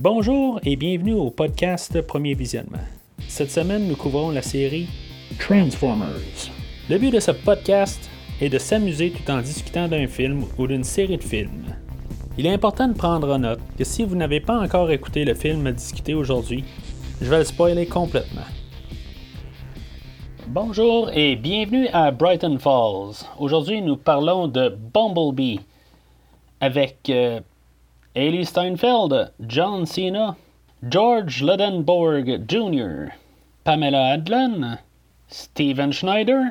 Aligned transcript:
Bonjour 0.00 0.60
et 0.62 0.76
bienvenue 0.76 1.14
au 1.14 1.28
podcast 1.28 2.00
Premier 2.02 2.34
Visionnement. 2.34 2.78
Cette 3.26 3.50
semaine, 3.50 3.88
nous 3.88 3.96
couvrons 3.96 4.30
la 4.30 4.42
série 4.42 4.86
Transformers. 5.40 6.52
Le 6.88 6.98
but 6.98 7.10
de 7.10 7.18
ce 7.18 7.32
podcast 7.32 8.08
est 8.40 8.48
de 8.48 8.58
s'amuser 8.58 9.10
tout 9.10 9.28
en 9.28 9.40
discutant 9.40 9.88
d'un 9.88 10.06
film 10.06 10.44
ou 10.56 10.68
d'une 10.68 10.84
série 10.84 11.16
de 11.16 11.24
films. 11.24 11.74
Il 12.38 12.46
est 12.46 12.52
important 12.52 12.86
de 12.86 12.92
prendre 12.92 13.34
en 13.34 13.40
note 13.40 13.58
que 13.76 13.82
si 13.82 14.04
vous 14.04 14.14
n'avez 14.14 14.38
pas 14.38 14.60
encore 14.60 14.88
écouté 14.92 15.24
le 15.24 15.34
film 15.34 15.66
à 15.66 15.72
discuter 15.72 16.14
aujourd'hui, 16.14 16.62
je 17.20 17.28
vais 17.28 17.38
le 17.38 17.44
spoiler 17.44 17.86
complètement. 17.86 18.46
Bonjour 20.46 21.10
et 21.12 21.34
bienvenue 21.34 21.88
à 21.88 22.12
Brighton 22.12 22.56
Falls. 22.60 23.26
Aujourd'hui, 23.40 23.82
nous 23.82 23.96
parlons 23.96 24.46
de 24.46 24.68
Bumblebee 24.68 25.58
avec 26.60 26.98
euh, 27.10 27.40
Haley 28.18 28.44
Steinfeld, 28.44 29.30
John 29.46 29.86
Cena, 29.86 30.36
George 30.88 31.40
Ledenborg 31.40 32.48
Jr., 32.48 33.12
Pamela 33.62 34.14
Adlon, 34.14 34.76
Steven 35.28 35.92
Schneider, 35.92 36.50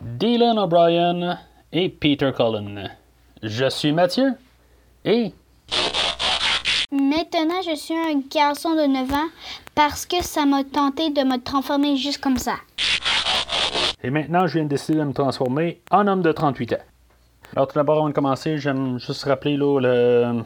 Dylan 0.00 0.58
O'Brien 0.58 1.38
et 1.70 1.90
Peter 1.90 2.32
Cullen. 2.34 2.90
Je 3.42 3.68
suis 3.68 3.92
Mathieu 3.92 4.32
et 5.04 5.34
Maintenant, 6.90 7.60
je 7.62 7.76
suis 7.76 7.94
un 7.94 8.22
garçon 8.32 8.74
de 8.74 8.86
9 8.86 9.12
ans 9.12 9.28
parce 9.74 10.06
que 10.06 10.24
ça 10.24 10.46
m'a 10.46 10.64
tenté 10.64 11.10
de 11.10 11.20
me 11.24 11.36
transformer 11.36 11.98
juste 11.98 12.22
comme 12.22 12.38
ça. 12.38 12.54
Et 14.02 14.08
maintenant, 14.08 14.46
je 14.46 14.54
viens 14.54 14.64
de 14.64 14.68
décider 14.68 14.96
de 14.96 15.04
me 15.04 15.12
transformer 15.12 15.82
en 15.90 16.06
homme 16.06 16.22
de 16.22 16.32
38 16.32 16.72
ans. 16.72 16.76
Alors, 17.54 17.68
tout 17.68 17.74
d'abord, 17.74 17.98
avant 17.98 18.08
de 18.08 18.14
commencer, 18.14 18.56
j'aime 18.56 18.98
juste 18.98 19.24
rappeler 19.24 19.58
là, 19.58 19.78
le, 19.78 20.42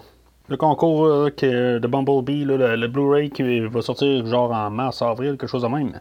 le 0.48 0.56
concours 0.56 1.06
euh, 1.06 1.30
de 1.78 1.86
Bumblebee, 1.86 2.44
le, 2.44 2.86
Blu-ray 2.86 3.30
qui 3.30 3.60
va 3.60 3.82
sortir 3.82 4.26
genre 4.26 4.52
en 4.52 4.70
mars-avril, 4.70 5.36
quelque 5.38 5.46
chose 5.46 5.62
de 5.62 5.68
même. 5.68 6.00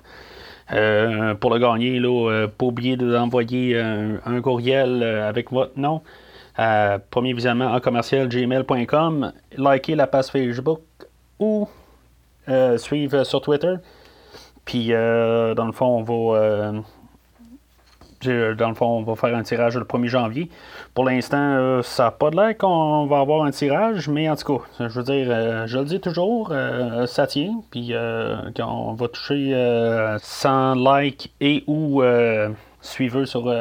Euh, 0.72 1.36
pour 1.36 1.54
le 1.54 1.60
gagner, 1.60 2.00
là, 2.00 2.30
euh, 2.30 2.48
pas 2.48 2.66
oublier 2.66 2.98
d'envoyer 2.98 3.80
un, 3.80 4.20
un 4.26 4.42
courriel 4.42 5.04
avec 5.04 5.52
votre 5.52 5.78
nom 5.78 6.02
premier 7.10 7.34
visionnement 7.34 7.74
en 7.74 7.80
commercial 7.80 8.28
gmail.com, 8.28 9.34
liker 9.58 9.96
la 9.96 10.06
page 10.06 10.28
Facebook 10.28 10.82
ou 11.40 11.68
suivre 12.78 13.24
sur 13.24 13.42
Twitter. 13.42 13.74
Puis, 14.64 14.90
dans 14.90 15.66
le 15.66 15.72
fond, 15.72 15.88
on 15.98 16.04
va. 16.04 16.74
Euh, 18.28 18.56
dans 18.56 18.70
le 18.70 18.76
fond, 18.76 18.86
on 18.86 19.04
va 19.04 19.16
faire 19.16 19.36
un 19.36 19.44
tirage 19.44 19.78
le 19.78 19.86
1er 19.86 20.08
janvier. 20.08 20.50
Pour 20.94 21.06
l'instant, 21.06 21.38
euh, 21.38 21.82
ça 21.82 22.06
n'a 22.06 22.12
pas 22.12 22.30
de 22.30 22.36
l'air 22.36 22.58
qu'on 22.58 23.06
va 23.08 23.20
avoir 23.20 23.44
un 23.44 23.52
tirage, 23.52 24.08
mais 24.10 24.30
en 24.30 24.36
tout 24.36 24.58
cas, 24.58 24.88
je 24.88 25.00
veux 25.00 25.04
dire, 25.04 25.28
euh, 25.30 25.68
je 25.68 25.80
le 25.80 25.86
dis 25.86 26.00
toujours, 26.00 26.54
ça 27.06 27.28
tient. 27.28 27.62
Puis 27.72 27.94
on 27.96 28.94
va 28.94 29.08
toucher 29.08 29.54
euh, 29.54 30.18
100 30.20 30.76
likes 30.76 31.34
et 31.42 31.64
ou 31.68 32.04
suiveurs 32.82 33.28
sur 33.28 33.54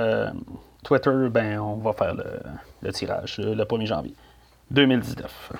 Twitter, 0.84 1.28
ben 1.30 1.58
on 1.60 1.76
va 1.76 1.92
faire 1.92 2.14
le, 2.14 2.24
le 2.82 2.92
tirage 2.92 3.38
le 3.38 3.64
1er 3.64 3.86
janvier 3.86 4.14
2019. 4.70 5.52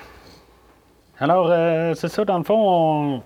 Alors, 1.19 1.47
c'est 1.95 2.09
ça, 2.09 2.25
dans 2.25 2.37
le 2.37 2.43
fond, 2.43 2.57
on, 2.57 3.23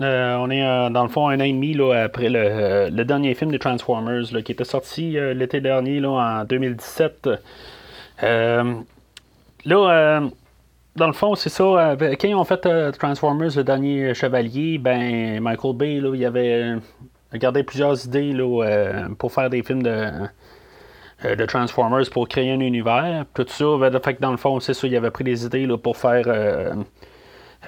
euh, 0.00 0.36
on 0.36 0.50
est 0.50 0.64
euh, 0.64 0.88
dans 0.88 1.02
le 1.02 1.10
fond 1.10 1.28
un 1.28 1.38
an 1.38 1.44
et 1.44 1.52
demi 1.52 1.76
après 1.92 2.30
le, 2.30 2.38
euh, 2.40 2.90
le 2.90 3.04
dernier 3.04 3.34
film 3.34 3.52
de 3.52 3.58
Transformers 3.58 4.24
qui 4.42 4.52
était 4.52 4.64
sorti 4.64 5.16
l'été 5.34 5.60
dernier 5.60 6.04
en 6.04 6.44
2017. 6.44 7.28
Euh, 8.22 8.74
là, 9.66 10.20
dans 10.96 11.06
le 11.06 11.12
fond, 11.12 11.34
c'est 11.34 11.50
ça. 11.50 11.96
quand 11.98 12.28
ils 12.28 12.34
ont 12.34 12.44
fait 12.44 12.66
Transformers, 12.98 13.50
le 13.56 13.64
dernier 13.64 14.14
chevalier, 14.14 14.78
ben 14.78 15.40
Michael 15.40 15.76
Bay, 15.76 15.94
il 15.96 16.24
avait 16.24 16.76
gardé 17.34 17.62
plusieurs 17.62 18.04
idées 18.06 18.34
pour 19.18 19.32
faire 19.32 19.50
des 19.50 19.62
films 19.62 19.82
de, 19.82 20.08
de 21.24 21.46
Transformers 21.46 22.08
pour 22.10 22.28
créer 22.28 22.52
un 22.52 22.60
univers. 22.60 23.26
Tout 23.34 23.46
ça, 23.48 23.76
ben, 23.78 24.00
fait 24.00 24.14
que 24.14 24.20
dans 24.22 24.30
le 24.30 24.38
fond, 24.38 24.58
c'est 24.60 24.74
ça, 24.74 24.86
il 24.86 24.96
avait 24.96 25.10
pris 25.10 25.24
des 25.24 25.44
idées 25.44 25.68
pour 25.82 25.98
faire. 25.98 26.24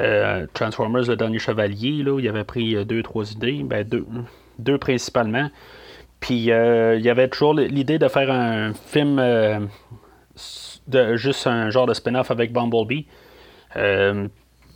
Euh, 0.00 0.46
Transformers, 0.54 1.08
le 1.08 1.16
dernier 1.16 1.38
chevalier, 1.38 2.02
là, 2.02 2.18
il 2.18 2.28
avait 2.28 2.44
pris 2.44 2.74
euh, 2.74 2.84
deux, 2.84 3.02
trois 3.02 3.30
idées, 3.30 3.62
ben 3.62 3.86
deux, 3.86 4.06
deux 4.58 4.78
principalement. 4.78 5.50
Puis 6.20 6.50
euh, 6.50 6.96
il 6.96 7.04
y 7.04 7.10
avait 7.10 7.28
toujours 7.28 7.54
l'idée 7.54 7.98
de 7.98 8.08
faire 8.08 8.30
un 8.30 8.72
film 8.72 9.16
de 10.88 11.16
juste 11.16 11.46
un 11.46 11.70
genre 11.70 11.86
de 11.86 11.94
spin-off 11.94 12.30
avec 12.30 12.52
Bumblebee 12.52 13.06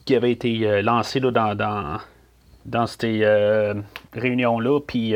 qui 0.05 0.17
avait 0.17 0.33
été 0.33 0.83
lancé 0.83 1.21
dans, 1.21 1.55
dans, 2.65 2.87
ces 2.87 3.25
réunions-là. 4.13 4.81
Puis 4.87 5.15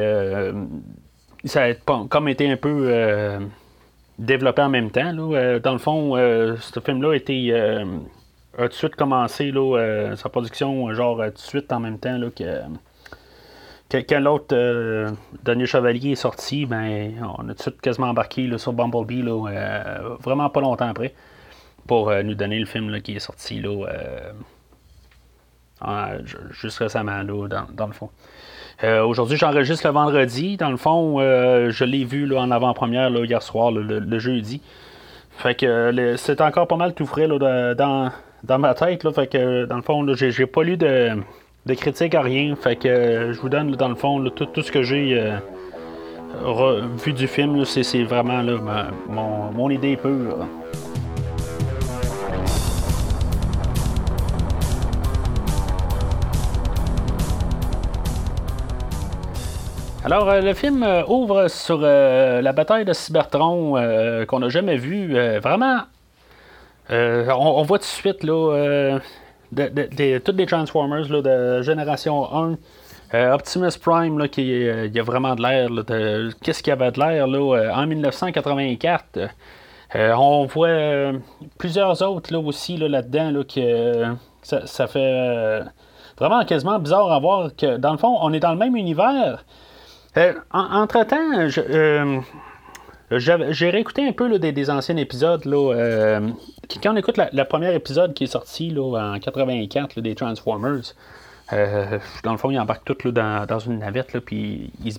ça 1.45 1.65
a 1.65 1.75
comme 1.75 2.29
été 2.29 2.51
un 2.51 2.57
peu 2.57 3.39
développé 4.19 4.63
en 4.63 4.71
même 4.71 4.91
temps. 4.91 5.13
dans 5.13 5.73
le 5.73 5.79
fond, 5.79 6.17
ce 6.17 6.81
film-là 6.81 7.11
a 7.11 7.17
été 7.17 7.53
a 8.59 8.63
tout 8.63 8.69
de 8.69 8.75
suite 8.75 8.97
commencé 8.97 9.53
euh, 9.55 10.17
sa 10.17 10.29
production 10.29 10.89
euh, 10.89 10.95
genre 10.95 11.21
euh, 11.21 11.29
tout 11.29 11.37
de 11.37 11.39
suite 11.39 11.73
en 11.73 11.81
même 11.81 11.99
temps 11.99 12.19
là, 12.19 12.29
que, 12.31 12.61
que 13.89 13.97
quand 13.99 14.21
l'autre 14.21 14.55
dernier 15.43 15.67
chevalier 15.67 16.13
est 16.13 16.17
sorti, 16.17 16.67
ben 16.67 17.13
on 17.39 17.49
a 17.49 17.53
tout 17.53 17.55
de 17.55 17.63
suite 17.63 17.81
quasiment 17.81 18.09
embarqué 18.09 18.51
sur 18.59 18.73
Bumblebee 18.73 19.23
là, 19.23 20.01
vraiment 20.21 20.51
pas 20.51 20.61
longtemps 20.61 20.89
après 20.89 21.15
pour 21.87 22.13
nous 22.23 22.35
donner 22.35 22.59
le 22.59 22.67
film 22.67 23.01
qui 23.03 23.17
est 23.17 23.19
sorti 23.19 23.63
juste 26.53 26.79
récemment 26.79 27.25
dans, 27.25 27.67
dans 27.73 27.87
le 27.87 27.93
fond. 27.93 28.11
Aujourd'hui, 28.83 29.37
j'enregistre 29.37 29.87
le 29.87 29.93
vendredi. 29.93 30.57
Dans 30.57 30.71
le 30.71 30.77
fond, 30.77 31.19
je 31.19 31.85
l'ai 31.85 32.05
vu 32.05 32.35
en 32.37 32.51
avant-première 32.51 33.11
hier 33.25 33.43
soir, 33.43 33.73
le, 33.73 34.19
jeudi. 34.19 34.63
Fait 35.33 35.55
que 35.55 36.15
c'est 36.17 36.41
encore 36.41 36.67
pas 36.69 36.77
mal 36.77 36.95
tout 36.95 37.07
frais 37.07 37.27
là, 37.27 37.75
dans, 37.75 38.11
dans 38.45 38.59
ma 38.59 38.75
tête. 38.75 39.05
Là, 39.05 39.13
fait 39.13 39.27
que 39.27 39.65
dans 39.67 39.77
le 39.77 39.83
fond, 39.83 40.07
j'ai, 40.15 40.47
pas 40.47 40.63
lu 40.63 40.77
de, 40.77 41.11
de 41.67 41.75
critique 41.75 42.15
à 42.15 42.23
rien. 42.23 42.55
Fait 42.57 42.77
que 42.77 43.33
je 43.33 43.41
vous 43.41 43.49
donne 43.49 43.73
dans 43.73 43.89
le 43.89 43.95
fond 43.95 44.23
tout, 44.31 44.63
ce 44.63 44.73
que 44.73 44.83
j'ai 44.83 45.17
euh, 46.45 46.81
vu 47.05 47.13
du 47.13 47.27
film. 47.27 47.65
c'est, 47.65 48.03
vraiment 48.05 48.43
mon, 49.09 49.71
idée 49.71 49.97
pure. 49.97 50.47
Alors, 60.05 60.29
euh, 60.29 60.41
le 60.41 60.53
film 60.53 60.83
euh, 60.83 61.05
ouvre 61.07 61.47
sur 61.47 61.79
la 61.79 62.53
bataille 62.53 62.85
de 62.85 62.93
Cybertron 62.93 64.25
qu'on 64.27 64.41
n'a 64.41 64.49
jamais 64.49 64.77
vue. 64.77 65.15
Vraiment, 65.39 65.83
euh, 66.93 67.27
on, 67.37 67.63
voit 67.63 67.79
tout 67.79 67.83
de 67.85 67.89
suite 67.89 68.23
là, 68.23 68.53
euh, 68.55 70.19
toutes 70.21 70.37
les 70.37 70.47
Transformers 70.47 71.09
là, 71.11 71.23
de 71.23 71.63
génération 71.63 72.33
1. 72.35 72.55
Euh, 73.15 73.33
Optimus 73.35 73.73
Prime, 73.81 74.19
là, 74.19 74.29
qui 74.29 74.43
il 74.51 74.99
a 74.99 75.03
vraiment 75.03 75.35
de 75.35 75.43
l'air. 75.43 75.69
Qu'est-ce 76.43 76.63
qu'il 76.63 76.71
y 76.71 76.73
avait 76.73 76.91
de 76.91 76.99
l'air 77.01 77.27
en 77.77 77.87
1984? 77.87 79.19
Euh, 79.95 80.15
on 80.17 80.47
voit 80.47 81.13
plusieurs 81.59 82.01
autres 82.03 82.33
là, 82.33 82.39
aussi 82.39 82.79
là, 82.79 82.89
là-dedans 82.89 83.31
là, 83.31 83.45
que 83.45 84.05
ça, 84.43 84.87
fait 84.87 85.61
vraiment 86.19 86.45
quasiment 86.45 86.79
bizarre 86.79 87.13
à 87.13 87.19
voir 87.19 87.51
que 87.57 87.77
dans 87.77 87.93
le 87.93 87.99
fond, 87.99 88.17
on 88.23 88.33
est 88.33 88.41
dans 88.41 88.53
le 88.53 88.59
même 88.59 88.77
univers. 88.77 89.45
En- 90.17 90.81
Entre-temps, 90.83 91.49
je- 91.49 92.21
j'ai 93.19 93.71
réécouté 93.71 94.07
un 94.07 94.13
peu 94.13 94.39
des, 94.39 94.71
anciens 94.71 94.97
épisodes. 94.97 95.45
Là, 95.45 95.75
euh, 95.75 96.29
quand 96.83 96.93
on 96.93 96.97
écoute 96.97 97.19
le 97.33 97.43
premier 97.45 97.75
épisode 97.75 98.15
qui 98.15 98.25
est 98.25 98.29
sorti 98.29 98.71
là, 98.71 99.15
en 99.15 99.19
84 99.19 99.97
là, 99.97 100.03
des 100.03 100.15
Transformers, 100.15 100.95
euh, 101.53 101.99
dans 102.25 102.33
le 102.33 102.39
fond, 102.39 102.51
ils 102.51 102.59
embarquent 102.59 102.97
tous 102.97 103.11
dans, 103.11 103.47
dans 103.47 103.59
une 103.59 103.81
navette, 103.81 104.19
puis 104.21 104.73
ils 104.85 104.93
se, 104.93 104.99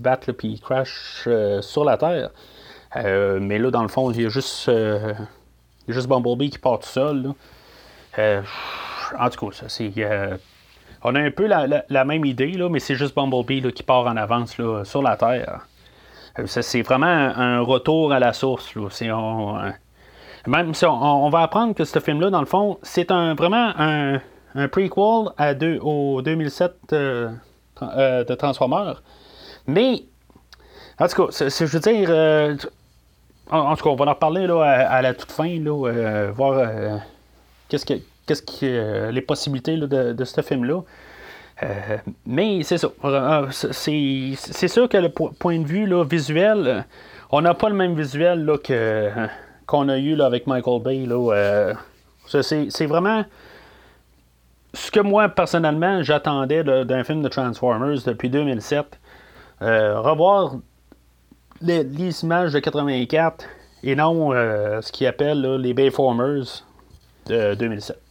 battent, 0.00 0.32
puis 0.32 0.48
ils 0.48 0.60
crashent 0.60 1.24
euh, 1.26 1.60
sur 1.62 1.84
la 1.84 1.96
Terre. 1.96 2.30
Euh, 2.96 3.38
mais 3.40 3.58
là, 3.58 3.70
dans 3.70 3.82
le 3.82 3.88
fond, 3.88 4.10
il 4.10 4.22
y 4.22 4.26
a 4.26 4.28
juste, 4.28 4.68
euh, 4.68 5.12
Bumblebee 5.88 6.50
qui 6.50 6.58
part 6.58 6.78
tout 6.80 6.88
seul. 6.88 7.32
Euh, 8.18 8.42
en 9.18 9.30
tout 9.30 9.46
cas, 9.48 9.56
ça, 9.56 9.68
c'est. 9.68 9.92
euh, 9.98 10.36
on 11.02 11.14
a 11.14 11.20
un 11.20 11.30
peu 11.30 11.46
la, 11.46 11.84
la- 11.88 12.04
même 12.04 12.24
idée, 12.24 12.56
mais 12.70 12.80
c'est 12.80 12.94
juste 12.96 13.14
Bumblebee 13.14 13.72
qui 13.72 13.82
part 13.82 14.06
en 14.06 14.16
avance 14.16 14.56
sur 14.84 15.02
la 15.02 15.16
Terre. 15.16 15.66
Euh, 16.38 16.46
c'est 16.46 16.82
vraiment 16.82 17.06
un, 17.06 17.60
retour 17.60 18.12
à 18.12 18.18
la 18.18 18.32
source. 18.32 18.74
euh, 19.58 19.70
même 20.46 20.74
si 20.74 20.84
on, 20.86 21.28
va 21.30 21.40
apprendre 21.42 21.74
que 21.74 21.84
ce 21.84 21.98
film-là, 21.98 22.30
dans 22.30 22.40
le 22.40 22.46
fond, 22.46 22.78
c'est 22.82 23.10
vraiment 23.10 23.72
un, 23.78 24.20
prequel 24.68 25.32
à 25.36 25.52
au 25.82 26.22
2007 26.22 26.72
euh, 26.92 27.28
de 27.80 28.34
Transformers. 28.34 29.02
Mais, 29.66 30.04
en 30.98 31.06
tout 31.06 31.26
cas, 31.26 31.48
je 31.48 31.64
veux 31.64 31.80
dire, 31.80 32.10
en, 33.50 33.76
tout 33.76 33.84
cas, 33.84 33.90
on 33.90 33.96
va 33.96 34.06
en 34.06 34.10
reparler 34.10 34.46
à, 34.46 35.02
la 35.02 35.14
toute 35.14 35.32
fin, 35.32 35.58
voir 36.34 37.00
qu'est-ce 37.68 37.84
que 37.84 39.10
les 39.10 39.22
possibilités 39.22 39.76
de, 39.76 40.24
ce 40.24 40.40
film-là. 40.40 40.80
Mais 42.26 42.62
c'est 42.62 42.78
ça. 42.78 42.88
C'est 43.50 44.68
sûr 44.68 44.88
que 44.88 44.96
le 44.96 45.08
point 45.08 45.58
de 45.58 45.66
vue 45.66 45.88
visuel, 46.04 46.84
on 47.30 47.40
n'a 47.40 47.54
pas 47.54 47.68
le 47.68 47.74
même 47.74 47.94
visuel 47.94 48.50
que, 48.62 49.10
qu'on 49.66 49.88
a 49.88 49.98
eu 49.98 50.20
avec 50.20 50.46
Michael 50.46 50.82
Bay. 50.82 51.06
C'est, 52.26 52.86
vraiment 52.86 53.24
ce 54.74 54.90
que 54.90 55.00
moi, 55.00 55.28
personnellement, 55.28 56.02
j'attendais 56.02 56.62
d'un 56.62 57.04
film 57.04 57.22
de 57.22 57.28
Transformers 57.28 58.02
depuis 58.04 58.30
2007. 58.30 58.98
revoir 59.60 60.56
les, 61.60 62.22
images 62.22 62.52
de 62.52 62.58
84 62.58 63.44
et 63.82 63.94
non 63.94 64.32
euh, 64.32 64.80
ce 64.80 64.92
qu'ils 64.92 65.06
appellent 65.06 65.56
les 65.56 65.74
Bayformers 65.74 66.64
de 67.26 67.54
2007. 67.54 68.07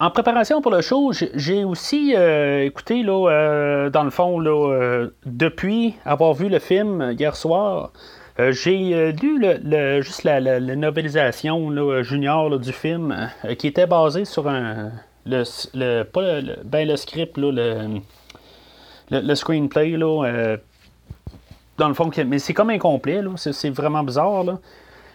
En 0.00 0.10
préparation 0.10 0.60
pour 0.60 0.72
le 0.72 0.80
show, 0.80 1.12
j'ai 1.12 1.64
aussi 1.64 2.14
euh, 2.16 2.64
écouté, 2.64 3.02
là, 3.02 3.30
euh, 3.30 3.90
dans 3.90 4.02
le 4.02 4.10
fond, 4.10 4.40
là, 4.40 5.06
depuis 5.24 5.94
avoir 6.04 6.34
vu 6.34 6.48
le 6.48 6.58
film 6.58 7.14
hier 7.18 7.36
soir, 7.36 7.92
j'ai 8.38 9.12
lu 9.12 9.38
le, 9.40 10.02
juste 10.02 10.24
la, 10.24 10.40
la, 10.40 10.58
novelisation 10.60 12.02
junior 12.02 12.58
du 12.58 12.72
film 12.72 13.30
qui 13.58 13.68
était 13.68 13.86
basé 13.86 14.24
sur 14.24 14.48
un. 14.48 14.90
Le, 15.26 16.02
pas 16.02 16.40
le, 16.40 16.56
ben, 16.64 16.86
le 16.86 16.96
script, 16.96 17.38
le, 17.38 18.00
le, 19.10 19.34
screenplay 19.34 19.90
là, 19.96 20.56
dans 21.78 21.88
le 21.88 21.94
fond, 21.94 22.10
mais 22.26 22.38
c'est 22.38 22.54
comme 22.54 22.70
incomplet, 22.70 23.22
là. 23.22 23.30
C'est, 23.36 23.70
vraiment 23.70 24.02
bizarre, 24.02 24.44
là. 24.44 24.58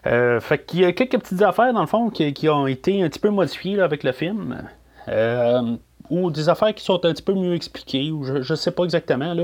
Euh, 0.07 0.39
fait 0.39 0.65
qu'il 0.65 0.81
y 0.81 0.85
a 0.85 0.93
quelques 0.93 1.19
petites 1.19 1.41
affaires, 1.41 1.73
dans 1.73 1.81
le 1.81 1.87
fond, 1.87 2.09
qui, 2.09 2.49
ont 2.49 2.67
été 2.67 3.03
un 3.03 3.09
petit 3.09 3.19
peu 3.19 3.29
modifiées 3.29 3.81
avec 3.81 4.03
le 4.03 4.11
film. 4.11 4.63
Euh, 5.07 5.75
ou 6.09 6.31
des 6.31 6.49
affaires 6.49 6.73
qui 6.73 6.83
sont 6.83 7.05
un 7.05 7.13
petit 7.13 7.21
peu 7.21 7.33
mieux 7.33 7.53
expliquées, 7.53 8.11
ou 8.11 8.23
je, 8.23 8.37
ne 8.37 8.55
sais 8.55 8.71
pas 8.71 8.83
exactement. 8.83 9.35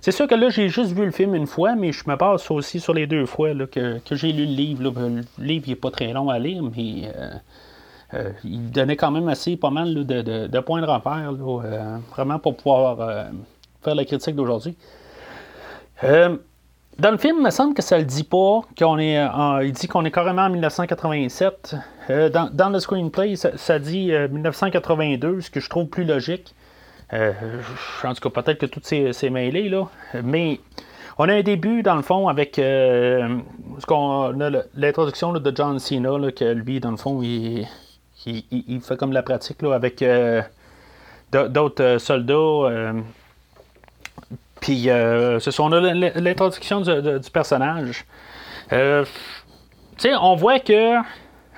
C'est 0.00 0.12
sûr 0.12 0.26
que 0.26 0.34
là, 0.34 0.50
j'ai 0.50 0.68
juste 0.68 0.92
vu 0.92 1.04
le 1.04 1.12
film 1.12 1.34
une 1.34 1.46
fois, 1.46 1.76
mais 1.76 1.92
je 1.92 2.04
me 2.08 2.16
base 2.16 2.50
aussi 2.50 2.78
sur 2.78 2.92
les 2.92 3.06
deux 3.06 3.24
fois 3.24 3.54
que, 3.66 4.00
j'ai 4.10 4.32
lu 4.32 4.44
le 4.44 4.52
livre. 4.52 4.82
Le 4.82 5.22
livre 5.38 5.68
n'est 5.68 5.76
pas 5.76 5.90
très 5.90 6.12
long 6.12 6.28
à 6.28 6.38
lire, 6.38 6.62
mais 6.62 7.10
euh, 8.12 8.30
il 8.44 8.70
donnait 8.70 8.96
quand 8.96 9.10
même 9.10 9.28
assez 9.28 9.56
pas 9.56 9.70
mal 9.70 9.94
de, 9.94 10.46
de, 10.46 10.60
points 10.60 10.82
de 10.82 10.86
repère, 10.86 11.32
vraiment 12.10 12.38
pour 12.38 12.56
pouvoir 12.56 13.30
faire 13.82 13.94
la 13.94 14.04
critique 14.04 14.36
d'aujourd'hui. 14.36 14.76
Dans 16.98 17.10
le 17.10 17.18
film, 17.18 17.36
il 17.38 17.44
me 17.44 17.50
semble 17.50 17.74
que 17.74 17.82
ça 17.82 17.98
le 17.98 18.04
dit 18.04 18.24
pas, 18.24 18.62
qu'on 18.78 18.98
est, 18.98 19.18
euh, 19.18 19.64
il 19.64 19.72
dit 19.72 19.88
qu'on 19.88 20.04
est 20.04 20.10
carrément 20.10 20.42
en 20.42 20.50
1987. 20.50 21.76
Euh, 22.10 22.28
dans, 22.28 22.68
le 22.68 22.78
screenplay, 22.78 23.36
ça, 23.36 23.78
dit 23.78 24.12
1982, 24.12 25.28
euh, 25.28 25.40
ce 25.40 25.50
que 25.50 25.60
je 25.60 25.70
trouve 25.70 25.86
plus 25.86 26.04
logique. 26.04 26.54
en 27.12 27.32
tout 28.14 28.28
cas, 28.28 28.42
peut-être 28.42 28.58
que 28.58 28.66
tout 28.66 28.80
c'est 28.82 29.30
mêlé, 29.30 29.70
là. 29.70 29.88
Mais 30.22 30.60
on 31.16 31.26
a 31.28 31.34
un 31.34 31.42
début, 31.42 31.82
dans 31.82 31.96
le 31.96 32.02
fond, 32.02 32.28
avec 32.28 32.58
l'introduction 32.58 35.32
de 35.32 35.56
John 35.56 35.78
Cena, 35.78 36.32
que 36.32 36.52
lui, 36.52 36.80
dans 36.80 36.90
le 36.90 36.98
fond, 36.98 37.22
il, 37.22 37.66
il, 38.26 38.80
fait 38.82 38.98
comme 38.98 39.12
la 39.12 39.22
pratique 39.22 39.62
là, 39.62 39.74
avec 39.74 40.04
d'autres 41.32 41.96
soldats 41.98 42.92
puis, 44.60 44.90
euh, 44.90 45.40
ce 45.40 45.50
sont 45.50 45.68
l'introduction 45.68 46.82
du, 46.82 47.30
personnage. 47.32 48.04
Euh, 48.72 49.04
tu 49.96 50.08
sais, 50.08 50.14
on 50.14 50.36
voit 50.36 50.60
que. 50.60 50.96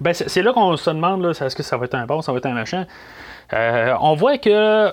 Ben, 0.00 0.14
c'est 0.14 0.43
là 0.43 0.52
qu'on 0.52 0.76
se 0.76 0.90
demande, 0.90 1.25
est-ce 1.26 1.54
que 1.54 1.62
ça 1.62 1.76
va 1.76 1.84
être 1.84 1.94
un 1.94 2.06
bon, 2.06 2.22
ça 2.22 2.32
va 2.32 2.38
être 2.38 2.46
un 2.46 2.54
machin? 2.54 2.87
Euh, 3.52 3.94
on 4.00 4.14
voit 4.14 4.38
que 4.38 4.90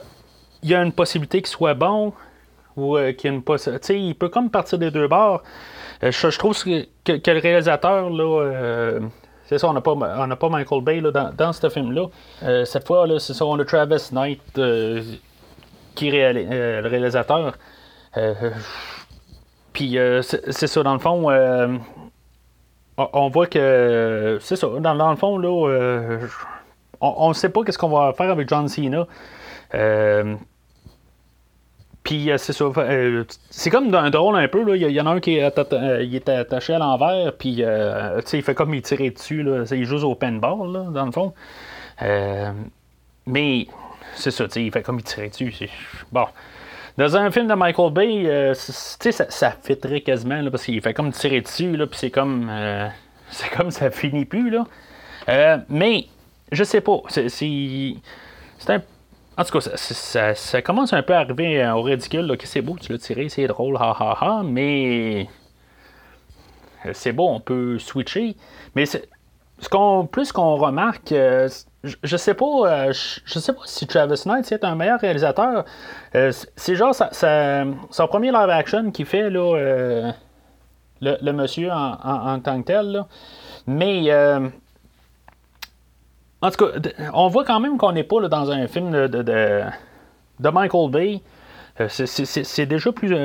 il 0.62 0.70
y 0.70 0.76
a 0.76 0.84
une 0.84 0.92
possibilité 0.92 1.42
qu'il 1.42 1.48
soit 1.48 1.74
bon 1.74 2.14
ou 2.76 2.98
qu'il 3.18 3.30
y 3.30 3.34
a 3.34 3.36
une 3.36 3.44
possibilité. 3.44 4.00
Il 4.00 4.16
peut 4.16 4.30
comme 4.30 4.50
partir 4.50 4.78
des 4.78 4.92
deux 4.92 5.08
bords. 5.08 5.42
Je, 6.02 6.38
trouve 6.38 6.62
que, 6.64 6.86
le 7.06 7.40
réalisateur, 7.40 8.10
là. 8.10 9.00
c'est 9.46 9.58
ça, 9.58 9.70
on 9.70 9.74
n'a 9.74 9.82
pas, 9.82 9.96
pas 9.96 10.50
Michael 10.50 10.84
Bay 10.84 11.02
dans, 11.02 11.32
dans 11.36 11.54
ce 11.54 11.70
film-là. 11.70 12.08
cette 12.66 12.86
fois, 12.86 13.08
là, 13.08 13.20
c'est 13.20 13.34
ça, 13.34 13.46
on 13.46 13.58
a 13.58 13.66
Travis 13.66 14.10
Knight 14.12 14.42
qui 15.96 16.10
est 16.10 16.34
le 16.34 16.88
réalisateur. 16.88 17.54
Euh, 18.18 18.52
puis 19.74 19.98
euh, 19.98 20.22
c'est 20.22 20.68
ça, 20.68 20.84
dans 20.84 20.94
le 20.94 21.00
fond, 21.00 21.30
euh, 21.30 21.78
on 22.98 23.30
voit 23.30 23.48
que 23.48 24.38
c'est 24.42 24.56
ça, 24.56 24.68
dans, 24.68 25.10
le 25.10 25.16
fond, 25.16 25.38
là, 25.38 26.20
on 27.02 27.30
ne 27.30 27.34
sait 27.34 27.50
pas 27.50 27.64
qu'est-ce 27.64 27.78
qu'on 27.78 27.90
va 27.90 28.14
faire 28.14 28.32
avec 28.32 28.50
John 28.50 28.68
Cena. 28.68 29.08
Puis 32.04 32.32
c'est 32.38 32.54
ça. 32.54 32.66
c'est 33.50 33.70
comme 33.70 33.94
un 33.94 34.10
drôle 34.10 34.36
un 34.38 34.48
peu. 34.48 34.76
Il 34.76 34.92
y, 34.92 35.02
en 35.02 35.06
a 35.06 35.12
un 35.12 35.20
qui 35.20 35.38
est, 35.38 36.30
attaché 36.30 36.74
à 36.74 36.80
l'envers. 36.80 37.34
Puis 37.38 37.62
il 37.62 38.44
fait 38.44 38.56
comme 38.56 38.74
il 38.74 38.82
tirait 38.82 39.12
dessus. 39.12 39.44
Là, 39.44 39.64
il 39.72 39.86
joue 39.86 40.04
au 40.04 40.16
paintball, 40.16 40.72
là, 40.72 40.86
dans 40.92 41.06
le 41.06 41.12
fond. 41.12 41.34
mais 43.28 43.68
c'est 44.16 44.32
ça. 44.32 44.46
Il 44.56 44.72
fait 44.72 44.82
comme 44.82 45.00
il 45.00 45.04
tirait 45.04 45.30
dessus. 45.30 45.70
Bon. 46.12 46.26
Dans 47.00 47.16
un 47.16 47.32
film 47.32 47.48
de 47.48 47.54
Michael 47.54 47.94
Bay, 47.94 48.24
euh, 48.26 48.54
ça, 48.54 49.30
ça 49.30 49.52
fitterait 49.52 50.02
quasiment, 50.02 50.52
parce 50.52 50.66
qu'il 50.66 50.82
fait 50.82 50.94
comme 50.94 51.14
tirer 51.14 51.40
dessus, 51.40 51.72
puis 51.72 51.88
c'est 51.94 52.12
comme. 52.12 52.50
Euh, 52.52 52.90
c'est 53.32 53.50
comme 53.52 53.72
ça 53.72 53.90
finit 53.90 54.26
plus, 54.26 54.50
là. 54.50 54.66
Euh, 55.30 55.58
mais, 55.70 56.08
je 56.52 56.62
sais 56.66 56.82
pas. 56.82 57.02
C'est, 57.08 57.24
un. 58.68 58.82
En 59.38 59.46
tout 59.46 59.60
cas, 59.60 59.78
ça, 59.78 60.62
commence 60.62 60.92
un 60.92 61.02
peu 61.02 61.14
à 61.14 61.20
arriver 61.20 61.66
au 61.70 61.84
ridicule, 61.84 62.38
c'est 62.44 62.62
beau, 62.62 62.76
tu 62.78 62.92
l'as 62.92 62.98
tiré, 62.98 63.30
c'est 63.30 63.48
drôle, 63.48 63.78
ha 63.78 63.96
ha 63.98 64.18
ha, 64.20 64.44
mais. 64.44 65.30
C'est 66.92 67.14
beau, 67.14 67.30
on 67.30 67.40
peut 67.40 67.80
switcher. 67.80 68.36
Mais 68.76 68.86
ce 68.86 69.00
qu'on, 69.72 70.06
plus 70.06 70.34
qu'on 70.34 70.58
remarque, 70.58 71.14
je, 71.84 72.18
sais 72.18 72.34
pas, 72.34 72.46
euh, 72.46 72.94
je, 73.26 73.40
sais 73.40 73.54
pas 73.54 73.62
si 73.66 73.88
Travis 73.88 74.22
Knight 74.26 74.52
est 74.52 74.64
un 74.66 74.76
meilleur 74.76 75.00
réalisateur. 75.00 75.64
Euh, 76.16 76.32
c'est 76.56 76.76
genre 76.76 76.94
son 76.94 78.08
premier 78.08 78.32
live 78.32 78.50
action 78.50 78.92
qu'il 78.92 79.06
fait 79.06 79.30
là, 79.30 79.56
euh, 79.56 80.12
le, 81.02 81.32
monsieur 81.32 81.72
en, 81.72 82.40
tant 82.42 82.62
que 82.62 82.68
tel. 82.68 83.06
Mais 83.66 84.14
en 86.42 86.52
tout 86.52 86.66
cas, 86.66 86.80
on 87.14 87.28
voit 87.30 87.46
quand 87.46 87.60
même 87.60 87.78
qu'on 87.78 87.94
n'est 87.94 88.04
pas 88.04 88.28
dans 88.28 88.52
un 88.52 88.68
film 88.68 88.92
de, 88.92 89.08
de, 89.08 90.50
Michael 90.50 90.92
Bay. 90.92 91.22
c'est 91.88 92.66
déjà 92.66 92.92
plus, 92.92 93.16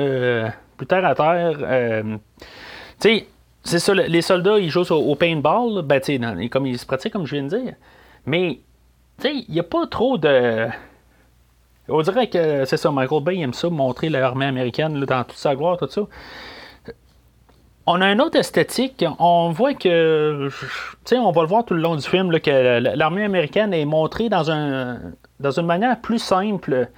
plus 0.77 0.87
terre 0.87 1.05
à 1.05 1.13
terre. 1.15 1.57
tu 1.57 2.19
sais, 2.99 3.27
c'est 3.63 3.79
ça, 3.79 3.93
les 3.93 4.21
soldats, 4.21 4.59
ils 4.59 4.69
jouent 4.69 4.89
au, 4.91 5.15
paintball, 5.15 5.81
ben, 5.81 5.99
comme 6.49 6.67
ils 6.67 6.79
se 6.79 6.85
pratiquent, 6.85 7.11
comme 7.11 7.25
je 7.25 7.35
viens 7.35 7.43
de 7.43 7.57
dire. 7.57 7.73
Mais, 8.25 8.59
tu 9.19 9.27
sais, 9.27 9.45
il 9.47 9.53
n'y 9.53 9.59
a 9.59 9.63
pas 9.63 9.87
trop 9.87 10.17
de. 10.17 10.67
On 11.87 12.01
dirait 12.01 12.27
que 12.27 12.65
c'est 12.65 12.77
ça, 12.77 12.91
Michael 12.91 13.23
Bay 13.23 13.39
aime 13.39 13.53
ça, 13.53 13.69
montrer 13.69 14.09
l'armée 14.09 14.45
américaine 14.45 14.99
dans 15.05 15.23
toute 15.23 15.37
sa 15.37 15.55
gloire, 15.55 15.77
tout 15.77 15.87
ça. 15.87 16.01
On 17.87 18.01
a 18.01 18.11
une 18.11 18.21
autre 18.21 18.37
esthétique. 18.37 19.05
On 19.19 19.51
voit 19.51 19.75
que, 19.75 20.49
tu 20.49 20.55
sais, 21.05 21.17
on 21.19 21.31
va 21.31 21.41
le 21.43 21.47
voir 21.47 21.63
tout 21.65 21.75
le 21.75 21.81
long 21.81 21.95
du 21.95 22.07
film, 22.07 22.31
là, 22.31 22.39
que 22.39 22.79
l'armée 22.95 23.23
américaine 23.23 23.73
est 23.73 23.85
montrée 23.85 24.27
dans, 24.29 24.49
un, 24.49 24.99
dans 25.39 25.51
une 25.51 25.67
manière 25.67 26.01
plus 26.01 26.17
simple. 26.17 26.89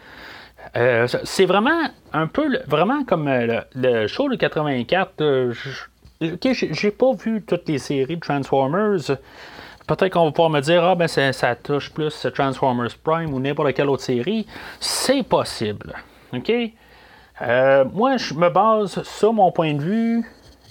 Euh, 0.75 1.07
c'est 1.23 1.45
vraiment 1.45 1.89
un 2.13 2.27
peu, 2.27 2.59
vraiment 2.67 3.03
comme 3.03 3.27
euh, 3.27 3.61
le, 3.75 4.07
show 4.07 4.29
de 4.29 4.35
84. 4.35 5.21
Euh, 5.21 5.53
j'ai 6.21 6.91
pas 6.91 7.13
vu 7.13 7.41
toutes 7.41 7.67
les 7.67 7.77
séries 7.77 8.15
de 8.15 8.21
Transformers. 8.21 9.17
Peut-être 9.87 10.11
qu'on 10.13 10.25
va 10.25 10.31
pouvoir 10.31 10.49
me 10.49 10.59
dire, 10.59 10.83
ah 10.83 10.95
ben 10.95 11.07
ça, 11.07 11.55
touche 11.55 11.91
plus 11.91 12.27
Transformers 12.33 12.97
Prime 13.01 13.33
ou 13.33 13.39
n'importe 13.39 13.73
quelle 13.73 13.89
autre 13.89 14.03
série. 14.03 14.45
C'est 14.81 15.23
possible. 15.23 15.95
OK? 16.33 16.51
Euh, 17.41 17.85
moi, 17.93 18.17
je 18.17 18.33
me 18.33 18.49
base 18.49 19.01
sur 19.03 19.31
mon 19.31 19.51
point 19.51 19.73
de 19.73 19.81
vue, 19.81 20.25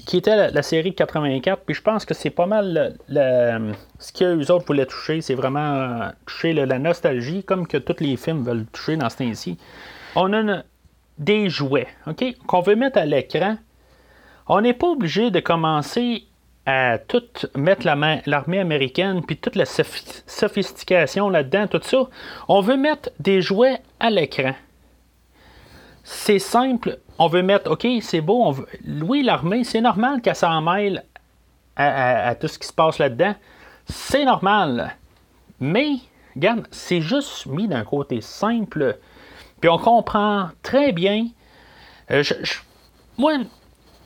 qui 0.04 0.18
était 0.18 0.50
la, 0.50 0.62
série 0.62 0.94
84, 0.94 1.62
puis 1.64 1.74
je 1.74 1.80
pense 1.80 2.04
que 2.04 2.12
c'est 2.12 2.30
pas 2.30 2.46
mal 2.46 2.96
ce 3.08 4.12
qu'eux 4.12 4.52
autres 4.52 4.66
voulaient 4.66 4.86
toucher, 4.86 5.20
c'est 5.22 5.34
vraiment 5.34 5.74
euh, 5.74 6.08
toucher 6.26 6.52
la 6.52 6.78
nostalgie, 6.78 7.42
comme 7.42 7.66
que 7.66 7.78
tous 7.78 8.00
les 8.00 8.16
films 8.16 8.44
veulent 8.44 8.66
toucher 8.66 8.96
dans 8.96 9.08
ce 9.08 9.16
temps-ci. 9.16 9.58
On 10.14 10.32
a 10.32 10.62
des 11.18 11.48
jouets, 11.48 11.88
OK, 12.06 12.24
qu'on 12.46 12.60
veut 12.60 12.76
mettre 12.76 12.98
à 12.98 13.06
l'écran. 13.06 13.56
On 14.48 14.60
n'est 14.60 14.74
pas 14.74 14.88
obligé 14.88 15.30
de 15.30 15.40
commencer 15.40 16.24
à 16.66 16.98
tout 16.98 17.22
mettre 17.54 17.86
l'armée 17.86 18.58
américaine, 18.58 19.24
puis 19.24 19.36
toute 19.36 19.54
la 19.54 19.64
sophistication 19.64 21.30
là-dedans, 21.30 21.68
tout 21.68 21.80
ça. 21.82 22.08
On 22.48 22.60
veut 22.60 22.76
mettre 22.76 23.10
des 23.20 23.40
jouets 23.40 23.80
à 24.00 24.10
l'écran. 24.10 24.52
C'est 26.02 26.40
simple. 26.40 26.98
On 27.18 27.28
veut 27.28 27.42
mettre, 27.42 27.70
OK, 27.70 27.86
c'est 28.00 28.20
beau. 28.20 28.42
On 28.44 28.50
veut... 28.50 28.66
Oui, 29.02 29.22
l'armée, 29.22 29.64
c'est 29.64 29.80
normal 29.80 30.20
qu'elle 30.20 30.36
s'en 30.36 30.60
mêle 30.60 31.04
à, 31.76 32.34
tout 32.34 32.48
ce 32.48 32.58
qui 32.58 32.66
se 32.66 32.72
passe 32.72 32.98
là-dedans. 32.98 33.34
C'est 33.86 34.24
normal. 34.24 34.96
Mais 35.60 35.96
regarde, 36.34 36.66
c'est 36.72 37.00
juste 37.00 37.46
mis 37.46 37.68
d'un 37.68 37.84
côté 37.84 38.20
simple. 38.20 38.98
Puis 39.60 39.70
on 39.70 39.78
comprend 39.78 40.50
très 40.62 40.92
bien. 40.92 41.28
Euh, 42.10 42.22
je, 42.22 42.34
moi, 43.18 43.38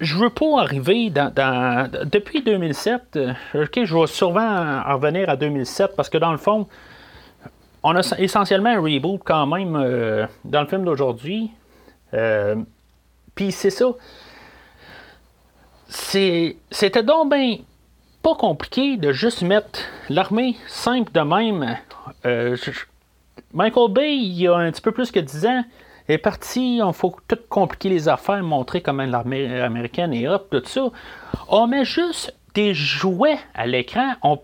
je 0.00 0.16
veux 0.16 0.30
pas 0.30 0.60
arriver 0.60 1.10
dans. 1.10 1.88
depuis 2.04 2.42
2007, 2.42 3.02
euh, 3.16 3.32
ok, 3.54 3.84
je 3.84 3.96
vais 3.96 4.06
souvent 4.06 4.82
en 4.86 4.94
revenir 4.94 5.28
à 5.28 5.36
2007 5.36 5.94
parce 5.94 6.08
que 6.08 6.18
dans 6.18 6.32
le 6.32 6.38
fond, 6.38 6.66
on 7.82 7.94
a 7.94 8.00
essentiellement 8.18 8.70
un 8.70 8.80
reboot 8.80 9.20
quand 9.24 9.46
même 9.46 9.76
euh, 9.76 10.26
dans 10.44 10.62
le 10.62 10.66
film 10.66 10.84
d'aujourd'hui. 10.84 11.50
Euh, 12.14 12.56
puis 13.34 13.52
c'est 13.52 13.70
ça. 13.70 13.86
C'était 15.88 17.02
donc 17.02 17.30
bien 17.30 17.56
pas 18.22 18.34
compliqué 18.34 18.96
de 18.96 19.12
juste 19.12 19.42
mettre 19.42 19.80
l'armée 20.08 20.56
simple 20.68 21.10
de 21.12 21.20
même. 21.20 21.76
Michael 23.52 23.92
Bay, 23.92 24.16
il 24.16 24.40
y 24.40 24.46
a 24.46 24.56
un 24.56 24.70
petit 24.70 24.82
peu 24.82 24.92
plus 24.92 25.10
que 25.10 25.20
10 25.20 25.46
ans, 25.46 25.64
est 26.10 26.18
parti, 26.18 26.80
on 26.82 26.92
faut 26.92 27.16
tout 27.28 27.38
compliquer 27.48 27.88
les 27.88 28.08
affaires, 28.08 28.42
montrer 28.42 28.80
comment 28.80 29.04
l'armée 29.04 29.60
américaine 29.60 30.12
est 30.12 30.28
hop, 30.28 30.48
tout 30.50 30.62
ça. 30.64 30.90
On 31.48 31.66
met 31.66 31.84
juste 31.84 32.34
des 32.54 32.74
jouets 32.74 33.38
à 33.54 33.66
l'écran, 33.66 34.14
on... 34.22 34.40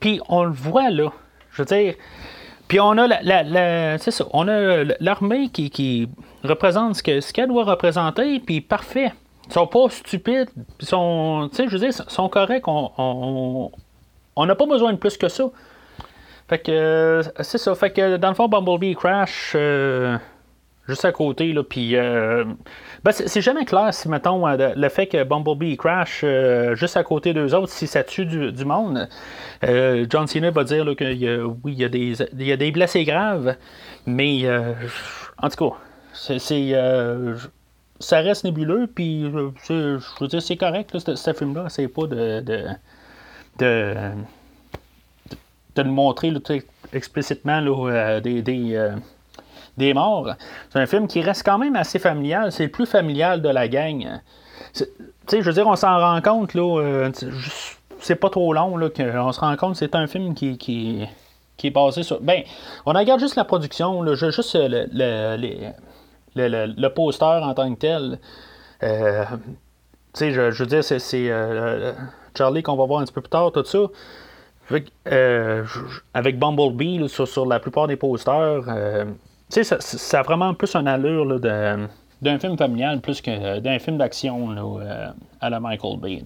puis 0.00 0.20
on 0.28 0.44
le 0.44 0.52
voit 0.52 0.90
là. 0.90 1.12
Je 1.50 1.62
veux 1.62 1.66
dire. 1.66 1.94
Puis 2.68 2.80
on 2.80 2.96
a 2.98 3.06
la, 3.06 3.98
c'est 3.98 4.10
ça, 4.10 4.26
on 4.32 4.48
a 4.48 4.84
l'armée 5.00 5.48
qui, 5.50 6.08
représente 6.42 6.96
ce 6.96 7.32
qu'elle 7.32 7.48
doit 7.48 7.64
représenter, 7.64 8.40
puis 8.40 8.60
parfait. 8.60 9.12
Ils 9.46 9.52
sont 9.52 9.66
pas 9.66 9.88
stupides, 9.90 10.48
ils 10.80 10.86
sont, 10.86 11.50
je 11.52 11.64
veux 11.64 11.78
dire, 11.78 11.92
sont 11.92 12.28
corrects. 12.28 12.66
On 12.66 13.70
n'a 14.36 14.54
pas 14.54 14.66
besoin 14.66 14.92
de 14.92 14.98
plus 14.98 15.16
que 15.16 15.28
ça. 15.28 15.44
Fait 16.48 16.58
que 16.58 17.22
c'est 17.40 17.58
ça. 17.58 17.74
Fait 17.74 17.90
que 17.90 18.16
dans 18.16 18.28
le 18.28 18.34
fond, 18.34 18.48
Bumblebee 18.48 18.94
Crash. 18.94 19.52
Euh, 19.54 20.18
juste 20.88 21.04
à 21.04 21.12
côté. 21.12 21.52
Là, 21.52 21.62
puis, 21.62 21.96
euh, 21.96 22.44
ben, 23.02 23.12
c'est 23.12 23.40
jamais 23.40 23.64
clair 23.64 23.92
si, 23.92 24.08
mettons, 24.08 24.46
euh, 24.46 24.72
le 24.76 24.88
fait 24.88 25.06
que 25.06 25.22
Bumblebee 25.24 25.76
crash 25.76 26.22
euh, 26.24 26.74
juste 26.74 26.96
à 26.96 27.04
côté 27.04 27.32
d'eux 27.32 27.54
autres, 27.54 27.72
si 27.72 27.86
ça 27.86 28.04
tue 28.04 28.26
du, 28.26 28.64
monde. 28.64 29.08
John 29.62 30.26
Cena 30.26 30.50
va 30.50 30.64
dire 30.64 30.84
que 30.96 31.42
oui, 31.42 31.72
il 31.72 31.78
y, 31.78 31.84
a 31.84 31.88
des, 31.88 32.14
il 32.32 32.46
y 32.46 32.52
a 32.52 32.56
des 32.56 32.70
blessés 32.70 33.04
graves, 33.04 33.56
mais 34.06 34.44
en 35.38 35.48
tout 35.48 35.70
cas, 35.70 35.76
c'est, 36.12 36.38
ça 38.00 38.18
reste 38.20 38.44
nébuleux, 38.44 38.86
puis 38.86 39.30
je 39.68 39.98
veux 40.20 40.28
dire, 40.28 40.42
c'est 40.42 40.56
correct, 40.56 40.96
ce, 40.98 41.32
film-là, 41.32 41.66
c'est 41.68 41.88
pas 41.88 42.06
de. 42.06 42.40
de, 43.58 44.10
de 45.76 45.82
le 45.82 45.90
montrer 45.90 46.32
explicitement 46.92 47.60
là, 47.60 48.20
des, 48.20 48.42
des 49.76 49.94
morts. 49.94 50.34
C'est 50.70 50.78
un 50.78 50.86
film 50.86 51.06
qui 51.06 51.20
reste 51.20 51.44
quand 51.44 51.58
même 51.58 51.76
assez 51.76 51.98
familial. 51.98 52.52
C'est 52.52 52.64
le 52.64 52.70
plus 52.70 52.86
familial 52.86 53.42
de 53.42 53.48
la 53.48 53.68
gang. 53.68 54.20
Tu 54.74 54.84
sais, 55.26 55.40
je 55.40 55.46
veux 55.46 55.52
dire, 55.52 55.66
on 55.66 55.76
s'en 55.76 55.98
rend 55.98 56.20
compte, 56.20 56.54
là. 56.54 56.80
Euh, 56.80 57.10
c'est 58.00 58.16
pas 58.16 58.30
trop 58.30 58.52
long, 58.52 58.76
là, 58.76 58.90
qu'on 58.90 59.32
se 59.32 59.40
rend 59.40 59.56
compte 59.56 59.76
c'est 59.76 59.94
un 59.94 60.06
film 60.06 60.34
qui, 60.34 61.08
est 61.62 61.70
basé 61.70 62.02
sur. 62.02 62.20
Ben, 62.20 62.42
on 62.84 62.92
regarde 62.92 63.20
juste 63.20 63.36
la 63.36 63.44
production, 63.44 64.02
là, 64.02 64.14
juste 64.14 64.54
le, 64.54 64.86
le, 66.36 66.88
poster 66.88 67.24
en 67.42 67.54
tant 67.54 67.72
que 67.74 67.78
tel. 67.78 68.18
Euh, 68.82 69.24
tu 70.12 70.18
sais, 70.18 70.32
je, 70.32 70.62
veux 70.62 70.66
dire, 70.66 70.84
c'est, 70.84 71.00
euh, 71.30 71.92
Charlie 72.36 72.62
qu'on 72.62 72.76
va 72.76 72.84
voir 72.84 73.00
un 73.00 73.04
petit 73.04 73.14
peu 73.14 73.22
plus 73.22 73.30
tard, 73.30 73.52
tout 73.52 73.64
ça. 73.64 73.78
Avec, 74.70 74.90
avec 76.14 76.38
Bumblebee 76.38 77.08
sur, 77.08 77.46
la 77.46 77.60
plupart 77.60 77.86
des 77.86 77.96
posters, 77.96 78.62
tu 79.50 79.62
sais, 79.62 79.76
ça, 79.80 80.20
a 80.20 80.22
vraiment 80.22 80.54
plus 80.54 80.74
une 80.74 80.88
allure 80.88 81.38
d'un 81.40 82.38
film 82.38 82.56
familial 82.56 83.00
plus 83.00 83.20
que 83.20 83.58
d'un 83.58 83.78
film 83.78 83.98
d'action 83.98 84.80
euh, 84.80 85.08
à 85.40 85.50
la 85.50 85.60
Michael 85.60 85.98
Bay. 85.98 86.22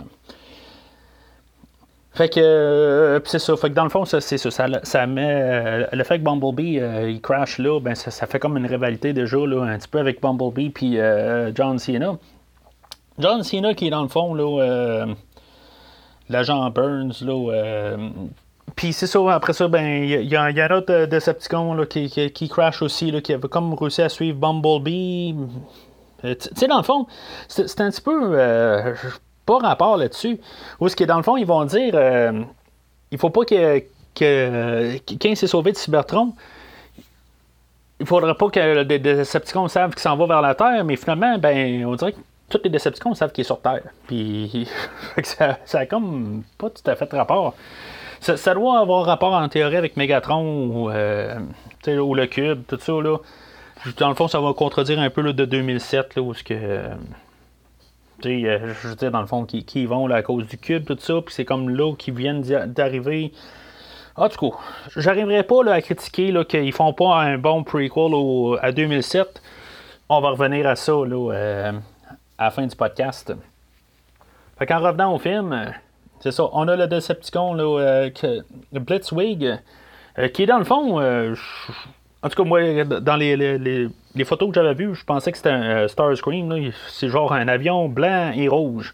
Fait 2.12 2.28
que, 2.28 2.40
euh, 2.40 3.20
c'est 3.24 3.38
ça. 3.38 3.56
Fait 3.56 3.70
que 3.70 3.74
dans 3.74 3.84
le 3.84 3.90
fond, 3.90 4.04
c'est 4.04 4.20
ça. 4.20 4.50
Ça, 4.50 5.06
met. 5.06 5.30
Euh, 5.30 5.86
le 5.92 6.04
fait 6.04 6.18
que 6.18 6.24
Bumblebee 6.24 6.80
il 7.10 7.20
crash 7.20 7.58
là, 7.58 7.80
ben 7.80 7.94
ça, 7.94 8.26
fait 8.26 8.38
comme 8.38 8.56
une 8.56 8.66
rivalité 8.66 9.12
déjà 9.12 9.38
là, 9.38 9.62
un 9.64 9.78
petit 9.78 9.88
peu 9.88 9.98
avec 9.98 10.20
Bumblebee 10.20 10.70
puis 10.70 10.98
John 11.54 11.78
Cena. 11.78 12.16
John 13.18 13.42
Cena 13.42 13.74
qui 13.74 13.88
est 13.88 13.90
dans 13.90 14.02
le 14.02 14.08
fond 14.08 14.34
là, 14.34 15.06
l'agent 16.28 16.70
Burns 16.70 17.14
là, 17.22 17.96
puis 18.76 18.92
c'est 18.92 19.06
ça, 19.06 19.20
après 19.32 19.52
ça, 19.52 19.68
ben 19.68 20.04
il 20.04 20.28
y, 20.28 20.36
a 20.36 20.42
un 20.42 20.70
autre 20.70 20.92
euh, 20.92 21.06
Decepticon 21.06 21.74
là, 21.74 21.86
qui, 21.86 22.08
qui, 22.08 22.48
crash 22.48 22.82
aussi, 22.82 23.10
là, 23.10 23.20
qui 23.20 23.32
avait 23.32 23.48
comme 23.48 23.74
réussi 23.74 24.02
à 24.02 24.08
suivre 24.08 24.38
Bumblebee. 24.38 25.34
Euh, 26.24 26.34
tu 26.34 26.48
sais, 26.54 26.66
dans 26.66 26.78
le 26.78 26.82
fond, 26.82 27.06
c'est 27.48 27.80
un 27.80 27.90
petit 27.90 28.00
peu 28.00 28.38
euh, 28.38 28.94
pas 29.46 29.58
rapport 29.58 29.96
là-dessus. 29.96 30.40
Ou 30.80 30.88
ce 30.88 30.96
qui 30.96 31.04
est 31.04 31.06
dans 31.06 31.16
le 31.16 31.22
fond, 31.22 31.36
ils 31.36 31.46
vont 31.46 31.64
dire 31.64 31.94
il 33.10 33.18
faut 33.18 33.30
pas 33.30 33.44
que, 33.44 33.82
que 34.14 35.34
s'est 35.34 35.46
sauvé 35.46 35.72
de 35.72 35.76
Cybertron, 35.76 36.34
il 38.00 38.06
faudrait 38.06 38.34
pas 38.34 38.48
que 38.48 38.82
les 38.82 38.98
Decepticons 38.98 39.68
savent 39.68 39.90
qu'il 39.90 40.00
s'en 40.00 40.16
va 40.16 40.26
vers 40.26 40.42
la 40.42 40.54
Terre, 40.54 40.84
mais 40.84 40.96
finalement, 40.96 41.38
ben 41.38 41.84
on 41.84 41.94
dirait 41.94 42.12
que 42.12 42.18
tous 42.48 42.60
les 42.62 42.70
Decepticons 42.70 43.14
savent 43.14 43.32
qu'il 43.32 43.42
est 43.42 43.44
sur 43.44 43.60
Terre. 43.60 43.82
Puis 44.06 44.68
ça, 45.22 45.58
ça 45.64 45.78
a 45.80 45.86
comme 45.86 46.42
pas 46.58 46.70
tout 46.70 46.88
à 46.88 46.94
fait 46.94 47.10
rapport. 47.12 47.54
Ça, 48.20 48.54
doit 48.54 48.80
avoir 48.80 49.04
rapport 49.04 49.32
en 49.32 49.48
théorie 49.48 49.76
avec 49.76 49.96
Megatron 49.96 50.90
euh, 50.90 51.38
ou, 51.86 52.14
le 52.14 52.26
Cube, 52.26 52.62
tout 52.66 52.78
ça. 52.78 52.92
Là. 52.92 53.18
Dans 53.98 54.08
le 54.08 54.14
fond, 54.14 54.28
ça 54.28 54.40
va 54.40 54.52
contredire 54.52 54.98
un 54.98 55.10
peu 55.10 55.20
là, 55.20 55.32
de 55.32 55.44
2007, 55.44 56.16
là, 56.16 56.22
où 56.22 56.34
ce 56.34 56.42
que. 56.42 56.54
Euh, 56.54 56.94
euh, 58.26 58.74
je 58.82 58.88
veux 58.88 58.96
dire, 58.96 59.10
dans 59.12 59.20
le 59.20 59.26
fond, 59.26 59.44
qui, 59.44 59.86
vont 59.86 60.10
à 60.10 60.22
cause 60.22 60.46
du 60.48 60.58
cube, 60.58 60.84
tout 60.84 60.98
ça, 60.98 61.20
puis 61.24 61.34
c'est 61.34 61.44
comme 61.44 61.70
là 61.70 61.94
qu'ils 61.96 62.14
viennent 62.14 62.42
d'arriver. 62.42 63.32
En 64.16 64.28
tout 64.28 64.50
cas, 64.50 64.56
j'arriverai 64.96 65.44
pas 65.44 65.72
à 65.72 65.80
critiquer 65.80 66.34
qu'ils 66.48 66.72
font 66.72 66.92
pas 66.92 67.20
un 67.20 67.38
bon 67.38 67.62
prequel 67.62 68.58
à 68.60 68.72
2007. 68.72 69.40
On 70.08 70.20
va 70.20 70.30
revenir 70.30 70.66
à 70.66 70.74
ça 70.74 70.92
là, 71.06 71.70
à 72.38 72.44
la 72.44 72.50
fin 72.50 72.66
du 72.66 72.74
podcast. 72.74 73.32
Fait 74.58 74.66
qu'en 74.66 74.80
revenant 74.80 75.14
au 75.14 75.20
film, 75.20 75.72
c'est 76.20 76.32
ça. 76.32 76.48
On 76.52 76.66
a 76.68 76.76
le 76.76 76.86
Decepticon, 76.86 77.54
là, 77.54 77.64
euh, 77.64 78.10
Blitzwig, 78.72 79.58
euh, 80.18 80.28
qui 80.28 80.42
est 80.42 80.46
dans 80.46 80.58
le 80.58 80.64
fond. 80.64 81.00
Euh, 81.00 81.34
en 82.22 82.28
tout 82.28 82.42
cas, 82.42 82.48
moi, 82.48 82.84
dans 82.84 83.16
les, 83.16 83.36
les, 83.36 84.24
photos 84.24 84.48
que 84.48 84.54
j'avais 84.54 84.74
vues, 84.74 84.94
je 84.94 85.04
pensais 85.04 85.30
que 85.30 85.36
c'était 85.36 85.50
un 85.50 85.86
Starscream. 85.86 86.72
C'est 86.88 87.08
genre 87.08 87.32
un 87.32 87.46
avion 87.46 87.88
blanc 87.88 88.32
et 88.34 88.48
rouge. 88.48 88.92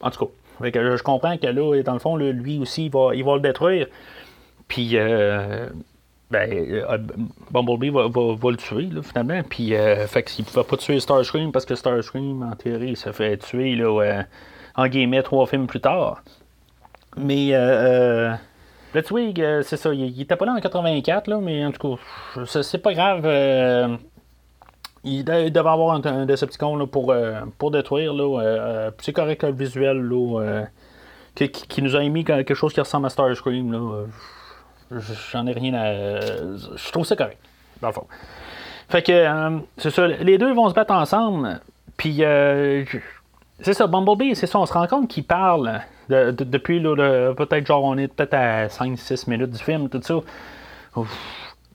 en 0.00 0.10
tout 0.10 0.26
cas, 0.26 0.30
je 0.62 1.02
comprends 1.02 1.36
que 1.36 1.46
là, 1.48 1.82
dans 1.82 1.92
le 1.94 1.98
fond, 1.98 2.16
lui 2.16 2.58
aussi, 2.60 2.86
il 2.86 2.90
va, 2.92 3.10
il 3.14 3.24
va 3.24 3.34
le 3.34 3.40
détruire. 3.40 3.88
Puis, 4.68 4.96
ben, 6.30 6.84
Bumblebee 7.50 7.90
va, 7.90 8.06
va, 8.08 8.50
le 8.50 8.56
tuer, 8.56 8.88
là, 8.92 9.02
finalement. 9.02 9.42
Puis, 9.42 9.72
fait 10.06 10.22
qu'il 10.22 10.44
ne 10.44 10.50
va 10.50 10.62
pas 10.62 10.76
tuer 10.76 11.00
Starscream 11.00 11.50
parce 11.50 11.66
que 11.66 11.74
Starscream, 11.74 12.44
en 12.44 12.54
théorie, 12.54 12.94
ça 12.94 13.12
fait 13.12 13.36
tuer, 13.38 13.74
là 13.74 14.22
en 14.76 14.86
guillemets, 14.88 15.22
trois 15.22 15.46
films 15.46 15.66
plus 15.66 15.80
tard. 15.80 16.22
Mais 17.16 17.54
euh, 17.54 18.34
euh 18.94 19.02
Twig, 19.02 19.40
euh, 19.42 19.62
c'est 19.62 19.76
ça, 19.76 19.92
il, 19.92 20.20
était 20.20 20.36
pas 20.36 20.46
là 20.46 20.52
en 20.52 20.60
84, 20.60 21.26
là, 21.26 21.38
mais 21.38 21.66
en 21.66 21.72
tout 21.72 21.96
cas, 21.96 22.44
c'est 22.62 22.78
pas 22.78 22.94
grave. 22.94 23.22
Euh, 23.24 23.96
il, 25.04 25.24
devait 25.24 25.58
avoir 25.58 25.94
un, 25.94 26.04
un 26.04 26.24
Decepticon 26.24 26.76
là, 26.76 26.86
pour, 26.86 27.14
pour 27.58 27.70
détruire. 27.70 28.14
Là, 28.14 28.90
c'est 29.00 29.12
correct 29.12 29.44
le 29.44 29.52
visuel 29.52 29.98
là, 29.98 30.64
qui, 31.34 31.50
qui, 31.50 31.82
nous 31.82 31.94
a 31.94 32.02
émis 32.02 32.24
quelque 32.24 32.54
chose 32.54 32.72
qui 32.72 32.80
ressemble 32.80 33.06
à 33.06 33.10
Starscream. 33.10 33.70
Là. 33.70 34.04
J'en 35.30 35.46
ai 35.46 35.52
rien 35.52 35.74
à. 35.74 35.92
Je 35.92 36.90
trouve 36.90 37.04
ça 37.04 37.16
correct, 37.16 37.38
dans 37.82 37.88
le 37.88 37.94
fond. 37.94 38.06
Fait 38.88 39.02
que, 39.02 39.60
c'est 39.76 39.90
ça, 39.90 40.06
les 40.06 40.38
deux 40.38 40.54
vont 40.54 40.68
se 40.70 40.74
battre 40.74 40.94
ensemble. 40.94 41.60
Puis, 41.98 42.22
c'est 43.60 43.74
ça, 43.74 43.86
Bumblebee, 43.86 44.34
c'est 44.34 44.46
ça, 44.46 44.58
on 44.58 44.66
se 44.66 44.72
rend 44.72 44.86
compte 44.86 45.08
qu'il 45.08 45.24
parle 45.24 45.80
depuis 46.08 46.80
peut-être 46.80 47.66
genre 47.66 47.84
on 47.84 47.96
est 47.96 48.08
peut-être 48.08 48.34
à 48.34 48.66
5-6 48.66 49.28
minutes 49.30 49.50
du 49.50 49.62
film, 49.62 49.88
tout 49.88 50.00
ça. 50.02 50.16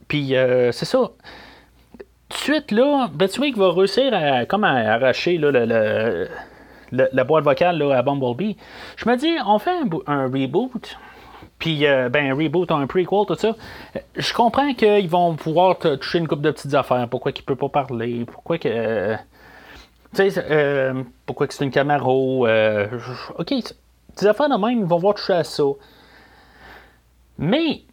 Puis 0.07 0.35
euh, 0.35 0.71
c'est 0.71 0.85
ça. 0.85 1.11
De 1.97 2.35
suite, 2.35 2.71
là, 2.71 3.09
Betwick 3.13 3.57
va 3.57 3.71
réussir 3.71 4.13
à, 4.13 4.45
comme 4.45 4.63
à 4.63 4.93
arracher 4.93 5.38
le, 5.38 6.29
la 6.91 7.23
boîte 7.23 7.43
vocale 7.43 7.81
à 7.91 8.01
Bumblebee. 8.01 8.57
Je 8.95 9.09
me 9.09 9.17
dis, 9.17 9.31
on 9.45 9.59
fait 9.59 9.71
un, 10.07 10.27
reboot. 10.27 10.97
Puis, 11.59 11.85
euh, 11.85 12.09
ben, 12.09 12.31
un 12.31 12.35
reboot, 12.35 12.71
un 12.71 12.88
prequel, 12.88 13.25
tout 13.27 13.35
ça. 13.35 13.55
Je 14.15 14.33
comprends 14.33 14.73
qu'ils 14.73 15.09
vont 15.09 15.35
pouvoir 15.35 15.77
toucher 15.77 16.19
une 16.19 16.27
couple 16.27 16.41
de 16.41 16.51
petites 16.51 16.73
affaires. 16.73 17.07
Pourquoi 17.09 17.31
qu'il 17.31 17.45
peut 17.45 17.55
pas 17.55 17.69
parler? 17.69 18.25
Pourquoi 18.25 18.57
que. 18.57 19.15
Tu 20.15 20.29
sais, 20.29 20.45
euh, 20.49 21.03
pourquoi 21.25 21.47
que 21.47 21.53
c'est 21.53 21.63
une 21.63 21.71
Camaro? 21.71 22.45
Euh, 22.45 22.87
ok, 23.37 23.53
des 24.19 24.27
affaires 24.27 24.49
de 24.49 24.55
même, 24.55 24.79
ils 24.79 24.85
vont 24.85 24.97
voir 24.97 25.15
toucher 25.15 25.33
à 25.33 25.43
ça. 25.43 25.63
Mais, 27.37 27.83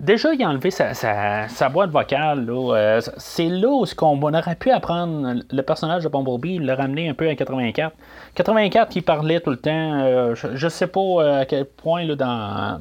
Déjà, 0.00 0.34
il 0.34 0.42
a 0.42 0.48
enlevé 0.48 0.70
sa, 0.70 1.68
boîte 1.70 1.90
vocale. 1.90 2.46
Euh, 2.50 3.00
c'est 3.16 3.48
là 3.48 3.68
où 3.68 3.84
on 4.02 4.34
aurait 4.34 4.54
pu 4.56 4.70
apprendre 4.70 5.40
le 5.50 5.62
personnage 5.62 6.04
de 6.04 6.08
Bumblebee, 6.08 6.58
le 6.58 6.74
ramener 6.74 7.08
un 7.08 7.14
peu 7.14 7.28
à 7.28 7.34
84. 7.34 7.94
84, 8.34 8.96
il 8.96 9.02
parlait 9.02 9.40
tout 9.40 9.50
le 9.50 9.56
temps. 9.56 10.00
Euh, 10.00 10.34
je, 10.34 10.64
ne 10.64 10.68
sais 10.68 10.86
pas 10.86 11.38
à 11.38 11.46
quel 11.46 11.64
point 11.64 12.04
là, 12.04 12.14
dans, 12.14 12.78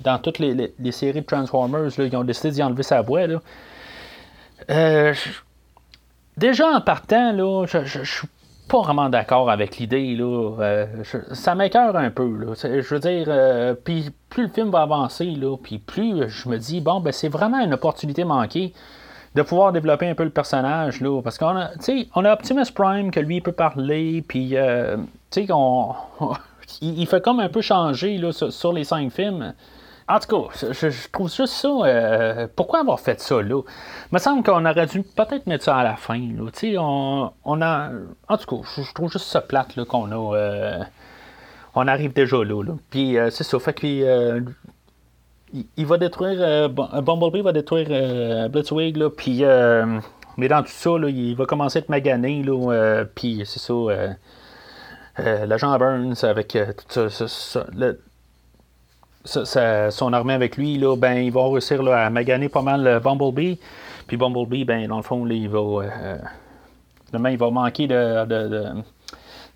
dans 0.00 0.18
toutes 0.18 0.38
les, 0.38 0.72
séries 0.92 1.20
de 1.20 1.26
Transformers, 1.26 1.90
ils 1.98 2.16
ont 2.16 2.24
décidé 2.24 2.50
d'y 2.52 2.62
enlever 2.62 2.82
sa 2.82 3.02
voix. 3.02 3.26
Déjà 6.36 6.68
en 6.68 6.80
partant, 6.80 7.32
là, 7.32 7.66
je, 7.66 7.84
je, 7.84 8.02
suis 8.02 8.28
pas 8.68 8.80
vraiment 8.80 9.08
d'accord 9.08 9.50
avec 9.50 9.78
l'idée. 9.78 10.14
Là. 10.16 10.56
Euh, 10.60 10.86
ça 11.32 11.54
m'écœure 11.54 11.96
un 11.96 12.10
peu. 12.10 12.54
Je 12.54 12.94
veux 12.94 13.00
dire, 13.00 13.26
euh, 13.28 13.74
plus 13.74 14.12
le 14.36 14.48
film 14.48 14.70
va 14.70 14.82
avancer, 14.82 15.26
là, 15.26 15.56
plus 15.86 16.28
je 16.28 16.48
me 16.48 16.58
dis, 16.58 16.80
bon, 16.80 17.00
ben 17.00 17.12
c'est 17.12 17.28
vraiment 17.28 17.60
une 17.60 17.74
opportunité 17.74 18.24
manquée 18.24 18.72
de 19.34 19.42
pouvoir 19.42 19.70
développer 19.72 20.08
un 20.08 20.14
peu 20.14 20.24
le 20.24 20.30
personnage. 20.30 21.00
Là, 21.00 21.20
parce 21.22 21.38
qu'on 21.38 21.56
a, 21.56 21.70
on 22.14 22.24
a 22.24 22.32
Optimus 22.32 22.72
Prime, 22.74 23.10
que 23.10 23.20
lui, 23.20 23.36
il 23.36 23.42
peut 23.42 23.52
parler, 23.52 24.24
puis, 24.26 24.56
euh, 24.56 24.96
tu 25.30 25.46
sais, 25.46 25.48
il, 26.80 27.06
fait 27.06 27.22
comme 27.22 27.40
un 27.40 27.48
peu 27.48 27.60
changer 27.60 28.18
là, 28.18 28.32
sur 28.32 28.72
les 28.72 28.84
cinq 28.84 29.12
films. 29.12 29.54
En 30.08 30.20
tout 30.20 30.48
cas, 30.48 30.70
je, 30.72 31.08
trouve 31.10 31.28
juste 31.28 31.54
ça. 31.54 31.68
Euh, 31.68 32.46
pourquoi 32.54 32.80
avoir 32.80 33.00
fait 33.00 33.20
ça 33.20 33.42
là? 33.42 33.60
Il 33.62 34.14
me 34.14 34.18
semble 34.20 34.44
qu'on 34.44 34.64
aurait 34.64 34.86
dû 34.86 35.02
peut-être 35.02 35.48
mettre 35.48 35.64
ça 35.64 35.76
à 35.76 35.82
la 35.82 35.96
fin. 35.96 36.18
Là. 36.18 36.50
On, 36.78 37.32
on 37.44 37.62
a. 37.62 37.90
En 38.28 38.36
tout 38.36 38.62
cas, 38.62 38.68
je, 38.76 38.94
trouve 38.94 39.10
juste 39.10 39.26
ça 39.26 39.40
plate 39.40 39.82
qu'on 39.84 40.12
a. 40.12 40.36
Euh, 40.36 40.84
on 41.74 41.88
arrive 41.88 42.12
déjà 42.12 42.36
là. 42.44 42.62
Puis 42.88 43.18
euh, 43.18 43.30
c'est 43.30 43.42
ça. 43.42 43.58
Fait 43.58 43.74
qu'il. 43.74 44.46
Il, 45.76 45.86
va 45.86 45.98
détruire. 45.98 46.68
Bumblebee 46.68 47.42
va 47.42 47.52
détruire 47.52 48.48
Blitzwig. 48.48 48.96
Là, 48.96 49.10
puis. 49.10 49.42
mais 50.36 50.48
dans 50.48 50.62
tout 50.62 50.68
ça, 50.68 50.90
là, 50.98 51.08
il 51.08 51.34
va 51.34 51.46
commencer 51.46 51.78
à 51.78 51.80
être 51.80 51.88
magané. 51.88 52.44
Là, 52.44 53.04
puis 53.12 53.42
c'est 53.44 53.58
ça. 53.58 53.74
l'agent 55.18 55.76
Burns 55.76 56.14
avec 56.22 56.56
tout 56.88 57.10
ça, 57.10 57.26
ça 57.28 57.66
son 59.26 60.12
armée 60.12 60.34
avec 60.34 60.56
lui, 60.56 60.78
là, 60.78 60.96
ben, 60.96 61.14
il 61.14 61.32
va 61.32 61.48
réussir 61.48 61.86
à 61.92 62.08
maganer 62.10 62.48
pas 62.48 62.62
mal 62.62 63.00
Bumblebee. 63.02 63.58
Puis 64.06 64.16
Bumblebee, 64.16 64.64
ben, 64.64 64.86
dans 64.86 64.96
le 64.96 65.02
fond, 65.02 65.26
il 65.26 65.48
va. 65.48 65.58
Euh, 65.58 66.18
il 67.12 67.38
va 67.38 67.50
manquer 67.50 67.86
de, 67.86 68.74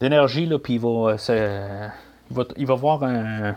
d'énergie, 0.00 0.46
là, 0.46 0.58
puis 0.58 0.74
il 0.74 0.80
va, 0.80 1.16
euh, 1.30 1.88
il 2.30 2.36
va, 2.36 2.44
il 2.56 2.66
va 2.66 2.74
voir 2.74 3.02
un, 3.04 3.54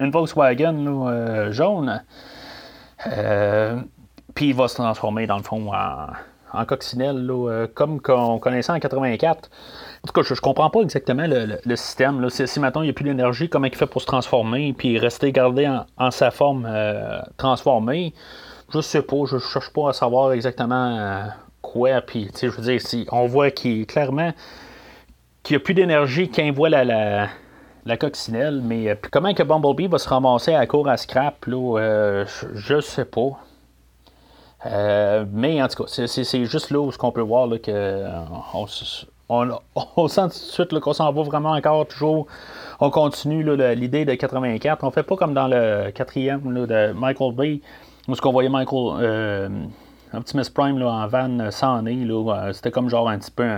une 0.00 0.10
Volkswagen 0.10 0.86
euh, 0.86 1.52
jaune. 1.52 2.02
puis 4.34 4.48
il 4.48 4.54
va 4.54 4.68
se 4.68 4.74
transformer, 4.76 5.26
dans 5.26 5.36
le 5.36 5.42
fond, 5.42 5.72
en, 5.72 6.06
en 6.52 6.64
coccinelle, 6.64 7.30
comme 7.74 8.00
qu'on 8.00 8.38
connaissait 8.38 8.72
en 8.72 8.78
84. 8.78 9.50
En 10.04 10.06
tout 10.06 10.12
cas, 10.12 10.22
je, 10.22 10.34
ne 10.34 10.38
comprends 10.38 10.68
pas 10.68 10.82
exactement 10.82 11.24
le, 11.26 11.76
système. 11.76 12.28
Si, 12.28 12.60
maintenant 12.60 12.82
il 12.82 12.84
n'y 12.84 12.90
a 12.90 12.92
plus 12.92 13.04
d'énergie, 13.04 13.48
comment 13.48 13.66
il 13.66 13.74
fait 13.74 13.86
pour 13.86 14.02
se 14.02 14.06
transformer 14.06 14.74
puis 14.74 14.98
rester 14.98 15.32
gardé 15.32 15.66
en, 15.96 16.10
sa 16.10 16.30
forme 16.30 16.68
euh, 16.68 17.22
transformée? 17.38 18.12
Je 18.68 18.82
sais 18.82 19.00
pas. 19.00 19.24
Je 19.24 19.38
cherche 19.38 19.72
pas 19.72 19.88
à 19.88 19.92
savoir 19.94 20.32
exactement 20.32 20.98
euh, 20.98 21.22
quoi. 21.62 22.02
Puis, 22.02 22.30
je 22.38 22.48
veux 22.48 22.62
dire, 22.62 22.82
si 22.82 23.06
on 23.12 23.24
voit 23.24 23.50
qu'il 23.50 23.86
clairement 23.86 24.34
qu'il 25.42 25.56
n'y 25.56 25.62
a 25.62 25.64
plus 25.64 25.72
d'énergie 25.72 26.30
quand 26.30 26.42
il 26.42 26.52
voit 26.52 26.68
la, 26.68 26.84
la, 27.86 27.96
coccinelle. 27.96 28.60
Mais 28.62 28.90
euh, 28.90 28.96
comment 29.10 29.32
que 29.32 29.42
Bumblebee 29.42 29.86
va 29.86 29.96
se 29.96 30.08
ramasser 30.10 30.54
à 30.54 30.66
court 30.66 30.86
à 30.86 30.98
scrap, 30.98 31.46
là, 31.46 32.24
je, 32.26 32.74
ne 32.74 32.80
sais 32.82 33.06
pas. 33.06 33.38
mais 35.32 35.62
en 35.62 35.68
tout 35.68 35.84
cas, 35.84 36.06
c'est 36.06 36.44
juste 36.44 36.70
là 36.70 36.80
où 36.80 36.90
on 37.00 37.10
peut 37.10 37.22
voir 37.22 37.48
que 37.62 38.04
on, 38.52 38.66
on, 39.28 40.08
sent 40.08 40.22
tout 40.22 40.28
de 40.28 40.32
suite 40.32 40.80
qu'on 40.80 40.92
s'en 40.92 41.12
va 41.12 41.22
vraiment 41.22 41.52
encore 41.52 41.86
toujours. 41.86 42.26
On 42.80 42.90
continue 42.90 43.44
l'idée 43.74 44.04
de 44.04 44.14
84. 44.14 44.84
On 44.84 44.90
fait 44.90 45.02
pas 45.02 45.16
comme 45.16 45.32
dans 45.32 45.48
le 45.48 45.90
quatrième 45.92 46.66
de 46.66 46.92
Michael 46.92 47.34
Bay, 47.34 47.60
où 48.08 48.14
qu'on 48.16 48.32
voyait 48.32 48.50
Michael 48.50 48.98
euh, 49.00 49.48
Optimus 50.12 50.50
Prime 50.52 50.82
en 50.82 51.06
van 51.06 51.50
sans 51.50 51.82
nez. 51.82 52.06
Euh, 52.06 52.52
c'était 52.52 52.70
comme 52.70 52.90
genre 52.90 53.08
un 53.08 53.18
petit 53.18 53.30
peu 53.30 53.48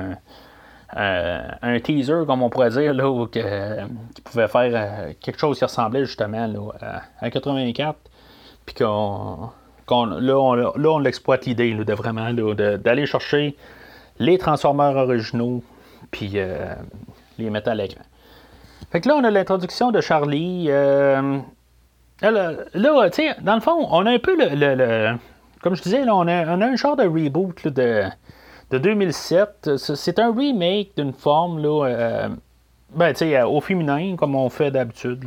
un, 0.95 1.81
teaser, 1.81 2.25
comme 2.27 2.43
on 2.43 2.51
pourrait 2.51 2.71
dire, 2.71 2.95
là, 2.95 3.27
qui 3.27 4.23
pouvait 4.23 4.49
faire 4.49 4.71
euh, 4.73 5.13
quelque 5.21 5.39
chose 5.39 5.59
qui 5.59 5.65
ressemblait 5.65 6.05
justement 6.05 6.49
à, 7.21 7.31
84. 7.31 7.99
Puis 8.65 8.75
qu'on. 8.77 9.51
là, 9.91 10.39
on, 10.39 10.99
l'exploite 10.99 11.47
l'idée 11.47 11.75
de 11.75 11.93
vraiment 11.93 12.33
d'aller 12.33 13.07
chercher 13.07 13.57
les 14.19 14.39
Transformers 14.39 14.97
originaux, 14.97 15.63
puis 16.11 16.33
euh, 16.37 16.75
les 17.39 17.51
mettre 17.51 17.69
à 17.69 17.75
l'écran. 17.75 18.03
Fait 18.91 19.01
que 19.01 19.09
là, 19.09 19.17
on 19.17 19.25
a 19.25 19.31
l'introduction 19.31 19.91
de 19.91 20.01
Charlie. 20.01 20.67
Euh, 20.69 21.39
là, 22.23 23.11
tu 23.11 23.23
sais, 23.23 23.37
dans 23.43 23.55
le 23.55 23.61
fond, 23.61 23.87
on 23.91 24.07
a 24.07 24.11
un 24.11 24.19
peu 24.19 24.37
le. 24.39 25.17
comme 25.63 25.75
je 25.75 25.83
disais, 25.83 26.05
là, 26.05 26.15
on, 26.15 26.27
a, 26.29 26.57
on 26.57 26.61
a 26.61 26.67
un 26.67 26.77
genre 26.77 26.97
de 26.97 27.05
reboot 27.05 27.67
de, 27.69 28.05
de 28.71 28.79
2007. 28.79 29.77
C'est 29.77 30.19
un 30.19 30.33
remake 30.33 30.93
d'une 30.97 31.13
forme, 31.13 31.59
là. 31.59 31.87
Euh, 31.87 32.29
ben, 32.95 33.13
tu 33.13 33.19
sais, 33.19 33.43
au 33.43 33.61
féminin, 33.61 34.15
comme 34.17 34.37
on 34.37 34.49
fait 34.49 34.71
d'habitude, 34.71 35.19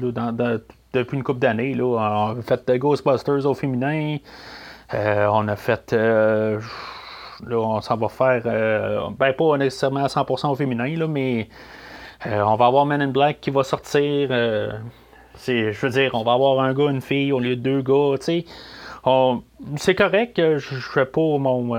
depuis 0.94 1.18
une 1.18 1.24
couple 1.24 1.40
d'années. 1.40 1.80
On 1.80 1.98
a 1.98 2.36
fait 2.42 2.78
Ghostbusters 2.78 3.46
au 3.46 3.54
féminin. 3.54 4.18
on 4.94 5.48
a 5.48 5.56
fait 5.58 5.94
Là, 7.48 7.58
on 7.58 7.82
s'en 7.82 7.96
va 7.96 8.10
faire, 8.10 8.42
euh, 8.46 9.02
ben 9.18 9.34
pas 9.34 9.58
nécessairement 9.58 10.04
à 10.04 10.08
100% 10.08 10.52
au 10.52 10.56
féminin, 10.56 10.96
là, 10.98 11.08
mais 11.08 11.48
euh, 12.28 12.42
on 12.42 12.56
va 12.56 12.66
avoir 12.66 12.86
Men 12.86 13.02
in 13.02 13.08
Black 13.08 13.40
qui 13.40 13.50
va 13.50 13.64
sortir. 13.64 14.30
Euh, 14.32 14.72
je 15.48 15.80
veux 15.80 15.90
dire, 15.90 16.12
on 16.16 16.24
va 16.24 16.34
avoir 16.34 16.60
un 16.60 16.74
gars, 16.74 16.90
une 16.90 17.02
fille 17.02 17.32
au 17.32 17.40
lieu 17.40 17.56
de 17.56 17.62
deux 17.62 17.82
gars, 17.82 18.18
tu 18.20 18.26
sais. 18.26 18.46
C'est 19.78 19.96
correct, 19.96 20.36
je 20.38 20.76
ne 20.76 20.80
fais 20.80 21.06
pas 21.06 21.38
mon, 21.38 21.74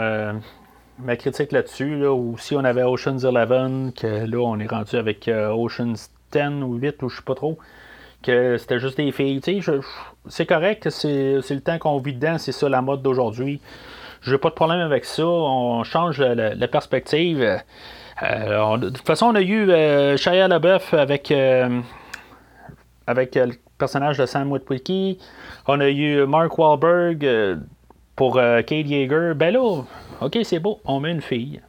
ma 0.98 1.16
critique 1.16 1.52
là-dessus, 1.52 1.96
là, 1.96 2.12
ou 2.12 2.36
si 2.38 2.56
on 2.56 2.64
avait 2.64 2.82
Ocean's 2.82 3.24
11, 3.24 3.92
que 3.94 4.26
là, 4.26 4.38
on 4.38 4.58
est 4.58 4.66
rendu 4.66 4.96
avec 4.96 5.28
Ocean's 5.28 6.10
10 6.32 6.62
ou 6.62 6.74
8, 6.74 7.02
ou 7.02 7.08
je 7.10 7.16
sais 7.16 7.22
pas 7.22 7.34
trop, 7.34 7.58
que 8.22 8.56
c'était 8.56 8.80
juste 8.80 8.96
des 8.96 9.12
filles, 9.12 9.40
tu 9.42 9.62
sais. 9.62 9.80
C'est 10.26 10.46
correct, 10.46 10.88
c'est 10.88 11.42
le 11.50 11.60
temps 11.60 11.78
qu'on 11.78 11.98
vit 11.98 12.14
dedans, 12.14 12.38
c'est 12.38 12.52
ça 12.52 12.68
la 12.68 12.80
mode 12.80 13.02
d'aujourd'hui. 13.02 13.60
J'ai 14.22 14.36
pas 14.36 14.50
de 14.50 14.54
problème 14.54 14.80
avec 14.80 15.04
ça. 15.04 15.26
On 15.26 15.82
change 15.82 16.20
la, 16.20 16.68
perspective. 16.68 17.40
Euh, 18.22 18.76
de 18.76 18.90
toute 18.90 19.06
façon, 19.06 19.26
on 19.26 19.34
a 19.34 19.40
eu 19.40 19.70
euh, 19.70 20.16
Shia 20.16 20.46
LaBeouf 20.46 20.92
avec, 20.92 21.30
euh, 21.30 21.80
avec 23.06 23.34
le 23.34 23.52
personnage 23.78 24.18
de 24.18 24.26
Sam 24.26 24.52
Witwicky. 24.52 25.18
On 25.66 25.80
a 25.80 25.88
eu 25.88 26.26
Mark 26.26 26.56
Wahlberg 26.58 27.26
pour 28.14 28.34
Kate 28.34 28.70
Yeager. 28.70 29.32
Ben 29.34 29.54
là, 29.54 29.84
ok, 30.20 30.38
c'est 30.42 30.58
beau, 30.58 30.80
on 30.84 31.00
met 31.00 31.12
une 31.12 31.22
fille. 31.22 31.62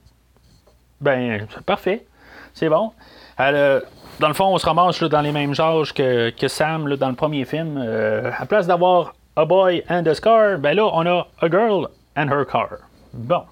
Ben, 1.00 1.48
parfait. 1.66 2.06
C'est 2.54 2.68
bon. 2.68 2.92
dans 3.38 4.28
le 4.28 4.34
fond, 4.34 4.48
on 4.48 4.58
se 4.58 4.66
ramasse 4.66 5.02
dans 5.02 5.22
les 5.22 5.32
mêmes 5.32 5.54
âges 5.58 5.94
que, 5.94 6.48
Sam 6.50 6.94
dans 6.98 7.10
le 7.10 7.16
premier 7.16 7.46
film. 7.46 7.78
à 7.78 8.46
place 8.46 8.68
d'avoir 8.68 9.14
A 9.38 9.46
Boy 9.46 9.86
and 9.90 10.06
a 10.06 10.14
Scar, 10.14 10.58
ben 10.58 10.76
là, 10.76 10.90
on 10.92 11.06
a 11.06 11.28
A 11.40 11.50
Girl 11.50 11.88
and 12.16 12.28
her 12.30 12.46
car. 12.46 12.80
Bon. 13.14 13.44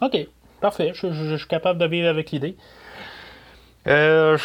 OK. 0.00 0.28
Parfait. 0.60 0.92
Je, 0.94 1.36
suis 1.36 1.48
capable 1.48 1.78
de 1.78 1.86
vivre 1.86 2.08
avec 2.08 2.30
l'idée. 2.30 2.56
Euh, 3.86 4.36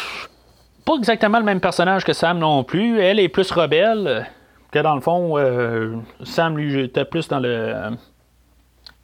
pas 0.84 0.94
exactement 0.96 1.38
le 1.38 1.44
même 1.44 1.60
personnage 1.60 2.04
que 2.04 2.12
Sam 2.12 2.38
non 2.38 2.64
plus. 2.64 3.00
Elle 3.00 3.20
est 3.20 3.28
plus 3.28 3.50
rebelle. 3.50 4.26
Que 4.70 4.78
dans 4.80 4.94
le 4.94 5.00
fond, 5.00 5.38
euh, 5.38 5.96
Sam, 6.24 6.56
lui, 6.56 6.80
était 6.80 7.04
plus 7.04 7.28
dans 7.28 7.38
le. 7.38 7.90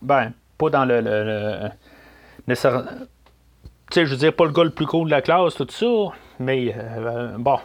ben, 0.01 0.33
pas 0.59 0.71
dans 0.71 0.85
le. 0.85 1.01
le, 1.01 1.69
tu 2.47 2.55
sais, 2.57 4.07
je 4.07 4.11
veux 4.11 4.17
dire, 4.17 4.33
pas 4.33 4.45
le 4.45 4.53
gars 4.53 4.65
le 4.65 4.71
plus 4.71 4.87
cool 4.87 5.07
de 5.07 5.11
la 5.11 5.23
classe, 5.23 5.55
tout 5.55 5.67
ça. 5.69 5.87
Mais, 6.41 6.75
euh, 6.77 7.37
bon, 7.39 7.59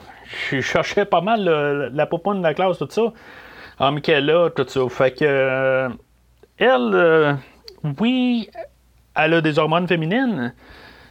je 0.51 0.61
cherchais 0.61 1.05
pas 1.05 1.21
mal 1.21 1.43
la 1.93 2.05
poponne 2.05 2.39
de 2.39 2.43
la 2.43 2.53
classe, 2.53 2.77
tout 2.77 2.87
ça. 2.89 3.13
En 3.79 3.91
Michaela, 3.91 4.49
tout 4.55 4.65
ça. 4.67 4.81
Fait 4.89 5.11
que 5.11 5.89
elle, 6.57 6.91
euh, 6.93 7.33
oui, 7.99 8.49
elle 9.15 9.35
a 9.35 9.41
des 9.41 9.59
hormones 9.59 9.87
féminines. 9.87 10.53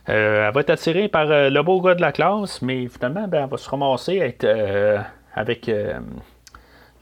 Euh, 0.09 0.49
elle 0.49 0.55
va 0.55 0.61
être 0.61 0.71
attirée 0.71 1.09
par 1.09 1.31
euh, 1.31 1.51
le 1.51 1.63
beau 1.63 1.81
gars 1.81 1.95
de 1.95 2.01
la 2.01 2.13
classe, 2.13 2.63
mais 2.63 2.87
finalement, 2.89 3.27
ben, 3.29 3.45
elle 3.45 3.51
va 3.51 3.57
se 3.57 3.69
ramasser 3.69 4.17
être 4.17 4.47
avec 5.35 5.71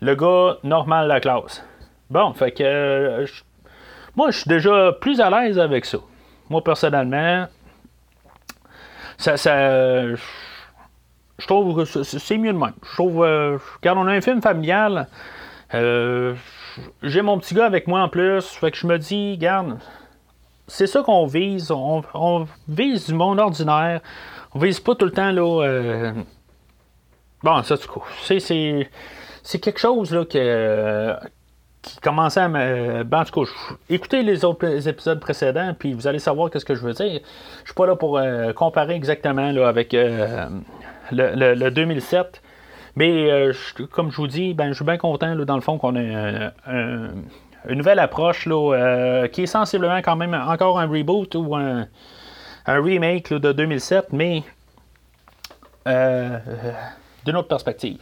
le 0.01 0.15
gars 0.15 0.59
normal 0.63 1.05
de 1.05 1.09
la 1.09 1.21
classe. 1.21 1.65
Bon, 2.11 2.33
fait 2.35 2.53
que 2.53 3.25
moi, 4.17 4.31
je 4.31 4.39
suis 4.39 4.49
déjà 4.49 4.93
plus 4.93 5.21
à 5.21 5.31
l'aise 5.31 5.59
avec 5.59 5.85
ça. 5.85 5.99
Moi, 6.51 6.63
personnellement, 6.63 7.47
ça, 9.17 9.37
je 9.37 10.17
trouve 11.47 11.77
que 11.77 12.03
c'est 12.03 12.39
mieux 12.39 12.53
de 12.53 12.59
même. 12.59 12.75
Je 12.83 12.95
trouve, 12.95 13.27
quand 13.83 13.97
on 13.97 14.07
a 14.07 14.13
un 14.13 14.21
film 14.21 14.43
familial, 14.43 15.09
j'ai 17.03 17.23
mon 17.23 17.39
petit 17.39 17.55
gars 17.55 17.67
avec 17.67 17.87
moi 17.87 18.03
en 18.03 18.09
plus, 18.09 18.45
fait 18.45 18.71
que 18.71 18.77
je 18.77 18.87
me 18.87 18.99
dis, 18.99 19.37
garde, 19.39 19.79
c'est 20.67 20.87
ça 20.87 21.03
qu'on 21.03 21.27
vise. 21.27 21.71
On, 21.71 22.47
vise 22.69 23.07
du 23.07 23.15
monde 23.15 23.39
ordinaire. 23.39 24.01
On 24.55 24.59
vise 24.59 24.81
pas 24.81 24.95
tout 24.95 25.05
le 25.05 25.11
temps, 25.11 25.33
là. 25.33 26.13
Bon, 27.43 27.63
ça, 27.63 27.77
du 27.77 27.87
coup, 27.87 28.05
c'est, 28.23 28.41
c'est, 28.41 29.59
quelque 29.61 29.79
chose, 29.79 30.13
là, 30.13 30.25
que, 30.25 31.15
qui 31.83 31.99
commençait 31.99 32.41
à 32.41 32.49
me. 32.49 33.03
Ben, 33.03 33.21
en 33.21 33.25
tout 33.25 33.45
cas, 33.45 33.51
écoutez 33.91 34.23
les 34.23 34.45
autres 34.45 34.89
épisodes 34.89 35.21
précédents, 35.21 35.75
puis 35.79 35.93
vous 35.93 36.07
allez 36.07 36.19
savoir 36.19 36.51
qu'est-ce 36.51 36.65
que 36.65 36.75
je 36.75 36.81
veux 36.81 36.95
dire. 36.95 37.21
Je 37.63 37.67
suis 37.67 37.75
pas 37.75 37.87
là 37.87 37.97
pour 37.97 38.21
comparer 38.55 38.95
exactement 38.95 39.53
là, 39.53 39.69
avec 39.69 39.93
le, 39.93 41.69
2007. 41.71 42.41
Mais 42.97 43.31
euh, 43.31 43.53
comme 43.91 44.11
je 44.11 44.17
vous 44.17 44.27
dis, 44.27 44.55
ben, 44.55 44.69
je 44.69 44.75
suis 44.75 44.85
bien 44.85 44.99
content 44.99 45.35
dans 45.35 45.57
le 45.57 45.61
fond 45.61 45.79
qu'on 45.79 45.97
ait 45.97 46.51
une 47.67 47.79
nouvelle 47.79 47.99
approche 47.99 48.47
là, 48.47 48.75
euh, 48.75 49.29
qui 49.29 49.45
est 49.45 49.47
sensiblement 49.47 49.99
quand 49.99 50.17
même 50.17 50.35
encore 50.35 50.79
un 50.79 50.87
reboot 50.87 51.35
ou 51.35 51.57
un, 51.57 51.87
remake 52.67 53.33
de 53.33 53.53
2007, 53.53 54.13
mais 54.13 54.43
euh, 55.89 56.39
d'une 57.25 57.37
autre 57.37 57.49
perspective. 57.49 58.01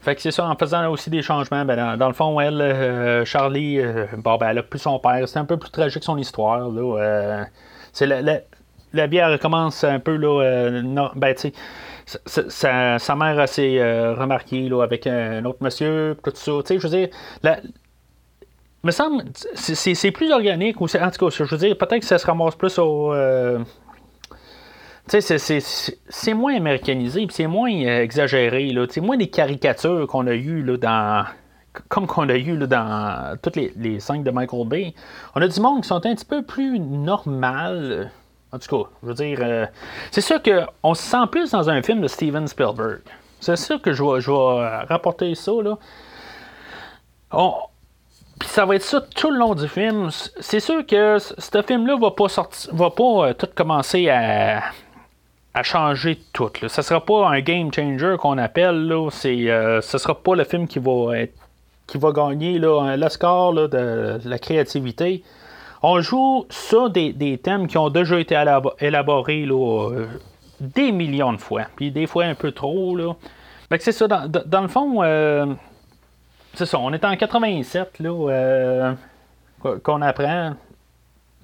Fait 0.00 0.14
que 0.14 0.22
c'est 0.22 0.30
ça, 0.30 0.46
en 0.46 0.54
faisant 0.56 0.88
aussi 0.90 1.10
des 1.10 1.22
changements, 1.22 1.64
ben, 1.64 1.96
dans, 1.96 2.06
le 2.06 2.14
fond, 2.14 2.38
elle, 2.40 3.24
Charlie, 3.24 3.80
bon, 4.18 4.36
ben, 4.36 4.50
elle 4.50 4.58
a 4.58 4.62
plus 4.62 4.78
son 4.78 4.98
père. 5.00 5.26
C'est 5.28 5.38
un 5.38 5.44
peu 5.44 5.56
plus 5.56 5.70
tragique 5.70 6.04
son 6.04 6.16
histoire. 6.16 6.68
C'est 7.92 8.06
la, 8.06 8.22
la, 8.92 9.06
vie, 9.08 9.22
recommence 9.22 9.82
un 9.82 9.98
peu, 9.98 10.16
là, 10.16 11.10
ben, 11.16 11.34
sa, 12.06 13.16
mère 13.16 13.38
a 13.38 13.46
s'est 13.46 13.78
euh, 13.80 14.14
remarquée 14.14 14.70
avec 14.80 15.06
un 15.06 15.44
autre 15.44 15.58
monsieur, 15.60 16.16
tout 16.22 16.30
ça. 16.34 16.52
Tu 16.64 16.66
sais, 16.66 16.78
je 16.78 16.86
veux 16.86 16.96
dire, 16.96 17.08
me 18.84 18.92
semble, 18.92 19.24
c'est 19.54 20.10
plus 20.12 20.32
organique, 20.32 20.80
ou 20.80 20.84
en 20.84 21.10
tout 21.10 21.26
cas, 21.26 21.30
je 21.30 21.42
veux 21.42 21.58
dire, 21.58 21.76
peut-être 21.76 22.00
que 22.00 22.06
ça 22.06 22.18
se 22.18 22.26
ramasse 22.26 22.54
plus 22.54 22.78
au. 22.78 23.12
Euh, 23.12 23.58
tu 25.08 25.20
sais, 25.20 25.60
c'est 26.08 26.34
moins 26.34 26.56
américanisé, 26.56 27.26
c'est 27.30 27.46
moins 27.46 27.70
euh, 27.70 28.02
exagéré, 28.02 28.72
là. 28.72 28.86
C'est 28.88 29.00
moins 29.00 29.16
des 29.16 29.28
caricatures 29.28 30.06
qu'on 30.06 30.26
a 30.26 30.34
eues 30.34 30.62
là, 30.62 30.76
dans. 30.76 31.26
Comme 31.88 32.06
qu'on 32.06 32.28
a 32.30 32.36
eu 32.36 32.56
là, 32.56 32.66
dans 32.66 33.36
toutes 33.42 33.56
les, 33.56 33.72
les 33.76 34.00
cinq 34.00 34.24
de 34.24 34.30
Michael 34.30 34.66
Bay. 34.66 34.94
On 35.34 35.42
a 35.42 35.48
du 35.48 35.60
monde 35.60 35.82
qui 35.82 35.88
sont 35.88 36.06
un 36.06 36.14
petit 36.14 36.24
peu 36.24 36.42
plus 36.42 36.78
normal. 36.78 38.10
En 38.52 38.58
tout 38.58 38.84
cas, 38.84 38.90
je 39.02 39.08
veux 39.08 39.14
dire, 39.14 39.38
euh, 39.42 39.66
c'est 40.10 40.20
sûr 40.20 40.40
qu'on 40.42 40.94
se 40.94 41.02
sent 41.02 41.26
plus 41.30 41.50
dans 41.50 41.68
un 41.68 41.82
film 41.82 42.00
de 42.00 42.08
Steven 42.08 42.46
Spielberg. 42.46 43.00
C'est 43.40 43.56
sûr 43.56 43.82
que 43.82 43.92
je 43.92 44.02
vais, 44.02 44.28
euh, 44.28 44.84
rapporter 44.84 45.34
ça, 45.34 45.52
là. 45.62 45.76
Puis 48.38 48.48
ça 48.48 48.66
va 48.66 48.76
être 48.76 48.82
ça 48.82 49.00
tout 49.00 49.30
le 49.30 49.38
long 49.38 49.54
du 49.54 49.66
film. 49.66 50.10
C'est 50.40 50.60
sûr 50.60 50.86
que 50.86 51.18
ce 51.18 51.62
film-là 51.62 51.96
va 51.96 52.10
pas 52.10 52.28
sortir, 52.28 52.74
va 52.74 52.90
pas 52.90 53.28
euh, 53.28 53.32
tout 53.34 53.48
commencer 53.54 54.08
à, 54.10 54.62
changer 55.62 56.20
tout. 56.32 56.50
Là. 56.60 56.68
Ça 56.68 56.82
sera 56.82 57.04
pas 57.04 57.28
un 57.28 57.40
game 57.40 57.72
changer 57.72 58.16
qu'on 58.18 58.38
appelle. 58.38 58.86
Là. 58.86 59.08
C'est, 59.10 59.46
ce 59.82 59.98
sera 59.98 60.14
pas 60.14 60.34
le 60.34 60.44
film 60.44 60.68
qui 60.68 60.78
va 60.78 61.18
être, 61.18 61.34
qui 61.86 61.96
va 61.96 62.12
gagner 62.12 62.58
là, 62.58 62.94
le 62.94 63.08
score 63.08 63.54
de 63.54 64.20
la 64.22 64.38
créativité. 64.38 65.24
On 65.82 66.00
joue 66.00 66.46
sur 66.48 66.90
des, 66.90 67.40
thèmes 67.42 67.66
qui 67.66 67.78
ont 67.78 67.90
déjà 67.90 68.18
été 68.18 68.34
élaborés 68.80 69.46
euh, 69.48 70.06
des 70.60 70.92
millions 70.92 71.32
de 71.32 71.38
fois, 71.38 71.64
puis 71.76 71.90
des 71.90 72.06
fois 72.06 72.24
un 72.24 72.34
peu 72.34 72.52
trop. 72.52 72.96
Là. 72.96 73.14
c'est 73.78 73.92
ça, 73.92 74.08
dans, 74.08 74.62
le 74.62 74.68
fond, 74.68 75.02
euh, 75.02 75.46
c'est 76.54 76.66
ça, 76.66 76.78
on 76.78 76.92
est 76.92 77.04
en 77.04 77.16
87 77.16 78.00
là, 78.00 78.10
euh, 78.10 78.92
qu'on 79.82 80.02
apprend. 80.02 80.54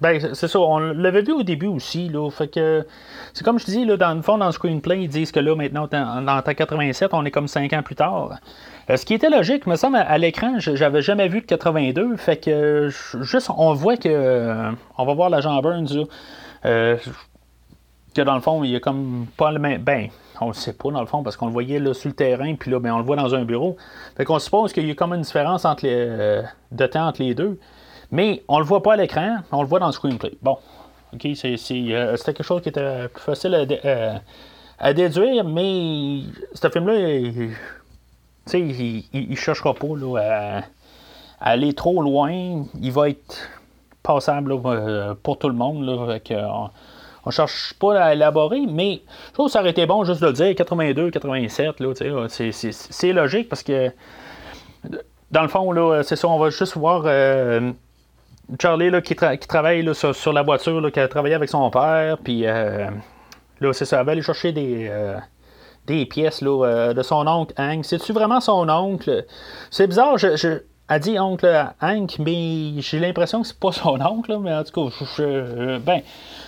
Ben, 0.01 0.19
c'est 0.33 0.47
ça, 0.49 0.59
on 0.59 0.79
l'avait 0.79 1.21
vu 1.21 1.31
au 1.31 1.43
début 1.43 1.67
aussi, 1.67 2.09
là, 2.09 2.29
fait 2.29 2.49
que 2.49 2.85
c'est 3.33 3.45
comme 3.45 3.57
je 3.57 3.65
dis, 3.65 3.85
dans 3.85 4.13
le 4.13 4.21
fond, 4.21 4.37
dans 4.37 4.47
le 4.47 4.51
screenplay, 4.51 5.03
ils 5.03 5.07
disent 5.07 5.31
que 5.31 5.39
là, 5.39 5.55
maintenant, 5.55 5.87
en 5.93 6.41
87, 6.41 7.13
on 7.13 7.23
est 7.23 7.31
comme 7.31 7.47
5 7.47 7.71
ans 7.71 7.83
plus 7.83 7.95
tard. 7.95 8.31
Euh, 8.89 8.97
ce 8.97 9.05
qui 9.05 9.13
était 9.13 9.29
logique, 9.29 9.65
me 9.65 9.75
semble, 9.75 9.97
à, 9.97 10.17
l'écran, 10.17 10.55
j'avais 10.59 11.01
jamais 11.01 11.27
vu 11.27 11.41
de 11.41 11.45
82. 11.45 12.17
Fait 12.17 12.37
que 12.37 12.89
juste, 13.21 13.49
on 13.55 13.73
voit 13.73 13.97
que. 13.97 14.09
Euh, 14.09 14.71
on 14.97 15.05
va 15.05 15.13
voir 15.13 15.29
l'agent 15.29 15.59
Burns, 15.61 16.05
euh, 16.65 16.97
que 18.13 18.21
dans 18.21 18.35
le 18.35 18.41
fond, 18.41 18.63
il 18.63 18.71
y 18.71 18.75
a 18.75 18.79
comme 18.79 19.27
pas 19.37 19.51
le 19.51 19.59
même. 19.59 19.81
Ben, 19.81 20.09
on 20.41 20.47
le 20.47 20.53
sait 20.53 20.73
pas 20.73 20.91
dans 20.91 20.99
le 20.99 21.05
fond, 21.05 21.23
parce 21.23 21.37
qu'on 21.37 21.47
le 21.47 21.53
voyait 21.53 21.79
là, 21.79 21.93
sur 21.93 22.09
le 22.09 22.15
terrain, 22.15 22.55
puis 22.55 22.71
là, 22.71 22.79
ben, 22.79 22.93
on 22.93 22.97
le 22.97 23.05
voit 23.05 23.15
dans 23.15 23.33
un 23.33 23.45
bureau. 23.45 23.77
Fait 24.17 24.25
qu'on 24.25 24.39
suppose 24.39 24.73
qu'il 24.73 24.85
y 24.85 24.91
a 24.91 24.95
comme 24.95 25.13
une 25.13 25.21
différence 25.21 25.63
de 25.63 26.85
temps 26.87 27.07
entre 27.07 27.21
les 27.21 27.33
deux. 27.33 27.59
Mais 28.11 28.43
on 28.47 28.59
le 28.59 28.65
voit 28.65 28.83
pas 28.83 28.93
à 28.93 28.97
l'écran, 28.97 29.37
on 29.51 29.61
le 29.61 29.67
voit 29.67 29.79
dans 29.79 29.87
le 29.87 29.91
screenplay. 29.91 30.33
Bon. 30.41 30.57
OK, 31.13 31.27
c'est, 31.35 31.57
c'était 31.57 32.33
quelque 32.33 32.43
chose 32.43 32.61
qui 32.61 32.69
était 32.69 33.07
plus 33.07 33.21
facile 33.21 33.55
à, 33.55 34.19
à 34.79 34.93
déduire, 34.93 35.43
mais 35.45 36.21
ce 36.53 36.69
film-là, 36.69 36.93
sais, 38.45 38.59
il 39.13 39.29
ne 39.29 39.35
cherchera 39.35 39.73
pas 39.73 39.87
à, 40.19 40.61
aller 41.39 41.73
trop 41.73 42.01
loin. 42.01 42.65
Il 42.81 42.91
va 42.91 43.09
être 43.09 43.49
passable 44.01 44.53
euh, 44.65 45.13
pour 45.21 45.37
tout 45.37 45.49
le 45.49 45.55
monde. 45.55 45.85
Là, 45.85 46.19
on 47.25 47.29
ne 47.29 47.31
cherche 47.31 47.73
pas 47.79 47.99
à 47.99 48.13
élaborer, 48.13 48.61
mais 48.67 49.01
je 49.29 49.33
trouve 49.33 49.47
que 49.47 49.51
ça 49.53 49.61
aurait 49.61 49.71
été 49.71 49.85
bon 49.85 50.03
juste 50.03 50.21
de 50.21 50.27
le 50.27 50.33
dire 50.33 50.55
82, 50.55 51.11
87. 51.11 51.79
Là, 51.79 51.93
c'est, 52.29 53.13
logique 53.13 53.49
parce 53.49 53.63
que 53.63 53.91
dans 55.31 55.41
le 55.41 55.47
fond, 55.47 55.71
là, 55.71 56.03
c'est 56.03 56.15
ça, 56.15 56.27
on 56.27 56.37
va 56.37 56.49
juste 56.49 56.75
voir 56.75 57.03
euh, 57.05 57.71
Charlie 58.61 58.89
là, 58.89 59.01
qui, 59.01 59.15
travaille 59.15 59.89
sur, 59.95 60.33
la 60.33 60.41
voiture, 60.43 60.91
qui 60.91 60.99
a 60.99 61.07
travaillé 61.07 61.35
avec 61.35 61.49
son 61.49 61.69
père, 61.69 62.17
puis 62.17 62.45
euh, 62.45 62.89
là, 63.61 63.73
c'est 63.73 63.85
ça, 63.85 63.99
elle 63.99 64.05
va 64.05 64.11
aller 64.11 64.21
chercher 64.21 64.51
des 64.51 64.91
des 65.87 66.05
pièces 66.05 66.41
là, 66.41 66.65
euh, 66.65 66.93
de 66.93 67.01
son 67.01 67.27
oncle 67.27 67.53
Hank. 67.57 67.85
C'est-tu 67.85 68.13
vraiment 68.13 68.39
son 68.39 68.69
oncle? 68.69 69.25
C'est 69.69 69.87
bizarre, 69.87 70.17
je, 70.17 70.35
je, 70.35 70.59
elle 70.89 70.99
dit 70.99 71.19
oncle 71.19 71.47
Hank, 71.81 72.19
mais 72.19 72.81
j'ai 72.81 72.99
l'impression 72.99 73.41
que 73.41 73.47
c'est 73.47 73.59
pas 73.59 73.71
son 73.71 73.99
oncle, 74.01 74.37
mais 74.39 74.53
en 74.53 74.63
tout 74.63 74.89
cas, 74.89 74.95
je, 75.17 75.77
ben, 75.79 76.01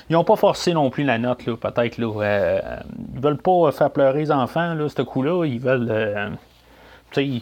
ils 0.10 0.14
n'ont 0.14 0.24
pas 0.24 0.36
forcé 0.36 0.74
non 0.74 0.90
plus 0.90 1.04
la 1.04 1.18
note, 1.18 1.44
peut-être. 1.44 1.98
Là, 1.98 2.22
euh, 2.22 2.62
ils 3.14 3.22
veulent 3.22 3.42
pas 3.42 3.72
faire 3.72 3.92
pleurer 3.92 4.20
les 4.20 4.32
enfants, 4.32 4.74
là, 4.74 4.88
ce 4.90 5.02
coup-là. 5.02 5.46
Ils 5.46 5.60
veulent. 5.60 5.88
Euh, 5.90 6.30
tu 7.12 7.42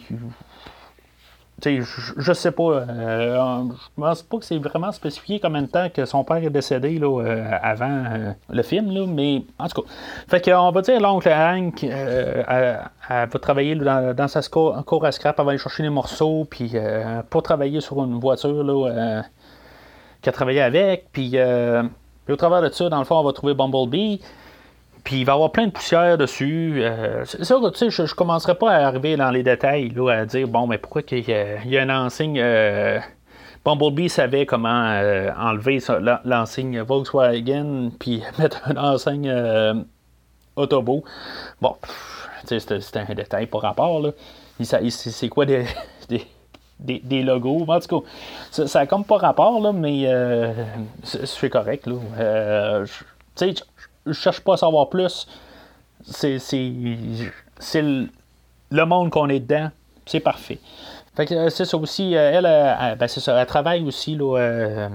je, 1.64 2.12
je 2.16 2.32
sais 2.32 2.52
pas. 2.52 2.62
Euh, 2.62 3.62
je 3.70 4.00
pense 4.00 4.22
pas 4.22 4.38
que 4.38 4.44
c'est 4.44 4.58
vraiment 4.58 4.92
spécifié 4.92 5.40
combien 5.40 5.62
de 5.62 5.66
temps 5.66 5.88
que 5.88 6.04
son 6.04 6.24
père 6.24 6.36
est 6.36 6.50
décédé 6.50 6.98
là, 6.98 7.22
euh, 7.22 7.44
avant 7.62 8.04
euh, 8.12 8.32
le 8.50 8.62
film, 8.62 8.90
là, 8.92 9.06
mais 9.06 9.42
en 9.58 9.68
tout 9.68 9.82
cas. 9.82 9.88
Fait 10.28 10.44
qu'on 10.44 10.70
va 10.70 10.82
dire 10.82 11.00
l'oncle 11.00 11.28
Hank, 11.28 11.82
elle, 11.84 12.88
va 13.08 13.38
travailler 13.40 13.74
dans, 13.74 14.28
sa 14.28 14.40
cour 14.42 15.04
à 15.04 15.12
scrap, 15.12 15.36
elle 15.38 15.44
va 15.44 15.50
aller 15.50 15.58
chercher 15.58 15.82
les 15.82 15.90
morceaux, 15.90 16.46
puis 16.48 16.72
pour 17.30 17.42
travailler 17.42 17.80
sur 17.80 18.02
une 18.04 18.18
voiture 18.18 18.62
là, 18.64 19.22
qu'elle 20.22 20.34
travaillait 20.34 20.62
avec, 20.62 21.06
puis, 21.12 21.30
puis 21.30 22.32
au 22.32 22.36
travers 22.36 22.62
de 22.62 22.68
ça, 22.70 22.88
dans 22.88 22.98
le 22.98 23.04
fond, 23.04 23.16
on 23.16 23.24
va 23.24 23.32
trouver 23.32 23.54
Bumblebee. 23.54 24.20
Puis 25.04 25.20
il 25.20 25.24
va 25.26 25.32
y 25.32 25.34
avoir 25.34 25.52
plein 25.52 25.66
de 25.66 25.70
poussière 25.70 26.16
dessus. 26.16 26.82
Euh, 26.82 27.24
c'est 27.26 27.44
ça, 27.44 27.56
tu 27.74 27.90
je, 27.90 28.02
ne 28.02 28.08
commencerai 28.08 28.54
pas 28.54 28.70
à 28.72 28.86
arriver 28.86 29.16
dans 29.16 29.30
les 29.30 29.42
détails, 29.42 29.90
là, 29.90 30.10
à 30.10 30.24
dire, 30.24 30.48
bon, 30.48 30.66
mais 30.66 30.78
pourquoi 30.78 31.02
il 31.10 31.28
y, 31.28 31.76
a, 31.78 31.82
une 31.82 31.90
enseigne. 31.90 32.40
Euh, 32.40 32.98
Bumblebee 33.66 34.08
savait 34.08 34.44
comment 34.44 34.86
euh, 34.88 35.30
enlever 35.38 35.78
l'enseigne 36.24 36.80
Volkswagen, 36.80 37.90
puis 37.98 38.22
mettre 38.38 38.62
une 38.70 38.78
enseigne 38.78 39.30
Autobo. 40.56 41.04
Bon, 41.60 41.76
c'est 42.46 42.96
un 42.96 43.14
détail 43.14 43.46
par 43.46 43.60
rapport, 43.60 44.00
là. 44.00 44.10
C'est 44.62 45.28
quoi 45.28 45.44
des, 45.46 45.66
des, 46.78 47.22
logos? 47.22 47.66
En 47.68 47.80
tout 47.80 48.00
cas, 48.00 48.06
ça 48.66 48.80
n'a 48.80 48.86
comme 48.86 49.04
pas 49.04 49.18
rapport, 49.18 49.60
là, 49.60 49.72
mais 49.72 50.08
c'est 51.02 51.50
correct. 51.50 51.86
Là. 51.86 52.84
tu 53.34 53.48
sais, 53.48 53.54
je 54.06 54.12
cherche 54.12 54.40
pas 54.40 54.54
à 54.54 54.56
savoir 54.56 54.88
plus. 54.88 55.26
C'est, 56.02 56.38
le, 57.82 58.84
monde 58.84 59.10
qu'on 59.10 59.28
est 59.28 59.40
dedans. 59.40 59.70
C'est 60.06 60.20
parfait. 60.20 60.58
Fait 61.16 61.26
que 61.26 61.34
euh, 61.34 61.48
c'est 61.48 61.64
ça 61.64 61.76
aussi. 61.76 62.14
Euh, 62.14 62.30
elle, 62.34 62.46
elle, 62.46 62.98
ben, 62.98 63.08
c'est 63.08 63.20
ça, 63.20 63.40
elle 63.40 63.46
travaille 63.46 63.82
aussi. 63.84 64.16
Là, 64.16 64.36
euh, 64.38 64.88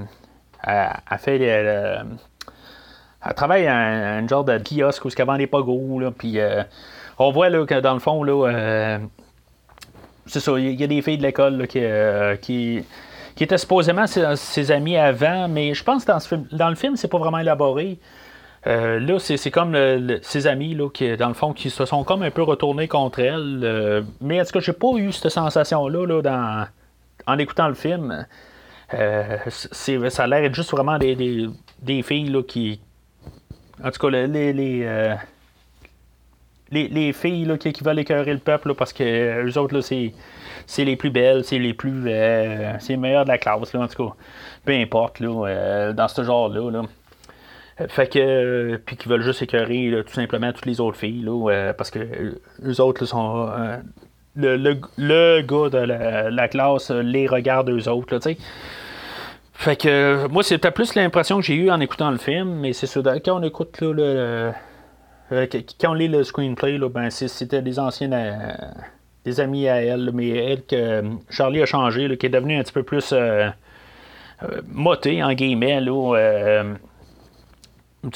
elle, 0.64 1.18
fait. 1.18 1.42
elle 1.42 2.06
travaille 3.36 3.66
à 3.68 3.76
un, 3.76 4.28
genre 4.28 4.44
de 4.44 4.58
kiosque 4.58 5.06
où 5.06 5.10
elle 5.18 5.26
vend 5.26 5.38
des 5.38 5.48
pogos. 5.48 6.00
Là, 6.00 6.12
puis 6.12 6.38
on 7.18 7.32
voit 7.32 7.50
là, 7.50 7.66
que 7.66 7.80
dans 7.80 7.94
le 7.94 8.00
fond, 8.00 8.24
là, 8.24 9.00
c'est 10.26 10.42
ça, 10.42 10.60
il 10.60 10.80
y, 10.80 10.84
a 10.84 10.88
des 10.88 11.02
filles 11.02 11.18
de 11.18 11.24
l'école 11.24 11.66
qui, 11.68 11.82
qui, 12.42 13.44
étaient 13.44 13.58
supposément 13.58 14.06
ses, 14.06 14.72
amis 14.72 14.96
avant, 14.96 15.48
mais 15.48 15.74
je 15.74 15.84
pense 15.84 16.06
que 16.06 16.12
dans, 16.12 16.46
dans 16.52 16.70
le 16.70 16.76
film, 16.76 16.96
c'est 16.98 17.08
pas 17.08 17.18
vraiment 17.18 17.40
élaboré. 17.40 17.98
Euh, 18.68 19.00
là, 19.00 19.20
c'est 19.20 19.52
comme 19.52 19.78
ses 20.22 20.48
amis, 20.48 20.76
là, 20.76 20.90
qui, 20.90 21.16
dans 21.16 21.30
le 21.30 21.34
fond, 21.34 21.54
qui 21.54 21.70
se 21.70 21.86
sont 21.86 22.04
comme 22.04 22.24
un 22.24 22.32
peu 22.32 22.44
retournés 22.44 22.88
contre 22.88 23.20
elle. 23.20 23.62
Euh, 23.64 24.02
mais 24.22 24.38
est-ce 24.38 24.52
que 24.52 24.60
j'ai 24.60 24.74
pas 24.74 24.96
eu 24.98 25.12
cette 25.12 25.32
sensation-là 25.32 26.22
là, 26.22 26.68
en 27.26 27.38
écoutant 27.38 27.68
le 27.68 27.74
film? 27.76 28.26
Euh, 28.94 29.38
ça 29.50 30.24
a 30.24 30.28
l'air 30.28 30.42
d'être 30.42 30.56
juste 30.56 30.72
vraiment 30.72 30.98
des, 30.98 32.04
filles 32.04 32.30
là, 32.30 32.44
qui. 32.44 32.82
En 33.84 33.92
tout 33.92 34.00
cas, 34.00 34.10
les. 34.10 34.54
les, 34.54 35.18
les, 36.72 37.14
filles 37.14 37.46
là, 37.46 37.58
qui, 37.58 37.72
veulent 37.82 38.00
écœurer 38.00 38.34
le 38.34 38.40
peuple 38.40 38.76
parce 38.76 38.92
que 38.94 39.48
eux 39.48 39.58
autres, 39.58 39.80
c'est, 39.82 40.14
les 40.84 40.96
plus 40.98 41.12
belles, 41.12 41.46
c'est 41.46 41.60
les 41.60 41.74
plus. 41.74 42.04
c'est 42.04 42.90
les 42.90 42.98
meilleurs 42.98 43.24
de 43.24 43.30
la 43.30 43.38
classe, 43.38 43.74
là, 43.74 43.82
en 43.82 43.88
tout 43.88 44.10
cas. 44.10 44.16
Peu 44.66 44.74
importe, 44.74 45.22
là, 45.22 45.94
dans 45.94 46.08
ce 46.10 46.24
genre-là. 46.24 46.72
Là. 46.72 46.84
Fait 47.88 48.08
que. 48.08 48.76
puis 48.86 48.98
qu'ils 48.98 49.10
veulent 49.10 49.24
juste 49.24 49.42
écœurer 49.42 50.04
tout 50.06 50.14
simplement 50.14 50.52
toutes 50.52 50.66
les 50.66 50.82
autres 50.82 50.98
filles, 50.98 51.22
là, 51.24 51.74
parce 51.74 51.92
que 51.92 52.00
eux 52.00 52.82
autres 52.82 53.06
sont. 53.06 53.50
le, 54.36 54.58
le, 54.98 55.42
gars 55.42 55.70
de 55.70 55.78
la, 55.78 56.48
classe 56.48 56.92
les 56.92 57.28
regarde 57.28 57.70
eux 57.70 57.88
autres, 57.88 58.18
tu 58.18 58.34
sais. 58.34 58.38
Fait 59.54 59.76
que 59.76 60.28
moi, 60.28 60.42
c'était 60.42 60.72
plus 60.72 60.96
l'impression 60.96 61.40
que 61.40 61.46
j'ai 61.46 61.56
eue 61.56 61.70
en 61.70 61.82
écoutant 61.82 62.12
le 62.12 62.18
film, 62.18 62.60
mais 62.60 62.72
c'est 62.72 62.88
sûr, 62.88 63.04
quand 63.04 63.40
on 63.40 63.44
écoute 63.44 63.82
le, 63.82 64.54
quand 65.30 65.92
on 65.92 65.94
lit 65.94 66.08
le 66.08 66.24
screenplay, 66.24 66.78
là, 66.78 66.90
ben, 66.90 67.10
c'était 67.10 67.62
des 67.62 67.80
anciennes 67.80 68.16
des 69.26 69.40
amis 69.40 69.68
à 69.68 69.82
elle, 69.82 70.12
mais 70.14 70.30
elle 70.30 70.66
que 70.66 71.04
Charlie 71.30 71.62
a 71.62 71.66
changé, 71.66 72.16
qui 72.18 72.26
est 72.26 72.30
devenu 72.30 72.58
un 72.58 72.64
petit 72.64 72.72
peu 72.72 72.84
plus 72.84 73.12
euh, 73.12 73.50
moté 74.68 75.22
en 75.24 75.34
guillemets, 75.34 75.82
là, 75.82 76.64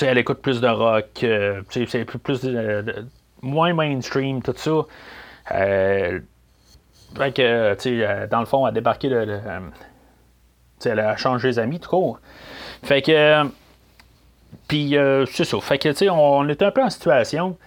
elle 0.01 0.17
écoute 0.17 0.39
plus 0.41 0.61
de 0.61 0.67
rock, 0.67 1.23
euh, 1.23 1.61
c'est 1.69 2.05
plus, 2.05 2.19
plus 2.19 2.41
de, 2.41 3.05
moins 3.41 3.73
mainstream, 3.73 4.41
tout 4.41 4.53
ça. 4.55 4.71
Euh, 5.51 6.19
fait 7.17 7.31
que, 7.35 7.75
euh, 7.85 8.27
dans 8.27 8.39
le 8.39 8.45
fond, 8.45 8.65
elle 8.65 8.71
a 8.71 8.73
débarqué 8.73 9.09
de. 9.09 9.39
elle 10.85 10.99
a 10.99 11.15
changé 11.17 11.49
les 11.49 11.59
amis, 11.59 11.79
tout 11.79 11.89
court. 11.89 12.19
Fait 12.83 13.01
que. 13.01 13.43
Puis, 14.67 14.95
c'est 15.31 15.43
ça. 15.43 15.59
Fait 15.59 15.77
que, 15.77 15.89
tu 15.89 16.09
on, 16.09 16.47
était 16.47 16.65
un 16.65 16.71
peu 16.71 16.83
en 16.83 16.89
situation. 16.89 17.57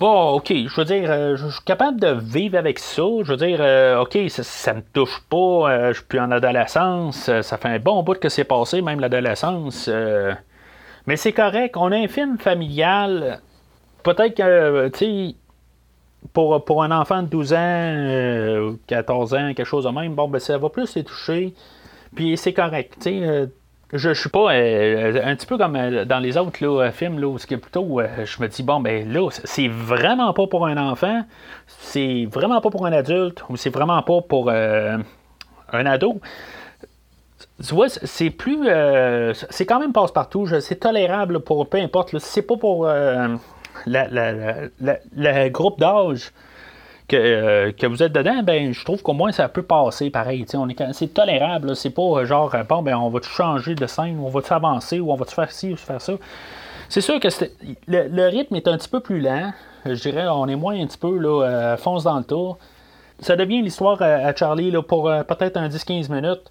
Bon, 0.00 0.30
ok, 0.30 0.48
je 0.48 0.74
veux 0.74 0.84
dire, 0.84 1.36
je 1.36 1.46
suis 1.48 1.64
capable 1.64 2.00
de 2.00 2.08
vivre 2.08 2.56
avec 2.58 2.78
ça. 2.78 3.02
Je 3.22 3.32
veux 3.32 3.36
dire, 3.36 3.60
ok, 4.00 4.18
ça, 4.30 4.74
me 4.74 4.80
touche 4.80 5.20
pas. 5.28 5.88
je 5.92 5.98
suis 5.98 6.04
plus 6.04 6.18
en 6.18 6.30
adolescence. 6.30 7.30
ça 7.42 7.58
fait 7.58 7.68
un 7.68 7.78
bon 7.78 8.02
bout 8.02 8.18
que 8.18 8.28
c'est 8.28 8.44
passé, 8.44 8.82
même 8.82 8.98
l'adolescence. 8.98 9.88
Mais 11.06 11.16
c'est 11.16 11.32
correct. 11.32 11.76
On 11.76 11.90
a 11.92 11.96
un 11.96 12.08
film 12.08 12.38
familial. 12.38 13.40
Peut-être 14.02 14.36
que, 14.36 14.88
tu 14.88 14.98
sais, 14.98 15.34
pour, 16.32 16.64
pour, 16.64 16.82
un 16.82 16.90
enfant 16.90 17.22
de 17.22 17.28
12 17.28 17.52
ans, 17.52 18.76
14 18.86 19.34
euh, 19.34 19.36
ans, 19.36 19.54
quelque 19.54 19.64
chose 19.64 19.84
de 19.84 19.90
même, 19.90 20.14
bon, 20.14 20.28
ben, 20.28 20.38
ça 20.38 20.56
va 20.58 20.68
plus 20.68 20.94
les 20.94 21.04
toucher. 21.04 21.54
Puis 22.14 22.36
c'est 22.36 22.52
correct. 22.52 22.94
Tu 22.96 23.02
sais, 23.02 23.20
euh, 23.22 23.46
je, 23.92 24.10
ne 24.10 24.14
suis 24.14 24.28
pas 24.28 24.54
euh, 24.54 25.20
un 25.24 25.34
petit 25.34 25.46
peu 25.46 25.58
comme 25.58 25.76
dans 26.04 26.20
les 26.20 26.36
autres 26.36 26.64
là, 26.64 26.90
films, 26.92 27.18
là, 27.18 27.26
où 27.26 27.36
plutôt, 27.36 28.00
je 28.24 28.42
me 28.42 28.48
dis, 28.48 28.62
bon, 28.62 28.80
ben 28.80 29.12
là, 29.12 29.28
c'est 29.30 29.68
vraiment 29.68 30.32
pas 30.32 30.46
pour 30.46 30.66
un 30.66 30.76
enfant, 30.76 31.24
c'est 31.66 32.26
vraiment 32.30 32.60
pas 32.60 32.70
pour 32.70 32.86
un 32.86 32.92
adulte, 32.92 33.42
ou 33.48 33.56
c'est 33.56 33.70
vraiment 33.70 34.02
pas 34.02 34.20
pour 34.22 34.50
un 34.50 35.02
ado 35.72 36.20
tu 37.66 37.74
vois, 37.74 37.88
c'est 37.88 38.30
plus. 38.30 38.66
Euh, 38.66 39.32
c'est 39.50 39.66
quand 39.66 39.78
même 39.78 39.92
passe-partout. 39.92 40.46
C'est 40.60 40.76
tolérable 40.76 41.40
pour 41.40 41.68
peu 41.68 41.78
importe. 41.78 42.18
C'est 42.18 42.42
pas 42.42 42.56
pour 42.56 42.86
euh, 42.86 43.28
le 43.86 45.48
groupe 45.48 45.78
d'âge 45.78 46.32
euh, 47.12 47.72
que, 47.72 47.86
vous 47.86 48.02
êtes 48.02 48.12
dedans. 48.12 48.42
Ben, 48.42 48.72
je 48.72 48.84
trouve 48.84 49.02
qu'au 49.02 49.12
moins 49.12 49.30
ça 49.32 49.48
peut 49.48 49.62
passer 49.62 50.10
pareil. 50.10 50.44
C'est 50.92 51.14
tolérable. 51.14 51.76
C'est 51.76 51.90
pas 51.90 52.24
genre, 52.24 52.54
bon, 52.68 52.82
ben, 52.82 52.96
on 52.96 53.10
va 53.10 53.20
changer 53.22 53.74
de 53.74 53.86
scène, 53.86 54.18
on 54.20 54.28
va 54.28 54.40
avancer, 54.50 54.98
ou 54.98 55.12
on 55.12 55.16
va 55.16 55.24
faire 55.24 55.52
ci 55.52 55.72
ou 55.72 55.76
faire 55.76 56.00
ça. 56.00 56.14
C'est 56.88 57.00
sûr 57.00 57.20
que 57.20 57.28
le, 57.86 58.28
rythme 58.28 58.56
est 58.56 58.66
un 58.66 58.76
petit 58.76 58.88
peu 58.88 59.00
plus 59.00 59.20
lent. 59.20 59.52
Je 59.86 59.94
dirais, 59.94 60.26
on 60.28 60.46
est 60.48 60.56
moins 60.56 60.78
un 60.80 60.86
petit 60.86 60.98
peu 60.98 61.16
là, 61.16 61.76
fonce 61.76 62.04
dans 62.04 62.18
le 62.18 62.24
tour. 62.24 62.58
Ça 63.20 63.36
devient 63.36 63.62
l'histoire 63.62 64.02
à, 64.02 64.34
Charlie 64.34 64.72
là, 64.72 64.82
pour 64.82 65.04
peut-être 65.04 65.56
un 65.56 65.68
10-15 65.68 66.12
minutes 66.12 66.50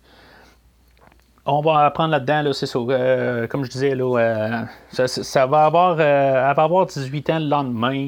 on 1.45 1.61
va 1.61 1.85
apprendre 1.85 2.11
là-dedans, 2.11 2.53
c'est 2.53 2.67
ça. 2.67 2.79
Euh, 2.79 3.47
comme 3.47 3.63
je 3.63 3.71
disais, 3.71 3.95
là, 3.95 4.19
euh, 4.19 5.07
ça, 5.07 5.45
va 5.47 5.65
avoir, 5.65 5.97
euh, 5.99 6.49
elle 6.49 6.55
va 6.55 6.63
avoir 6.63 6.85
18 6.85 7.29
ans 7.31 7.39
le 7.39 7.47
lendemain. 7.47 8.07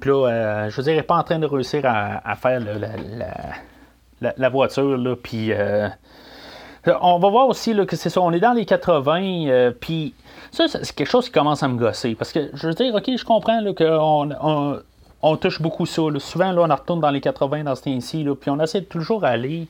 Puis 0.00 0.10
là, 0.10 0.68
je 0.68 0.76
veux 0.76 0.82
dire, 0.84 0.92
elle 0.92 0.98
n'est 0.98 1.02
pas 1.02 1.16
en 1.16 1.24
train 1.24 1.40
de 1.40 1.46
réussir 1.46 1.82
à, 1.84 2.36
faire 2.36 2.60
la, 4.20 4.48
voiture. 4.48 4.96
Là, 4.96 5.16
puis 5.20 5.50
on 7.00 7.18
va 7.18 7.28
voir 7.30 7.48
aussi 7.48 7.74
là, 7.74 7.84
que 7.84 7.96
c'est 7.96 8.10
ça. 8.10 8.20
On 8.20 8.30
est 8.32 8.38
dans 8.38 8.52
les 8.52 8.64
80. 8.64 9.72
puis 9.80 10.14
ça, 10.52 10.68
c'est 10.68 10.94
quelque 10.94 11.10
chose 11.10 11.26
qui 11.26 11.32
commence 11.32 11.64
à 11.64 11.68
me 11.68 11.76
gosser. 11.76 12.14
Parce 12.14 12.30
que 12.32 12.48
je 12.54 12.68
veux 12.68 12.74
dire, 12.74 12.94
OK, 12.94 13.10
je 13.16 13.24
comprends 13.24 13.60
qu'on 13.74 14.80
on, 15.20 15.36
touche 15.36 15.60
beaucoup 15.60 15.84
ça. 15.84 16.02
Souvent, 16.18 16.52
là, 16.52 16.62
on 16.62 16.72
retourne 16.72 17.00
dans 17.00 17.10
les 17.10 17.20
80 17.20 17.64
dans 17.64 17.74
ce 17.74 17.82
temps-ci. 17.82 18.24
Puis 18.40 18.50
on 18.50 18.60
essaie 18.60 18.82
de 18.82 18.86
toujours 18.86 19.24
aller 19.24 19.66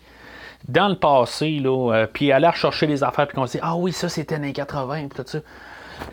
dans 0.66 0.88
le 0.88 0.96
passé, 0.96 1.60
là, 1.60 1.92
euh, 1.92 2.06
puis 2.12 2.32
aller 2.32 2.48
rechercher 2.48 2.86
les 2.86 3.04
affaires, 3.04 3.26
puis 3.26 3.36
qu'on 3.36 3.46
se 3.46 3.52
dit 3.52 3.58
Ah 3.62 3.76
oui, 3.76 3.92
ça 3.92 4.08
c'était 4.08 4.38
les 4.38 4.52
80, 4.52 5.08
puis 5.08 5.22
tout 5.22 5.24
ça. 5.26 5.38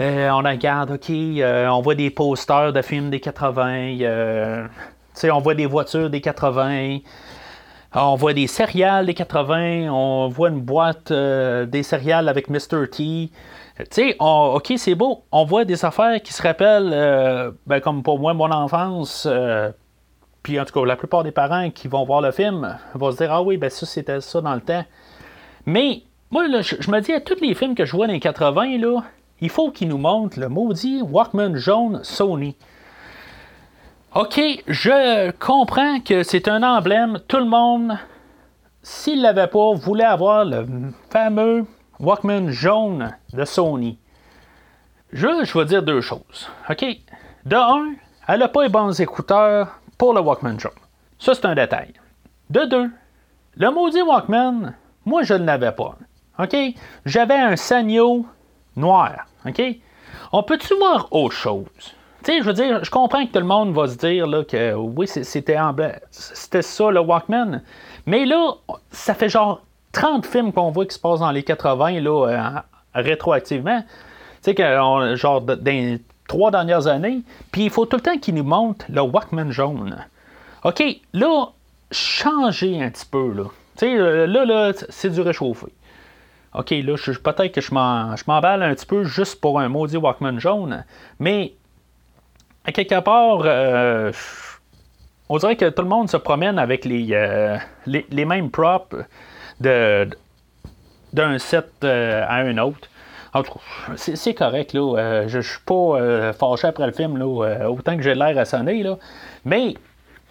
Euh, 0.02 0.30
on 0.30 0.38
regarde, 0.38 0.92
OK, 0.92 1.10
euh, 1.10 1.68
on 1.68 1.82
voit 1.82 1.96
des 1.96 2.10
posters 2.10 2.74
de 2.74 2.82
films 2.82 3.10
des 3.10 3.20
80, 3.20 4.68
on 5.32 5.40
voit 5.40 5.56
des 5.56 5.66
voitures 5.66 6.10
des 6.10 6.22
80, 6.22 7.00
on 7.94 8.16
voit 8.16 8.34
des 8.34 8.48
céréales 8.48 9.06
des 9.06 9.14
80, 9.14 9.90
on 9.92 10.28
voit 10.28 10.50
une 10.50 10.62
boîte 10.62 11.12
des 11.12 11.84
céréales 11.84 12.30
avec 12.30 12.50
Mr. 12.50 12.90
T. 12.92 13.30
Tu 13.78 13.86
sais, 13.92 14.16
OK, 14.20 14.74
c'est 14.78 14.96
beau, 14.96 15.24
on 15.32 15.46
voit 15.46 15.66
des 15.66 15.86
affaires 15.86 16.22
qui 16.22 16.34
se 16.34 16.42
rappellent, 16.42 17.54
ben, 17.68 17.80
comme 17.80 18.04
pour 18.04 18.20
moi, 18.20 18.34
mon 18.34 18.52
enfance 18.52 19.28
puis 20.46 20.60
en 20.60 20.66
tout 20.66 20.80
cas, 20.80 20.86
la 20.86 20.96
plupart 20.96 21.24
des 21.24 21.32
parents 21.32 21.72
qui 21.72 21.88
vont 21.88 22.06
voir 22.06 22.22
le 22.22 22.30
film 22.30 22.78
vont 22.94 23.12
se 23.12 23.18
dire 23.18 23.34
Ah 23.34 23.42
oui, 23.42 23.58
ben 23.58 23.72
ça, 23.72 23.88
c'était 23.88 24.22
ça 24.22 24.42
dans 24.42 24.54
le 24.54 24.62
temps. 24.62 24.86
Mais 25.66 26.04
moi, 26.30 26.46
je, 26.62 26.92
me 26.92 27.00
dis 27.00 27.14
à 27.14 27.20
tous 27.20 27.42
les 27.42 27.56
films 27.56 27.74
que 27.74 27.84
je 27.84 27.92
vois 27.94 28.06
dans 28.06 28.14
les 28.14 28.20
80, 28.20 28.78
là, 28.78 29.02
il 29.42 29.50
faut 29.50 29.72
qu'ils 29.72 29.88
nous 29.88 29.98
montrent 29.98 30.40
le 30.40 30.48
maudit 30.48 31.02
Walkman 31.02 31.56
jaune 31.56 32.04
Sony. 32.04 32.56
OK, 34.14 34.40
je 34.68 35.32
comprends 35.32 36.00
que 36.02 36.22
c'est 36.22 36.48
un 36.48 36.62
emblème. 36.62 37.18
Tout 37.28 37.40
le 37.40 37.46
monde, 37.46 37.98
s'il 38.84 39.18
ne 39.18 39.24
l'avait 39.24 39.48
pas, 39.48 39.74
voulait 39.74 40.04
avoir 40.04 40.46
le 40.46 40.68
fameux 41.10 41.66
Walkman 42.00 42.52
jaune 42.52 43.16
de 43.34 43.46
Sony. 43.46 43.98
Je, 45.12 45.44
je 45.44 45.58
vais 45.58 45.66
dire 45.66 45.82
deux 45.82 46.02
choses. 46.02 46.50
OK? 46.70 46.86
De 47.46 47.56
un, 47.56 47.96
elle 48.28 48.42
n'a 48.42 48.48
pas 48.48 48.62
les 48.62 48.70
bons 48.70 49.02
écouteurs 49.02 49.80
pour 49.98 50.14
le 50.14 50.22
Walkman 50.22 50.60
jaune. 50.60 50.72
Ça, 51.20 51.34
c'est 51.34 51.46
un 51.46 51.56
détail. 51.56 51.94
De 52.50 52.66
deux, 52.66 52.90
le 53.58 53.72
maudit 53.72 54.02
Walkman, 54.02 54.74
moi, 55.06 55.24
je 55.24 55.34
ne 55.34 55.46
l'avais 55.46 55.72
pas. 55.72 55.96
OK? 56.40 56.56
J'avais 57.06 57.36
un 57.36 57.56
Sanyo 57.56 58.26
noir. 58.76 59.26
OK? 59.48 59.62
On 60.32 60.44
peut-tu 60.44 60.76
voir 60.76 61.08
autre 61.12 61.36
chose? 61.36 61.66
Tu 62.24 62.32
sais, 62.32 62.40
je 62.40 62.44
veux 62.44 62.54
dire, 62.54 62.84
je 62.84 62.90
comprends 62.90 63.26
que 63.26 63.32
tout 63.32 63.40
le 63.40 63.46
monde 63.46 63.74
va 63.74 63.88
se 63.88 63.98
dire 63.98 64.28
là, 64.28 64.44
que 64.44 64.74
oui, 64.74 65.08
c'était, 65.08 65.58
c'était 66.10 66.62
ça 66.62 66.92
le 66.92 67.00
Walkman. 67.00 67.62
Mais 68.06 68.26
là, 68.26 68.56
ça 68.92 69.14
fait 69.14 69.30
genre 69.30 69.62
30 69.92 70.26
films 70.26 70.52
qu'on 70.52 70.72
voit 70.72 70.86
qui 70.86 70.96
se 70.96 71.00
passent 71.00 71.20
dans 71.20 71.32
les 71.32 71.44
80 71.44 72.02
là, 72.02 72.28
euh, 72.28 72.60
rétroactivement. 72.94 73.82
Tu 73.82 73.88
sais, 74.42 74.56
que, 74.56 75.16
genre, 75.16 75.42
dans 75.42 76.00
trois 76.28 76.52
dernières 76.52 76.88
années, 76.88 77.22
puis 77.52 77.66
il 77.66 77.70
faut 77.70 77.86
tout 77.86 77.98
le 77.98 78.02
temps 78.02 78.18
qu'il 78.18 78.36
nous 78.36 78.44
montre 78.44 78.86
le 78.90 79.02
Walkman 79.02 79.52
jaune. 79.52 79.98
OK, 80.64 80.84
là, 81.14 81.48
changer 81.92 82.82
un 82.82 82.90
petit 82.90 83.06
peu, 83.06 83.32
là. 83.32 83.44
Tu 83.78 83.86
sais, 83.86 83.96
euh, 83.96 84.26
là, 84.26 84.46
là, 84.46 84.72
c'est 84.90 85.10
du 85.10 85.22
réchauffé. 85.22 85.68
OK, 86.54 86.72
là, 86.72 86.96
peut-être 87.24 87.52
que 87.52 87.62
je 87.62 87.74
m'emballe 87.74 88.64
un 88.64 88.74
petit 88.74 88.86
peu 88.86 89.04
juste 89.04 89.42
pour 89.42 89.60
un 89.60 89.68
maudit 89.68 89.98
Walkman 89.98 90.40
jaune, 90.40 90.86
mais 91.20 91.54
à 92.64 92.72
quelque 92.72 93.00
part, 93.02 93.42
euh, 93.44 94.12
on 95.28 95.38
dirait 95.38 95.58
que 95.58 95.70
tout 95.70 95.82
le 95.82 95.90
monde 95.90 96.10
se 96.10 96.18
promène 96.18 96.58
avec 96.58 96.86
les, 96.86 97.10
euh, 97.12 97.58
les, 97.86 98.26
mêmes 98.26 98.50
props 98.50 98.96
d'un 99.60 100.08
set 101.38 101.84
à 101.84 102.36
un 102.36 102.58
autre 102.58 102.88
c'est 103.96 104.34
correct, 104.34 104.74
là. 104.74 104.98
Euh, 104.98 105.28
je, 105.28 105.40
suis 105.40 105.60
pas 105.66 105.74
euh, 105.74 106.34
fâché 106.34 106.68
après 106.68 106.86
le 106.86 106.94
film, 106.94 107.18
là, 107.18 107.46
euh, 107.46 107.66
autant 107.66 107.98
que 107.98 108.04
j'ai 108.04 108.16
l'air 108.16 108.38
à 108.38 108.46
sonner, 108.46 108.84
là. 108.84 108.98
Mais 109.44 109.76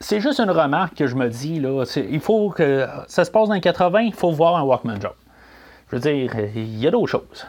c'est 0.00 0.20
juste 0.20 0.40
une 0.40 0.50
remarque 0.50 0.94
que 0.96 1.06
je 1.06 1.14
me 1.14 1.28
dis, 1.28 1.60
là. 1.60 1.84
Il 1.96 2.20
faut 2.20 2.50
que. 2.50 2.86
Ça 3.08 3.24
se 3.24 3.30
passe 3.30 3.48
dans 3.48 3.54
les 3.54 3.60
80, 3.60 4.00
il 4.00 4.14
faut 4.14 4.30
voir 4.30 4.56
un 4.56 4.62
Walkman 4.62 5.00
Job. 5.00 5.12
Je 5.90 5.96
veux 5.96 6.02
dire, 6.02 6.32
il 6.54 6.78
y 6.78 6.86
a 6.86 6.90
d'autres 6.90 7.10
choses. 7.10 7.46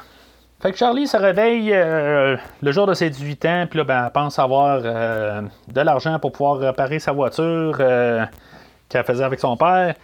Fait 0.61 0.71
que 0.71 0.77
Charlie 0.77 1.07
se 1.07 1.17
réveille 1.17 1.71
euh, 1.73 2.37
le 2.61 2.71
jour 2.71 2.87
de 2.87 2.93
ses 2.93 3.09
18 3.09 3.45
ans, 3.45 3.65
puis 3.69 3.77
là, 3.77 3.83
ben, 3.83 4.05
elle 4.05 4.11
pense 4.11 4.39
avoir 4.39 4.81
de 4.81 5.81
l'argent 5.81 6.19
pour 6.19 6.31
pouvoir 6.31 6.57
réparer 6.57 6.99
sa 6.99 7.11
voiture 7.11 7.77
qu'elle 7.77 9.03
faisait 9.03 9.23
avec 9.23 9.39
son 9.39 9.57
père. 9.57 9.95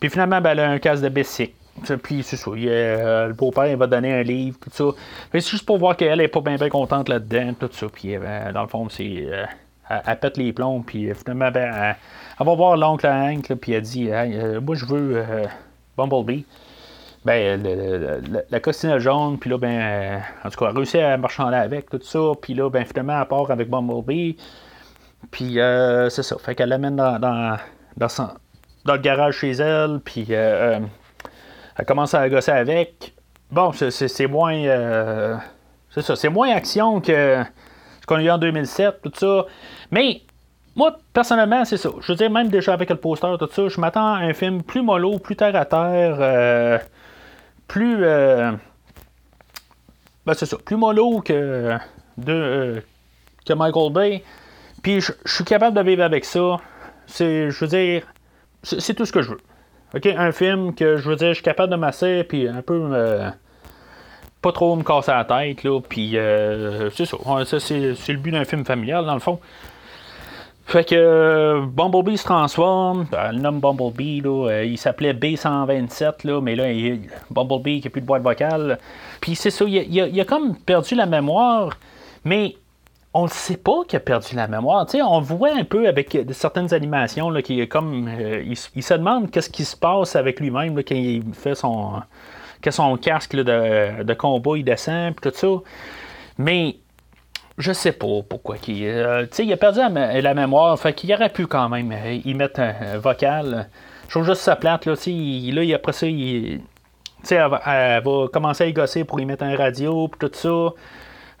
Puis 0.00 0.10
finalement, 0.10 0.40
ben, 0.40 0.50
elle 0.50 0.60
a 0.60 0.70
un 0.70 0.78
casque 0.78 1.02
de 1.02 1.08
bicycle. 1.08 1.54
Puis 2.02 2.22
c'est 2.22 2.36
ça, 2.36 2.50
il, 2.54 2.68
euh, 2.68 3.28
le 3.28 3.32
beau-père 3.34 3.66
il 3.66 3.76
va 3.76 3.86
donner 3.86 4.12
un 4.12 4.22
livre, 4.22 4.58
tout 4.60 4.70
ça. 4.72 4.84
Mais 5.32 5.40
c'est 5.40 5.50
juste 5.50 5.66
pour 5.66 5.78
voir 5.78 5.96
qu'elle 5.96 6.20
est 6.20 6.28
pas 6.28 6.40
bien 6.40 6.56
contente 6.68 7.08
là-dedans, 7.08 7.54
tout 7.58 7.70
ça. 7.72 7.86
Puis 7.92 8.16
ben, 8.18 8.52
dans 8.52 8.62
le 8.62 8.68
fond, 8.68 8.88
c'est. 8.88 9.24
euh, 9.26 9.46
elle, 9.88 10.18
pète 10.18 10.36
les 10.36 10.52
plombs, 10.52 10.82
puis 10.82 11.10
euh, 11.10 11.14
finalement, 11.14 11.50
ben, 11.50 11.94
elle, 12.38 12.46
va 12.46 12.54
voir 12.54 12.76
l'oncle 12.76 13.06
Hank, 13.06 13.48
là, 13.48 13.56
puis 13.56 13.72
elle 13.72 13.82
dit 13.82 14.08
euh, 14.10 14.60
Moi, 14.60 14.76
je 14.76 14.86
veux 14.86 15.16
euh, 15.16 15.46
Bumblebee. 15.96 16.46
Ben, 17.24 17.62
la 18.50 18.60
costume 18.60 18.98
jaune, 18.98 19.38
puis 19.38 19.48
là, 19.48 19.58
ben, 19.58 19.80
euh, 19.80 20.18
en 20.44 20.50
tout 20.50 20.58
cas, 20.58 20.70
elle 20.70 20.76
réussit 20.76 21.00
à 21.00 21.16
marchander 21.16 21.56
avec, 21.56 21.88
tout 21.88 22.00
ça, 22.02 22.32
puis 22.40 22.54
là, 22.54 22.68
ben, 22.68 22.84
finalement, 22.84 23.20
elle 23.20 23.28
part 23.28 23.50
avec 23.50 23.70
Bumblebee, 23.70 24.36
puis 25.30 25.60
euh, 25.60 26.08
c'est 26.10 26.24
ça, 26.24 26.36
fait 26.38 26.56
qu'elle 26.56 26.70
l'amène 26.70 26.96
dans, 26.96 27.20
dans, 27.20 27.56
dans, 27.96 28.28
le 28.86 28.98
garage 28.98 29.36
chez 29.36 29.52
elle, 29.52 30.00
puis 30.04 30.26
euh, 30.30 30.78
euh, 30.78 30.80
elle 31.76 31.84
commence 31.86 32.14
à 32.14 32.28
gosser 32.28 32.52
avec. 32.52 33.14
Bon, 33.50 33.72
c'est- 33.72 34.26
moins, 34.26 34.54
euh, 34.54 35.36
c'est 35.90 36.02
ça, 36.02 36.16
c'est 36.16 36.28
moins 36.28 36.50
action 36.54 37.00
que 37.00 37.42
ce 38.00 38.06
qu'on 38.06 38.16
a 38.16 38.22
eu 38.22 38.30
en 38.30 38.38
2007, 38.38 39.00
tout 39.02 39.12
ça, 39.14 39.46
mais 39.90 40.22
moi, 40.74 40.96
personnellement, 41.12 41.64
c'est 41.66 41.76
ça. 41.76 41.90
Je 42.00 42.12
veux 42.12 42.16
dire, 42.16 42.30
même 42.30 42.48
déjà 42.48 42.72
avec 42.72 42.88
le 42.88 42.96
poster, 42.96 43.28
tout 43.38 43.48
ça, 43.52 43.68
je 43.68 43.78
m'attends 43.80 44.14
à 44.14 44.18
un 44.20 44.32
film 44.32 44.62
plus 44.62 44.80
mollo, 44.82 45.18
plus 45.18 45.36
terre 45.36 45.54
à 45.54 45.66
terre, 45.66 46.16
euh, 46.18 46.78
plus. 47.68 48.04
euh, 48.04 48.52
ben, 50.24 50.34
c'est 50.34 50.46
ça, 50.46 50.56
plus 50.64 50.76
mollo 50.76 51.20
que, 51.20 51.76
de, 52.16 52.82
que 53.46 53.52
Michael 53.52 53.92
Bay. 53.92 54.24
Puis 54.82 55.00
je 55.00 55.12
je 55.24 55.34
suis 55.34 55.44
capable 55.44 55.76
de 55.76 55.82
vivre 55.82 56.02
avec 56.04 56.24
ça. 56.24 56.56
C'est, 57.06 57.50
je 57.50 57.60
veux 57.64 57.68
dire, 57.68 58.02
c'est 58.62 58.94
tout 58.94 59.04
ce 59.04 59.12
que 59.12 59.22
je 59.22 59.30
veux. 59.30 59.40
OK, 59.94 60.06
un 60.06 60.32
film 60.32 60.74
que 60.74 60.96
je 60.96 61.08
veux 61.08 61.16
dire, 61.16 61.28
je 61.28 61.34
suis 61.34 61.42
capable 61.42 61.70
de 61.70 61.76
masser, 61.76 62.24
puis 62.24 62.48
un 62.48 62.62
peu. 62.62 63.30
pas 64.40 64.52
trop 64.52 64.74
me 64.74 64.82
casser 64.82 65.12
la 65.12 65.24
tête, 65.24 65.64
là, 65.64 65.80
puis 65.80 66.16
euh, 66.16 66.90
c'est 66.90 67.04
ça. 67.04 67.16
Ça 67.44 67.60
c'est, 67.60 67.94
le 68.08 68.16
but 68.16 68.32
d'un 68.32 68.44
film 68.44 68.64
familial, 68.64 69.04
dans 69.04 69.14
le 69.14 69.20
fond. 69.20 69.38
Fait 70.64 70.88
que 70.88 71.60
Bumblebee 71.66 72.16
se 72.16 72.24
transforme, 72.24 73.06
ben, 73.10 73.32
le 73.32 73.38
nomme 73.38 73.60
Bumblebee, 73.60 74.20
là, 74.20 74.48
euh, 74.48 74.64
il 74.64 74.78
s'appelait 74.78 75.12
B127, 75.12 76.26
là, 76.26 76.40
mais 76.40 76.54
là, 76.54 76.70
il, 76.70 77.00
Bumblebee 77.30 77.80
qui 77.80 77.88
n'a 77.88 77.90
plus 77.90 78.00
de 78.00 78.06
boîte 78.06 78.22
vocale. 78.22 78.78
Puis 79.20 79.34
c'est 79.34 79.50
ça, 79.50 79.64
il 79.66 79.74
il 79.74 80.20
a 80.20 80.24
comme 80.24 80.56
perdu 80.56 80.94
la 80.94 81.06
mémoire, 81.06 81.76
mais 82.24 82.56
on 83.14 83.24
ne 83.24 83.28
sait 83.30 83.56
pas 83.58 83.84
qu'il 83.86 83.98
a 83.98 84.00
perdu 84.00 84.34
la 84.36 84.48
mémoire. 84.48 84.86
Tu 84.86 84.92
sais, 84.92 85.02
on 85.02 85.20
voit 85.20 85.52
un 85.54 85.64
peu 85.64 85.86
avec 85.86 86.16
certaines 86.30 86.72
animations 86.72 87.30
là, 87.30 87.40
est 87.46 87.68
comme. 87.68 88.08
euh, 88.08 88.42
il, 88.44 88.56
il 88.74 88.82
se 88.82 88.94
demande 88.94 89.30
qu'est-ce 89.30 89.50
qui 89.50 89.64
se 89.64 89.76
passe 89.76 90.16
avec 90.16 90.40
lui-même 90.40 90.74
quand 90.82 90.94
il 90.94 91.22
fait 91.34 91.54
son. 91.54 92.02
que 92.62 92.70
son 92.70 92.96
casque 92.96 93.36
de, 93.36 94.02
de 94.02 94.14
combat 94.14 94.56
il 94.56 94.64
descend, 94.64 95.14
puis 95.14 95.30
tout 95.30 95.36
ça. 95.36 95.48
Mais 96.38 96.76
je 97.58 97.72
sais 97.72 97.92
pas 97.92 98.22
pourquoi. 98.28 98.56
qu'il 98.56 98.84
euh, 98.86 99.26
il 99.38 99.52
a 99.52 99.56
perdu 99.56 99.78
la, 99.80 99.90
mé- 99.90 100.20
la 100.22 100.34
mémoire, 100.34 100.78
fait 100.78 100.94
qu'il 100.94 101.12
aurait 101.12 101.28
pu 101.28 101.46
quand 101.46 101.68
même 101.68 101.92
euh, 101.92 102.18
y 102.24 102.34
mettre 102.34 102.60
un, 102.60 102.98
vocal. 102.98 103.68
Je 104.06 104.10
trouve 104.14 104.24
juste 104.26 104.40
ça 104.42 104.56
plate, 104.56 104.86
là, 104.86 104.94
il- 105.06 105.54
là, 105.54 105.62
il- 105.64 105.74
après 105.74 105.92
ça, 105.92 106.06
il, 106.06 106.60
elle, 107.30 107.48
va- 107.50 107.60
elle 107.66 108.02
va 108.02 108.28
commencer 108.32 108.64
à 108.64 108.66
y 108.68 108.72
gosser 108.72 109.04
pour 109.04 109.20
y 109.20 109.26
mettre 109.26 109.44
un 109.44 109.56
radio, 109.56 110.08
puis 110.08 110.28
tout 110.28 110.34
ça. 110.34 110.74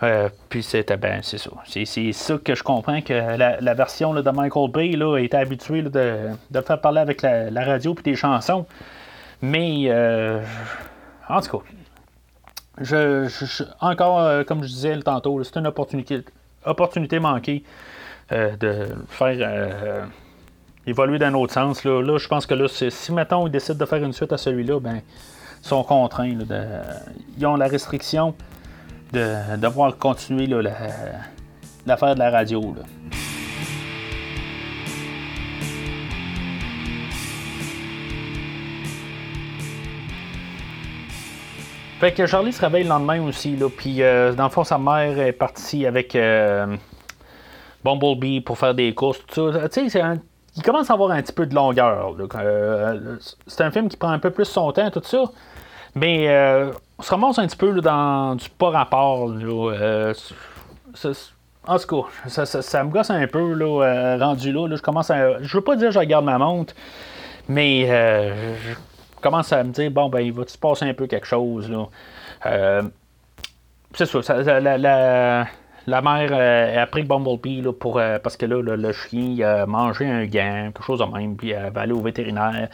Euh, 0.02 0.28
puis 0.48 0.62
c'était 0.62 0.96
ben, 0.96 1.20
c'est 1.22 1.38
ça. 1.38 1.50
C'est, 1.66 2.12
ça 2.12 2.38
que 2.38 2.54
je 2.54 2.62
comprends 2.62 3.00
que 3.02 3.12
la, 3.12 3.60
la 3.60 3.74
version 3.74 4.12
de 4.14 4.30
Michael 4.30 4.70
Bay 4.70 4.88
là, 4.92 5.16
était 5.18 5.36
habituée 5.36 5.82
de, 5.82 6.30
de 6.50 6.60
faire 6.60 6.80
parler 6.80 7.00
avec 7.00 7.22
la, 7.22 7.50
la 7.50 7.64
radio 7.64 7.94
puis 7.94 8.02
des 8.02 8.16
chansons. 8.16 8.66
Mais 9.42 9.86
euh, 9.88 10.40
en 11.28 11.40
tout 11.40 11.58
cas, 11.58 11.64
je, 12.80 13.64
encore, 13.80 14.20
euh, 14.20 14.44
comme 14.44 14.62
je 14.62 14.68
disais 14.68 14.98
tantôt, 15.00 15.42
c'est 15.42 15.56
une 15.56 15.66
opportunité, 15.66 16.22
opportunité 16.64 17.18
manquée 17.18 17.64
euh, 18.30 18.56
de 18.56 18.86
faire 19.08 20.06
évoluer 20.86 21.18
dans 21.18 21.26
un 21.26 21.34
autre 21.34 21.52
sens. 21.52 21.84
Là, 21.84 22.00
Là, 22.00 22.18
je 22.18 22.28
pense 22.28 22.46
que 22.46 22.54
là, 22.54 22.68
si 22.68 23.12
mettons 23.12 23.46
ils 23.48 23.50
décident 23.50 23.78
de 23.78 23.84
faire 23.84 24.02
une 24.02 24.12
suite 24.12 24.32
à 24.32 24.38
celui-là, 24.38 24.78
ben 24.78 25.00
sont 25.60 25.82
contraints. 25.84 26.34
de, 26.34 26.60
ils 27.38 27.46
ont 27.46 27.56
la 27.56 27.66
restriction 27.66 28.34
de 29.12 29.56
devoir 29.56 29.96
continuer 29.98 30.46
l'affaire 31.86 32.14
de 32.14 32.18
la 32.18 32.30
radio. 32.30 32.74
là. 32.76 32.82
Fait 42.00 42.12
que 42.12 42.26
Charlie 42.26 42.52
se 42.52 42.60
réveille 42.60 42.82
le 42.82 42.88
lendemain 42.88 43.22
aussi, 43.22 43.54
là, 43.54 43.68
puis 43.68 44.02
euh, 44.02 44.32
dans 44.32 44.42
le 44.42 44.50
fond, 44.50 44.64
sa 44.64 44.76
mère 44.76 45.20
est 45.20 45.32
partie 45.32 45.86
avec 45.86 46.16
euh, 46.16 46.76
Bumblebee 47.84 48.40
pour 48.40 48.58
faire 48.58 48.74
des 48.74 48.92
courses, 48.92 49.20
tout 49.32 49.52
ça. 49.52 49.68
Tu 49.68 49.88
sais, 49.88 50.02
il 50.56 50.62
commence 50.64 50.90
à 50.90 50.94
avoir 50.94 51.12
un 51.12 51.22
petit 51.22 51.32
peu 51.32 51.46
de 51.46 51.54
longueur. 51.54 52.16
Euh, 52.34 53.16
c'est 53.46 53.62
un 53.62 53.70
film 53.70 53.88
qui 53.88 53.96
prend 53.96 54.10
un 54.10 54.18
peu 54.18 54.30
plus 54.30 54.46
son 54.46 54.72
temps, 54.72 54.90
tout 54.90 55.02
ça. 55.04 55.24
Mais 55.94 56.28
euh, 56.28 56.72
on 57.02 57.04
se 57.04 57.10
ramasse 57.10 57.38
un 57.40 57.48
petit 57.48 57.56
peu 57.56 57.80
dans 57.80 58.36
du 58.36 58.48
pas 58.48 58.70
rapport. 58.70 59.28
euh, 59.28 60.14
en 61.66 61.78
tout 61.78 62.02
cas, 62.04 62.44
ça, 62.46 62.84
me 62.84 62.90
gosse 62.90 63.10
un 63.10 63.26
peu 63.26 63.54
là, 63.54 63.84
euh, 63.84 64.18
rendu 64.18 64.52
là, 64.52 64.68
Je 64.70 64.80
commence 64.80 65.10
à. 65.10 65.42
Je 65.42 65.56
veux 65.56 65.64
pas 65.64 65.74
dire 65.74 65.88
que 65.88 65.94
je 65.94 65.98
regarde 65.98 66.24
ma 66.24 66.38
montre, 66.38 66.74
mais 67.48 67.90
euh, 67.90 68.54
je 68.56 69.20
commence 69.20 69.52
à 69.52 69.64
me 69.64 69.72
dire 69.72 69.90
bon 69.90 70.08
ben 70.10 70.20
il 70.20 70.32
va 70.32 70.46
se 70.46 70.56
passer 70.56 70.84
un 70.84 70.94
peu 70.94 71.08
quelque 71.08 71.26
chose. 71.26 71.68
Là. 71.68 72.82
C'est 73.94 74.06
ça, 74.06 74.22
ça- 74.22 74.60
la, 74.60 76.00
mère 76.02 76.78
a 76.82 76.86
pris 76.86 77.02
Bumblebee 77.02 77.62
là, 77.62 77.72
pour, 77.72 78.00
parce 78.22 78.36
que 78.36 78.46
là, 78.46 78.62
le, 78.62 78.76
le 78.76 78.92
chien 78.92 79.22
il 79.22 79.42
a 79.42 79.66
mangé 79.66 80.06
un 80.06 80.24
gant, 80.26 80.70
quelque 80.72 80.84
chose 80.84 81.00
de 81.00 81.04
même, 81.04 81.36
puis 81.36 81.50
elle 81.50 81.72
va 81.72 81.80
aller 81.80 81.92
au 81.92 82.00
vétérinaire. 82.00 82.68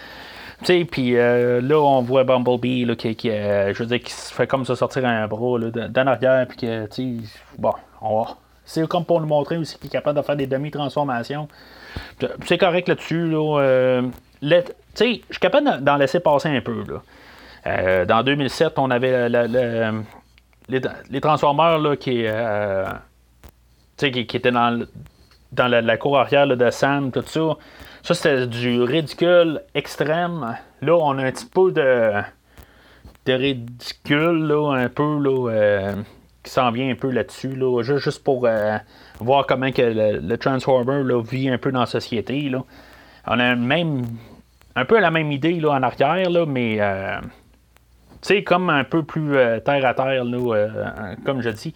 Puis 0.63 1.17
euh, 1.17 1.61
là, 1.61 1.77
on 1.81 2.03
voit 2.03 2.25
Bumblebee 2.25 2.85
là, 2.85 2.97
qui, 2.97 3.15
qui, 3.15 3.31
euh, 3.31 3.73
je 3.73 3.79
veux 3.83 3.87
dire, 3.87 4.01
qui 4.01 4.13
se 4.13 4.33
fait 4.35 4.47
comme 4.47 4.65
ça 4.65 4.75
sortir 4.77 5.05
un 5.07 5.27
bras 5.29 5.59
d'en 5.59 6.07
arrière, 6.07 6.47
puis 6.49 6.59
que, 6.59 6.87
tu 6.87 7.21
bon, 7.59 7.73
on 8.01 8.23
va. 8.23 8.37
C'est 8.65 8.87
comme 8.87 9.05
pour 9.05 9.21
nous 9.21 9.27
montrer 9.27 9.57
aussi 9.57 9.79
qu'il 9.79 9.87
est 9.87 9.93
capable 9.93 10.19
de 10.19 10.23
faire 10.25 10.37
des 10.37 10.47
demi-transformations. 10.47 11.49
Puis, 12.19 12.29
C'est 12.45 12.59
correct 12.59 12.89
là-dessus. 12.89 13.29
Là, 13.29 13.61
euh, 13.61 14.03
je 15.23 15.35
suis 15.35 15.41
capable 15.41 15.67
d'en- 15.81 15.97
laisser 15.97 16.21
passer 16.21 16.49
un 16.49 16.61
peu. 16.61 16.85
Là. 16.87 17.03
Euh, 17.67 18.05
dans 18.05 18.23
2007, 18.23 18.79
on 18.79 18.91
avait 18.91 19.29
le- 19.29 19.47
le- 19.47 20.03
les, 20.69 20.81
les 21.11 21.21
là, 21.79 21.97
qui, 21.97 22.25
euh, 22.27 22.85
qui, 23.97 24.27
qui 24.27 24.37
étaient 24.37 24.51
dans, 24.53 24.85
dans 25.53 25.67
la, 25.69 25.81
cour 25.97 26.19
arrière 26.19 26.47
de 26.47 26.71
Sam, 26.71 27.11
tout 27.11 27.23
ça. 27.27 27.57
Ça, 28.09 28.15
c'était 28.15 28.47
du 28.47 28.81
ridicule 28.81 29.61
extrême. 29.75 30.57
Là, 30.81 30.97
on 30.97 31.19
a 31.19 31.27
un 31.27 31.31
petit 31.31 31.45
peu 31.45 31.71
de, 31.71 32.23
de 33.27 33.33
ridicule, 33.35 34.47
là, 34.47 34.73
un 34.77 34.89
peu, 34.89 35.19
là, 35.19 35.51
euh, 35.51 35.95
qui 36.43 36.51
s'en 36.51 36.71
vient 36.71 36.91
un 36.91 36.95
peu 36.95 37.11
là-dessus, 37.11 37.55
là, 37.55 37.83
juste, 37.83 38.25
pour 38.25 38.47
euh, 38.47 38.79
voir 39.21 39.47
comment 39.47 39.71
que 39.71 39.83
le, 39.83 40.37
Transformer 40.39 41.03
là, 41.05 41.21
vit 41.23 41.51
un 41.51 41.59
peu 41.59 41.71
dans 41.71 41.81
la 41.81 41.87
société. 41.87 42.49
Là. 42.49 42.65
On 43.27 43.39
a 43.39 43.55
même 43.55 44.05
un 44.75 44.87
peu 44.87 44.99
la 45.01 45.11
même 45.11 45.31
idée 45.31 45.61
là, 45.61 45.73
en 45.73 45.83
arrière, 45.83 46.31
là, 46.31 46.47
mais 46.47 46.79
euh, 46.81 47.21
comme 48.47 48.71
un 48.71 48.85
peu 48.85 49.03
plus 49.03 49.35
terre 49.67 49.85
à 49.85 49.93
terre, 49.93 50.25
comme 51.27 51.43
je 51.43 51.51
dis. 51.51 51.75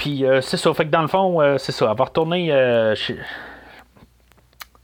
Puis 0.00 0.24
euh, 0.24 0.40
c'est 0.40 0.56
ça, 0.56 0.72
fait 0.72 0.86
que 0.86 0.90
dans 0.90 1.02
le 1.02 1.08
fond, 1.08 1.42
euh, 1.42 1.58
c'est 1.58 1.72
ça, 1.72 1.90
elle 1.90 1.98
va 1.98 2.04
retourner 2.04 2.48
euh, 2.52 2.94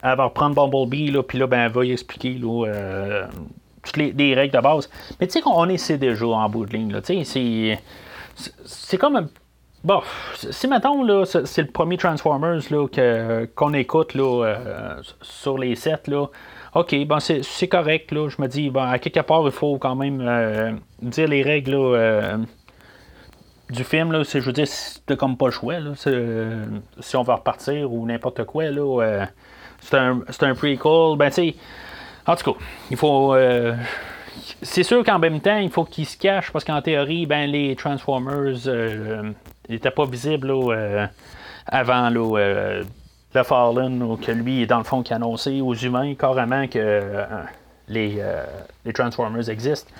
Elle 0.02 0.14
va 0.14 0.24
reprendre 0.24 0.54
Bumblebee, 0.54 1.10
là, 1.10 1.22
puis 1.22 1.38
là, 1.38 1.46
ben, 1.46 1.60
elle 1.60 1.72
va 1.72 1.86
y 1.86 1.92
expliquer 1.92 2.34
là, 2.34 2.66
euh, 2.66 3.26
toutes 3.82 3.96
les, 3.96 4.12
les 4.12 4.34
règles 4.34 4.54
de 4.54 4.60
base. 4.60 4.90
Mais 5.18 5.26
tu 5.26 5.32
sais 5.32 5.40
qu'on 5.40 5.70
essaie 5.70 5.96
déjà 5.96 6.26
en 6.26 6.46
bout 6.50 6.66
de 6.66 6.74
ligne, 6.74 6.92
là, 6.92 7.00
tu 7.00 7.24
sais, 7.24 7.80
c'est. 8.34 8.52
c'est- 8.66 8.98
comme 8.98 9.16
un. 9.16 9.26
Bon, 9.84 10.02
si 10.34 10.68
mettons, 10.68 11.02
là, 11.02 11.24
c'est 11.24 11.62
le 11.62 11.70
premier 11.70 11.96
Transformers 11.96 12.60
là, 12.70 13.46
qu'on 13.54 13.72
écoute 13.72 14.12
là, 14.12 14.98
sur 15.22 15.56
les 15.56 15.76
sets, 15.76 16.08
là. 16.08 16.26
OK, 16.74 16.94
bon, 17.06 17.20
c'est 17.20 17.68
correct, 17.68 18.12
là. 18.12 18.28
Je 18.28 18.42
me 18.42 18.48
dis, 18.48 18.68
bon, 18.68 18.82
à 18.82 18.98
quelque 18.98 19.20
part, 19.20 19.46
il 19.46 19.52
faut 19.52 19.78
quand 19.78 19.94
même 19.94 20.78
dire 21.00 21.28
les 21.28 21.42
règles, 21.42 21.70
là, 21.72 22.36
du 23.70 23.84
film, 23.84 24.12
là, 24.12 24.22
c'est, 24.24 24.40
je 24.40 24.46
veux 24.46 24.52
dire, 24.52 24.68
c'est 24.68 25.16
comme 25.16 25.36
pas 25.36 25.46
le 25.46 25.52
choix, 25.52 25.80
là, 25.80 25.92
euh, 26.06 26.66
si 27.00 27.16
on 27.16 27.22
va 27.22 27.36
repartir 27.36 27.92
ou 27.92 28.06
n'importe 28.06 28.44
quoi, 28.44 28.70
là, 28.70 29.02
euh, 29.02 29.26
c'est, 29.80 29.96
un, 29.96 30.20
c'est 30.28 30.44
un 30.44 30.54
prequel, 30.54 31.16
ben 31.16 31.30
tu 31.30 31.54
en 32.26 32.34
tout 32.34 32.52
cas, 32.52 32.58
il 32.90 32.96
faut, 32.96 33.34
euh, 33.34 33.74
c'est 34.62 34.82
sûr 34.82 35.04
qu'en 35.04 35.18
même 35.18 35.40
temps, 35.40 35.58
il 35.58 35.70
faut 35.70 35.84
qu'il 35.84 36.06
se 36.06 36.16
cache 36.16 36.50
parce 36.52 36.64
qu'en 36.64 36.82
théorie, 36.82 37.26
ben, 37.26 37.50
les 37.50 37.76
Transformers 37.76 38.56
n'étaient 39.68 39.90
pas 39.90 40.06
visibles 40.06 40.52
avant 41.66 42.10
là, 42.10 42.82
le 43.34 43.42
Fallen, 43.42 44.02
ou 44.02 44.16
que 44.16 44.32
lui, 44.32 44.66
dans 44.66 44.78
le 44.78 44.84
fond, 44.84 45.02
qui 45.02 45.12
a 45.12 45.16
annoncé 45.16 45.60
aux 45.60 45.74
humains 45.74 46.14
carrément 46.14 46.66
que 46.66 47.00
les, 47.88 48.20
les 48.84 48.92
Transformers 48.92 49.48
existent. 49.48 49.92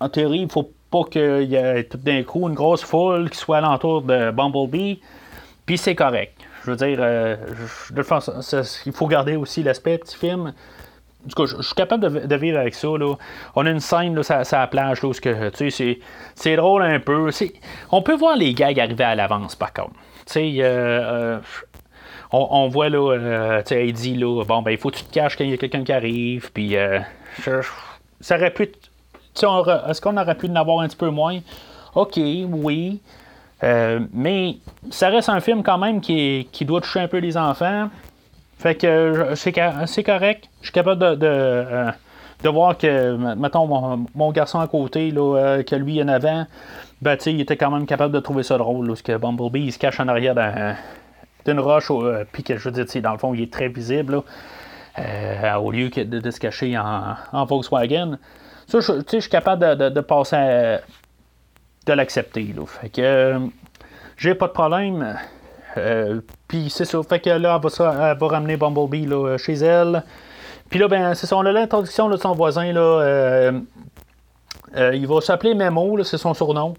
En 0.00 0.08
théorie, 0.08 0.40
il 0.40 0.50
faut 0.50 0.70
pas 0.90 1.04
qu'il 1.10 1.50
y 1.50 1.54
ait 1.54 1.84
tout 1.84 1.98
d'un 1.98 2.22
coup 2.22 2.48
une 2.48 2.54
grosse 2.54 2.82
foule 2.82 3.30
qui 3.30 3.38
soit 3.38 3.58
alentour 3.58 4.02
de 4.02 4.30
Bumblebee, 4.30 5.00
puis 5.64 5.78
c'est 5.78 5.94
correct. 5.94 6.40
Je 6.64 6.70
veux 6.72 6.76
dire, 6.76 6.98
euh, 7.00 7.36
il 8.86 8.92
faut 8.92 9.06
garder 9.06 9.36
aussi 9.36 9.62
l'aspect 9.62 9.98
petit 9.98 10.16
film. 10.16 10.52
En 11.24 11.28
tout 11.28 11.42
cas, 11.42 11.56
je, 11.56 11.62
suis 11.62 11.74
capable 11.74 12.26
de, 12.26 12.36
vivre 12.36 12.58
avec 12.58 12.74
ça. 12.74 12.88
Là. 12.88 13.14
On 13.54 13.66
a 13.66 13.70
une 13.70 13.80
scène 13.80 14.14
là, 14.14 14.22
sur, 14.22 14.58
la 14.58 14.66
plage 14.66 15.02
là, 15.02 15.08
où 15.08 15.12
c'est, 15.12 15.98
c'est 16.34 16.56
drôle 16.56 16.82
un 16.82 17.00
peu. 17.00 17.30
On 17.90 18.02
peut 18.02 18.14
voir 18.14 18.36
les 18.36 18.54
gags 18.54 18.78
arriver 18.78 19.04
à 19.04 19.14
l'avance, 19.14 19.54
par 19.56 19.72
contre. 19.72 19.94
Euh, 20.36 20.60
euh, 20.62 21.38
on, 22.32 22.68
voit 22.68 22.88
là, 22.88 23.12
euh, 23.12 23.92
dit 23.92 24.16
là, 24.16 24.44
bon 24.44 24.62
ben 24.62 24.72
il 24.72 24.78
faut 24.78 24.90
que 24.90 24.96
tu 24.96 25.04
te 25.04 25.12
caches 25.12 25.36
quand 25.36 25.44
il 25.44 25.50
y 25.50 25.54
a 25.54 25.56
quelqu'un 25.56 25.84
qui 25.84 25.92
arrive, 25.92 26.50
puis 26.52 26.76
ça 28.20 28.36
aurait 28.36 28.52
pu 28.52 28.72
est-ce 29.42 30.00
qu'on 30.00 30.16
aurait 30.16 30.34
pu 30.34 30.48
en 30.48 30.56
avoir 30.56 30.80
un 30.80 30.88
petit 30.88 30.96
peu 30.96 31.10
moins? 31.10 31.38
OK, 31.94 32.16
oui. 32.16 33.00
Euh, 33.64 34.00
mais 34.12 34.58
ça 34.90 35.08
reste 35.08 35.28
un 35.28 35.40
film 35.40 35.62
quand 35.62 35.78
même 35.78 36.00
qui, 36.00 36.46
doit 36.62 36.80
toucher 36.80 37.00
un 37.00 37.08
peu 37.08 37.18
les 37.18 37.36
enfants. 37.36 37.88
Fait 38.58 38.74
que 38.74 39.32
c'est 39.34 39.52
correct. 39.52 40.48
Je 40.60 40.66
suis 40.66 40.72
capable 40.72 41.00
de, 41.00 41.14
de, 41.14 41.26
euh, 41.26 41.92
voir 42.44 42.76
que, 42.76 43.34
mettons, 43.34 44.06
mon, 44.14 44.32
garçon 44.32 44.60
à 44.60 44.66
côté, 44.66 45.10
là, 45.10 45.36
euh, 45.36 45.62
que 45.62 45.74
lui 45.74 46.02
en 46.02 46.08
avant, 46.08 46.46
ben, 47.02 47.16
il 47.26 47.40
était 47.40 47.56
quand 47.56 47.70
même 47.70 47.86
capable 47.86 48.14
de 48.14 48.20
trouver 48.20 48.42
ça 48.42 48.58
drôle. 48.58 48.86
parce 48.86 49.02
que 49.02 49.16
Bumblebee, 49.16 49.66
il 49.66 49.72
se 49.72 49.78
cache 49.78 50.00
en 50.00 50.08
arrière 50.08 50.34
d'une 51.44 51.60
roche, 51.60 51.90
puis 52.32 52.42
que 52.42 52.56
je 52.56 52.68
veux 52.68 52.84
dire, 52.84 53.02
dans 53.02 53.12
le 53.12 53.18
fond, 53.18 53.34
il 53.34 53.42
est 53.42 53.52
très 53.52 53.68
visible, 53.68 54.22
au 54.96 55.70
lieu 55.70 55.88
de, 55.88 56.30
se 56.30 56.40
cacher 56.40 56.76
en 56.78 57.44
Volkswagen. 57.44 58.18
Ça, 58.66 58.80
je, 58.80 59.20
suis 59.20 59.30
capable 59.30 59.76
de, 59.76 60.00
passer 60.00 60.78
de 61.86 61.92
l'accepter. 61.92 62.54
Fait 62.66 62.88
que 62.88 63.00
euh, 63.00 63.38
j'ai 64.16 64.34
pas 64.34 64.48
de 64.48 64.52
problème. 64.52 65.16
Euh, 65.76 66.20
puis 66.48 66.68
c'est 66.68 66.84
ça. 66.84 67.00
Fait 67.08 67.20
que 67.20 67.30
là, 67.30 67.60
elle 67.62 67.70
va, 67.70 68.14
va 68.14 68.26
ramener 68.28 68.56
Bumblebee 68.56 69.06
là, 69.06 69.38
chez 69.38 69.54
elle. 69.54 70.02
Puis 70.68 70.80
là, 70.80 70.88
ben, 70.88 71.14
c'est 71.14 71.26
ça. 71.26 71.36
On 71.36 71.46
a 71.46 71.52
l'introduction 71.52 72.08
de 72.08 72.16
son 72.16 72.32
voisin. 72.32 72.72
Là, 72.72 72.80
euh, 72.80 73.60
il 74.94 75.06
va 75.06 75.20
s'appeler 75.20 75.54
Memo, 75.54 76.02
c'est 76.02 76.18
son 76.18 76.34
surnom. 76.34 76.74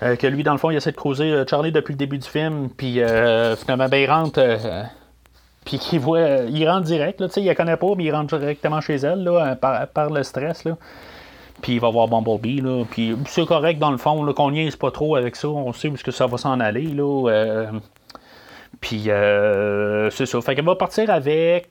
que 0.00 0.26
lui, 0.26 0.42
dans 0.42 0.52
le 0.52 0.58
fond, 0.58 0.70
il 0.70 0.76
essaie 0.76 0.92
de 0.92 0.96
creuser 0.96 1.44
Charlie 1.48 1.72
depuis 1.72 1.92
le 1.92 1.98
début 1.98 2.18
du 2.18 2.28
film. 2.28 2.70
Puis 2.70 3.00
finalement, 3.58 3.88
ben, 3.88 3.98
il 3.98 4.10
rentre. 4.10 4.40
puis 5.66 5.78
qu'il 5.78 6.00
voit. 6.00 6.20
il 6.48 6.66
rentre 6.66 6.84
direct. 6.84 7.20
Là, 7.20 7.28
il 7.36 7.44
la 7.44 7.54
connaît 7.54 7.76
pas, 7.76 7.88
mais 7.96 8.04
il 8.04 8.14
rentre 8.14 8.38
directement 8.38 8.80
chez 8.80 8.96
elle 8.96 9.24
là, 9.24 9.56
par, 9.56 9.86
par 9.88 10.08
le 10.08 10.22
stress. 10.22 10.64
Là. 10.64 10.78
Puis 11.62 11.74
il 11.74 11.80
va 11.80 11.90
voir 11.90 12.08
Bumblebee. 12.08 12.60
Là. 12.60 12.84
Puis 12.90 13.16
c'est 13.26 13.46
correct 13.46 13.78
dans 13.78 13.90
le 13.90 13.96
fond, 13.96 14.24
qu'on 14.32 14.50
niaise 14.50 14.76
pas 14.76 14.90
trop 14.90 15.16
avec 15.16 15.36
ça. 15.36 15.48
On 15.48 15.72
sait 15.72 15.88
où 15.88 15.94
que 15.94 16.10
ça 16.10 16.26
va 16.26 16.38
s'en 16.38 16.60
aller. 16.60 16.86
Là. 16.86 17.28
Euh. 17.30 17.66
puis 18.80 19.04
euh, 19.08 20.10
c'est 20.10 20.26
ça. 20.26 20.40
Fait 20.40 20.54
qu'elle 20.54 20.64
va 20.64 20.76
partir 20.76 21.10
avec. 21.10 21.68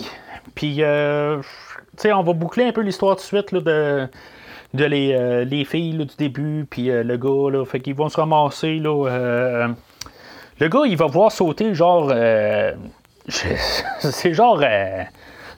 Puis 0.56 0.84
euh, 0.84 1.42
sais, 1.96 2.12
on 2.12 2.24
va 2.24 2.34
boucler 2.34 2.66
un 2.66 2.72
peu 2.72 2.82
l'histoire 2.82 3.16
tout 3.16 3.22
de 3.22 3.26
suite 3.26 3.52
là, 3.52 3.62
de, 3.62 4.08
de 4.74 4.86
les, 4.86 5.46
les 5.46 5.66
filles 5.66 5.98
du 5.98 6.16
début. 6.18 6.66
Puis 6.70 6.88
le 6.88 7.18
gars. 7.18 7.52
Là, 7.58 7.66
fait 7.66 7.80
qu'ils 7.80 7.96
vont 7.96 8.10
se 8.10 8.18
ramasser. 8.18 8.80
Là, 8.80 9.68
le 10.60 10.68
gars, 10.70 10.82
il 10.86 10.98
va 10.98 11.06
voir 11.08 11.32
sauter 11.32 11.74
genre. 11.74 12.12
c'est 13.30 14.34
genre 14.34 14.62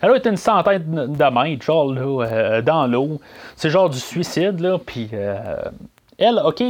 elle 0.01 0.11
a 0.11 0.29
une 0.29 0.37
centaine 0.37 1.13
de 1.13 1.41
mètres, 1.41 1.63
genre, 1.63 1.91
là, 1.93 2.25
euh, 2.25 2.61
dans 2.61 2.87
l'eau. 2.87 3.19
C'est 3.55 3.69
genre 3.69 3.89
du 3.89 3.99
suicide, 3.99 4.59
là. 4.59 4.77
Puis, 4.83 5.09
euh, 5.13 5.57
elle, 6.17 6.41
OK, 6.43 6.63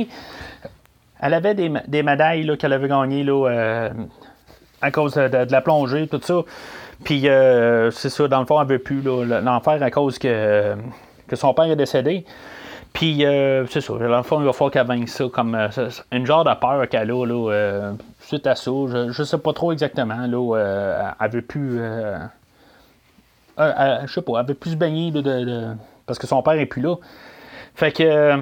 elle 1.21 1.34
avait 1.34 1.53
des, 1.53 1.71
des 1.88 2.03
médailles 2.03 2.57
qu'elle 2.57 2.73
avait 2.73 2.88
gagnées, 2.88 3.23
là, 3.23 3.49
euh, 3.49 3.89
à 4.82 4.91
cause 4.91 5.13
de, 5.13 5.51
la 5.51 5.61
plongée, 5.61 6.07
tout 6.07 6.21
ça. 6.21 6.41
Puis, 7.03 7.21
c'est 7.91 8.09
ça, 8.09 8.27
dans 8.27 8.39
le 8.39 8.45
fond, 8.45 8.59
elle 8.61 8.67
veut 8.67 8.80
plus 8.80 9.01
l'enfer 9.01 9.82
à 9.82 9.91
cause 9.91 10.17
que, 10.17 10.75
que 11.27 11.36
son 11.36 11.53
père 11.53 11.65
est 11.65 11.75
décédé. 11.75 12.25
Puis, 12.91 13.23
c'est 13.69 13.82
ça, 13.82 13.93
dans 13.93 14.17
le 14.17 14.23
fond, 14.23 14.39
il 14.39 14.45
va 14.45 14.53
falloir 14.53 14.71
qu'elle 14.71 14.88
vainque 14.88 15.07
ça 15.07 15.25
comme 15.32 15.57
une 16.11 16.25
genre 16.25 16.43
de 16.43 16.53
peur 16.55 16.89
qu'elle 16.89 17.11
a, 17.11 17.25
là, 17.25 17.93
suite 18.21 18.47
à 18.47 18.55
ça. 18.55 18.71
Je, 18.88 19.11
je 19.11 19.23
sais 19.23 19.38
pas 19.38 19.53
trop 19.53 19.71
exactement, 19.71 20.25
là. 20.27 21.13
elle 21.21 21.32
veut 21.32 21.41
plus 21.41 21.80
euh, 23.60 23.99
je 24.05 24.14
sais 24.14 24.22
pas, 24.22 24.34
elle 24.34 24.39
avait 24.39 24.53
plus 24.53 24.76
baigné 24.76 25.12
de, 25.12 25.76
parce 26.05 26.20
que 26.20 26.28
son 26.28 26.41
père 26.41 26.53
est 26.53 26.66
plus 26.66 26.82
là. 26.82 26.95
Fait 27.76 27.91
que. 27.91 28.41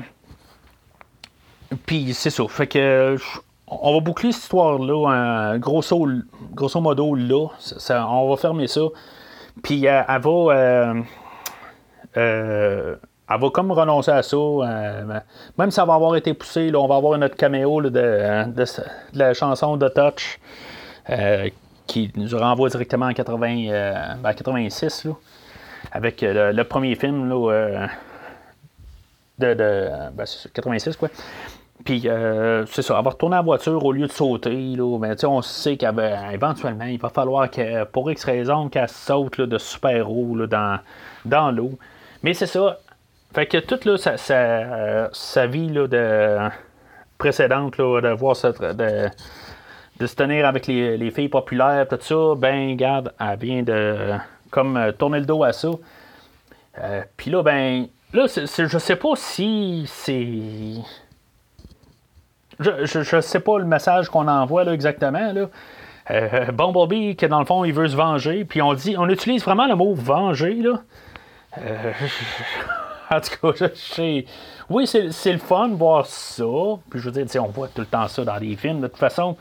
Puis 1.85 2.13
c'est 2.13 2.29
ça. 2.29 2.47
Fait 2.47 2.67
que. 2.67 3.17
On 3.69 3.93
va 3.95 3.99
boucler 3.99 4.31
cette 4.31 4.43
histoire-là, 4.43 5.57
grosso, 5.57 5.99
modo, 6.79 7.15
là. 7.15 7.47
on 8.07 8.29
va 8.29 8.37
fermer 8.37 8.67
ça. 8.67 8.81
Puis 9.61 9.83
elle, 9.83 10.05
va. 10.07 10.29
Euh, 10.29 11.01
euh, 12.15 12.95
elle 13.29 13.41
va 13.41 13.49
comme 13.49 13.73
renoncer 13.73 14.11
à 14.11 14.23
ça. 14.23 14.37
même 15.57 15.69
si 15.69 15.75
ça 15.75 15.83
va 15.83 15.95
avoir 15.95 16.15
été 16.15 16.33
poussé, 16.33 16.69
là, 16.71 16.79
on 16.79 16.87
va 16.87 16.95
avoir 16.95 17.17
notre 17.17 17.35
caméo 17.35 17.81
de, 17.81 17.89
de, 17.89 18.65
la 19.13 19.33
chanson 19.33 19.75
de 19.75 19.89
Touch 19.89 20.39
qui 21.87 22.11
nous 22.15 22.37
renvoie 22.37 22.69
directement 22.69 23.07
en 23.07 23.13
80, 23.13 24.17
86, 24.35 25.05
euh, 25.05 25.09
ben, 25.09 25.15
avec 25.91 26.21
euh, 26.21 26.51
le, 26.51 26.63
premier 26.63 26.95
film 26.95 27.29
là, 27.29 27.51
euh, 27.51 27.87
de, 29.39 29.53
de 29.53 29.89
ben, 30.13 30.25
86, 30.53 30.95
quoi. 30.97 31.09
Puis, 31.85 32.01
c'est 32.01 32.81
ça, 32.81 32.95
elle 32.97 33.03
va 33.03 33.11
retourner 33.11 33.37
en 33.37 33.43
voiture 33.43 33.85
au 33.85 33.93
lieu 33.93 34.07
de 34.07 34.11
sauter. 34.11 34.75
Là, 34.75 34.97
ben, 34.99 35.15
on 35.23 35.41
sait 35.41 35.77
qu'éventuellement, 35.77 36.85
il 36.85 36.99
va 36.99 37.07
falloir 37.07 37.49
que, 37.49 37.85
pour 37.85 38.11
X 38.11 38.25
raison, 38.25 38.67
qu'elle 38.67 38.89
saute 38.89 39.39
de 39.39 39.57
super-haut 39.57 40.47
dans, 40.47 40.79
dans 41.23 41.51
l'eau. 41.51 41.71
Mais 42.23 42.33
c'est 42.33 42.47
ça. 42.47 42.79
Fait 43.33 43.45
que 43.45 43.59
toute 43.59 43.85
là, 43.85 43.95
sa, 43.97 44.17
sa, 44.17 45.47
vie 45.47 45.69
là, 45.69 45.87
de, 45.87 46.49
précédente, 47.17 47.77
là, 47.77 48.01
de 48.01 48.09
voir 48.09 48.35
cette. 48.35 48.61
De 49.99 50.07
se 50.07 50.15
tenir 50.15 50.45
avec 50.45 50.67
les, 50.67 51.11
filles 51.11 51.29
populaires, 51.29 51.87
tout 51.87 51.97
ça, 51.99 52.35
ben, 52.37 52.75
garde, 52.75 53.13
elle 53.19 53.39
vient 53.39 53.63
de 53.63 54.13
comme 54.51 54.77
euh, 54.77 54.91
tourner 54.91 55.19
le 55.19 55.25
dos 55.25 55.43
à 55.43 55.51
ça. 55.53 55.69
Euh, 56.79 57.01
puis 57.15 57.31
là, 57.31 57.43
ben, 57.43 57.87
là, 58.13 58.27
je 58.27 58.77
sais 58.77 58.95
pas 58.95 59.15
si 59.15 59.85
c'est. 59.87 60.27
Je, 62.59 62.85
je, 62.85 63.21
sais 63.21 63.39
pas 63.39 63.59
le 63.59 63.65
message 63.65 64.09
qu'on 64.09 64.27
envoie 64.27 64.63
là, 64.63 64.73
exactement. 64.73 65.31
Là. 65.31 65.47
Euh, 66.09 66.51
Bumblebee, 66.51 67.15
qui 67.15 67.27
dans 67.27 67.39
le 67.39 67.45
fond, 67.45 67.63
il 67.65 67.73
veut 67.73 67.87
se 67.87 67.95
venger. 67.95 68.45
Puis 68.45 68.61
on 68.61 68.73
dit, 68.73 68.95
on 68.97 69.07
utilise 69.09 69.43
vraiment 69.43 69.67
le 69.67 69.75
mot 69.75 69.93
venger. 69.93 70.55
Là. 70.55 70.81
en 73.11 73.19
tout 73.19 73.53
cas, 73.53 73.67
je 73.69 73.75
sais. 73.75 74.25
Oui, 74.69 74.87
c'est 74.87 75.31
le 75.31 75.37
fun 75.37 75.69
de 75.69 75.75
voir 75.75 76.05
ça. 76.05 76.43
Puis 76.89 76.99
je 76.99 77.09
veux 77.09 77.23
dire, 77.23 77.43
on 77.43 77.49
voit 77.49 77.67
tout 77.67 77.81
le 77.81 77.87
temps 77.87 78.07
ça 78.07 78.23
dans 78.23 78.37
les 78.37 78.55
films. 78.55 78.81
De 78.81 78.87
toute 78.87 78.97
façon, 78.97 79.37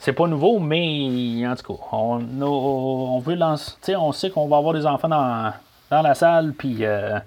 c'est 0.00 0.14
pas 0.14 0.26
nouveau, 0.26 0.58
mais 0.60 1.46
en 1.46 1.54
tout 1.54 1.74
cas, 1.74 1.82
on, 1.92 2.24
on 2.40 3.18
veut 3.18 3.34
lancer. 3.34 3.94
On 3.96 4.12
sait 4.12 4.30
qu'on 4.30 4.48
va 4.48 4.56
avoir 4.56 4.72
des 4.72 4.86
enfants 4.86 5.10
dans, 5.10 5.52
la 5.90 6.14
salle, 6.14 6.54
puis 6.56 6.78
euh, 6.80 7.18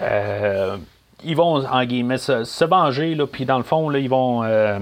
euh, 0.00 0.78
ils 1.22 1.36
vont, 1.36 1.62
en 1.62 1.84
guillemets, 1.84 2.16
se, 2.16 2.64
venger, 2.64 3.14
là, 3.14 3.26
puis 3.26 3.44
dans 3.44 3.58
le 3.58 3.64
fond, 3.64 3.90
là, 3.90 3.98
ils 3.98 4.08
vont, 4.08 4.42
euh, 4.44 4.78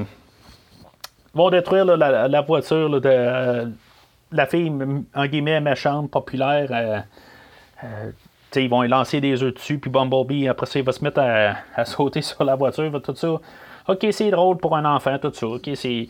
vont 1.35 1.51
détruire 1.51 1.85
la, 1.85 2.41
voiture 2.43 3.01
de 3.01 3.73
la 4.31 4.47
fille, 4.47 4.73
en 5.13 5.27
guillemets, 5.27 5.61
méchante, 5.61 6.09
populaire. 6.09 7.05
ils 8.55 8.71
vont 8.71 8.83
lancer 8.83 9.21
des 9.21 9.43
œufs 9.43 9.55
dessus, 9.55 9.79
puis 9.79 9.91
Bumblebee, 9.91 10.47
après 10.47 10.67
ça, 10.67 10.79
il 10.79 10.85
va 10.85 10.93
se 10.93 11.03
mettre 11.03 11.19
à, 11.19 11.57
à 11.75 11.85
sauter 11.85 12.23
sur 12.23 12.45
la 12.45 12.55
voiture, 12.55 13.03
tout 13.03 13.17
ça. 13.17 13.41
Ok, 13.89 14.07
c'est 14.13 14.31
drôle 14.31 14.59
pour 14.59 14.77
un 14.77 14.85
enfant, 14.85 15.19
tout 15.19 15.33
ça. 15.35 15.49
Ok, 15.49 15.69
c'est 15.75 16.07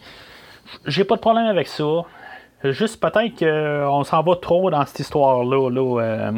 j'ai 0.87 1.05
pas 1.05 1.17
de 1.17 1.21
problème 1.21 1.47
avec 1.47 1.69
ça. 1.69 2.05
Juste 2.65 3.01
peut-être 3.01 3.39
qu'on 3.39 4.05
s'en 4.05 4.23
va 4.23 4.37
trop 4.37 4.71
dans 4.71 4.87
cette 4.87 5.01
histoire-là. 5.01 5.69
Là, 5.71 6.01
euh, 6.01 6.33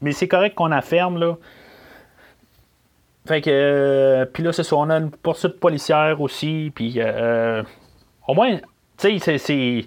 mais 0.00 0.12
c'est 0.12 0.28
correct 0.28 0.54
qu'on 0.54 0.70
afferme. 0.70 1.18
Là. 1.18 1.36
Fait 3.26 3.40
que. 3.40 3.50
Euh, 3.50 4.24
puis 4.24 4.42
là, 4.42 4.52
c'est 4.52 4.62
ça. 4.62 4.76
On 4.76 4.88
a 4.88 4.98
une 4.98 5.10
poursuite 5.10 5.58
policière 5.58 6.20
aussi. 6.20 6.70
Puis. 6.74 6.94
Euh, 6.98 7.62
au 8.28 8.34
moins, 8.34 8.56
tu 8.98 9.18
sais, 9.18 9.38
c'est. 9.38 9.86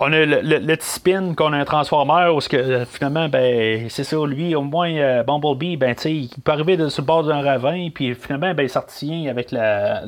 on 0.00 0.12
a 0.12 0.24
le, 0.24 0.40
le, 0.40 0.76
petit 0.76 0.88
spin 0.88 1.34
qu'on 1.34 1.52
a 1.52 1.58
un 1.58 1.64
Transformer 1.66 2.30
où 2.30 2.38
que, 2.38 2.84
finalement, 2.86 3.28
ben, 3.28 3.88
c'est 3.90 4.04
ça, 4.04 4.16
lui, 4.26 4.54
au 4.54 4.62
moins, 4.62 5.22
Bumblebee, 5.24 5.76
ben, 5.76 5.94
il 6.04 6.30
peut 6.42 6.52
arriver 6.52 6.76
de, 6.78 6.88
sur 6.88 7.02
le 7.02 7.06
bord 7.06 7.24
d'un 7.24 7.42
ravin, 7.42 7.88
puis 7.94 8.14
finalement, 8.14 8.54
ben, 8.54 8.62
il 8.64 8.70
s'artient 8.70 9.30
avec 9.30 9.50
la, 9.50 10.02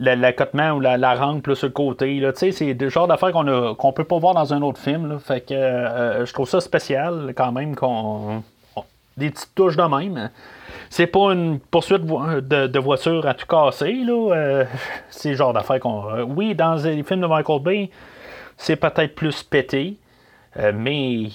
l'accotement 0.00 0.72
ou 0.72 0.80
la, 0.80 0.96
la 0.96 1.14
rampe 1.14 1.54
sur 1.54 1.68
le 1.68 1.72
côté. 1.72 2.22
C'est 2.34 2.74
le 2.74 2.88
genre 2.88 3.06
d'affaires 3.06 3.32
qu'on 3.32 3.44
ne 3.44 3.92
peut 3.92 4.04
pas 4.04 4.18
voir 4.18 4.34
dans 4.34 4.52
un 4.52 4.62
autre 4.62 4.80
film. 4.80 5.18
Fait 5.20 5.40
que 5.40 5.54
je 6.24 6.32
trouve 6.32 6.48
ça 6.48 6.60
spécial 6.60 7.32
quand 7.36 7.52
même 7.52 7.74
qu'on. 7.74 8.42
Des 9.16 9.30
petites 9.30 9.54
touches 9.54 9.76
de 9.76 9.82
même. 9.82 10.28
C'est 10.90 11.06
pas 11.06 11.32
une 11.32 11.60
poursuite 11.60 12.04
de, 12.04 12.66
de 12.66 12.78
voiture 12.80 13.24
à 13.28 13.34
tout 13.34 13.46
casser. 13.46 13.94
Là. 14.04 14.64
c'est 15.10 15.30
le 15.30 15.36
genre 15.36 15.52
d'affaires 15.52 15.78
qu'on. 15.78 16.24
oui, 16.24 16.56
dans 16.56 16.74
les 16.74 17.04
films 17.04 17.20
de 17.20 17.26
Michael 17.26 17.62
Bay, 17.62 17.90
c'est 18.56 18.74
peut-être 18.74 19.14
plus 19.14 19.44
pété. 19.44 19.96
mais. 20.56 21.28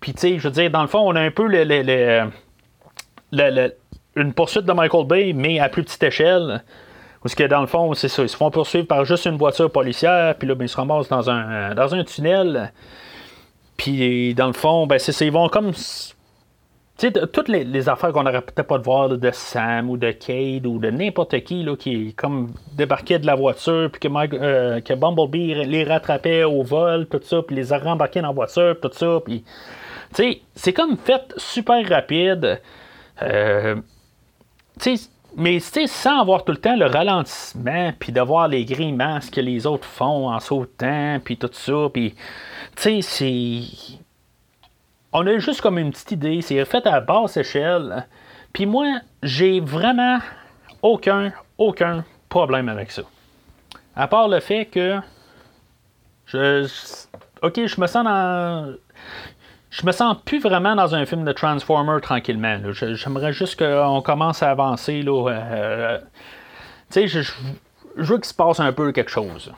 Puis, 0.00 0.14
tu 0.14 0.20
sais, 0.20 0.38
je 0.38 0.48
veux 0.48 0.54
dire, 0.54 0.70
dans 0.70 0.80
le 0.80 0.88
fond, 0.88 1.00
on 1.00 1.14
a 1.14 1.20
un 1.20 1.30
peu 1.30 1.46
le, 1.46 1.62
une 4.16 4.32
poursuite 4.32 4.64
de 4.64 4.72
Michael 4.72 5.06
Bay, 5.06 5.32
mais 5.34 5.58
à 5.60 5.68
plus 5.68 5.84
petite 5.84 6.02
échelle. 6.02 6.62
Parce 7.26 7.34
que 7.34 7.42
dans 7.42 7.60
le 7.60 7.66
fond, 7.66 7.92
c'est 7.94 8.06
ça. 8.06 8.22
Ils 8.22 8.28
se 8.28 8.36
font 8.36 8.52
poursuivre 8.52 8.86
par 8.86 9.04
juste 9.04 9.24
une 9.26 9.36
voiture 9.36 9.68
policière, 9.68 10.36
puis 10.36 10.46
là, 10.46 10.54
ben, 10.54 10.66
ils 10.66 10.68
se 10.68 10.76
ramassent 10.76 11.08
dans 11.08 11.28
un, 11.28 11.74
dans 11.74 11.92
un 11.92 12.04
tunnel. 12.04 12.72
Puis 13.76 14.32
dans 14.32 14.46
le 14.46 14.52
fond, 14.52 14.86
ben, 14.86 15.00
c'est 15.00 15.10
ça. 15.10 15.24
Ils 15.24 15.32
vont 15.32 15.48
comme. 15.48 15.72
Tu 15.72 16.12
sais, 16.98 17.10
toutes 17.10 17.48
les, 17.48 17.88
affaires 17.88 18.12
qu'on 18.12 18.22
n'aurait 18.22 18.42
peut-être 18.42 18.68
pas 18.68 18.78
de 18.78 18.84
voir 18.84 19.08
de 19.08 19.30
Sam 19.32 19.90
ou 19.90 19.96
de 19.96 20.12
Cade 20.12 20.68
ou 20.68 20.78
de 20.78 20.88
n'importe 20.88 21.40
qui 21.40 21.64
là, 21.64 21.74
qui 21.74 22.14
comme 22.14 22.52
débarquait 22.74 23.18
de 23.18 23.26
la 23.26 23.34
voiture, 23.34 23.90
puis 23.90 24.08
que, 24.08 24.36
euh, 24.36 24.80
que 24.80 24.94
Bumblebee 24.94 25.64
les 25.64 25.82
rattrapait 25.82 26.44
au 26.44 26.62
vol, 26.62 27.08
tout 27.08 27.20
ça, 27.24 27.42
puis 27.42 27.56
les 27.56 27.72
a 27.72 27.78
rembarqués 27.78 28.20
dans 28.20 28.28
la 28.28 28.34
voiture, 28.34 28.76
tout 28.80 28.92
ça. 28.92 29.18
Puis, 29.24 29.42
tu 30.14 30.22
sais, 30.22 30.40
c'est 30.54 30.72
comme 30.72 30.96
fait 30.96 31.34
super 31.36 31.84
rapide. 31.88 32.60
Euh, 33.20 33.74
tu 34.80 34.96
sais, 34.96 35.08
mais 35.36 35.60
sans 35.60 36.20
avoir 36.20 36.44
tout 36.44 36.52
le 36.52 36.58
temps 36.58 36.76
le 36.76 36.86
ralentissement, 36.86 37.92
puis 37.98 38.10
d'avoir 38.10 38.48
les 38.48 38.64
grimaces 38.64 39.30
que 39.30 39.40
les 39.40 39.66
autres 39.66 39.86
font 39.86 40.30
en 40.30 40.40
sautant, 40.40 41.20
puis 41.22 41.36
tout 41.36 41.50
ça, 41.52 41.88
puis 41.92 42.14
tu 42.74 43.02
sais, 43.02 43.02
c'est. 43.02 43.98
On 45.12 45.26
a 45.26 45.38
juste 45.38 45.60
comme 45.60 45.78
une 45.78 45.90
petite 45.90 46.12
idée, 46.12 46.40
c'est 46.40 46.64
fait 46.64 46.86
à 46.86 47.00
basse 47.00 47.36
échelle, 47.36 48.06
puis 48.52 48.64
moi, 48.66 49.00
j'ai 49.22 49.60
vraiment 49.60 50.18
aucun, 50.82 51.32
aucun 51.58 52.04
problème 52.28 52.68
avec 52.68 52.90
ça. 52.90 53.02
À 53.94 54.08
part 54.08 54.28
le 54.28 54.40
fait 54.40 54.64
que. 54.66 54.98
Je. 56.26 56.66
Ok, 57.42 57.66
je 57.66 57.80
me 57.80 57.86
sens 57.86 58.04
dans 58.04 58.74
je 59.76 59.84
me 59.84 59.92
sens 59.92 60.16
plus 60.24 60.40
vraiment 60.40 60.74
dans 60.74 60.94
un 60.94 61.04
film 61.04 61.24
de 61.24 61.32
Transformer 61.32 62.00
tranquillement. 62.00 62.58
J'aimerais 62.72 63.34
juste 63.34 63.58
qu'on 63.58 64.00
commence 64.00 64.42
à 64.42 64.50
avancer. 64.50 65.02
Là, 65.02 65.28
euh, 65.28 65.98
tu 66.90 67.06
sais, 67.06 67.08
je, 67.08 67.30
veux 67.96 68.16
qu'il 68.16 68.24
se 68.24 68.32
passe 68.32 68.58
un 68.58 68.72
peu 68.72 68.92
quelque 68.92 69.10
chose. 69.10 69.52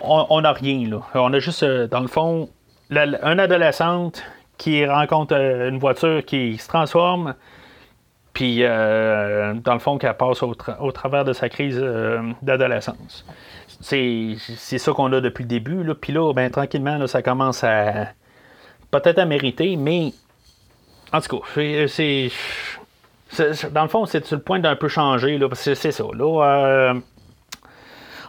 On 0.00 0.40
n'a 0.40 0.52
rien. 0.52 0.88
Là. 0.88 1.00
On 1.14 1.32
a 1.32 1.38
juste, 1.38 1.62
euh, 1.62 1.86
dans 1.86 2.00
le 2.00 2.08
fond, 2.08 2.48
un 2.90 3.38
adolescente 3.38 4.24
qui 4.58 4.84
rencontre 4.84 5.36
euh, 5.36 5.68
une 5.68 5.78
voiture 5.78 6.24
qui 6.24 6.58
se 6.58 6.66
transforme. 6.66 7.34
Puis, 8.32 8.62
dans 8.62 9.72
le 9.72 9.78
fond, 9.78 9.96
qu'elle 9.96 10.14
passe 10.14 10.42
au, 10.42 10.54
travers 10.92 11.24
de 11.24 11.32
sa 11.32 11.48
crise 11.48 11.82
d'adolescence. 12.42 13.24
C'est 13.80 14.36
ça 14.58 14.92
qu'on 14.92 15.10
a 15.12 15.22
depuis 15.22 15.44
le 15.44 15.48
début. 15.48 15.82
Là. 15.84 15.94
Puis 15.94 16.12
là, 16.12 16.34
ben, 16.34 16.50
tranquillement, 16.50 17.06
ça 17.06 17.22
commence 17.22 17.64
à 17.64 18.08
peut-être 19.00 19.18
à 19.18 19.24
mériter, 19.24 19.76
mais 19.76 20.12
en 21.12 21.20
tout 21.20 21.38
cas, 21.38 21.86
c'est. 21.88 22.30
Dans 23.72 23.82
le 23.82 23.88
fond, 23.88 24.06
c'est 24.06 24.24
sur 24.24 24.36
le 24.36 24.42
point 24.42 24.60
d'un 24.60 24.76
peu 24.76 24.88
changer. 24.88 25.38
Là, 25.38 25.48
c'est 25.54 25.74
ça. 25.74 26.04
Là, 26.14 26.44
euh, 26.44 26.94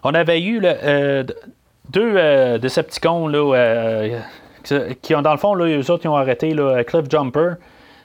on 0.04 0.14
avait 0.14 0.42
eu 0.42 0.60
euh, 0.64 1.24
deux 1.90 2.14
euh, 2.16 2.58
Decepticons 2.58 3.28
là, 3.28 4.10
qui, 5.02 5.16
ont, 5.16 5.22
dans 5.22 5.32
le 5.32 5.38
fond, 5.38 5.54
là, 5.54 5.66
eux 5.66 5.92
autres, 5.92 6.06
ils 6.06 6.10
ont 6.10 6.16
arrêté 6.16 6.54
là, 6.54 6.84
Cliff 6.84 7.10
Jumper. 7.10 7.54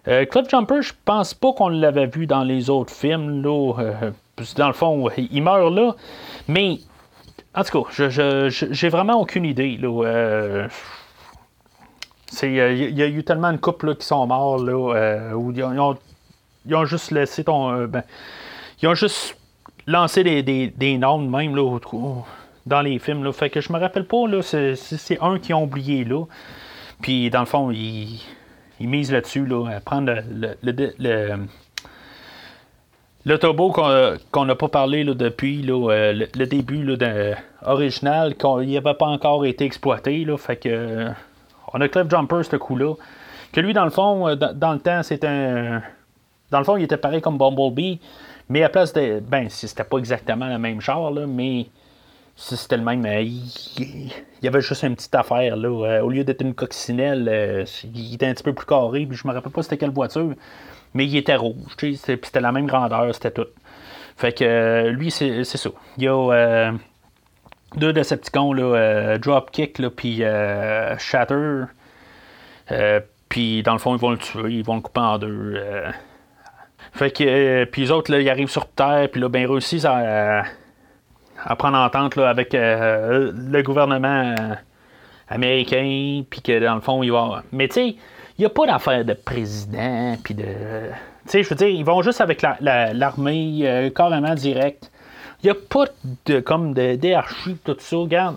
Cliff 0.05 0.49
Jumper, 0.49 0.83
je 0.83 0.93
pense 1.05 1.35
pas 1.35 1.53
qu'on 1.53 1.69
l'avait 1.69 2.07
vu 2.07 2.27
dans 2.27 2.43
les 2.45 2.71
autres 2.71 2.93
films. 2.93 3.43
Là, 3.43 3.73
dans 4.57 4.67
le 4.67 4.73
fond, 4.73 5.09
il 5.17 5.43
meurt 5.43 5.73
là. 5.73 5.95
Mais, 6.49 6.79
en 7.55 7.65
tout 7.65 7.83
cas, 7.83 8.09
j'ai 8.49 8.89
vraiment 8.89 9.21
aucune 9.21 9.45
idée. 9.45 9.79
Là, 9.81 10.69
il 12.43 12.99
y, 12.99 13.03
a 13.03 13.07
eu 13.07 13.25
tellement 13.25 13.53
de 13.53 13.59
couples 13.59 13.95
qui 13.97 14.07
sont 14.07 14.27
morts 14.27 14.59
là, 14.59 14.95
euh, 14.95 15.33
où 15.33 15.53
ils 15.53 15.63
ont, 15.63 16.85
juste 16.85 17.11
laissé 17.11 17.45
ton. 17.45 17.73
Euh, 17.73 17.87
ben, 17.87 18.03
ils 18.81 18.89
ont 18.89 18.95
juste 18.95 19.37
lancé 19.87 20.25
des, 20.25 20.43
des, 20.43 20.69
des 20.69 20.99
noms 20.99 21.19
même 21.19 21.55
là, 21.55 21.79
dans 22.67 22.81
les 22.81 22.99
films. 22.99 23.25
Là. 23.25 23.33
Fait 23.33 23.51
que 23.51 23.61
je 23.61 23.73
me 23.73 23.79
rappelle 23.79 24.07
pas, 24.07 24.27
là, 24.27 24.43
c'est, 24.43 25.19
un 25.21 25.39
qui 25.39 25.53
ont 25.53 25.65
oublié 25.65 26.05
là. 26.05 26.25
Puis 27.01 27.31
dans 27.31 27.41
le 27.41 27.47
fond, 27.47 27.71
ils, 27.71 28.21
ils 28.81 28.89
misent 28.89 29.13
là-dessus, 29.13 29.47
là, 29.47 29.67
à 29.69 29.81
prendre 29.81 30.13
le, 30.31 30.57
le, 30.63 31.47
le 33.25 33.39
turbo 33.39 33.71
qu'on 33.71 34.45
n'a 34.45 34.55
pas 34.55 34.69
parlé 34.69 35.05
là, 35.05 35.15
depuis 35.15 35.63
là, 35.63 35.91
euh, 35.91 36.27
le, 36.35 36.47
début 36.47 36.83
là, 36.83 37.37
original, 37.65 38.35
qu'il 38.35 38.73
n'avait 38.73 38.95
pas 38.95 39.07
encore 39.07 39.47
été 39.47 39.65
exploité. 39.65 40.25
Là, 40.25 40.37
fait 40.37 40.57
que 40.57 41.09
on 41.75 41.81
a 41.81 41.89
Cliff 41.89 42.09
Jumper, 42.09 42.43
ce 42.45 42.57
coup-là. 42.57 42.95
Que 43.53 43.61
lui, 43.61 43.73
dans 43.73 43.85
le 43.85 43.91
fond, 43.91 44.29
euh, 44.29 44.37
dans, 44.37 44.73
le 44.73 44.79
temps, 44.79 45.03
c'était 45.03 45.29
un. 45.29 45.83
Dans 46.51 46.59
le 46.59 46.65
fond, 46.65 46.77
il 46.77 46.85
était 46.85 46.97
pareil 46.97 47.21
comme 47.21 47.39
Bumblebee. 47.39 48.01
Mais 48.49 48.63
à 48.63 48.69
place 48.69 48.93
de. 48.93 49.21
Ben, 49.21 49.49
c'était 49.49 49.85
pas 49.85 49.99
exactement 49.99 50.49
le 50.49 50.59
même 50.59 50.81
char, 50.81 51.11
là, 51.11 51.27
mais 51.27 51.67
c'était 52.35 52.77
le 52.77 52.83
même. 52.83 53.05
Euh, 53.05 53.21
il, 53.23 54.13
y 54.43 54.49
avait 54.49 54.61
juste 54.61 54.83
une 54.83 54.97
petite 54.97 55.15
affaire. 55.15 55.57
Là, 55.57 55.69
euh, 55.69 56.03
au 56.03 56.11
lieu 56.11 56.25
d'être 56.25 56.43
une 56.43 56.55
coccinelle, 56.55 57.67
il 57.95 58.15
était 58.15 58.27
un 58.27 58.35
petit 58.35 58.43
peu 58.43 58.55
plus 58.55 58.67
carré. 58.67 59.07
Puis 59.07 59.17
je 59.17 59.29
me 59.29 59.33
rappelle 59.33 59.53
pas 59.53 59.63
c'était 59.63 59.79
quelle 59.79 59.91
voiture. 59.91 60.33
Mais 60.95 61.07
il 61.07 61.17
était 61.17 61.37
rouge. 61.37 61.77
C'était 61.79 62.41
la 62.41 62.53
même 62.53 62.67
grandeur, 62.67 63.15
c'était 63.15 63.31
tout. 63.31 63.47
Fait 64.17 64.33
que 64.33 64.89
lui, 64.91 65.11
c'est 65.11 65.45
ça. 65.45 65.71
Il 65.97 66.05
y 66.05 66.09
a 66.09 66.73
deux 67.77 67.93
Decepticons, 67.93 68.53
là, 68.53 68.63
euh, 68.63 69.19
Dropkick, 69.19 69.81
puis 69.91 70.23
euh, 70.23 70.97
Shatter. 70.99 71.65
Euh, 72.71 73.01
puis 73.29 73.63
dans 73.63 73.73
le 73.73 73.79
fond, 73.79 73.95
ils 73.95 74.01
vont 74.01 74.11
le 74.11 74.19
tuer, 74.19 74.53
ils 74.53 74.65
vont 74.65 74.77
le 74.77 74.81
couper 74.81 75.01
en 75.01 75.19
deux. 75.19 75.63
Fait 76.93 77.11
que, 77.11 77.65
puis 77.65 77.83
les 77.83 77.91
autres, 77.91 78.11
là, 78.13 78.21
ils 78.21 78.29
arrivent 78.29 78.51
sur 78.51 78.67
Terre, 78.69 79.09
puis 79.11 79.21
là, 79.21 79.29
ben, 79.29 79.41
ils 79.43 79.47
réussissent 79.47 79.87
à, 79.87 80.45
prendre 81.59 81.79
entente 81.79 82.17
là, 82.17 82.29
avec 82.29 82.53
le 82.53 83.63
gouvernement 83.63 84.35
américain, 85.29 86.23
puis 86.29 86.43
que 86.43 86.63
dans 86.63 86.75
le 86.75 86.83
fond, 86.83 87.03
ils 87.03 87.11
vont. 87.11 87.37
Mais 87.53 87.69
tu 87.69 87.75
sais, 87.75 87.87
il 88.39 88.41
n'y 88.41 88.45
a 88.45 88.51
pas 88.51 88.67
d'affaire 88.67 89.05
de 89.05 89.15
président, 89.15 90.17
puis 90.23 90.35
de. 90.35 90.45
Tu 90.45 91.31
sais, 91.31 91.43
je 91.43 91.49
veux 91.49 91.57
dire, 91.57 91.69
ils 91.69 91.85
vont 91.85 92.03
juste 92.03 92.21
avec 92.21 92.43
l'armée, 92.43 93.61
la, 93.63 93.91
carrément 93.91 94.35
direct. 94.35 94.92
Il 95.43 95.47
n'y 95.47 95.51
a 95.51 95.55
pas 95.55 95.87
de 96.27 96.41
comme 96.41 96.73
de 96.73 96.95
DRH, 96.97 97.49
tout 97.65 97.77
ça. 97.79 97.97
Regarde, 97.97 98.37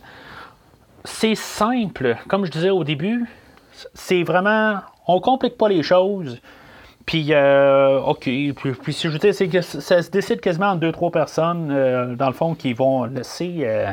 c'est 1.03 1.35
simple. 1.35 2.17
Comme 2.27 2.45
je 2.45 2.51
disais 2.51 2.71
au 2.71 2.83
début, 2.83 3.25
c'est 3.93 4.23
vraiment. 4.23 4.79
On 5.07 5.19
complique 5.19 5.57
pas 5.57 5.69
les 5.69 5.83
choses. 5.83 6.39
Puis, 7.05 7.27
euh, 7.29 7.99
OK. 8.01 8.23
Puis, 8.23 8.93
si 8.93 9.09
je 9.09 9.31
c'est 9.31 9.47
que 9.47 9.61
ça 9.61 10.01
se 10.01 10.09
décide 10.09 10.41
quasiment 10.41 10.71
en 10.71 10.75
deux, 10.75 10.91
trois 10.91 11.11
personnes, 11.11 11.69
euh, 11.71 12.15
dans 12.15 12.27
le 12.27 12.33
fond, 12.33 12.55
qui 12.55 12.73
vont 12.73 13.03
laisser 13.05 13.59
euh, 13.61 13.91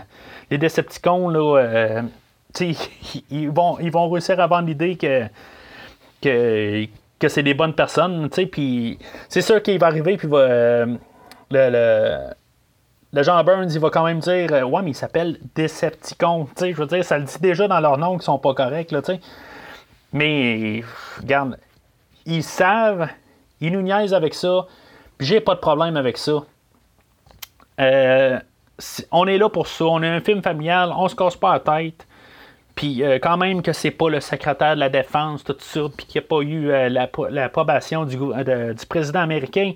les 0.50 0.56
Decepticons, 0.56 1.28
là. 1.28 2.02
ils, 3.30 3.50
vont, 3.50 3.78
ils 3.80 3.90
vont 3.90 4.08
réussir 4.08 4.40
à 4.40 4.46
vendre 4.46 4.68
l'idée 4.68 4.96
que, 4.96 5.24
que, 6.22 6.86
que 7.18 7.28
c'est 7.28 7.42
des 7.42 7.54
bonnes 7.54 7.74
personnes, 7.74 8.28
puis 8.50 8.98
c'est 9.28 9.40
sûr 9.40 9.62
qu'il 9.62 9.78
va 9.78 9.86
arriver, 9.86 10.16
puis 10.16 10.28
va, 10.28 10.86
le 11.50 12.32
Jean 13.14 13.44
Burns, 13.44 13.68
il 13.74 13.78
va 13.78 13.90
quand 13.90 14.04
même 14.04 14.20
dire 14.20 14.52
euh, 14.52 14.62
Ouais, 14.62 14.80
mais 14.82 14.92
il 14.92 14.94
s'appelle 14.94 15.38
Decepticon. 15.54 16.48
je 16.58 16.72
veux 16.72 16.86
dire, 16.86 17.04
ça 17.04 17.18
le 17.18 17.24
dit 17.24 17.38
déjà 17.40 17.68
dans 17.68 17.80
leur 17.80 17.98
nom 17.98 18.12
qu'ils 18.12 18.22
sont 18.22 18.38
pas 18.38 18.54
corrects. 18.54 18.90
Là, 18.90 19.02
mais, 20.14 20.82
regarde, 21.20 21.58
ils 22.24 22.42
savent, 22.42 23.08
ils 23.60 23.72
nous 23.72 23.82
niaisent 23.82 24.14
avec 24.14 24.34
ça, 24.34 24.66
puis 25.18 25.26
j'ai 25.26 25.40
pas 25.40 25.54
de 25.54 25.60
problème 25.60 25.96
avec 25.96 26.16
ça. 26.16 26.42
Euh, 27.80 28.38
on 29.10 29.26
est 29.26 29.38
là 29.38 29.48
pour 29.48 29.66
ça, 29.66 29.84
on 29.84 30.02
est 30.02 30.08
un 30.08 30.20
film 30.20 30.42
familial, 30.42 30.92
on 30.96 31.08
se 31.08 31.14
casse 31.14 31.36
pas 31.36 31.52
la 31.54 31.60
tête. 31.60 32.06
Puis 32.74 33.02
euh, 33.02 33.18
quand 33.18 33.36
même 33.36 33.62
que 33.62 33.72
c'est 33.72 33.90
pas 33.90 34.08
le 34.08 34.20
secrétaire 34.20 34.74
de 34.74 34.80
la 34.80 34.88
défense, 34.88 35.44
tout 35.44 35.56
ça, 35.58 35.80
puis 35.94 36.06
qu'il 36.06 36.20
n'y 36.20 36.26
a 36.26 36.28
pas 36.28 36.40
eu 36.40 36.68
l'approbation 37.30 38.04
du 38.06 38.18
président 38.88 39.20
américain. 39.20 39.72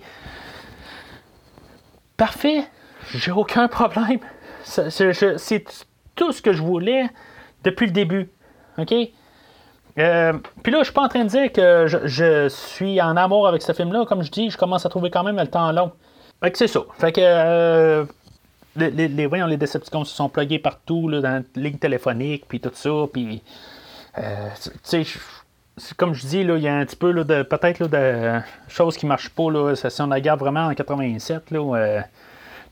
Parfait, 2.17 2.65
j'ai 3.15 3.33
aucun 3.33 3.69
problème. 3.69 4.21
C'est 4.65 5.65
tout 6.15 6.33
ce 6.33 6.43
que 6.43 6.53
je 6.53 6.63
voulais. 6.63 7.09
depuis 7.65 7.87
le 7.87 7.93
début. 7.93 8.31
OK? 8.79 8.95
Euh, 9.99 10.33
puis 10.63 10.73
là, 10.73 10.79
je 10.81 10.85
suis 10.85 10.93
pas 10.93 11.03
en 11.03 11.09
train 11.09 11.25
de 11.25 11.29
dire 11.29 11.53
que 11.53 11.87
je, 11.87 12.49
suis 12.49 13.01
en 13.01 13.17
amour 13.17 13.49
avec 13.49 13.63
ce 13.63 13.73
film-là. 13.73 14.05
Comme 14.07 14.23
je 14.23 14.31
dis, 14.31 14.51
je 14.51 14.59
commence 14.59 14.85
à 14.87 14.89
trouver 14.89 15.11
quand 15.11 15.25
même 15.25 15.37
le 15.37 15.47
temps 15.47 15.73
long. 15.73 15.93
Fait 16.43 16.51
que 16.51 16.59
c'est 16.59 16.69
ça. 16.69 16.81
Fait 16.99 17.13
que 17.13 17.21
euh, 17.23 18.05
les, 18.77 18.91
les, 18.91 19.09
les, 19.09 19.27
voyons, 19.27 19.47
les 19.47 19.57
Decepticons 19.57 20.05
se 20.05 20.15
sont 20.15 20.29
plugués 20.29 20.59
partout, 20.59 21.09
là, 21.09 21.21
dans 21.21 21.43
la 21.57 21.63
ligne 21.63 21.79
téléphonique, 21.79 22.45
puis 22.47 22.61
tout 22.61 22.71
ça. 22.75 22.91
Puis, 23.11 23.43
euh, 24.19 24.49
tu 24.89 25.05
sais, 25.05 25.95
comme 25.97 26.13
je 26.13 26.27
dis, 26.27 26.41
il 26.41 26.59
y 26.59 26.69
a 26.69 26.77
un 26.77 26.85
petit 26.85 26.97
peu 26.97 27.13
de 27.13 27.43
peut-être 27.43 27.89
de 27.89 28.41
choses 28.69 28.97
qui 28.97 29.07
ne 29.07 29.09
marchent 29.09 29.31
pas. 29.31 29.51
Là, 29.51 29.75
si 29.75 30.03
on 30.03 30.07
la 30.09 30.17
regarde 30.17 30.41
vraiment 30.41 30.67
en 30.67 30.75
87, 30.75 31.51
là, 31.51 32.03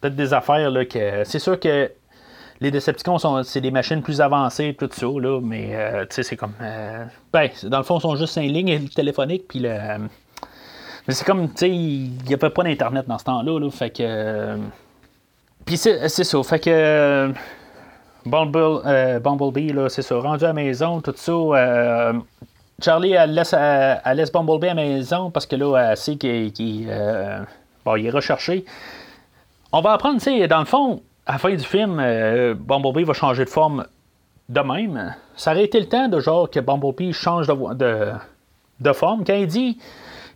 peut-être 0.05 0.17
des 0.17 0.35
affaires 0.35 0.71
là, 0.71 0.85
que. 0.85 1.25
C'est 1.25 1.39
sûr 1.39 1.59
que 1.59 1.91
les 2.61 2.71
Decepticons, 2.71 3.19
sont, 3.19 3.43
c'est 3.43 3.61
des 3.61 3.71
machines 3.71 4.03
plus 4.03 4.21
avancées, 4.21 4.77
tout 4.79 4.89
ça, 4.93 5.07
là, 5.07 5.41
mais 5.43 5.71
euh, 5.75 6.05
c'est 6.11 6.37
comme. 6.37 6.53
Euh, 6.61 7.05
ben, 7.33 7.49
dans 7.65 7.79
le 7.79 7.85
fond, 7.85 7.99
ils 7.99 8.03
sont 8.03 8.17
juste 8.17 8.35
cinq 8.35 8.49
lignes 8.49 8.89
téléphoniques, 8.89 9.49
puis 9.49 9.61
le. 9.61 9.71
mais 11.07 11.15
c'est 11.15 11.25
comme, 11.25 11.49
tu 11.49 11.57
sais, 11.57 11.71
il 11.71 12.13
n'y 12.27 12.35
avait 12.35 12.51
pas 12.51 12.63
d'Internet 12.63 13.07
dans 13.09 13.19
ce 13.19 13.25
temps-là, 13.25 13.59
là, 13.59 13.71
fait 13.71 13.91
que. 13.91 14.59
puis 15.65 15.77
c'est, 15.77 16.09
ça, 16.09 16.43
fait 16.43 16.61
que. 16.61 17.33
Bumble, 18.27 19.21
Bumblebee, 19.21 19.73
là, 19.73 19.89
c'est 19.89 20.03
ça, 20.03 20.19
rendu 20.19 20.45
à 20.45 20.49
la 20.49 20.55
maison, 20.55 21.01
tout 21.01 21.15
ça. 21.17 22.13
Charlie, 22.83 23.13
elle 23.13 23.35
laisse, 23.35 23.55
elle 23.55 24.17
laisse, 24.17 24.33
Bumblebee 24.33 24.69
à 24.69 24.75
la 24.75 24.83
maison 24.83 25.31
parce 25.31 25.47
que 25.47 25.57
là, 25.57 25.91
elle 25.91 25.97
sait 25.97 26.17
qu'il 26.17 26.89
bon, 27.85 27.97
il 27.97 28.07
est 28.07 28.11
recherché. 28.11 28.65
On 29.77 29.81
va 29.81 29.95
apprendre, 29.95 30.21
tu 30.21 30.27
sais, 30.27 30.47
dans 30.47 30.61
le 30.61 30.67
fond, 30.67 31.03
à 31.27 31.33
la 31.33 31.39
fin 31.39 31.51
du 31.51 31.65
film, 31.65 31.99
euh, 31.99 32.55
Bumblebee 32.55 33.03
va 33.03 33.13
changer 33.13 33.45
de 33.45 33.51
forme 33.51 33.85
de 34.49 34.61
même. 34.61 35.17
Ça 35.35 35.51
aurait 35.51 35.65
été 35.65 35.81
le 35.81 35.89
temps 35.89 36.07
de 36.07 36.21
genre 36.21 36.49
que 36.49 36.61
Bumblebee 36.61 37.13
change 37.13 37.49
de, 37.49 38.93
forme. 38.93 39.25
Quand 39.25 39.35
il 39.35 39.49
dit, 39.49 39.77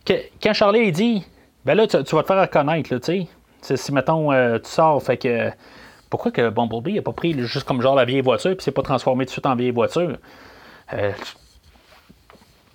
que, 0.03 0.11
quand 0.43 0.51
Charlie 0.51 0.91
dit, 0.91 1.25
ben 1.63 1.75
là, 1.75 1.87
tu, 1.87 1.95
vas 1.95 2.03
te 2.03 2.27
faire 2.27 2.41
reconnaître, 2.41 2.89
tu 2.97 3.27
sais. 3.61 3.77
Si, 3.77 3.93
mettons, 3.93 4.29
euh, 4.33 4.59
tu 4.59 4.69
sors, 4.69 5.01
fait 5.01 5.15
que. 5.15 5.49
Pourquoi 6.09 6.31
que 6.31 6.49
Bumblebee 6.49 6.95
n'a 6.95 7.01
pas 7.01 7.13
pris 7.13 7.31
juste 7.39 7.65
comme 7.65 7.81
genre 7.81 7.95
la 7.95 8.03
vieille 8.03 8.19
voiture, 8.19 8.57
puis 8.57 8.63
s'est 8.65 8.71
pas 8.71 8.81
transformé 8.81 9.23
tout 9.23 9.29
de 9.29 9.31
suite 9.31 9.45
en 9.45 9.55
vieille 9.55 9.71
voiture? 9.71 10.17
Euh, 10.91 11.11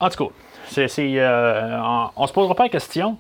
en 0.01 0.09
tout 0.09 0.29
cas, 0.29 0.35
c'est, 0.69 0.89
on, 1.29 2.11
on, 2.17 2.27
se 2.27 2.33
posera 2.33 2.55
pas 2.55 2.63
la 2.63 2.69
question. 2.71 3.19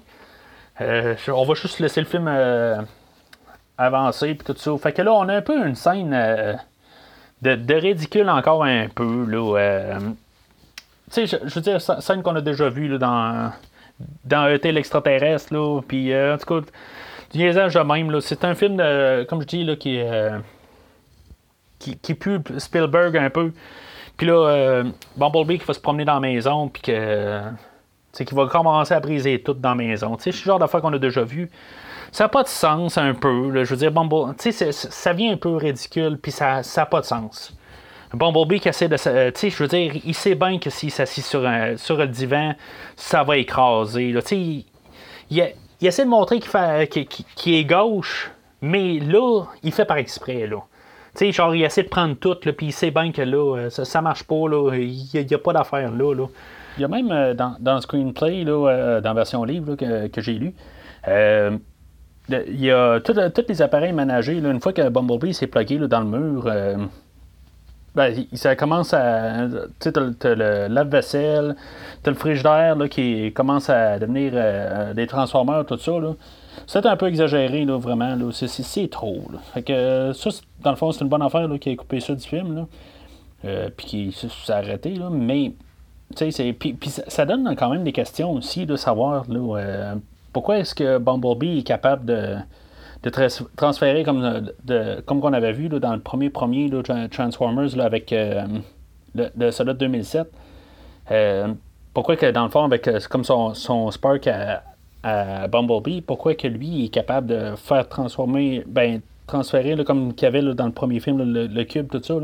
on 0.80 1.45
va 1.45 1.55
juste 1.55 1.78
laisser 1.80 2.01
le 2.01 2.07
film 2.07 2.26
avancé 3.78 4.34
puis 4.34 4.44
tout 4.44 4.58
ça. 4.58 4.76
Fait 4.78 4.92
que 4.92 5.02
là, 5.02 5.12
on 5.12 5.28
a 5.28 5.36
un 5.36 5.42
peu 5.42 5.66
une 5.66 5.74
scène 5.74 6.12
euh, 6.14 6.54
de, 7.42 7.74
ridicule 7.74 8.28
encore 8.28 8.64
un 8.64 8.88
peu. 8.88 9.24
Là, 9.26 9.58
euh, 9.58 9.98
tu 11.12 11.26
sais, 11.26 11.38
je, 11.44 11.54
veux 11.54 11.60
dire, 11.60 11.80
scène 11.80 12.22
qu'on 12.22 12.36
a 12.36 12.40
déjà 12.40 12.68
vue 12.68 12.88
là, 12.88 12.98
dans, 12.98 13.52
dans 14.24 14.48
ET 14.48 14.70
l'extraterrestre. 14.70 15.52
Là, 15.52 15.80
puis 15.86 16.12
euh, 16.12 16.34
en 16.34 16.38
tout 16.38 16.60
cas, 16.60 16.66
du 17.32 17.38
niaisage 17.38 17.74
de 17.74 17.80
même. 17.80 18.10
Là, 18.10 18.20
c'est 18.20 18.44
un 18.44 18.54
film, 18.54 18.76
de, 18.76 19.24
comme 19.24 19.40
je 19.42 19.46
dis, 19.46 19.64
là, 19.64 19.76
qui, 19.76 20.00
qui, 21.78 22.14
pue 22.14 22.40
Spielberg 22.58 23.16
un 23.16 23.30
peu. 23.30 23.52
Puis 24.16 24.28
là, 24.28 24.84
Bumblebee 25.16 25.58
qui 25.58 25.64
va 25.64 25.74
se 25.74 25.80
promener 25.80 26.04
dans 26.04 26.14
la 26.14 26.20
maison, 26.20 26.68
puis 26.68 26.82
que. 26.82 27.40
Qui 28.12 28.32
va 28.32 28.46
commencer 28.46 28.94
à 28.94 29.00
briser 29.00 29.42
tout 29.42 29.54
dans 29.54 29.70
la 29.70 29.74
maison. 29.74 30.14
Tu 30.14 30.22
sais, 30.22 30.30
c'est 30.30 30.44
le 30.44 30.44
genre 30.44 30.60
d'affaire 30.60 30.80
qu'on 30.80 30.92
a 30.92 31.00
déjà 31.00 31.24
vu 31.24 31.50
ça 32.14 32.24
n'a 32.24 32.28
pas 32.28 32.44
de 32.44 32.48
sens 32.48 32.96
un 32.96 33.12
peu. 33.12 33.64
je 33.64 33.70
veux 33.70 33.76
dire, 33.76 33.90
Bumblebee, 33.90 34.36
tu 34.38 34.52
sais, 34.52 34.70
ça 34.70 35.12
vient 35.12 35.32
un 35.32 35.36
peu 35.36 35.56
ridicule, 35.56 36.16
puis 36.22 36.30
ça 36.30 36.60
n'a 36.76 36.86
pas 36.86 37.00
de 37.00 37.06
sens. 37.06 37.52
Bumblebee 38.12 38.60
qui 38.60 38.68
essaie 38.68 38.86
de. 38.86 38.96
Euh, 39.08 39.32
tu 39.32 39.40
sais, 39.40 39.50
je 39.50 39.60
veux 39.60 39.68
dire, 39.68 39.92
il 40.04 40.14
sait 40.14 40.36
bien 40.36 40.60
que 40.60 40.70
s'il 40.70 40.92
s'assit 40.92 41.24
sur, 41.24 41.44
sur 41.76 41.96
le 41.96 42.06
divan, 42.06 42.54
ça 42.94 43.24
va 43.24 43.36
écraser. 43.36 44.14
Tu 44.14 44.20
sais, 44.28 44.38
il, 44.38 44.64
il, 45.28 45.86
essaie 45.88 46.04
de 46.04 46.08
montrer 46.08 46.38
qu'il 46.38 47.54
est 47.54 47.64
gauche, 47.64 48.30
mais 48.62 49.00
là, 49.00 49.46
il 49.64 49.72
fait 49.72 49.84
par 49.84 49.96
exprès. 49.96 50.46
Là. 50.46 50.58
Tu 51.16 51.26
sais, 51.26 51.32
genre, 51.32 51.52
il 51.52 51.64
essaie 51.64 51.82
de 51.82 51.88
prendre 51.88 52.14
tout, 52.14 52.36
puis 52.36 52.66
il 52.66 52.72
sait 52.72 52.92
bien 52.92 53.10
que 53.10 53.22
là, 53.22 53.56
euh, 53.56 53.70
ça, 53.70 53.98
ne 53.98 54.04
marche 54.04 54.22
pas, 54.22 54.48
là, 54.48 54.72
il 54.72 55.08
n'y 55.12 55.34
a, 55.34 55.38
pas 55.38 55.52
d'affaire 55.52 55.90
là, 55.90 56.14
là. 56.14 56.26
Il 56.78 56.82
y 56.82 56.84
a 56.84 56.88
même 56.88 57.10
euh, 57.10 57.34
dans, 57.34 57.56
dans, 57.58 57.74
le 57.74 57.80
screenplay, 57.80 58.44
là, 58.44 59.00
dans 59.00 59.10
la 59.10 59.14
version 59.14 59.42
livre 59.42 59.74
que, 59.74 60.06
que 60.06 60.20
j'ai 60.20 60.34
lu, 60.34 60.54
il 62.28 62.60
y 62.60 62.70
a 62.70 63.00
tous 63.00 63.44
les 63.48 63.62
appareils 63.62 63.92
ménagers. 63.92 64.38
une 64.38 64.60
fois 64.60 64.72
que 64.72 64.88
Bumblebee 64.88 65.34
s'est 65.34 65.46
plugué 65.46 65.78
dans 65.78 66.00
le 66.00 66.06
mur, 66.06 66.44
euh, 66.46 66.76
ben, 67.94 68.24
ça 68.32 68.56
commence 68.56 68.94
à. 68.94 69.46
Tu 69.78 69.90
sais, 69.90 69.92
t'as 69.92 70.34
le 70.34 70.68
lave-vaisselle, 70.68 71.54
t'as 72.02 72.10
le 72.10 72.16
frigidaire 72.16 72.76
là, 72.76 72.88
qui 72.88 73.32
commence 73.32 73.68
à 73.70 73.98
devenir 73.98 74.32
euh, 74.34 74.94
des 74.94 75.06
transformeurs, 75.06 75.66
tout 75.66 75.78
ça. 75.78 75.92
C'est 76.66 76.86
un 76.86 76.96
peu 76.96 77.06
exagéré, 77.06 77.64
là, 77.64 77.78
vraiment. 77.78 78.16
Là. 78.16 78.30
C'est, 78.32 78.90
trop. 78.90 79.22
Fait 79.52 79.62
que 79.62 80.12
ça, 80.14 80.30
dans 80.62 80.70
le 80.70 80.76
fond, 80.76 80.92
c'est 80.92 81.02
une 81.02 81.10
bonne 81.10 81.22
affaire 81.22 81.46
là, 81.46 81.58
qui 81.58 81.70
a 81.70 81.76
coupé 81.76 82.00
ça 82.00 82.14
du 82.14 82.26
film. 82.26 82.56
Là. 82.56 82.66
Euh, 83.44 83.68
puis 83.76 83.86
qui 83.86 84.12
s'est 84.12 84.52
arrêté. 84.52 84.94
Là. 84.94 85.10
Mais, 85.10 85.52
tu 86.16 86.32
sais, 86.32 86.52
puis, 86.54 86.76
ça, 86.88 87.26
donne 87.26 87.54
quand 87.54 87.68
même 87.68 87.84
des 87.84 87.92
questions 87.92 88.32
aussi 88.32 88.64
de 88.64 88.76
savoir 88.76 89.24
là, 89.28 89.94
pourquoi 90.35 90.59
est-ce 90.59 90.74
que 90.74 90.99
Bumblebee 90.99 91.61
est 91.61 91.62
capable 91.62 92.05
de, 92.05 92.37
transférer 93.57 94.03
comme, 94.03 94.51
de, 94.64 95.01
comme 95.07 95.20
on 95.22 95.32
avait 95.32 95.53
vu 95.53 95.68
dans 95.68 95.95
le 95.95 96.01
premier 96.01 96.28
premier 96.28 96.68
Transformers 97.11 97.80
avec 97.80 98.12
euh, 98.12 98.45
le, 99.14 99.30
de 99.37 99.72
2007? 99.72 100.30
Euh, 101.11 101.55
pourquoi 101.95 102.16
que 102.16 102.30
dans 102.30 102.45
le 102.45 102.51
fond, 102.51 102.64
avec 102.64 102.89
euh, 102.89 102.99
comme 103.09 103.24
son, 103.24 103.55
son 103.55 103.91
Spark 103.91 104.26
à, 104.26 104.62
Bumblebee, 105.49 106.01
pourquoi 106.01 106.35
que 106.35 106.49
lui 106.49 106.87
est 106.87 106.89
capable 106.89 107.28
de 107.28 107.55
faire 107.57 107.89
transformer, 107.89 108.64
ben, 108.66 109.01
transférer 109.26 109.82
comme 109.85 110.14
qu'il 110.14 110.24
y 110.24 110.28
avait 110.28 110.43
dans 110.55 110.66
le 110.66 110.72
premier 110.72 110.99
film, 110.99 111.22
le, 111.22 111.64
cube, 111.64 111.89
tout 111.89 112.03
ça. 112.03 112.14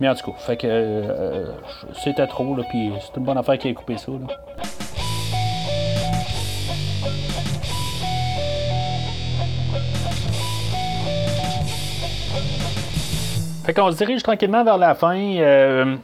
Mais 0.00 0.08
en 0.08 0.14
tout 0.14 0.32
cas, 0.32 0.36
fait 0.38 0.56
que 0.56 1.44
c'était 2.02 2.26
trop, 2.26 2.56
puis 2.68 2.90
c'est 3.00 3.16
une 3.16 3.24
bonne 3.24 3.38
affaire 3.38 3.56
qu'il 3.58 3.70
ait 3.70 3.74
coupé 3.74 3.96
ça. 3.96 4.10
Fait 13.64 13.72
qu'on 13.72 13.90
se 13.90 13.96
dirige 13.96 14.22
tranquillement 14.22 14.62
vers 14.62 14.76
la 14.76 14.94
fin. 14.94 15.16
Euh, 15.16 15.96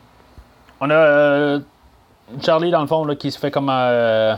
on 0.80 0.88
a 0.88 0.94
euh, 0.94 1.61
Charlie, 2.42 2.70
dans 2.70 2.80
le 2.80 2.86
fond, 2.86 3.04
là, 3.04 3.14
qui 3.16 3.30
se 3.30 3.38
fait 3.38 3.50
comme 3.50 3.68
euh, 3.70 4.34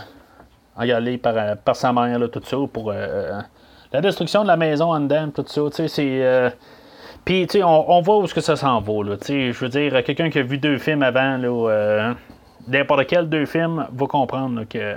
engueuler 0.76 1.18
par, 1.18 1.56
par 1.58 1.76
sa 1.76 1.92
mère, 1.92 2.18
là, 2.18 2.26
tout 2.26 2.42
ça, 2.44 2.56
pour 2.72 2.92
la 2.92 4.00
destruction 4.00 4.42
de 4.42 4.48
la 4.48 4.56
maison 4.56 4.92
en 4.92 4.98
dedans, 4.98 5.28
tout 5.32 5.44
ça. 5.46 5.60
Tu 5.70 5.76
sais, 5.76 5.88
c'est. 5.88 6.54
Puis, 7.24 7.46
tu 7.46 7.58
sais, 7.58 7.62
on, 7.62 8.00
voit 8.00 8.18
où 8.18 8.26
ce 8.26 8.34
que 8.34 8.40
ça 8.40 8.56
s'en 8.56 8.80
va, 8.80 9.04
là. 9.04 9.16
Tu 9.16 9.52
je 9.52 9.58
veux 9.60 9.68
dire, 9.68 10.02
quelqu'un 10.02 10.28
qui 10.28 10.40
a 10.40 10.42
vu 10.42 10.58
deux 10.58 10.78
films 10.78 11.04
avant, 11.04 11.36
là, 11.36 12.14
n'importe 12.66 13.06
quel 13.06 13.28
deux 13.28 13.46
films, 13.46 13.86
va 13.92 14.06
comprendre 14.06 14.64
que 14.64 14.96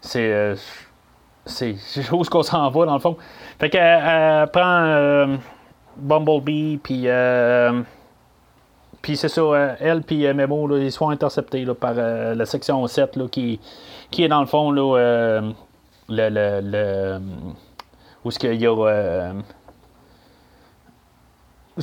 c'est. 0.00 0.54
c'est 1.46 1.76
où 2.10 2.24
ce 2.24 2.30
qu'on 2.30 2.42
s'en 2.42 2.68
va, 2.70 2.86
dans 2.86 2.94
le 2.94 3.00
fond. 3.00 3.16
Fait 3.60 3.70
qu'elle 3.70 4.48
prend 4.48 5.38
Bumblebee, 5.96 6.78
puis. 6.82 7.02
Euh, 7.06 7.82
puis 9.02 9.18
c'est 9.18 9.28
ça, 9.28 9.42
euh, 9.42 9.74
elle 9.80 10.02
puis 10.02 10.26
euh, 10.26 10.32
Memo, 10.32 10.66
là, 10.66 10.78
ils 10.78 10.90
sont 10.90 11.10
interceptés 11.10 11.64
là, 11.64 11.74
par 11.74 11.92
la 11.92 12.46
section 12.46 12.86
7 12.86 13.16
là, 13.16 13.28
qui, 13.28 13.60
qui 14.10 14.24
est 14.24 14.28
dans 14.28 14.40
le 14.40 14.46
fond 14.46 14.70
là, 14.70 15.40
le, 16.08 16.28
le, 16.28 16.60
le, 16.62 17.20
où 18.24 18.28
est-ce 18.30 18.38
qu'il 18.38 18.54
y 18.54 18.66
a. 18.66 19.34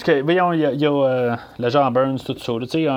que, 0.03 0.22
voyons, 0.22 0.53
il 0.53 0.62
y 0.62 0.66
a, 0.66 0.74
y 0.74 0.86
a 0.88 1.38
l'agent 1.59 1.91
Burns, 1.91 2.24
tout 2.26 2.38
ça. 2.39 2.53
Tu 2.62 2.68
sais, 2.68 2.88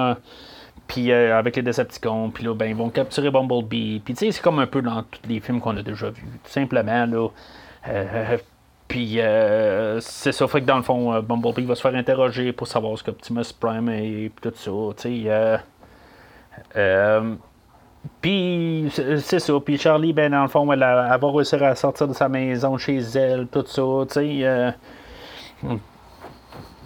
puis 0.87 1.13
avec 1.13 1.57
les 1.57 1.63
Decepticons, 1.63 2.31
puis 2.31 2.45
là, 2.45 2.55
ben, 2.55 2.67
ils 2.67 2.77
vont 2.77 2.89
capturer 2.89 3.31
Bumblebee. 3.31 4.01
Puis 4.03 4.15
tu 4.15 4.27
sais, 4.27 4.33
c'est 4.33 4.43
comme 4.43 4.59
un 4.59 4.67
peu 4.67 4.81
dans 4.81 5.03
tous 5.03 5.29
les 5.29 5.41
films 5.41 5.61
qu'on 5.61 5.77
a 5.77 5.83
déjà 5.83 6.09
vus. 6.09 6.41
Tout 6.45 6.51
simplement, 6.51 7.05
là. 7.05 7.29
Puis 8.89 9.21
euh, 9.21 9.99
c'est 10.01 10.33
ça, 10.33 10.47
fait 10.47 10.61
que 10.61 10.67
dans 10.67 10.77
le 10.77 10.83
fond, 10.83 11.15
euh, 11.15 11.23
Bumblebee 11.23 11.65
va 11.65 11.75
se 11.75 11.81
faire 11.81 11.95
interroger 11.95 12.53
pour 12.53 12.67
savoir 12.67 12.99
ce 12.99 13.05
qu'Optimus 13.05 13.53
Prime 13.59 13.89
et 13.89 14.31
tout 14.43 14.53
ça, 14.55 14.71
tu 14.97 15.25
sais. 15.25 15.59
Euh, 16.77 17.35
puis 18.21 18.93
c'est 18.95 19.39
ça, 19.39 19.53
puis 19.65 19.79
Charlie, 19.79 20.13
ben 20.13 20.31
dans 20.31 20.43
le 20.43 20.49
fond, 20.49 20.71
elle, 20.71 20.81
va 20.81 21.19
réussir 21.23 21.63
à 21.63 21.75
sortir 21.75 22.09
de 22.09 22.13
sa 22.13 22.29
maison 22.29 22.77
chez 22.77 22.99
elle, 22.99 23.47
tout 23.47 23.65
ça, 23.67 23.83
tu 24.13 24.45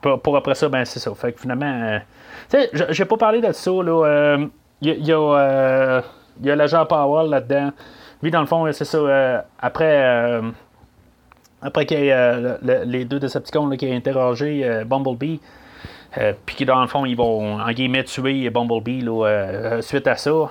Pour, 0.00 0.36
après 0.36 0.54
ça, 0.54 0.68
ben 0.68 0.84
c'est 0.84 1.00
ça. 1.00 1.14
Fait 1.14 1.32
que 1.32 1.40
finalement, 1.40 1.98
tu 2.48 2.58
sais, 2.58 2.70
j'ai 2.90 3.04
pas 3.04 3.16
parlé 3.18 3.42
de 3.42 3.52
ça, 3.52 3.70
là. 3.70 4.38
Il 4.80 5.06
y, 5.06 5.12
a 5.12 6.02
il 6.40 6.46
y 6.46 6.50
a 6.50 6.56
l'agent 6.56 6.84
Powell 6.86 7.30
là-dedans. 7.30 7.70
Lui, 8.22 8.30
dans 8.30 8.40
le 8.40 8.46
fond, 8.46 8.70
c'est 8.72 8.84
ça. 8.84 8.98
Euh, 8.98 9.40
après, 9.60 10.02
euh, 10.04 10.42
après 11.62 11.86
qu'il 11.86 11.98
euh, 12.10 12.56
le- 12.62 12.84
les 12.84 13.04
deux 13.04 13.18
Decepticons 13.18 13.66
là, 13.68 13.76
qui 13.76 13.86
ont 13.86 13.92
interrogé 13.94 14.82
Bumblebee, 14.86 15.40
puis 16.46 16.64
dans 16.64 16.80
le 16.80 16.86
fond, 16.86 17.04
ils 17.04 17.16
vont 17.16 17.60
en 17.60 17.70
guillemets 17.72 18.04
tuer 18.04 18.48
Bumblebee 18.50 19.02
là, 19.02 19.82
suite 19.82 20.06
à 20.06 20.16
ça. 20.16 20.50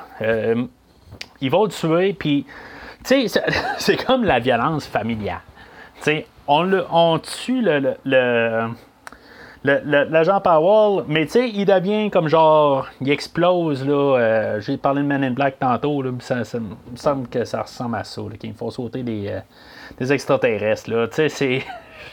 Ils 1.42 1.50
vont 1.52 1.64
le 1.64 1.70
tuer, 1.70 2.14
puis 2.14 2.46
tu 3.04 3.28
sais, 3.28 3.42
c'est- 3.78 3.98
comme 4.06 4.24
la 4.24 4.40
violence 4.40 4.86
familiale. 4.88 5.42
Tu 5.98 6.04
sais, 6.04 6.28
on, 6.48 6.72
on 6.92 7.20
tue 7.20 7.62
le- 7.62 7.98
l'agent 9.66 10.40
Powell, 10.42 11.06
mais 11.08 11.26
tu 11.26 11.34
sais, 11.34 11.50
il 11.50 11.66
devient 11.66 12.10
comme 12.12 12.28
genre, 12.28 12.88
il 13.02 13.10
explose, 13.10 13.86
là. 13.86 14.18
euh, 14.18 14.62
J'ai 14.62 14.78
parlé 14.78 15.02
de 15.02 15.08
Man 15.08 15.24
in 15.24 15.32
Black 15.32 15.60
tantôt, 15.60 16.02
là, 16.02 16.12
ça, 16.20 16.44
ça 16.44 16.60
me 16.60 16.76
semble 16.96 17.28
que 17.28 17.44
ça 17.46 17.64
ressemble 17.64 17.96
à 17.96 18.04
ça, 18.04 18.22
qu'il 18.40 18.54
faut 18.54 18.72
sauter 18.72 19.04
des, 19.04 19.28
euh, 19.30 19.40
des 19.98 20.12
extraterrestres, 20.14 20.90
là. 20.90 21.08
Tu 21.08 21.16
sais, 21.16 21.30
c'est. 21.30 21.64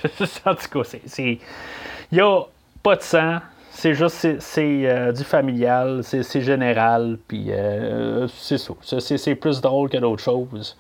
en 0.47 0.55
tout 0.55 0.83
cas, 0.83 0.97
c'est-. 1.05 1.39
Il 2.11 2.21
a 2.21 2.43
pas 2.83 2.97
de 2.97 3.03
sang, 3.03 3.39
c'est 3.71 3.95
juste, 3.95 4.41
c'est, 4.41 4.83
euh, 4.85 5.13
du 5.13 5.25
familial, 5.25 6.01
c'est, 6.03 6.41
général, 6.41 7.19
puis 7.29 7.51
c'est 8.29 8.59
ça. 8.59 8.75
C'est, 9.01 9.35
plus 9.35 9.61
drôle 9.61 9.89
que 9.89 9.99
d'autres 9.99 10.23
choses. 10.23 10.77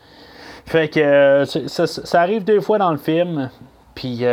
Fait 0.66 0.88
que 0.88 1.44
ça, 1.44 1.86
ça 1.86 2.20
arrive 2.20 2.44
deux 2.44 2.60
fois 2.60 2.78
dans 2.78 2.92
le 2.92 2.98
film, 2.98 3.50
puis 3.94 4.24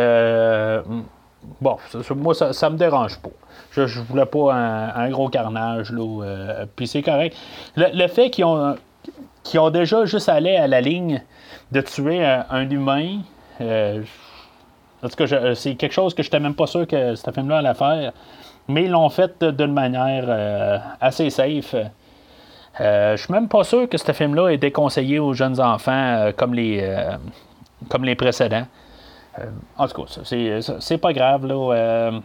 bon, 1.61 1.77
moi 2.15 2.33
ça, 2.33 2.53
ça 2.53 2.69
me 2.69 2.77
dérange 2.77 3.17
pas. 3.19 3.29
Je, 3.71 3.85
je 3.85 3.99
voulais 3.99 4.25
pas 4.25 4.53
un, 4.53 5.09
gros 5.09 5.29
carnage, 5.29 5.91
là, 5.91 6.23
euh, 6.23 6.65
puis 6.75 6.87
c'est 6.87 7.03
correct. 7.03 7.37
Le, 7.75 8.07
fait 8.07 8.29
qu'ils 8.29 8.45
ont, 8.45 8.75
ont 9.55 9.69
déjà 9.69 10.05
juste 10.05 10.29
allé 10.29 10.55
à 10.55 10.67
la 10.67 10.81
ligne 10.81 11.21
de 11.71 11.81
tuer 11.81 12.25
un, 12.25 12.69
humain, 12.69 13.19
euh, 13.61 14.01
en 15.03 15.07
tout 15.07 15.15
cas, 15.15 15.55
c'est 15.55 15.75
quelque 15.75 15.93
chose 15.93 16.13
que 16.13 16.23
je 16.23 16.27
n'étais 16.27 16.39
même 16.39 16.55
pas 16.55 16.67
sûr 16.67 16.87
que 16.87 17.15
ce 17.15 17.31
film-là 17.31 17.59
allait 17.59 17.73
faire, 17.73 18.11
mais 18.67 18.85
ils 18.85 18.91
l'ont 18.91 19.09
fait 19.09 19.43
d'une 19.43 19.73
manière 19.73 20.25
euh, 20.27 20.77
assez 20.99 21.29
safe. 21.29 21.75
Je 22.79 23.15
suis 23.17 23.33
même 23.33 23.49
pas 23.49 23.63
sûr 23.63 23.87
que 23.87 23.97
ce 23.97 24.11
film-là 24.11 24.49
est 24.49 24.57
déconseillé 24.57 25.19
aux 25.19 25.33
jeunes 25.33 25.59
enfants 25.59 26.31
comme, 26.37 26.53
les, 26.53 27.07
comme 27.89 28.05
les 28.05 28.15
précédents. 28.15 28.65
Euh, 29.39 29.45
en 29.77 29.87
tout 29.87 30.01
cas, 30.01 30.07
ça, 30.07 30.21
c'est, 30.79 30.97
pas 30.97 31.13
grave. 31.13 31.45
Là, 31.45 31.73
euh, 31.73 32.19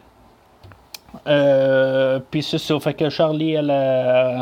euh, 1.26 2.20
Puis 2.30 2.42
c'est 2.42 2.58
ça. 2.58 2.78
Fait 2.80 2.94
que 2.94 3.08
Charlie, 3.08 3.52
elle, 3.54 3.70
a- 3.70 4.40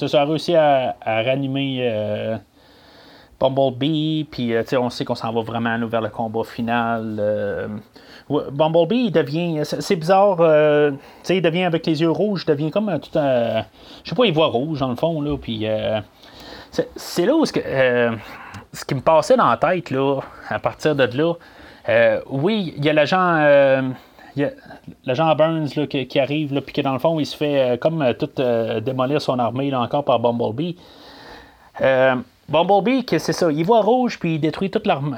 a 0.00 0.24
réussi 0.24 0.54
à, 0.54 0.96
à 1.00 1.22
ranimer 1.22 1.78
euh, 1.82 2.36
Bumblebee. 3.40 4.26
Puis 4.30 4.54
euh, 4.54 4.62
on 4.78 4.90
sait 4.90 5.04
qu'on 5.04 5.14
s'en 5.14 5.32
va 5.32 5.42
vraiment 5.42 5.78
vers 5.86 6.00
le 6.00 6.08
combat 6.08 6.44
final. 6.44 7.16
euh, 7.18 7.68
Bumblebee, 8.28 9.10
devient. 9.10 9.60
C'est, 9.64 9.96
bizarre. 9.96 10.38
euh, 10.40 10.92
il 11.28 11.42
devient 11.42 11.64
avec 11.64 11.86
les 11.86 12.00
yeux 12.00 12.10
rouges. 12.10 12.44
Il 12.46 12.50
devient 12.50 12.70
comme 12.70 12.98
tout 13.00 13.18
un. 13.18 13.62
Je 14.04 14.10
sais 14.10 14.16
pas, 14.16 14.24
il 14.26 14.32
voit 14.32 14.46
rouge 14.46 14.80
dans 14.80 14.88
le 14.88 14.96
fond. 14.96 15.20
Là, 15.20 15.36
puis. 15.36 15.66
euh, 15.66 16.00
c'est, 16.96 17.24
là 17.24 17.34
où 17.34 17.46
ce, 17.46 17.52
euh, 17.64 18.12
ce 18.72 18.84
qui 18.84 18.94
me 18.94 19.00
passait 19.00 19.36
dans 19.36 19.48
la 19.48 19.56
tête, 19.56 19.90
là, 19.90 20.20
à 20.50 20.58
partir 20.58 20.94
de 20.94 21.04
là, 21.04 21.32
euh, 21.88 22.20
oui, 22.26 22.74
il 22.76 22.84
y 22.84 22.88
a 22.88 22.92
l'agent, 22.92 23.36
euh, 23.36 23.82
l'agent 25.04 25.34
Burns 25.36 25.68
là, 25.76 25.86
qui, 25.86 26.06
qui 26.06 26.18
arrive, 26.18 26.60
puis 26.60 26.72
que 26.72 26.80
dans 26.80 26.92
le 26.92 26.98
fond, 26.98 27.20
il 27.20 27.26
se 27.26 27.36
fait 27.36 27.60
euh, 27.60 27.76
comme 27.76 28.02
euh, 28.02 28.12
tout 28.12 28.30
démolir 28.82 29.20
son 29.20 29.38
armée 29.38 29.70
là, 29.70 29.80
encore 29.80 30.04
par 30.04 30.18
Bumblebee. 30.18 30.76
Bumblebee, 32.48 33.04
c'est 33.18 33.32
ça, 33.32 33.50
il 33.52 33.64
voit 33.64 33.82
rouge, 33.82 34.18
puis 34.18 34.34
il 34.36 34.40
détruit 34.40 34.70
toute 34.70 34.86
l'armée. 34.86 35.16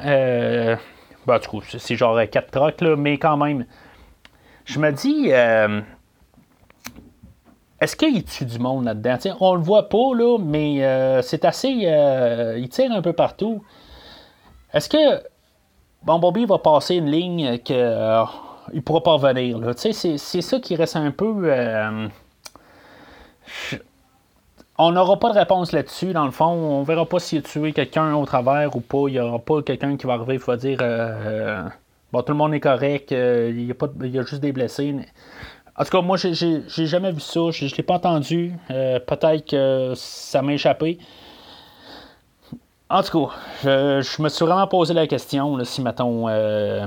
Ben, 1.26 1.38
du 1.38 1.48
coup, 1.48 1.62
c'est, 1.62 1.94
genre 1.94 2.18
4 2.30 2.50
trocs, 2.50 2.80
là, 2.80 2.96
mais 2.96 3.18
quand 3.18 3.36
même. 3.36 3.66
Je 4.64 4.78
me 4.78 4.90
dis. 4.92 5.28
est-ce 7.80 7.96
qu'il 7.96 8.24
tue 8.24 8.46
du 8.46 8.58
monde 8.58 8.84
là-dedans? 8.84 9.16
On 9.40 9.54
le 9.54 9.60
voit 9.60 9.88
pas, 9.88 10.14
là, 10.14 10.38
mais 10.38 11.20
c'est 11.22 11.44
assez. 11.44 11.68
il 11.68 12.68
tire 12.70 12.92
un 12.92 13.02
peu 13.02 13.12
partout. 13.12 13.62
Est-ce 14.72 14.88
que 14.88 15.22
Bumblebee 16.02 16.46
va 16.46 16.58
passer 16.58 16.96
une 16.96 17.10
ligne 17.10 17.58
que 17.58 17.72
euh, 17.72 18.24
il 18.72 18.82
pourra 18.82 19.02
pas 19.02 19.12
revenir? 19.12 19.58
C'est, 19.76 19.92
ça 20.18 20.60
qui 20.60 20.76
reste 20.76 20.96
un 20.96 21.10
peu. 21.10 21.34
euh, 21.44 22.08
on 24.78 24.92
n'aura 24.92 25.18
pas 25.18 25.32
de 25.32 25.38
réponse 25.38 25.72
là-dessus, 25.72 26.12
dans 26.12 26.24
le 26.24 26.30
fond. 26.30 26.46
On 26.46 26.82
verra 26.82 27.04
pas 27.04 27.18
s'il 27.18 27.38
a 27.38 27.42
tué 27.42 27.72
quelqu'un 27.72 28.14
au 28.14 28.24
travers 28.24 28.74
ou 28.76 28.80
pas. 28.80 29.08
Il 29.08 29.12
n'y 29.12 29.20
aura 29.20 29.38
pas 29.38 29.62
quelqu'un 29.62 29.96
qui 29.96 30.06
va 30.06 30.14
arriver 30.14 30.34
et 30.34 30.38
va 30.38 30.56
dire 30.56 30.78
euh, 30.80 31.64
Bon, 32.12 32.22
tout 32.22 32.32
le 32.32 32.38
monde 32.38 32.54
est 32.54 32.60
correct, 32.60 33.10
il, 33.10 33.66
y 33.66 33.72
a 33.72 33.74
il 34.04 34.10
y 34.14 34.18
a 34.18 34.22
juste 34.22 34.40
des 34.40 34.52
blessés. 34.52 34.94
En 35.76 35.84
tout 35.84 35.90
cas, 35.90 36.00
moi, 36.00 36.16
j'ai- 36.16 36.62
jamais 36.86 37.12
vu 37.12 37.20
ça. 37.20 37.50
Je 37.50 37.66
ne 37.66 37.70
l'ai 37.76 37.82
pas 37.82 37.94
entendu. 37.94 38.54
Peut-être 38.68 39.46
que 39.46 39.92
ça 39.94 40.42
m'a 40.42 40.54
échappé. 40.54 40.98
En 42.90 43.02
tout 43.02 43.26
cas, 43.26 43.34
je, 43.64 44.22
me 44.22 44.28
suis 44.28 44.44
vraiment 44.46 44.66
posé 44.66 44.94
la 44.94 45.06
question 45.06 45.62
si, 45.64 45.82
mettons, 45.82 46.26
euh, 46.28 46.86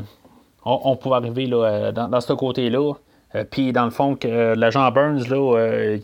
on, 0.65 0.95
pouvait 0.95 1.17
arriver 1.17 1.45
là, 1.45 1.57
euh, 1.57 1.91
dans, 1.91 2.21
ce 2.21 2.33
côté-là. 2.33 2.93
Euh, 3.35 3.43
Puis, 3.49 3.71
dans 3.71 3.85
le 3.85 3.91
fond, 3.91 4.15
que 4.15 4.55
l'agent 4.55 4.89
Burns, 4.91 5.27
là, 5.29 5.97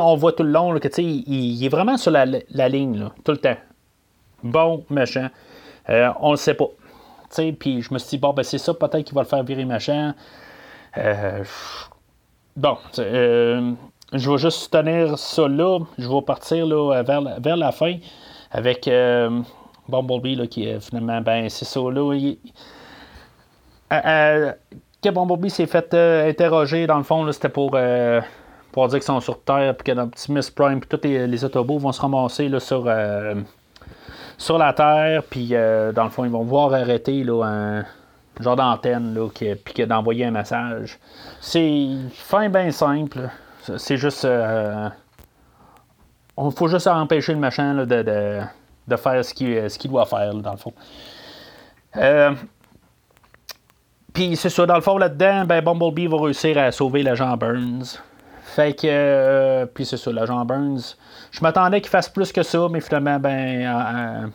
on 0.00 0.16
voit 0.16 0.32
tout 0.32 0.42
le 0.42 0.50
long 0.50 0.72
là, 0.72 0.80
que 0.80 0.88
il, 1.00 1.22
il 1.28 1.64
est 1.64 1.68
vraiment 1.68 1.96
sur 1.96 2.10
la, 2.10 2.26
ligne, 2.68 3.08
tout 3.24 3.32
le 3.32 3.38
temps. 3.38 3.56
Bon, 4.42 4.84
méchant. 4.90 5.28
On 5.88 6.32
le 6.32 6.36
sait 6.36 6.54
pas. 6.54 6.68
Puis, 7.58 7.82
je 7.82 7.94
me 7.94 7.98
suis 7.98 8.10
dit, 8.10 8.18
bon, 8.18 8.32
ben, 8.32 8.42
c'est 8.42 8.58
ça, 8.58 8.74
peut-être 8.74 9.04
qu'il 9.04 9.14
va 9.14 9.22
le 9.22 9.28
faire 9.28 9.44
virer. 9.44 9.66
Euh, 10.98 11.44
Bon, 12.56 12.78
je 12.96 14.30
vais 14.30 14.38
juste 14.38 14.72
tenir 14.72 15.18
ça 15.18 15.48
là. 15.48 15.80
Je 15.98 16.08
vais 16.08 16.22
partir 16.22 16.66
là, 16.66 17.02
vers, 17.02 17.22
vers 17.40 17.56
la 17.56 17.72
fin 17.72 17.96
avec 18.54 18.88
euh, 18.88 19.40
Bumblebee 19.88 20.36
là, 20.36 20.46
qui 20.46 20.66
est 20.66 20.80
finalement, 20.80 21.20
ben 21.20 21.50
c'est 21.50 21.66
ça 21.66 21.80
là. 21.80 22.14
il- 22.14 22.38
Euh, 23.92 24.00
euh, 24.06 24.52
que 25.02 25.10
Bumblebee 25.10 25.50
s'est 25.50 25.66
fait 25.66 25.92
euh, 25.92 26.30
interroger, 26.30 26.86
dans 26.86 26.96
le 26.96 27.02
fond, 27.02 27.30
c'était 27.32 27.50
pour, 27.50 27.72
euh, 27.74 28.20
pour 28.72 28.88
dire 28.88 28.98
qu'ils 28.98 29.04
sont 29.06 29.20
sur 29.20 29.42
Terre, 29.42 29.76
puis 29.76 29.92
que 29.92 29.98
Optimus 30.00 30.40
Prime, 30.54 30.80
puis 30.80 30.88
tous 30.88 31.06
les, 31.06 31.26
les 31.26 31.44
Autobots 31.44 31.78
vont 31.78 31.92
se 31.92 32.00
ramasser 32.00 32.48
là, 32.48 32.60
sur, 32.60 32.88
sur 34.38 34.56
la 34.58 34.72
Terre, 34.72 35.22
puis 35.28 35.48
dans 35.50 36.04
le 36.04 36.10
fond, 36.10 36.24
ils 36.24 36.30
vont 36.30 36.42
voir 36.44 36.72
arrêter 36.72 37.22
là, 37.24 37.42
un 37.44 37.84
genre 38.42 38.56
d'antenne, 38.56 39.14
là, 39.14 39.28
qui- 39.32 39.54
puis 39.54 39.74
que 39.74 39.82
d'envoyer 39.82 40.24
un 40.24 40.30
message. 40.30 40.98
C'est 41.40 41.88
fin 42.14 42.48
bien 42.48 42.70
simple. 42.70 43.28
C'est 43.76 43.96
juste. 43.98 44.26
On 46.36 46.50
faut 46.50 46.68
juste 46.68 46.86
empêcher 46.86 47.32
le 47.32 47.38
machin 47.38 47.74
de, 47.74 48.02
de, 48.02 48.40
de 48.88 48.96
faire 48.96 49.24
ce 49.24 49.32
qu'il 49.34 49.90
doit 49.90 50.06
faire, 50.06 50.34
dans 50.34 50.50
le 50.52 50.56
fond. 50.56 50.72
Euh, 51.96 52.34
Puis 54.12 54.36
c'est 54.36 54.48
ça, 54.50 54.66
dans 54.66 54.74
le 54.74 54.80
fond, 54.80 54.98
là-dedans, 54.98 55.44
ben, 55.44 55.60
Bumblebee 55.62 56.06
va 56.06 56.16
réussir 56.22 56.58
à 56.58 56.72
sauver 56.72 57.02
l'agent 57.02 57.36
Burns. 57.36 57.98
Fait 58.42 58.72
que. 58.74 58.86
euh, 58.86 59.66
puis 59.66 59.84
c'est 59.86 59.96
ça, 59.96 60.12
l'agent 60.12 60.44
Burns. 60.44 60.96
Je 61.30 61.40
m'attendais 61.40 61.80
qu'il 61.80 61.90
fasse 61.90 62.08
plus 62.08 62.30
que 62.32 62.42
ça, 62.42 62.68
mais 62.70 62.80
finalement, 62.80 63.18
ben. 63.18 63.66
euh, 63.66 64.26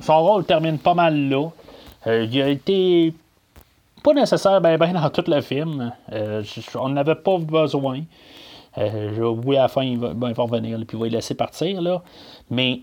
son 0.00 0.20
rôle 0.20 0.44
termine 0.44 0.78
pas 0.78 0.94
mal 0.94 1.16
là. 1.28 1.48
Il 2.06 2.42
a 2.42 2.48
été 2.48 3.14
pas 4.02 4.12
nécessaire 4.12 4.60
ben, 4.60 4.76
ben 4.76 4.92
dans 4.92 5.08
tout 5.10 5.22
le 5.28 5.40
film. 5.40 5.92
On 6.74 6.88
n'avait 6.88 7.14
pas 7.14 7.38
besoin. 7.38 8.00
Euh, 8.78 9.12
je- 9.14 9.22
oui, 9.22 9.56
à 9.56 9.62
la 9.62 9.68
fin, 9.68 9.82
il 9.82 9.98
va, 9.98 10.14
ben, 10.14 10.32
revenir, 10.36 10.78
là, 10.78 10.84
puis 10.86 10.96
il 10.96 11.00
va 11.00 11.06
le 11.06 11.12
laisser 11.12 11.34
partir. 11.34 11.80
Là. 11.82 12.02
Mais 12.50 12.80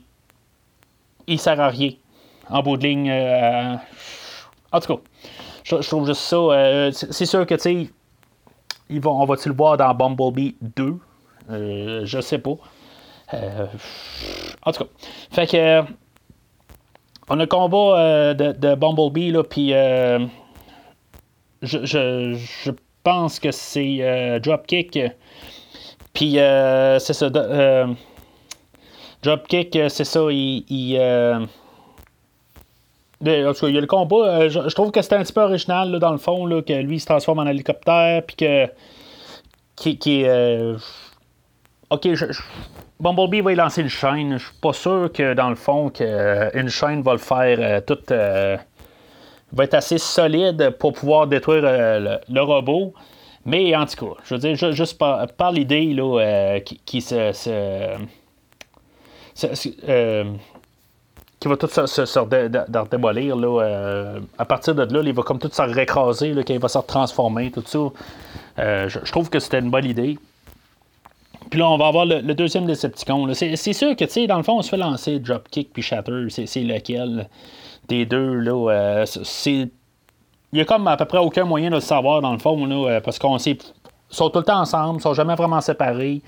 il 1.27 1.39
sert 1.39 1.59
à 1.59 1.69
rien. 1.69 1.91
En 2.49 2.61
bout 2.63 2.77
de 2.77 2.83
ligne. 2.87 3.09
euh, 3.09 3.75
en 4.71 4.79
tout 4.79 4.95
cas, 4.95 5.01
je, 5.63 5.75
trouve 5.87 6.05
juste 6.07 6.21
ça. 6.21 6.35
euh, 6.35 6.91
c'est 6.91 7.25
sûr 7.25 7.45
que, 7.45 7.55
tu 7.55 7.61
sais, 7.61 7.87
ils 8.89 9.01
vont- 9.01 9.21
on 9.21 9.25
va-tu 9.25 9.49
le 9.49 9.55
voir 9.55 9.77
dans 9.77 9.93
Bumblebee 9.93 10.55
2 10.61 10.97
Euh, 11.51 12.01
Je 12.05 12.21
sais 12.21 12.37
pas. 12.39 12.53
Euh, 13.33 13.65
en 14.65 14.71
tout 14.71 14.83
cas. 14.83 14.89
Fait 15.31 15.47
que. 15.47 15.81
on 17.29 17.33
a 17.39 17.43
le 17.43 17.47
combat 17.47 18.33
de, 18.35 18.51
de 18.51 18.75
Bumblebee, 18.75 19.31
là, 19.31 19.43
puis 19.43 19.69
je, 21.61 21.85
je, 21.85 22.33
je 22.63 22.71
pense 23.03 23.39
que 23.39 23.51
c'est 23.51 24.39
Dropkick. 24.43 24.99
Puis 26.13 26.39
euh, 26.39 26.99
c'est 26.99 27.13
ça. 27.13 27.25
euh, 27.25 27.87
Dropkick, 29.23 29.75
euh, 29.75 29.89
c'est 29.89 30.05
ça, 30.05 30.21
il. 30.29 30.65
il, 30.69 30.97
en 33.21 33.53
tout 33.53 33.59
cas, 33.59 33.67
il 33.67 33.75
y 33.75 33.77
a 33.77 33.81
le 33.81 33.87
combat. 33.87 34.47
je, 34.47 34.73
trouve 34.73 34.91
que 34.91 35.01
c'était 35.01 35.15
un 35.15 35.23
petit 35.23 35.33
peu 35.33 35.41
original, 35.41 35.91
là, 35.91 35.99
dans 35.99 36.11
le 36.11 36.17
fond, 36.17 36.45
là, 36.45 36.61
que 36.61 36.73
lui 36.73 36.97
il 36.97 36.99
se 36.99 37.05
transforme 37.05 37.39
en 37.39 37.45
hélicoptère, 37.45 38.23
puis 38.25 38.35
que. 38.35 38.67
Qui. 39.75 39.97
qui 39.97 40.25
ok, 41.89 42.13
je, 42.13 42.25
Bumblebee 42.99 43.41
va 43.41 43.53
y 43.53 43.55
lancer 43.55 43.81
une 43.81 43.89
chaîne. 43.89 44.37
Je 44.37 44.43
suis 44.43 44.57
pas 44.61 44.73
sûr 44.73 45.09
que, 45.13 45.33
dans 45.33 45.49
le 45.49 45.55
fond, 45.55 45.89
que, 45.89 46.57
une 46.57 46.69
chaîne 46.69 47.01
va 47.01 47.13
le 47.13 47.19
faire 47.19 47.83
tout. 47.85 47.97
va 48.09 49.63
être 49.63 49.73
assez 49.73 49.97
solide 49.97 50.71
pour 50.79 50.93
pouvoir 50.93 51.27
détruire 51.27 51.61
le, 51.61 52.41
robot. 52.41 52.93
Mais 53.45 53.75
en 53.75 53.85
tout 53.85 54.05
cas, 54.05 54.21
je 54.25 54.35
veux 54.35 54.39
dire, 54.39 54.71
juste 54.73 54.97
par, 54.97 55.51
l'idée 55.51 55.93
là, 55.93 56.59
qui, 56.59 57.01
se, 57.01 57.97
qui 61.39 61.47
va 61.47 61.57
tout 61.57 61.67
se, 61.67 61.85
se, 61.85 62.89
démolir. 62.89 63.35
Là, 63.35 64.19
à 64.37 64.45
partir 64.45 64.75
de 64.75 64.83
là, 64.83 65.01
il 65.03 65.13
va 65.13 65.23
comme 65.23 65.39
tout 65.39 65.49
se 65.51 65.61
récraser, 65.61 66.33
là, 66.33 66.41
il 66.47 66.59
va 66.59 66.67
se 66.67 66.79
transformer, 66.79 67.51
tout 67.51 67.63
ça. 67.65 67.79
je, 68.57 69.11
trouve 69.11 69.29
que 69.29 69.39
c'était 69.39 69.59
une 69.59 69.71
bonne 69.71 69.85
idée. 69.85 70.17
Puis 71.49 71.59
là, 71.59 71.69
on 71.69 71.77
va 71.77 71.87
avoir 71.87 72.05
le, 72.05 72.21
deuxième 72.33 72.65
Decepticon. 72.65 73.33
C'est, 73.33 73.55
sûr 73.73 73.95
que, 73.95 74.05
tu 74.05 74.11
sais, 74.11 74.27
dans 74.27 74.37
le 74.37 74.43
fond, 74.43 74.57
on 74.57 74.61
se 74.61 74.69
fait 74.69 74.77
lancer 74.77 75.19
Dropkick 75.19 75.73
puis 75.73 75.81
Shatter. 75.81 76.27
C'est, 76.29 76.61
lequel 76.61 77.27
des 77.87 78.05
deux, 78.05 78.35
là. 78.35 78.71
Euh, 78.71 79.05
c'est... 79.05 79.69
Il 80.51 80.59
y 80.59 80.61
a 80.61 80.65
comme 80.65 80.87
à 80.87 80.97
peu 80.97 81.05
près 81.05 81.19
aucun 81.19 81.45
moyen 81.45 81.69
de 81.69 81.75
le 81.75 81.81
savoir, 81.81 82.21
dans 82.21 82.31
le 82.31 82.39
fond, 82.39 82.69
euh, 82.69 82.99
parce 83.01 83.19
qu'on 83.19 83.37
sait... 83.37 83.57
Sont 84.11 84.31
tout 84.31 84.39
le 84.39 84.45
temps 84.45 84.61
ensemble, 84.61 84.99
ils 84.99 85.03
sont 85.03 85.13
jamais 85.13 85.35
vraiment 85.35 85.61
séparés. 85.61 86.23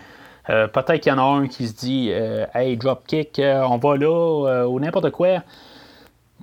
Euh, 0.52 0.68
peut-être 0.68 1.02
qu'il 1.02 1.12
y 1.12 1.16
en 1.16 1.18
a 1.18 1.24
un 1.24 1.48
qui 1.48 1.68
se 1.68 1.74
dit 1.74 2.12
Hey, 2.54 2.78
Dropkick, 2.78 3.42
on 3.44 3.78
va 3.78 3.98
là, 3.98 4.68
ou 4.68 4.80
n'importe 4.80 5.10
quoi. 5.10 5.40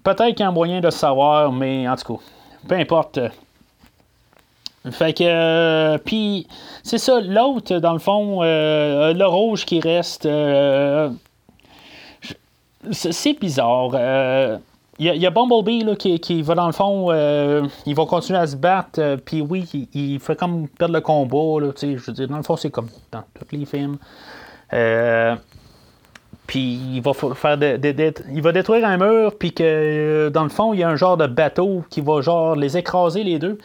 Peut-être 0.02 0.30
qu'il 0.30 0.40
y 0.40 0.42
a 0.42 0.48
un 0.48 0.52
moyen 0.52 0.80
de 0.80 0.86
le 0.86 0.90
savoir, 0.90 1.52
mais 1.52 1.88
en 1.88 1.94
tout 1.94 2.16
cas, 2.16 2.22
peu 2.66 2.74
importe. 2.74 3.20
Fait 4.90 5.12
que. 5.12 5.24
Euh, 5.24 5.98
puis, 5.98 6.46
c'est 6.82 6.98
ça, 6.98 7.20
l'autre, 7.20 7.78
dans 7.78 7.92
le 7.92 7.98
fond, 7.98 8.42
euh, 8.42 9.12
le 9.12 9.26
rouge 9.26 9.64
qui 9.64 9.80
reste. 9.80 10.26
Euh, 10.26 11.10
c'est 12.92 13.38
bizarre. 13.38 13.90
Il 15.00 15.06
y, 15.06 15.26
a 15.26 15.30
Bumblebee 15.30 15.84
là, 15.84 15.94
qui, 15.94 16.42
va 16.42 16.56
dans 16.56 16.66
le 16.66 16.72
fond, 16.72 17.12
il 17.86 17.94
va 17.94 18.04
continuer 18.06 18.40
à 18.40 18.46
se 18.48 18.56
battre, 18.56 19.16
puis 19.24 19.40
oui, 19.40 19.88
il, 19.94 20.18
fait 20.18 20.36
comme 20.36 20.66
perdre 20.68 20.94
le 20.94 21.00
combat. 21.00 21.64
Là, 21.64 21.72
je 21.80 22.04
veux 22.04 22.12
dire, 22.12 22.26
dans 22.26 22.36
le 22.36 22.42
fond, 22.42 22.56
c'est 22.56 22.70
comme 22.70 22.88
dans 23.12 23.22
tous 23.34 23.56
les 23.56 23.64
films. 23.64 23.98
puis 26.48 26.80
il 26.94 27.00
va 27.00 27.12
faire 27.12 27.58
il 28.32 28.42
va 28.42 28.52
détruire 28.52 28.88
un 28.88 28.96
mur, 28.96 29.38
puis 29.38 29.52
que 29.52 30.30
dans 30.34 30.42
le 30.42 30.48
fond, 30.48 30.74
il 30.74 30.80
y 30.80 30.82
a 30.82 30.88
un 30.88 30.96
genre 30.96 31.16
de 31.16 31.28
bateau 31.28 31.84
qui 31.90 32.00
va 32.00 32.20
genre 32.20 32.56
les 32.56 32.76
écraser 32.76 33.22
les 33.22 33.38
deux. 33.38 33.58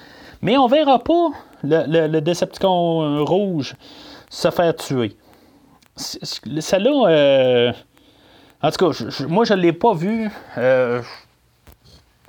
Mais 0.43 0.55
on 0.57 0.67
verra 0.67 0.99
pas 0.99 1.29
le, 1.63 1.83
le, 1.87 2.07
le 2.07 2.21
Decepticon 2.21 3.25
rouge 3.25 3.75
se 4.29 4.49
faire 4.51 4.75
tuer. 4.75 5.15
Celle-là, 5.95 7.07
euh, 7.07 7.71
en 8.61 8.71
tout 8.71 8.91
cas, 8.91 9.25
moi 9.27 9.45
je 9.45 9.53
ne 9.53 9.59
l'ai 9.59 9.73
pas 9.73 9.93
vu. 9.93 10.29
Euh, 10.57 11.01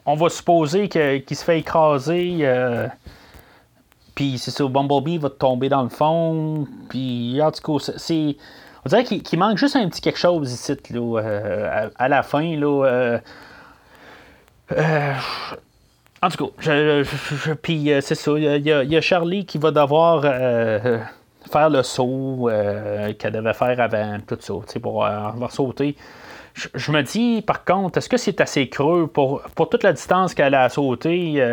on 0.07 0.15
va 0.15 0.29
supposer 0.29 0.89
qu'il 0.89 1.37
se 1.37 1.45
fait 1.45 1.59
écraser. 1.59 2.39
Euh, 2.43 2.89
puis 4.15 4.39
c'est 4.39 4.51
ça, 4.51 4.65
Bumblebee 4.67 5.19
va 5.19 5.31
tomber 5.31 5.69
dans 5.69 5.83
le 5.83 5.89
fond. 5.89 6.67
Puis 6.89 7.41
en 7.43 7.51
tout 7.51 7.79
cas, 7.79 7.93
c'est. 7.97 8.37
On 8.87 8.89
dirait 8.89 9.05
qu'il 9.05 9.39
manque 9.39 9.57
juste 9.57 9.77
un 9.77 9.89
petit 9.89 10.03
quelque 10.03 10.19
chose 10.19 10.53
ici, 10.53 10.77
là, 10.91 11.89
à, 11.97 12.09
la 12.09 12.23
fin. 12.23 12.55
Là, 12.57 13.19
en 16.25 16.31
tout 16.31 16.47
cas, 16.47 17.03
puis 17.63 17.93
euh, 17.93 18.01
c'est 18.01 18.15
ça. 18.15 18.33
Il 18.39 18.67
y, 18.67 18.97
a 18.97 19.01
Charlie 19.03 19.45
qui 19.45 19.59
va 19.59 19.71
devoir 19.71 20.23
euh, 20.25 20.99
faire 21.53 21.69
le 21.69 21.83
saut 21.83 22.49
euh, 22.49 23.13
qu'elle 23.13 23.33
devait 23.33 23.53
faire 23.53 23.79
avant, 23.79 24.17
tout 24.27 24.39
ça, 24.41 24.55
pour 24.81 25.05
avoir 25.05 25.53
sauter. 25.53 25.97
Je, 26.55 26.93
me 26.93 27.03
dis, 27.03 27.43
par 27.43 27.65
contre, 27.65 27.99
est-ce 27.99 28.09
que 28.09 28.17
c'est 28.17 28.41
assez 28.41 28.69
creux 28.69 29.09
pour, 29.09 29.43
pour 29.57 29.69
toute 29.69 29.83
la 29.83 29.93
distance 29.93 30.35
qu'elle 30.35 30.55
a 30.55 30.69
sauté, 30.69 31.45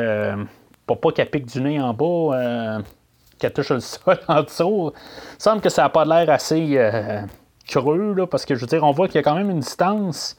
pour 0.85 1.01
pas 1.01 1.11
qu'elle 1.11 1.29
pique 1.29 1.47
du 1.47 1.59
nez 1.59 1.81
en 1.81 1.93
bas, 1.93 2.81
qu'elle 3.39 3.51
touche 3.51 3.71
le 3.71 3.79
sol 3.79 4.19
en 4.27 4.43
dessous? 4.43 4.93
Il 4.95 5.41
semble 5.41 5.61
que 5.61 5.69
ça 5.69 5.81
n'a 5.81 5.89
pas 5.89 6.05
l'air 6.05 6.29
assez 6.29 6.79
creux, 7.67 8.13
là, 8.13 8.27
parce 8.27 8.45
que 8.45 8.53
je 8.53 8.61
veux 8.61 8.67
dire, 8.67 8.83
on 8.83 8.91
voit 8.91 9.07
qu'il 9.07 9.15
y 9.15 9.19
a 9.19 9.23
quand 9.23 9.35
même 9.35 9.49
une 9.49 9.61
distance 9.61 10.37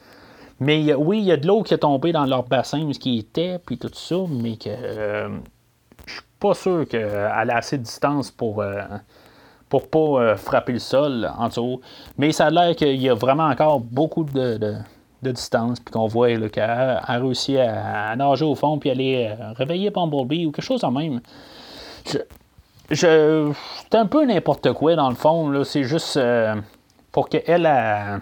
mais 0.59 0.93
oui, 0.93 1.19
il 1.19 1.25
y 1.25 1.31
a 1.31 1.37
de 1.37 1.47
l'eau 1.47 1.63
qui 1.63 1.73
est 1.73 1.79
tombée 1.79 2.11
dans 2.11 2.25
leur 2.25 2.43
bassin, 2.43 2.91
ce 2.93 2.99
qui 2.99 3.19
était, 3.19 3.59
puis 3.59 3.77
tout 3.77 3.91
ça, 3.93 4.15
mais 4.29 4.55
que 4.55 4.69
euh, 4.69 5.29
je 6.05 6.13
suis 6.13 6.21
pas 6.39 6.53
sûr 6.53 6.87
qu'elle 6.87 7.05
a 7.05 7.57
assez 7.57 7.77
de 7.77 7.83
distance 7.83 8.31
pour, 8.31 8.61
euh, 8.61 8.81
pour 9.73 9.87
pas 9.87 10.21
euh, 10.21 10.35
frapper 10.35 10.73
le 10.73 10.77
sol 10.77 11.27
en 11.35 11.47
dessous. 11.47 11.81
Mais 12.19 12.31
ça 12.31 12.45
a 12.45 12.49
l'air 12.51 12.75
qu'il 12.75 13.01
y 13.01 13.09
a 13.09 13.15
vraiment 13.15 13.45
encore 13.47 13.79
beaucoup 13.79 14.23
de, 14.23 14.75
distance, 15.23 15.79
puis 15.79 15.91
qu'on 15.91 16.05
voit 16.05 16.27
qu'elle 16.49 16.69
a 16.69 17.17
réussi 17.17 17.57
à, 17.57 18.15
nager 18.15 18.45
au 18.45 18.53
fond, 18.53 18.77
puis 18.77 18.91
aller 18.91 19.33
réveiller 19.55 19.89
Bumblebee 19.89 20.45
ou 20.45 20.51
quelque 20.51 20.63
chose 20.63 20.83
en 20.83 20.91
même. 20.91 21.21
Je, 22.91 23.51
c'est 23.89 23.97
un 23.97 24.05
peu 24.05 24.25
n'importe 24.25 24.73
quoi 24.73 24.95
dans 24.95 25.09
le 25.09 25.15
fond, 25.15 25.63
c'est 25.63 25.85
juste 25.85 26.19
pour 27.11 27.29
qu'elle 27.29 27.65
a 27.65 28.19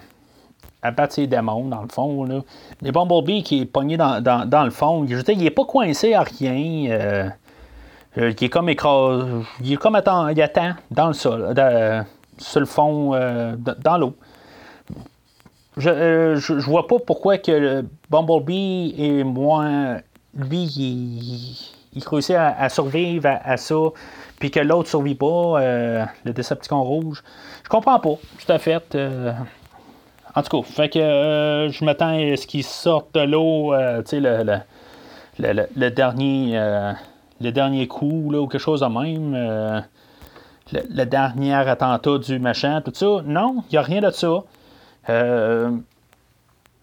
à 0.84 0.91
battre 0.91 1.16
ses 1.16 1.28
démons, 1.28 1.66
dans 1.66 1.82
le 1.82 1.89
fond. 1.89 2.24
Là. 2.24 2.41
Les 2.82 2.93
Bumblebee 2.93 3.43
qui 3.43 3.62
est 3.62 3.66
pogné 3.66 3.97
dans, 3.97 4.24
dans, 4.24 4.64
le 4.64 4.72
fond, 4.72 5.06
je 5.06 5.16
veux 5.16 5.24
il 5.28 5.39
n'est 5.39 5.49
pas 5.49 5.66
coincé 5.66 6.14
à 6.14 6.22
rien. 6.22 7.34
Euh, 8.18 8.22
euh, 8.22 8.34
il 8.39 8.43
est 8.45 8.49
comme 8.49 8.70
écrasé. 8.70 9.26
Il 9.62 9.74
est 9.74 9.78
comme 9.78 9.95
attend, 9.95 10.28
il 10.30 10.41
attend 10.41 10.74
dans 10.89 11.07
le 11.07 11.14
sol, 11.14 11.53
sur 12.38 12.59
le 12.59 12.66
fond, 12.66 13.14
euh, 13.14 13.55
dans 13.57 13.97
l'eau. 13.97 14.16
Je, 15.78 16.36
je, 16.36 16.53
vois 16.53 16.88
pas 16.88 16.97
pourquoi 16.99 17.38
que 17.38 17.84
Bumblebee 18.09 18.93
est 18.97 19.24
moins. 19.24 19.99
Lui, 20.36 20.64
il, 21.93 22.03
réussit 22.05 22.36
à, 22.36 22.68
survivre 22.70 23.39
à, 23.43 23.57
ça, 23.57 23.76
puis 24.39 24.51
que 24.51 24.59
l'autre 24.59 24.89
survit 24.89 25.16
pas, 25.16 25.59
le 26.26 26.34
Decepticon 26.34 26.84
rouge. 26.84 27.24
Je 27.64 27.70
comprends 27.70 27.99
pas, 27.99 28.16
tout 28.45 28.51
à 28.51 28.59
fait. 28.59 28.95
En 30.36 30.43
tout 30.43 30.62
cas, 30.62 30.68
fait 30.68 30.89
que 30.89 30.99
euh, 30.99 31.72
je 31.72 31.84
m'attends 31.84 32.18
à 32.18 32.38
ce 32.38 32.47
qu'ils 32.47 32.64
sortent 32.64 33.14
de 33.14 33.22
l'eau, 33.22 33.74
euh, 33.74 34.01
tu 34.01 34.12
sais, 34.12 34.20
le, 34.22 34.62
le, 35.76 35.89
dernier, 35.89 36.57
euh, 36.57 36.93
le 37.42 37.52
dernier 37.52 37.88
coup, 37.88 38.32
là, 38.32 38.39
ou 38.39 38.48
quelque 38.48 38.62
chose 38.62 38.82
de 38.82 38.86
même. 38.86 39.86
le, 40.72 41.04
dernier 41.06 41.54
attentat 41.54 42.18
du 42.18 42.39
machin, 42.39 42.82
tout 42.82 42.92
ça. 42.94 43.22
Non, 43.26 43.64
il 43.70 43.74
n'y 43.74 43.78
a 43.78 43.82
rien 43.82 44.02
de 44.02 44.12
ça. 44.12 44.44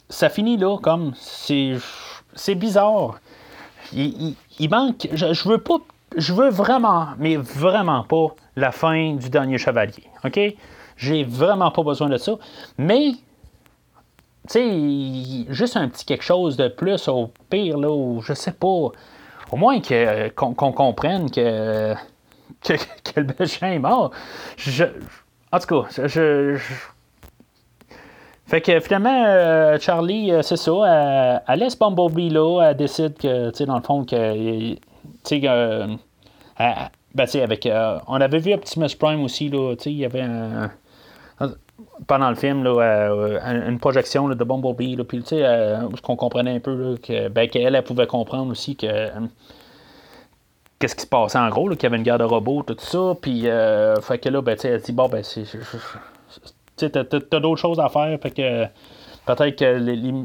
ça 0.09 0.29
finit 0.29 0.57
là, 0.57 0.77
comme. 0.79 1.13
C'est, 1.17 1.77
c'est 2.35 2.55
bizarre. 2.55 3.21
Il, 3.93 4.37
manque. 4.71 5.09
Je, 5.13 5.33
je, 5.33 5.49
veux 5.49 5.59
pas. 5.59 5.79
Je 6.17 6.33
veux 6.33 6.51
vraiment, 6.51 7.09
mais 7.19 7.37
vraiment 7.37 8.05
pas 8.05 8.35
la 8.57 8.73
fin 8.73 9.15
du 9.15 9.31
dernier 9.31 9.59
chevalier. 9.59 10.05
OK? 10.25 10.39
J'ai 10.97 11.25
vraiment 11.25 11.71
pas 11.71 11.83
besoin 11.83 12.09
de 12.09 12.17
ça. 12.17 12.33
Mais 12.77 13.13
tu 14.49 14.55
sais, 14.55 15.53
juste 15.53 15.77
un 15.77 15.89
petit 15.89 16.05
quelque 16.05 16.25
chose 16.25 16.57
de 16.57 16.69
plus 16.69 17.09
au 17.09 17.31
pire, 17.51 17.79
là, 17.79 17.91
ou 17.91 18.21
je 18.23 18.33
sais 18.33 18.53
pas. 18.53 18.91
Au 19.51 19.57
moins 19.57 19.81
qu'on 19.81 20.55
comprenne 20.55 21.31
que, 21.31 21.95
que, 22.65 22.75
le 23.21 23.27
méchant 23.39 23.67
est 23.67 23.79
mort. 23.79 24.11
En 25.51 25.59
tout 25.59 25.67
cas, 25.67 26.07
je, 26.07 26.59
fait 28.49 28.63
que 28.63 28.81
finalement, 28.81 29.25
euh, 29.27 29.79
Charlie, 29.79 30.33
euh, 30.33 30.41
c'est 30.41 30.57
ça, 30.57 31.43
elle, 31.47 31.59
laisse 31.59 31.79
Bumblebee 31.79 32.31
là, 32.31 32.71
elle 32.71 32.77
décide 32.79 33.13
que, 33.19 33.51
tu 33.51 33.59
sais, 33.59 33.67
dans 33.67 33.77
le 33.77 33.83
fond, 33.83 34.07
que, 34.07 34.73
tu 34.73 34.79
sais, 35.23 35.43
euh, 35.45 35.87
ben, 37.15 37.27
avec, 37.43 37.69
on 38.07 38.15
avait 38.15 38.39
vu 38.39 38.55
Optimus 38.55 38.97
Prime 38.99 39.23
aussi, 39.23 39.51
là, 39.51 39.75
tu 39.77 39.85
sais, 39.85 39.93
il 39.93 39.99
y 39.99 40.07
avait 40.07 40.23
un, 40.23 40.71
pendant 42.07 42.31
le 42.31 42.35
film, 42.35 42.65
là, 42.65 42.71
euh, 42.71 43.69
une 43.69 43.79
projection 43.79 44.29
de 44.29 44.45
Bumblebee, 44.45 44.97
puis 45.05 45.23
euh, 45.33 45.81
ce 45.95 46.03
qu'on 46.03 46.17
comprenait 46.17 46.57
un 46.57 46.61
peu, 46.61 46.97
ben, 47.31 47.49
qu'elle 47.49 47.75
elle 47.75 47.85
pouvait 47.85 48.07
comprendre 48.07 48.51
aussi 48.51 48.77
que 48.77 48.87
euh, 48.87 49.09
qu'est-ce 50.79 50.95
qui 50.97 51.03
se 51.03 51.07
passait 51.07 51.39
en 51.39 51.49
gros, 51.49 51.69
qu'il 51.71 51.83
y 51.83 51.87
avait 51.87 51.97
une 51.97 52.03
guerre 52.03 52.19
de 52.19 52.25
robots, 52.25 52.63
tout 52.63 52.77
ça, 52.79 53.15
puis 53.21 53.43
fait 54.03 54.19
que 54.19 54.29
là, 54.29 54.43
ben, 54.43 54.57
elle 54.63 54.81
dit, 54.81 54.93
bon, 54.93 55.09
ben, 55.09 55.23
c'est, 55.23 55.45
t'as, 56.77 57.05
t'as 57.05 57.41
d'autres 57.41 57.61
choses 57.61 57.81
à 57.81 57.89
faire, 57.89 58.19
fait 58.21 58.31
que 58.31 58.65
peut-être 59.27 59.57
que 59.57 59.79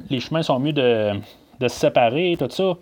les, 0.09 0.19
chemins 0.19 0.43
sont 0.43 0.59
mieux 0.59 0.73
de, 0.73 1.11
de 1.59 1.67
se 1.67 1.75
séparer, 1.75 2.37
tout 2.37 2.49
ça. 2.49 2.75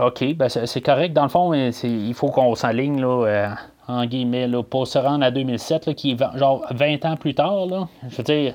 ok, 0.00 0.34
ben 0.34 0.48
c'est, 0.48 0.80
correct. 0.80 1.12
Dans 1.12 1.22
le 1.22 1.28
fond, 1.28 1.54
il 1.54 2.14
faut 2.14 2.28
qu'on 2.28 2.56
s'aligne 2.56 3.00
là, 3.00 3.54
en 3.92 4.06
guillemets, 4.06 4.48
pour 4.68 4.86
se 4.86 4.98
rendre 4.98 5.24
à 5.24 5.30
2007, 5.30 5.94
qui 5.94 6.12
est 6.12 6.38
genre 6.38 6.64
20 6.70 7.04
ans 7.04 7.16
plus 7.16 7.34
tard. 7.34 7.66
Je 8.08 8.16
veux 8.16 8.24
dire. 8.24 8.54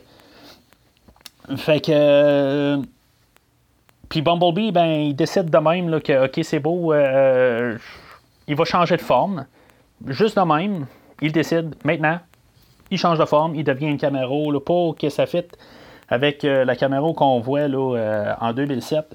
Fait 1.56 1.80
que. 1.80 1.92
Euh, 1.94 2.78
puis 4.10 4.22
Bumblebee, 4.22 4.72
ben, 4.72 4.86
il 4.86 5.16
décide 5.16 5.50
de 5.50 5.58
même 5.58 5.90
là, 5.90 6.00
que, 6.00 6.26
OK, 6.26 6.40
c'est 6.44 6.60
beau, 6.60 6.94
euh, 6.94 7.78
il 8.48 8.56
va 8.56 8.64
changer 8.64 8.96
de 8.96 9.02
forme. 9.02 9.46
Juste 10.08 10.38
de 10.38 10.44
même, 10.44 10.86
il 11.22 11.34
décide, 11.34 11.76
maintenant, 11.84 12.20
il 12.90 12.98
change 12.98 13.20
de 13.20 13.26
forme, 13.26 13.56
il 13.56 13.66
devient 13.66 13.88
une 13.88 13.98
caméra, 13.98 14.34
pour 14.66 14.96
que 14.96 15.10
ça 15.10 15.26
fitte 15.26 15.58
avec 16.08 16.46
euh, 16.46 16.64
la 16.64 16.78
caméra 16.78 17.12
qu'on 17.14 17.42
voit 17.42 17.68
là, 17.68 18.38
en 18.40 18.54
2007. 18.54 19.06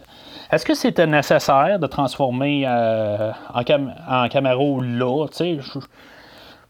Est-ce 0.53 0.67
que 0.67 0.75
c'était 0.75 1.07
nécessaire 1.07 1.79
de 1.79 1.87
transformer 1.87 2.69
en, 2.69 3.33
en 3.55 4.29
Camaro 4.29 4.83
là? 4.83 5.27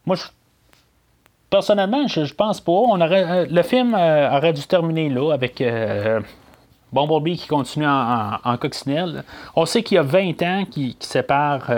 moi, 0.06 0.14
je, 0.14 0.22
personnellement, 1.50 2.06
je, 2.06 2.32
pense 2.32 2.60
pas. 2.60 2.70
On 2.70 3.00
aurait, 3.00 3.46
le 3.46 3.62
film 3.62 3.94
aurait 3.94 4.52
dû 4.52 4.62
terminer 4.62 5.08
là 5.08 5.32
avec 5.32 5.60
Bumblebee 6.92 7.36
qui 7.36 7.48
continue 7.48 7.88
en, 7.88 8.56
coccinelle. 8.56 9.24
On 9.56 9.66
sait 9.66 9.82
qu'il 9.82 9.96
y 9.96 9.98
a 9.98 10.02
20 10.02 10.42
ans 10.42 10.64
qui, 10.70 10.96
séparent 11.00 11.68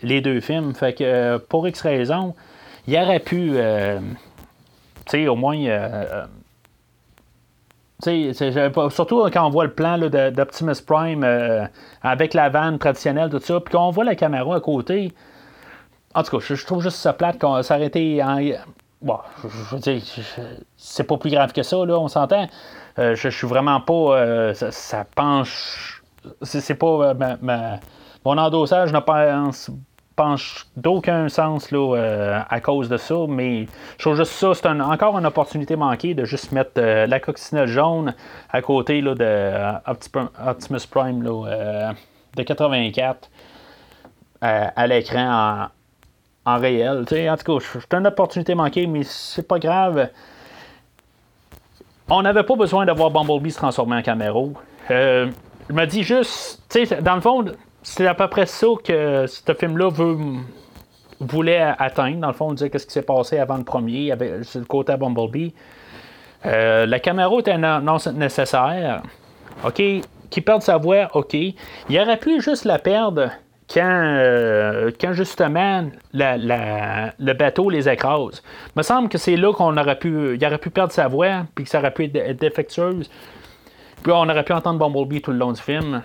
les 0.00 0.20
deux 0.20 0.40
films. 0.40 0.74
Fait 0.74 0.92
que 0.92 1.38
pour 1.38 1.66
X 1.66 1.80
raison, 1.80 2.36
il 2.86 2.96
aurait 2.96 3.18
pu, 3.18 3.58
au 5.26 5.34
moins 5.34 5.56
surtout 8.02 9.28
quand 9.32 9.46
on 9.46 9.50
voit 9.50 9.64
le 9.64 9.72
plan 9.72 9.98
d'Optimus 9.98 10.80
Prime 10.86 11.24
euh, 11.24 11.66
avec 12.02 12.34
la 12.34 12.48
vanne 12.48 12.78
traditionnelle, 12.78 13.30
tout 13.30 13.40
ça, 13.40 13.60
puis 13.60 13.74
qu'on 13.74 13.90
voit 13.90 14.04
la 14.04 14.14
caméra 14.14 14.56
à 14.56 14.60
côté. 14.60 15.12
En 16.14 16.22
tout 16.22 16.38
cas, 16.38 16.44
je, 16.54 16.66
trouve 16.66 16.82
juste 16.82 16.96
ça 16.96 17.12
plate 17.12 17.38
qu'on 17.38 17.62
s'arrêtait 17.62 18.20
en. 18.22 18.38
Bon, 19.00 19.18
je, 19.42 19.74
veux 19.74 19.80
dire, 19.80 20.02
c'est 20.76 21.04
pas 21.04 21.16
plus 21.16 21.30
grave 21.30 21.52
que 21.52 21.62
ça, 21.62 21.76
là, 21.84 21.98
on 21.98 22.08
s'entend. 22.08 22.48
Euh, 22.98 23.14
je, 23.14 23.28
suis 23.28 23.46
vraiment 23.46 23.80
pas. 23.80 23.92
Euh, 23.92 24.54
ça, 24.54 25.04
penche. 25.14 26.02
C'est 26.42 26.74
pas 26.74 27.14
mon 28.24 28.36
endossage 28.36 28.92
ne 28.92 28.98
pense 28.98 29.70
pense 30.18 30.66
d'aucun 30.76 31.28
sens 31.28 31.70
là, 31.70 31.94
euh, 31.96 32.40
à 32.50 32.60
cause 32.60 32.88
de 32.88 32.96
ça, 32.96 33.14
mais 33.28 33.66
je 33.96 34.02
trouve 34.02 34.16
juste 34.16 34.32
ça, 34.32 34.52
c'est 34.52 34.66
encore 34.66 35.16
une 35.16 35.26
opportunité 35.26 35.76
manquée 35.76 36.14
de 36.14 36.24
juste 36.24 36.50
mettre 36.50 36.72
euh, 36.78 37.06
la 37.06 37.20
coccinelle 37.20 37.68
jaune 37.68 38.14
à 38.50 38.60
côté 38.60 39.00
là, 39.00 39.14
de 39.14 39.22
euh, 39.22 39.72
Optimus 40.44 40.86
Prime 40.90 41.22
de 41.22 42.42
84 42.42 43.30
à 44.40 44.86
l'écran 44.88 45.68
en, 46.44 46.58
réel. 46.58 47.04
en 47.30 47.36
tout 47.36 47.58
cas, 47.58 47.66
c'est 47.72 47.94
une 47.94 48.06
opportunité 48.06 48.56
manquée, 48.56 48.88
mais 48.88 49.02
c'est 49.04 49.46
pas 49.46 49.60
grave. 49.60 50.08
On 52.10 52.22
n'avait 52.22 52.42
pas 52.42 52.56
besoin 52.56 52.86
d'avoir 52.86 53.10
Bumblebee 53.10 53.52
se 53.52 53.58
transformer 53.58 53.96
en 53.96 54.02
Camaro. 54.02 54.54
je 54.88 55.30
me 55.70 55.84
dis 55.86 56.02
juste, 56.02 56.60
dans 57.02 57.14
le 57.14 57.20
fond, 57.20 57.44
c'est 57.82 58.06
à 58.06 58.14
peu 58.14 58.28
près 58.28 58.46
ça 58.46 58.66
que 58.84 59.26
ce 59.26 59.54
film-là 59.54 59.90
voulait 61.20 61.74
atteindre. 61.78 62.18
Dans 62.18 62.28
le 62.28 62.32
fond, 62.32 62.48
on 62.48 62.52
disait 62.54 62.70
qu'est-ce 62.70 62.86
qui 62.86 62.92
s'est 62.92 63.02
passé 63.02 63.38
avant 63.38 63.56
le 63.56 63.64
premier, 63.64 64.12
avec 64.12 64.30
le 64.54 64.64
côté 64.64 64.96
Bumblebee. 64.96 65.54
Euh, 66.46 66.86
la 66.86 67.00
caméra 67.00 67.34
était 67.38 67.58
non, 67.58 67.96
nécessaire. 68.14 69.02
OK. 69.64 69.82
Qui 70.30 70.40
perd 70.40 70.62
sa 70.62 70.76
voix, 70.76 71.08
OK. 71.14 71.34
Il 71.34 72.00
aurait 72.00 72.18
pu 72.18 72.40
juste 72.40 72.64
la 72.64 72.78
perdre 72.78 73.30
quand, 73.72 73.80
euh, 73.82 74.90
quand 75.00 75.12
justement 75.14 75.88
le 76.12 77.32
bateau 77.32 77.70
les 77.70 77.88
écrase. 77.88 78.42
Il 78.66 78.78
me 78.78 78.82
semble 78.82 79.08
que 79.08 79.18
c'est 79.18 79.36
là 79.36 79.52
qu'on 79.52 79.76
aurait 79.76 79.98
pu. 79.98 80.36
Il 80.36 80.46
aurait 80.46 80.58
pu 80.58 80.70
perdre 80.70 80.92
sa 80.92 81.08
voix, 81.08 81.44
puis 81.54 81.64
que 81.64 81.70
ça 81.70 81.78
aurait 81.78 81.92
pu 81.92 82.04
être 82.04 82.40
défectueuse. 82.40 83.10
Puis 84.02 84.12
on 84.12 84.28
aurait 84.28 84.44
pu 84.44 84.52
entendre 84.52 84.78
Bumblebee 84.78 85.22
tout 85.22 85.32
le 85.32 85.38
long 85.38 85.52
du 85.52 85.60
film. 85.60 86.02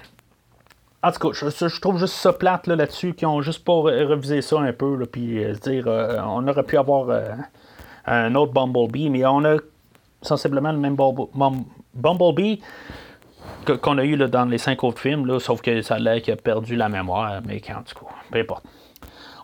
En 1.03 1.11
tout 1.11 1.19
cas, 1.19 1.49
je, 1.49 1.81
trouve 1.81 1.99
juste 1.99 2.13
ça 2.13 2.31
plate 2.31 2.65
là, 2.65 2.77
là-dessus, 2.77 3.13
qu'ils 3.13 3.27
ont 3.27 3.41
juste 3.41 3.65
pas 3.65 3.81
révisé 3.83 4.41
ça 4.41 4.59
un 4.59 4.71
peu, 4.71 4.95
là, 4.95 5.05
puis 5.05 5.43
euh, 5.43 5.51
dire, 5.53 5.83
euh, 5.87 6.17
on 6.25 6.47
aurait 6.47 6.63
pu 6.63 6.77
avoir 6.77 7.09
euh, 7.09 7.31
un 8.05 8.33
autre 8.35 8.53
Bumblebee, 8.53 9.09
mais 9.09 9.25
on 9.25 9.43
a 9.43 9.57
sensiblement 10.21 10.71
le 10.71 10.77
même 10.77 10.95
Bumblebee 11.93 12.61
qu'on 13.81 13.97
a 13.97 14.05
eu 14.05 14.15
là, 14.15 14.27
dans 14.27 14.45
les 14.45 14.57
cinq 14.57 14.85
autres 14.85 14.99
films, 14.99 15.25
là, 15.25 15.41
sauf 15.41 15.61
que 15.61 15.81
ça 15.81 15.95
a 15.95 15.99
l'air 15.99 16.21
qu'il 16.21 16.33
a 16.33 16.37
perdu 16.37 16.77
la 16.77 16.87
mémoire, 16.87 17.41
mais 17.45 17.61
en 17.69 17.83
tout 17.83 17.95
cas, 17.95 18.11
peu 18.31 18.39
importe. 18.39 18.63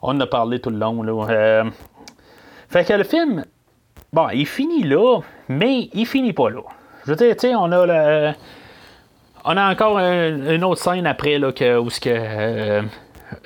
On 0.01 0.15
en 0.15 0.19
a 0.21 0.27
parlé 0.27 0.61
tout 0.61 0.69
le 0.69 0.77
long. 0.77 1.03
Là. 1.03 1.65
fait 2.69 2.85
que 2.85 2.93
le 2.93 3.03
film, 3.03 3.43
bon, 4.13 4.29
il 4.29 4.47
finit 4.47 4.83
là, 4.83 5.19
mais 5.49 5.89
il 5.91 6.05
finit 6.05 6.31
pas 6.31 6.49
là. 6.49 6.61
Je 7.05 7.11
veux 7.11 7.17
dire, 7.17 7.35
tu 7.35 7.49
sais, 7.49 7.55
on 7.55 7.69
a 7.73 7.85
le 7.85 8.33
on 9.49 9.57
a 9.57 9.71
encore 9.71 9.97
une 9.97 10.63
autre 10.63 10.79
scène 10.79 11.07
après 11.07 11.39
là, 11.39 11.49
où 11.49 11.87
que, 11.87 12.07
euh, 12.07 12.83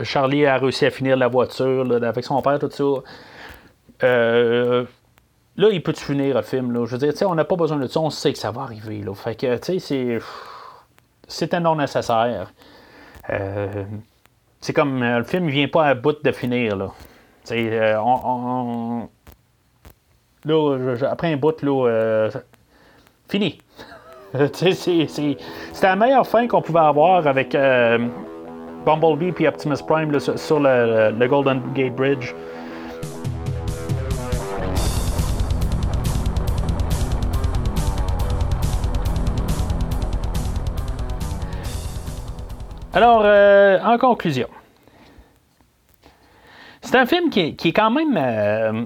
Charlie 0.03 0.45
a 0.45 0.57
réussi 0.57 0.85
à 0.85 0.91
finir 0.91 1.15
la 1.15 1.29
voiture 1.29 1.89
avec 2.03 2.25
son 2.25 2.41
père, 2.41 2.59
tout 2.59 2.69
ça. 2.69 2.83
Euh, 4.03 4.83
là, 5.55 5.69
il 5.71 5.81
peut 5.81 5.93
finir 5.93 6.35
le 6.35 6.41
film. 6.41 6.85
Je 6.85 6.97
veux 6.97 6.97
dire, 6.97 7.13
on 7.29 7.35
n'a 7.35 7.45
pas 7.45 7.55
besoin 7.55 7.77
de 7.77 7.87
ça, 7.87 8.01
on 8.01 8.09
sait 8.09 8.33
que 8.33 8.39
ça 8.39 8.51
va 8.51 8.63
arriver. 8.63 9.01
Fait 9.15 9.35
que, 9.35 9.57
c'est. 9.79 11.53
Un 11.53 11.59
non 11.61 11.77
nécessaire. 11.77 12.51
Euh, 13.29 13.85
c'est 14.59 14.73
comme 14.73 15.01
le 15.01 15.23
film 15.23 15.45
ne 15.45 15.51
vient 15.51 15.69
pas 15.69 15.85
à 15.85 15.93
bout 15.93 16.21
de 16.21 16.31
finir. 16.33 16.75
Là. 16.75 16.91
là, 20.43 21.09
après 21.09 21.31
un 21.31 21.37
bout, 21.37 21.61
là, 21.61 22.29
fini. 23.29 23.62
c'est 24.53 25.83
la 25.83 25.95
meilleure 25.95 26.25
fin 26.25 26.47
qu'on 26.47 26.61
pouvait 26.61 26.79
avoir 26.79 27.27
avec 27.27 27.53
euh, 27.53 27.99
Bumblebee 28.83 29.33
et 29.43 29.47
Optimus 29.47 29.77
Prime 29.87 30.19
sur 30.19 30.59
le, 30.59 31.27
Golden 31.27 31.61
Gate 31.75 31.95
Bridge. 31.95 32.33
Alors, 42.95 43.21
euh, 43.23 43.79
en 43.83 43.97
conclusion, 43.97 44.47
c'est 46.81 46.95
un 46.95 47.05
film 47.05 47.29
qui 47.29 47.39
est, 47.39 47.71
quand 47.71 47.89
même 47.89 48.17
euh, 48.17 48.85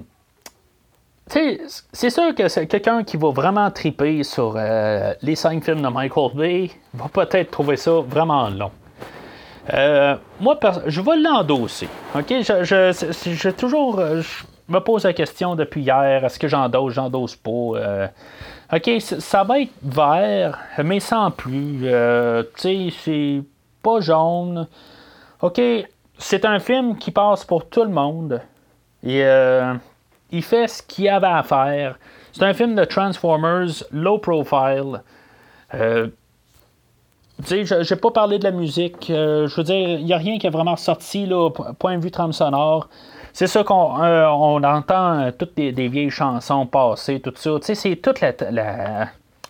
c'est 1.30 2.10
sûr 2.10 2.34
que 2.34 2.48
c'est 2.48 2.66
quelqu'un 2.66 3.04
qui 3.04 3.16
va 3.16 3.30
vraiment 3.30 3.70
triper 3.70 4.22
sur 4.22 4.54
euh, 4.56 5.12
les 5.22 5.34
cinq 5.34 5.64
films 5.64 5.82
de 5.82 5.88
Michael 5.88 6.30
Bay 6.34 6.70
va 6.94 7.08
peut-être 7.08 7.50
trouver 7.50 7.76
ça 7.76 7.92
vraiment 8.00 8.48
long. 8.48 8.70
Euh, 9.74 10.16
moi, 10.40 10.58
je 10.86 11.00
vais 11.00 11.16
l'endosser. 11.18 11.88
OK? 12.14 12.28
Je, 12.30 13.50
toujours. 13.50 13.98
Euh, 13.98 14.22
me 14.70 14.80
pose 14.80 15.04
la 15.04 15.14
question 15.14 15.54
depuis 15.54 15.80
hier 15.80 16.22
est-ce 16.26 16.38
que 16.38 16.46
j'endosse, 16.46 16.92
j'endosse 16.92 17.36
pas 17.36 18.10
OK, 18.70 18.90
ça 19.00 19.42
va 19.42 19.60
être 19.60 19.72
vert, 19.82 20.58
mais 20.84 21.00
sans 21.00 21.30
plus. 21.30 21.86
tu 22.54 22.60
sais, 22.60 22.88
c'est 23.02 23.42
pas 23.82 24.00
jaune. 24.00 24.66
OK, 25.40 25.58
c'est 26.18 26.44
un 26.44 26.58
film 26.58 26.98
qui 26.98 27.10
passe 27.12 27.46
pour 27.46 27.66
tout 27.66 27.82
le 27.82 27.88
monde. 27.88 28.42
Et 29.02 29.24
il 30.30 30.42
fait 30.42 30.68
ce 30.68 30.82
qu'il 30.82 31.08
avait 31.08 31.26
à 31.26 31.42
faire. 31.42 31.98
C'est 32.32 32.44
un 32.44 32.54
film 32.54 32.74
de 32.74 32.84
Transformers, 32.84 33.84
low 33.90 34.18
profile. 34.18 35.02
Euh, 35.74 36.08
tu 37.46 37.66
sais, 37.66 37.96
pas 37.96 38.10
parlé 38.10 38.38
de 38.38 38.44
la 38.44 38.50
musique. 38.50 39.10
Euh, 39.10 39.46
je 39.46 39.56
veux 39.56 39.62
dire, 39.62 39.98
il 39.98 40.04
n'y 40.04 40.12
a 40.12 40.18
rien 40.18 40.38
qui 40.38 40.46
est 40.46 40.50
vraiment 40.50 40.76
sorti, 40.76 41.26
là, 41.26 41.50
point 41.78 41.96
de 41.96 42.02
vue 42.02 42.10
trame 42.10 42.32
sonore. 42.32 42.88
C'est 43.32 43.46
ça 43.46 43.62
qu'on 43.62 44.02
euh, 44.02 44.26
on 44.26 44.62
entend 44.64 45.30
toutes 45.38 45.54
des, 45.56 45.88
vieilles 45.88 46.10
chansons 46.10 46.66
passées, 46.66 47.20
tout 47.20 47.32
ça. 47.36 47.50
C'est 47.62 47.96
toute 47.96 48.20
la, 48.20 48.32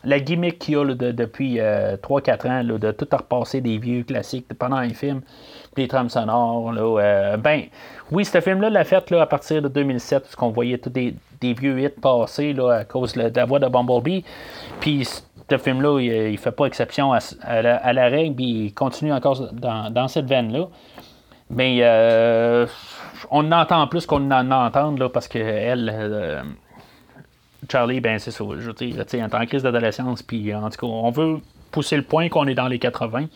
la, 0.04 0.20
gimmick 0.20 0.58
qu'il 0.58 0.74
y 0.74 0.76
a 0.76 0.84
depuis 0.84 1.58
3-4 1.58 2.48
ans, 2.48 2.64
de 2.78 2.90
tout 2.90 3.08
repasser 3.10 3.60
des 3.62 3.78
vieux 3.78 4.02
classiques 4.02 4.46
pendant 4.58 4.76
un 4.76 4.90
film, 4.90 5.22
des 5.78 5.88
trames 5.88 6.10
sonores. 6.10 6.72
ben, 7.38 7.62
oui, 8.10 8.24
ce 8.24 8.40
film-là 8.40 8.70
l'a 8.70 8.84
fait 8.84 9.10
là, 9.10 9.22
à 9.22 9.26
partir 9.26 9.62
de 9.62 9.68
2007, 9.68 10.22
parce 10.22 10.36
qu'on 10.36 10.50
voyait 10.50 10.78
tous 10.78 10.90
des, 10.90 11.14
vieux 11.40 11.80
hits 11.80 11.88
passer 11.88 12.52
là, 12.52 12.70
à 12.72 12.84
cause 12.84 13.14
de 13.14 13.30
la 13.34 13.44
voix 13.44 13.58
de 13.58 13.68
Bumblebee. 13.68 14.24
Puis 14.80 15.06
ce 15.50 15.58
film-là, 15.58 16.00
il, 16.00 16.32
ne 16.32 16.36
fait 16.36 16.52
pas 16.52 16.66
exception 16.66 17.12
à, 17.12 17.20
la, 17.62 18.08
règle, 18.08 18.36
puis 18.36 18.66
il 18.66 18.74
continue 18.74 19.12
encore 19.12 19.52
dans, 19.52 20.08
cette 20.08 20.26
veine-là. 20.26 20.68
Mais 21.50 21.78
euh, 21.80 22.66
on 23.30 23.50
entend 23.52 23.86
plus 23.86 24.04
qu'on 24.04 24.30
en 24.30 24.50
entend 24.50 24.92
là, 24.92 25.08
parce 25.08 25.28
que 25.28 25.38
elle, 25.38 25.90
euh, 25.94 26.42
Charlie, 27.70 28.00
ben 28.00 28.18
c'est 28.18 28.30
ça. 28.30 28.44
Je 28.58 28.66
veux 28.66 28.72
dire, 28.74 29.04
elle 29.12 29.20
est 29.20 29.34
en 29.34 29.46
crise 29.46 29.62
d'adolescence, 29.62 30.22
puis 30.22 30.54
en 30.54 30.68
tout 30.68 30.86
cas, 30.86 30.86
on 30.86 31.10
veut 31.10 31.38
pousser 31.70 31.96
le 31.96 32.02
point 32.02 32.28
qu'on 32.28 32.46
est 32.46 32.54
dans 32.54 32.68
les 32.68 32.78
80. 32.78 33.26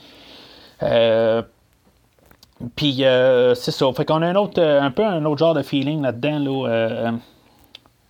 Euh, 0.82 1.42
puis 2.76 3.04
euh, 3.04 3.54
c'est 3.54 3.70
ça. 3.70 3.86
Fait 3.92 4.04
qu'on 4.04 4.22
a 4.22 4.26
un 4.26 4.36
autre, 4.36 4.60
euh, 4.60 4.80
un 4.80 4.90
peu 4.90 5.04
un 5.04 5.24
autre 5.24 5.38
genre 5.38 5.54
de 5.54 5.62
feeling 5.62 6.02
là-dedans, 6.02 6.38
là, 6.38 6.68
euh, 6.68 7.12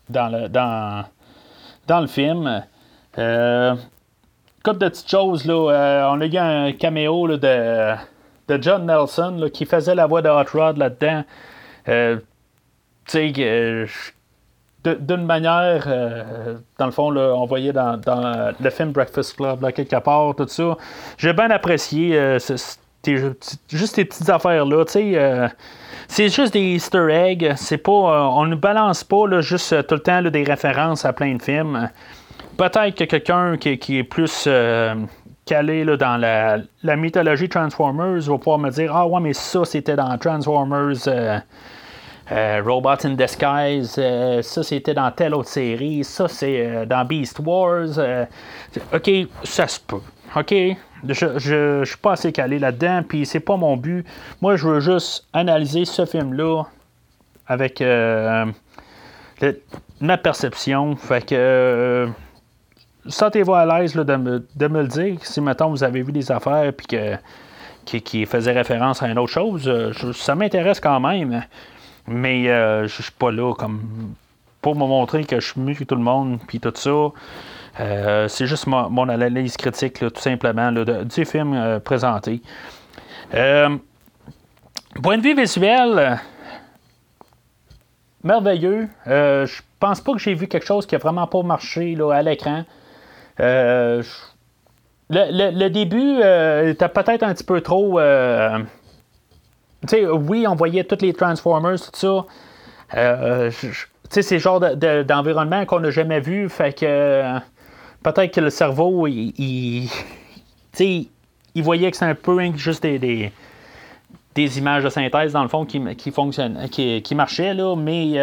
dans, 0.09 0.29
le, 0.29 0.49
dans, 0.49 1.05
dans 1.87 2.01
le 2.01 2.07
film. 2.07 2.63
Euh, 3.19 3.75
de 4.65 4.73
petites 4.73 5.11
choses, 5.11 5.45
là. 5.45 6.09
on 6.13 6.21
a 6.21 6.27
eu 6.27 6.37
un 6.37 6.73
caméo 6.73 7.27
là, 7.27 7.37
de, 7.37 8.55
de 8.55 8.63
John 8.63 8.87
Nelson 8.87 9.37
là, 9.39 9.51
qui 9.51 9.67
faisait 9.67 9.95
la 9.95 10.07
voix 10.07 10.23
de 10.23 10.29
Hot 10.29 10.57
Rod 10.57 10.77
là-dedans. 10.77 11.25
tu 11.85 12.23
sais, 13.07 13.87
d'une 14.85 15.27
manière, 15.27 15.89
dans 16.79 16.87
le 16.87 16.93
fond, 16.93 17.17
on 17.17 17.45
voyait 17.45 17.73
dans, 17.73 18.55
le 18.61 18.71
film 18.71 18.93
Breakfast 18.93 19.37
Club, 19.37 19.63
là, 19.63 19.73
quelque 19.73 19.99
part, 19.99 20.37
tout 20.37 20.47
ça. 20.47 20.77
J'ai 21.19 21.33
bien 21.33 21.51
apprécié 21.51 22.39
juste 23.05 23.95
ces 23.95 24.05
petites 24.05 24.29
affaires-là, 24.29 24.85
tu 24.85 24.93
sais. 24.93 25.51
c'est 26.09 26.29
juste 26.29 26.53
des 26.53 26.61
easter 26.61 27.09
eggs. 27.11 27.53
C'est 27.57 27.79
pas, 27.79 27.93
on 28.31 28.47
ne 28.47 28.55
balance 28.55 29.05
pas 29.05 29.27
là, 29.27 29.41
juste 29.41 29.87
tout 29.87 29.95
le 29.97 30.01
temps 30.01 30.23
des 30.23 30.45
références 30.45 31.05
à 31.05 31.13
plein 31.13 31.35
de 31.35 31.43
films. 31.43 31.89
Peut-être 32.57 32.95
que 32.95 33.05
quelqu'un 33.05 33.57
qui, 33.57 33.99
est 33.99 34.05
plus 34.05 34.47
calé 35.45 35.85
là, 35.85 35.97
dans 35.97 36.17
la, 36.17 36.59
la, 36.83 36.97
mythologie 36.97 37.49
Transformers 37.49 38.21
va 38.21 38.39
pouvoir 38.39 38.59
me 38.59 38.71
dire 38.71 38.95
Ah 38.95 39.07
ouais, 39.07 39.21
mais 39.21 39.33
ça 39.33 39.65
c'était 39.65 39.97
dans 39.97 40.17
Transformers 40.19 41.09
euh, 41.09 41.39
euh, 42.31 42.63
Robots 42.65 43.05
in 43.05 43.15
Disguise, 43.15 43.97
euh, 43.99 44.43
ça 44.43 44.63
c'était 44.63 44.95
dans 44.95 45.11
telle 45.11 45.35
autre 45.35 45.49
série, 45.49 46.05
ça 46.05 46.29
c'est 46.29 46.87
dans 46.87 47.05
Beast 47.05 47.41
Wars. 47.41 47.99
ok, 48.93 49.11
ça 49.45 49.67
se 49.67 49.81
peut. 49.81 50.01
Ok, 50.35 50.55
je, 51.09 51.39
je, 51.39 51.85
suis 51.85 51.99
pas 51.99 52.13
assez 52.13 52.33
calé 52.33 52.59
là-dedans, 52.59 53.03
puis 53.07 53.27
c'est 53.27 53.41
pas 53.41 53.57
mon 53.57 53.77
but. 53.77 54.07
Moi, 54.41 54.57
je 54.57 54.67
veux 54.67 54.81
juste 54.81 55.27
analyser 55.33 55.85
ce 55.85 56.07
film-là 56.07 56.65
avec 57.47 57.83
ma 60.01 60.19
perception. 60.19 60.97
Fait 60.97 61.27
que 61.27 62.09
sentez-vous 63.07 63.55
à 63.55 63.67
l'aise 63.67 63.95
de, 63.95 64.17
me, 64.17 64.83
le 64.83 64.87
dire. 64.87 65.19
Si, 65.23 65.41
maintenant 65.41 65.71
vous 65.71 65.83
avez 65.85 66.03
vu 66.03 66.13
des 66.13 66.31
affaires 66.31 66.73
puis 66.73 66.87
que, 66.87 67.17
qui, 68.01 68.27
faisaient 68.27 68.53
référence 68.53 69.03
à 69.03 69.09
une 69.09 69.19
autre 69.19 69.33
chose, 69.33 69.69
euh, 69.69 69.93
ça 70.13 70.35
m'intéresse 70.35 70.81
quand 70.81 71.01
même. 71.01 71.43
Mais 72.07 72.49
euh, 72.49 72.87
je 72.89 73.03
suis 73.03 73.13
pas 73.13 73.31
là 73.31 73.55
comme 73.55 74.15
pour 74.61 74.75
me 74.77 74.87
montrer 74.87 75.25
que 75.25 75.41
je 75.41 75.53
suis 75.53 75.61
mieux 75.61 75.75
que 75.75 75.85
tout 75.85 75.97
le 75.97 76.03
monde 76.03 76.39
puis 76.47 76.61
tout 76.61 76.73
ça. 76.75 77.09
Euh, 77.81 78.29
c'est 78.29 78.47
juste 78.47 78.67
mon, 78.67 79.09
analyse 79.09 79.57
critique, 79.57 79.99
tout 79.99 80.21
simplement, 80.21 80.73
du 80.73 81.25
film 81.25 81.81
présenté. 81.81 82.43
point 83.31 85.19
de 85.19 85.23
vue 85.23 85.35
visuel, 85.35 86.21
merveilleux. 88.23 88.89
je 89.07 89.61
pense 89.81 90.01
pas 90.01 90.13
que 90.13 90.19
j'ai 90.19 90.35
vu 90.35 90.47
quelque 90.47 90.67
chose 90.67 90.87
qui 90.87 90.95
a 90.95 90.99
vraiment 90.99 91.27
pas 91.27 91.43
marché 91.43 91.95
là, 91.95 92.13
à 92.13 92.23
l'écran. 92.23 92.65
Euh, 93.41 94.03
le, 95.11 95.69
début 95.69 96.21
euh, 96.23 96.71
était 96.71 96.89
peut-être 96.89 97.23
un 97.23 97.35
petit 97.35 97.45
peu 97.45 97.61
trop. 97.61 97.99
Euh, 97.99 98.59
oui, 99.93 100.47
on 100.47 100.55
voyait 100.55 100.85
tous 100.85 101.03
les 101.03 101.13
Transformers, 101.13 101.81
tout 101.81 102.27
ça. 102.95 103.51
c'est 104.09 104.31
le 104.31 104.39
genre 104.39 104.61
d'environnement 104.61 105.67
qu'on 105.67 105.81
n'a 105.81 105.91
jamais 105.91 106.21
vu. 106.21 106.49
Fait 106.49 106.73
que 106.73 107.39
peut-être 108.03 108.35
que 108.35 108.41
le 108.41 108.51
cerveau, 108.51 109.07
il, 109.07 109.33
il, 109.39 111.09
il 111.55 111.63
voyait 111.63 111.91
que 111.91 111.97
c'est 111.97 112.05
un 112.05 112.15
peu 112.15 112.41
juste 112.57 112.83
des, 112.83 113.33
des, 114.35 114.59
images 114.59 114.85
de 114.85 114.89
synthèse, 114.89 115.33
dans 115.33 115.43
le 115.43 115.49
fond, 115.49 115.65
qui, 115.65 115.81
qui, 115.97 116.13
qui, 116.71 117.03
qui 117.03 117.15
marchaient, 117.15 117.55
là, 117.55 117.77
mais 117.77 118.19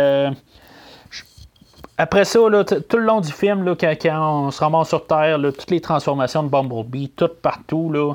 après 2.00 2.24
ça, 2.24 2.40
tout 2.40 2.98
le 2.98 3.04
long 3.04 3.20
du 3.20 3.30
film, 3.30 3.66
là, 3.66 3.76
quand, 3.76 4.46
on 4.46 4.52
se 4.52 4.62
ramasse 4.62 4.88
sur 4.88 5.06
Terre, 5.06 5.38
toutes 5.38 5.70
les 5.70 5.82
transformations 5.82 6.44
de 6.44 6.48
Bumblebee, 6.48 7.10
tout 7.10 7.28
partout, 7.42 7.92
là, 7.92 8.14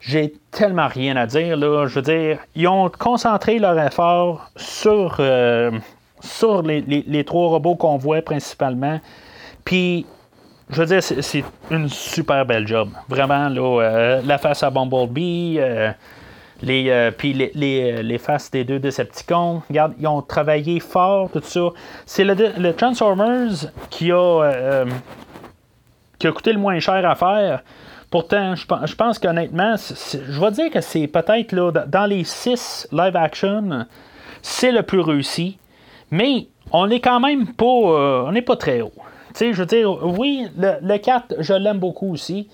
j'ai 0.00 0.34
tellement 0.50 0.88
rien 0.88 1.16
à 1.16 1.24
dire. 1.24 1.56
Là. 1.56 1.86
Je 1.86 1.94
veux 1.94 2.02
dire, 2.02 2.38
ils 2.54 2.68
ont 2.68 2.90
concentré 2.90 3.58
leur 3.58 3.80
effort 3.80 4.50
sur, 4.56 5.16
euh, 5.20 5.70
sur 6.20 6.60
les, 6.60 7.24
trois 7.24 7.48
robots 7.48 7.76
qu'on 7.76 7.96
voit 7.96 8.20
principalement. 8.20 9.00
Puis, 9.64 10.04
je 10.70 10.80
veux 10.80 10.86
dire, 10.86 11.02
c'est 11.02 11.44
une 11.70 11.88
super 11.88 12.46
belle 12.46 12.66
job. 12.66 12.88
Vraiment, 13.08 13.48
là, 13.48 13.82
euh, 13.82 14.22
la 14.24 14.38
face 14.38 14.62
à 14.62 14.70
Bumblebee, 14.70 15.56
euh, 15.58 15.90
les, 16.62 16.88
euh, 16.88 17.10
puis 17.10 17.34
les, 17.34 17.52
les, 17.54 18.02
les, 18.02 18.18
faces 18.18 18.50
des 18.50 18.64
deux 18.64 18.78
Decepticons. 18.78 19.62
Regarde, 19.68 19.92
ils 19.98 20.06
ont 20.06 20.22
travaillé 20.22 20.80
fort, 20.80 21.30
tout 21.30 21.42
ça. 21.42 21.68
C'est 22.06 22.24
le, 22.24 22.72
Transformers 22.72 23.70
qui 23.90 24.10
a, 24.10 24.84
qui 26.18 26.26
a 26.26 26.32
coûté 26.32 26.52
le 26.52 26.58
moins 26.58 26.78
cher 26.80 27.08
à 27.08 27.14
faire. 27.14 27.62
Pourtant, 28.10 28.54
je, 28.54 28.94
pense 28.94 29.18
qu'honnêtement, 29.18 29.74
je 29.76 30.40
vais 30.40 30.50
dire 30.52 30.70
que 30.70 30.80
c'est 30.80 31.08
peut-être 31.08 31.52
là, 31.52 31.72
dans 31.72 32.06
les 32.06 32.24
six 32.24 32.88
live 32.92 33.16
action, 33.16 33.86
c'est 34.40 34.72
le 34.72 34.82
plus 34.82 35.00
réussi. 35.00 35.58
Mais 36.10 36.46
on 36.70 36.86
n'est 36.86 37.00
quand 37.00 37.20
même 37.20 37.52
pas, 37.52 37.64
on 37.64 38.32
n'est 38.32 38.42
pas 38.42 38.56
très 38.56 38.80
haut. 38.80 38.92
Sais, 39.34 39.52
je 39.52 39.58
veux 39.58 39.66
dire, 39.66 39.90
oui, 40.06 40.46
le, 40.56 40.74
le 40.80 40.98
4, 40.98 41.36
je 41.40 41.54
l'aime 41.54 41.78
beaucoup 41.78 42.12
aussi. 42.12 42.48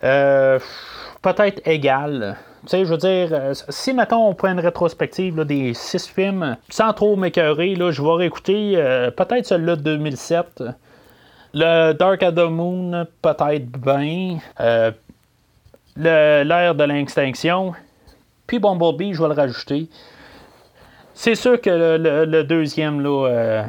peut-être 0.00 1.60
égal. 1.66 2.36
Tu 2.62 2.68
sais, 2.68 2.84
je 2.84 2.90
veux 2.90 2.96
dire, 2.96 3.28
euh, 3.32 3.54
si, 3.70 3.92
mettons, 3.92 4.28
on 4.28 4.34
prend 4.34 4.52
une 4.52 4.60
rétrospective 4.60 5.40
des 5.44 5.74
six 5.74 6.06
films, 6.06 6.56
sans 6.68 6.92
trop 6.92 7.16
m'écœurer, 7.16 7.74
je 7.74 8.00
vais 8.02 8.14
réécouter 8.14 8.74
euh, 8.76 9.10
peut-être 9.10 9.46
celui-là 9.46 9.74
de 9.74 9.82
2007. 9.82 10.62
Le 11.54 11.92
Dark 11.92 12.22
of 12.22 12.34
the 12.36 12.48
Moon, 12.48 13.04
peut-être 13.20 13.66
bien. 13.66 14.38
Euh, 14.60 14.92
L'ère 15.96 16.74
de 16.76 16.84
l'extinction. 16.84 17.72
Puis 18.46 18.60
Bumblebee, 18.60 19.12
je 19.12 19.20
vais 19.20 19.28
le 19.28 19.34
rajouter. 19.34 19.88
C'est 21.14 21.34
sûr 21.34 21.60
que 21.60 21.68
le, 21.68 22.44
deuxième, 22.44 23.00
là, 23.00 23.66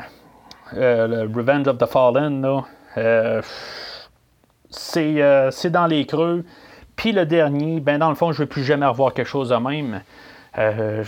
le 0.76 1.30
Revenge 1.36 1.68
of 1.68 1.78
the 1.78 1.86
Fallen, 1.86 2.42
là, 2.42 3.42
c'est 4.70 5.70
dans 5.70 5.88
les 5.88 6.06
creux. 6.06 6.44
Puis 6.96 7.12
le 7.12 7.26
dernier, 7.26 7.80
ben 7.80 7.98
dans 8.00 8.10
le 8.10 8.16
fond, 8.16 8.32
je 8.32 8.44
ne 8.44 8.48
plus 8.48 8.64
jamais 8.64 8.86
revoir 8.86 9.14
quelque 9.14 9.28
chose 9.28 9.50
de 9.50 9.56
même. 9.56 10.02
Euh, 10.58 11.04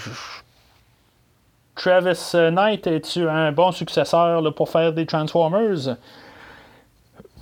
Travis 1.75 2.31
Knight, 2.33 2.87
es-tu 2.87 3.27
un 3.27 3.51
bon 3.51 3.71
successeur 3.71 4.41
pour 4.55 4.69
faire 4.69 4.93
des 4.93 5.05
Transformers? 5.05 5.97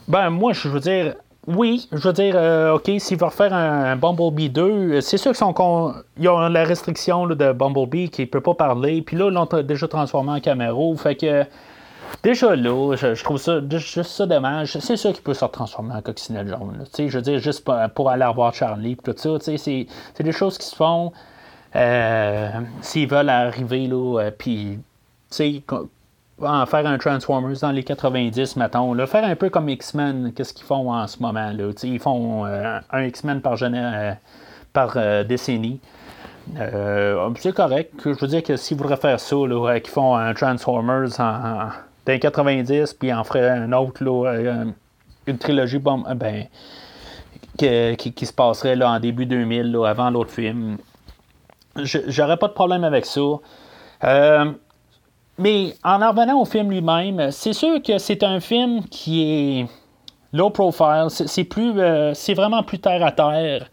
Ben 0.08 0.30
moi, 0.30 0.52
je 0.54 0.68
veux 0.68 0.82
dire, 0.82 1.16
oui, 1.48 1.88
je 1.92 2.08
veux 2.08 2.14
dire, 2.14 2.34
euh, 2.36 2.74
OK, 2.74 2.90
s'il 2.98 3.18
va 3.18 3.28
refaire 3.28 3.54
un, 3.54 3.96
Bumblebee 3.96 4.50
2, 4.50 5.02
c'est 5.02 5.18
sûr 5.18 5.34
qu'ils 5.34 6.30
ont 6.30 6.50
la 6.50 6.64
restriction 6.64 7.28
de 7.28 7.52
Bumblebee 7.54 8.10
qui 8.10 8.22
ne 8.22 8.28
peut 8.28 8.42
pas 8.42 8.54
parler, 8.54 9.02
puis 9.02 9.16
là, 9.16 9.30
ils 9.30 9.34
l'ont 9.34 9.48
déjà 9.64 9.88
transformé 9.88 10.32
en 10.32 10.40
caméra, 10.40 10.96
fait 10.98 11.16
que 11.16 11.46
Déjà 12.22 12.56
là, 12.56 12.96
je, 12.96 13.24
trouve 13.24 13.38
ça 13.38 13.60
juste 13.70 14.12
ça 14.12 14.26
dommage. 14.26 14.78
C'est 14.80 14.96
sûr 14.96 15.12
qu'il 15.12 15.24
peut 15.24 15.34
se 15.34 15.44
transformer 15.46 15.96
en 15.96 16.02
coccinelle 16.02 16.48
jaune. 16.48 16.86
Je 16.98 17.18
veux 17.18 17.22
dire, 17.22 17.40
juste 17.40 17.66
pour, 17.96 18.10
aller 18.10 18.26
revoir 18.26 18.54
Charlie 18.54 18.96
tout 18.96 19.14
ça. 19.18 19.30
C'est 19.40 19.88
des 20.20 20.32
choses 20.32 20.58
qui 20.58 20.66
se 20.68 20.76
font 20.76 21.12
euh, 21.76 22.50
s'ils 22.82 23.10
veulent 23.10 23.30
arriver 23.30 23.88
là, 23.88 24.20
euh, 24.20 24.32
puis 24.32 24.80
en 26.42 26.66
faire 26.66 26.86
un 26.86 26.98
Transformers 26.98 27.60
dans 27.62 27.72
les 27.72 27.84
90, 27.84 28.56
mettons. 28.58 28.94
Là, 28.94 29.08
faire 29.08 29.26
un 29.26 29.36
peu 29.36 29.50
comme 29.50 29.70
X-Men, 29.70 30.34
qu'est-ce 30.34 30.54
qu'ils 30.54 30.66
font 30.66 30.94
en 30.94 31.08
ce 31.08 31.20
moment. 31.20 31.52
Là, 31.52 31.72
ils 31.84 32.00
font 32.00 32.46
euh, 32.46 32.80
un 32.92 33.04
X-Men 33.04 33.42
par, 33.42 33.58
par 34.72 34.98
décennie. 35.26 35.80
c'est 36.56 37.56
correct. 37.56 37.94
Je 38.06 38.12
veux 38.12 38.28
dire 38.28 38.44
que 38.44 38.56
s'ils 38.56 38.78
voudraient 38.78 38.98
faire 38.98 39.20
ça, 39.20 39.36
qu'ils 39.36 39.90
font 39.90 40.16
un 40.16 40.34
Transformers 40.34 41.20
en 41.20 41.70
d'un 42.06 42.18
90, 42.18 42.94
puis 42.94 43.14
en 43.14 43.24
ferait 43.24 43.50
un 43.50 43.72
autre, 43.74 44.04
euh, 44.06 44.66
une 45.28 45.38
trilogie 45.38 45.82
euh, 45.86 46.14
ben, 46.16 46.48
qui, 47.58 48.26
se 48.26 48.34
passerait 48.34 48.76
là, 48.76 48.92
en 48.92 49.00
début 49.00 49.26
2000, 49.26 49.72
là, 49.72 49.88
avant 49.88 50.10
l'autre 50.10 50.32
film. 50.32 50.78
J'aurais 51.76 52.38
pas 52.38 52.48
de 52.48 52.54
problème 52.54 52.84
avec 52.84 53.06
ça. 53.06 53.22
Euh, 54.04 54.52
mais 55.38 55.74
en 55.84 55.98
revenant 55.98 56.40
au 56.42 56.46
film 56.46 56.70
lui-même, 56.70 57.32
c'est 57.32 57.54
sûr 57.54 57.82
que 57.82 57.98
c'est 57.98 58.24
un 58.24 58.40
film 58.40 58.84
qui 58.84 59.24
est 59.24 59.68
low 60.34 60.52
profile. 60.52 61.08
C'est 61.10 61.46
plus, 61.46 61.74
c'est 62.14 62.36
vraiment 62.36 62.62
plus 62.64 62.80
terre 62.80 63.04
à 63.04 63.12
terre. 63.12 63.70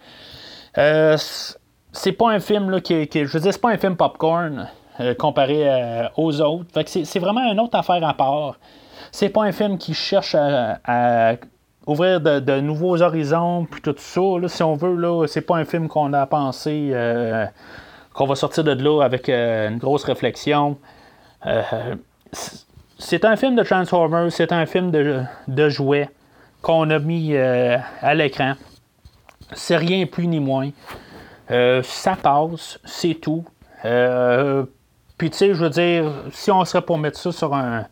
c'est 1.93 2.13
pas 2.13 2.31
un 2.31 2.41
film 2.41 2.71
là, 2.71 2.81
qui, 2.81 3.07
qui, 3.09 3.27
je 3.27 3.33
veux 3.33 3.41
dire, 3.41 3.53
c'est 3.53 3.61
pas 3.61 3.71
un 3.71 3.79
film 3.79 3.97
popcorn. 3.97 4.69
Euh, 5.01 5.15
comparé 5.15 5.63
euh, 5.67 6.09
aux 6.17 6.41
autres. 6.43 6.67
c'est, 6.87 7.19
vraiment 7.19 7.51
une 7.51 7.59
autre 7.59 7.79
affaire 7.79 8.07
à 8.07 8.13
part. 8.13 8.57
C'est 9.13 9.31
pas 9.31 9.45
un 9.45 9.53
film 9.53 9.79
qui 9.79 9.95
cherche 9.95 10.35
à, 10.35 11.37
ouvrir 11.87 12.21
de, 12.21 12.61
nouveaux 12.61 13.01
horizons, 13.01 13.67
puis 13.71 13.81
tout 13.81 13.95
ça. 13.97 14.21
si 14.49 14.63
on 14.63 14.75
veut, 14.75 15.27
c'est 15.27 15.41
pas 15.41 15.57
un 15.57 15.65
film 15.65 15.89
qu'on 15.89 16.13
a 16.13 16.27
pensé 16.27 16.91
euh, 16.93 17.47
qu'on 18.13 18.27
va 18.27 18.35
sortir 18.35 18.63
de 18.63 18.73
là 18.73 19.03
avec 19.03 19.31
une 19.31 19.79
grosse 19.79 20.05
réflexion. 20.05 20.77
c'est 22.99 23.25
un 23.25 23.37
film 23.37 23.57
de 23.57 23.63
Transformers, 23.63 24.31
c'est 24.31 24.53
un 24.53 24.67
film 24.67 24.91
de, 24.91 25.23
de 25.49 25.69
jouets 25.71 26.11
qu'on 26.61 26.91
a 26.91 26.99
mis 26.99 27.35
à 27.37 28.15
l'écran. 28.15 28.53
C'est 29.55 29.79
rien 29.79 30.05
plus 30.05 30.27
ni 30.27 30.41
moins. 30.41 30.71
ça 31.49 32.17
passe, 32.23 32.79
c'est 32.85 33.15
tout. 33.15 33.47
Puis, 35.21 35.29
tu 35.29 35.37
sais, 35.37 35.53
je 35.53 35.63
veux 35.63 35.69
dire, 35.69 36.11
si 36.33 36.51
on 36.51 36.65
serait 36.65 36.81
pour 36.81 36.97
mettre 36.97 37.19
ça 37.19 37.31
sur 37.31 37.53
un, 37.55 37.85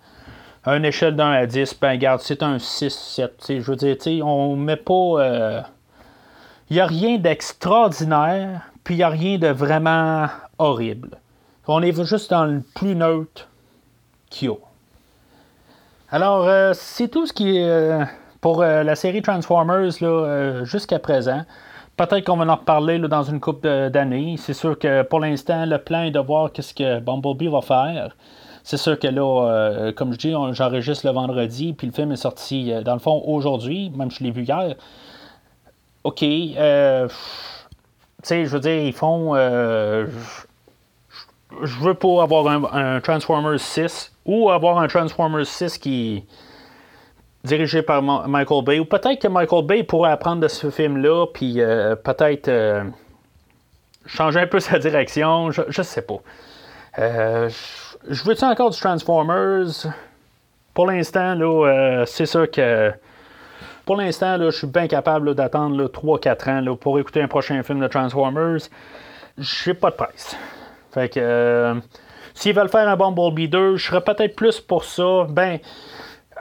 une 0.65 0.87
échelle 0.87 1.15
d'un 1.15 1.31
à 1.31 1.45
10, 1.45 1.77
ben 1.79 1.91
regarde, 1.91 2.23
c'est 2.23 2.43
un 2.43 2.57
6-7. 2.57 3.61
Je 3.61 3.71
veux 3.71 3.77
dire, 3.77 4.27
on 4.27 4.57
met 4.57 4.77
pas. 4.77 5.63
Il 6.71 6.75
n'y 6.77 6.81
a 6.81 6.87
rien 6.87 7.19
d'extraordinaire, 7.19 8.63
puis 8.83 8.95
il 8.95 8.97
n'y 8.97 9.03
a 9.03 9.11
rien 9.11 9.37
de 9.37 9.49
vraiment 9.49 10.29
horrible. 10.57 11.19
On 11.67 11.83
est 11.83 12.03
juste 12.03 12.31
dans 12.31 12.47
le 12.47 12.63
plus 12.75 12.95
neutre 12.95 13.47
qu'il 14.31 14.49
y 14.49 14.51
a. 14.51 14.57
Alors, 16.11 16.75
c'est 16.75 17.09
tout 17.09 17.27
ce 17.27 17.35
qui 17.35 17.59
est 17.59 18.07
pour 18.41 18.63
la 18.63 18.97
série 18.97 19.21
Transformers 19.21 20.65
jusqu'à 20.65 20.99
présent. 20.99 21.43
Peut-être 21.99 22.25
qu'on 22.25 22.37
va 22.37 22.47
en 22.47 22.55
reparler 22.55 23.01
dans 23.01 23.25
une 23.25 23.41
couple 23.41 23.91
d'années. 23.91 24.37
C'est 24.39 24.55
sûr 24.55 24.79
que 24.79 25.03
pour 25.03 25.19
l'instant, 25.19 25.67
le 25.67 25.79
plan 25.79 26.03
est 26.05 26.13
de 26.13 26.21
voir 26.21 26.53
qu'est-ce 26.53 26.73
que 26.73 27.01
Bumblebee 27.01 27.49
va 27.49 27.61
faire. 27.61 28.15
C'est 28.63 28.77
sûr 28.77 28.97
que 29.01 29.09
là, 29.09 29.49
euh, 29.51 29.93
comme 29.93 30.13
je 30.13 30.19
dis, 30.19 30.33
j'enregistre 30.53 31.05
le 31.09 31.13
vendredi, 31.13 31.73
puis 31.73 31.89
le 31.89 31.93
film 31.93 32.13
est 32.13 32.17
sorti, 32.17 32.73
euh, 32.73 32.83
dans 32.83 32.93
le 32.93 33.01
fond, 33.01 33.21
aujourd'hui, 33.27 33.91
même 33.97 34.13
je 34.13 34.23
l'ai 34.23 34.31
vu 34.31 34.45
hier. 34.45 34.77
OK. 36.05 36.23
Euh, 36.23 37.09
tu 37.09 37.15
sais, 38.23 38.45
je 38.45 38.51
veux 38.51 38.61
dire, 38.61 38.81
ils 38.81 38.93
font. 38.93 39.35
je 39.35 40.07
veux 41.81 41.95
pas 41.95 42.23
avoir 42.23 42.47
un, 42.47 42.97
un, 42.97 43.01
Transformers 43.01 43.59
6 43.59 44.13
ou 44.25 44.51
avoir 44.51 44.79
un 44.79 44.87
Transformers 44.87 45.47
6 45.47 45.79
qui 45.79 46.25
dirigé 47.45 47.83
par 47.83 48.03
Michael 48.03 48.65
Bay. 48.65 48.79
Ou 48.79 48.85
peut-être 48.85 49.21
que 49.21 49.29
Michael 49.29 49.65
Bay 49.65 49.83
pourrait 49.83 50.11
apprendre 50.11 50.43
de 50.43 50.49
ce 50.49 50.71
film-là, 50.71 51.27
puis 51.33 51.61
euh, 51.61 51.95
peut-être 51.97 52.49
euh, 52.49 52.85
changer 54.07 54.41
un 54.41 54.47
peu 54.47 54.61
sa 54.61 54.79
direction. 54.79 55.51
Je, 55.51 55.63
ne 55.63 55.83
sais 55.83 56.03
pas. 56.03 56.19
Euh, 56.99 57.49
je 58.09 58.25
veux-tu 58.25 58.45
encore 58.45 58.71
du 58.71 58.79
Transformers? 58.79 59.87
Pour 60.75 60.87
l'instant, 60.87 61.35
là, 61.35 62.05
c'est 62.07 62.27
sûr 62.27 62.51
que. 62.51 62.93
Pour 63.85 63.97
l'instant, 63.97 64.37
je 64.39 64.51
suis 64.51 64.67
bien 64.67 64.87
capable 64.87 65.35
d'attendre 65.35 65.87
3-4 65.87 66.51
ans 66.51 66.77
pour 66.77 66.99
écouter 66.99 67.23
un 67.23 67.27
prochain 67.27 67.63
film 67.63 67.81
de 67.81 67.87
Transformers. 67.89 68.61
J'ai 69.39 69.73
pas 69.73 69.91
de 69.91 69.97
presse. 69.97 70.37
Fait 70.93 71.09
que. 71.09 71.81
S'ils 72.35 72.55
veulent 72.55 72.69
faire 72.69 72.87
un 72.87 72.97
Bumblebee 72.97 73.49
2, 73.49 73.77
je 73.77 73.87
serais 73.87 74.01
peut-être 74.01 74.37
plus 74.37 74.61
pour 74.61 74.85
ça. 74.85 75.27
Ben, 75.29 75.59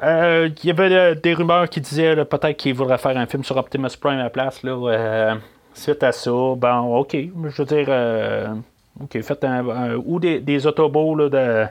euh, 0.03 0.49
y 0.63 0.69
avait 0.69 0.93
euh, 0.93 1.15
des 1.15 1.33
rumeurs 1.33 1.69
qui 1.69 1.81
disaient 1.81 2.15
peut-être 2.25 2.57
qu'il 2.57 2.73
voudrait 2.73 2.97
faire 2.97 3.17
un 3.17 3.25
film 3.25 3.43
sur 3.43 3.57
Optimus 3.57 3.89
Prime 3.99 4.19
à 4.19 4.23
la 4.23 4.29
place. 4.29 4.63
Là, 4.63 4.91
euh, 4.91 5.35
suite 5.73 6.03
à 6.03 6.11
ça, 6.11 6.31
ben 6.57 6.79
ok, 6.79 7.15
je 7.15 7.61
veux 7.61 7.65
dire, 7.65 8.57
ok, 9.01 9.21
faites 9.21 9.43
un, 9.43 9.95
ou 9.95 10.19
des, 10.19 10.39
des 10.39 10.67
autobots 10.67 11.15
là, 11.15 11.29
de. 11.29 11.65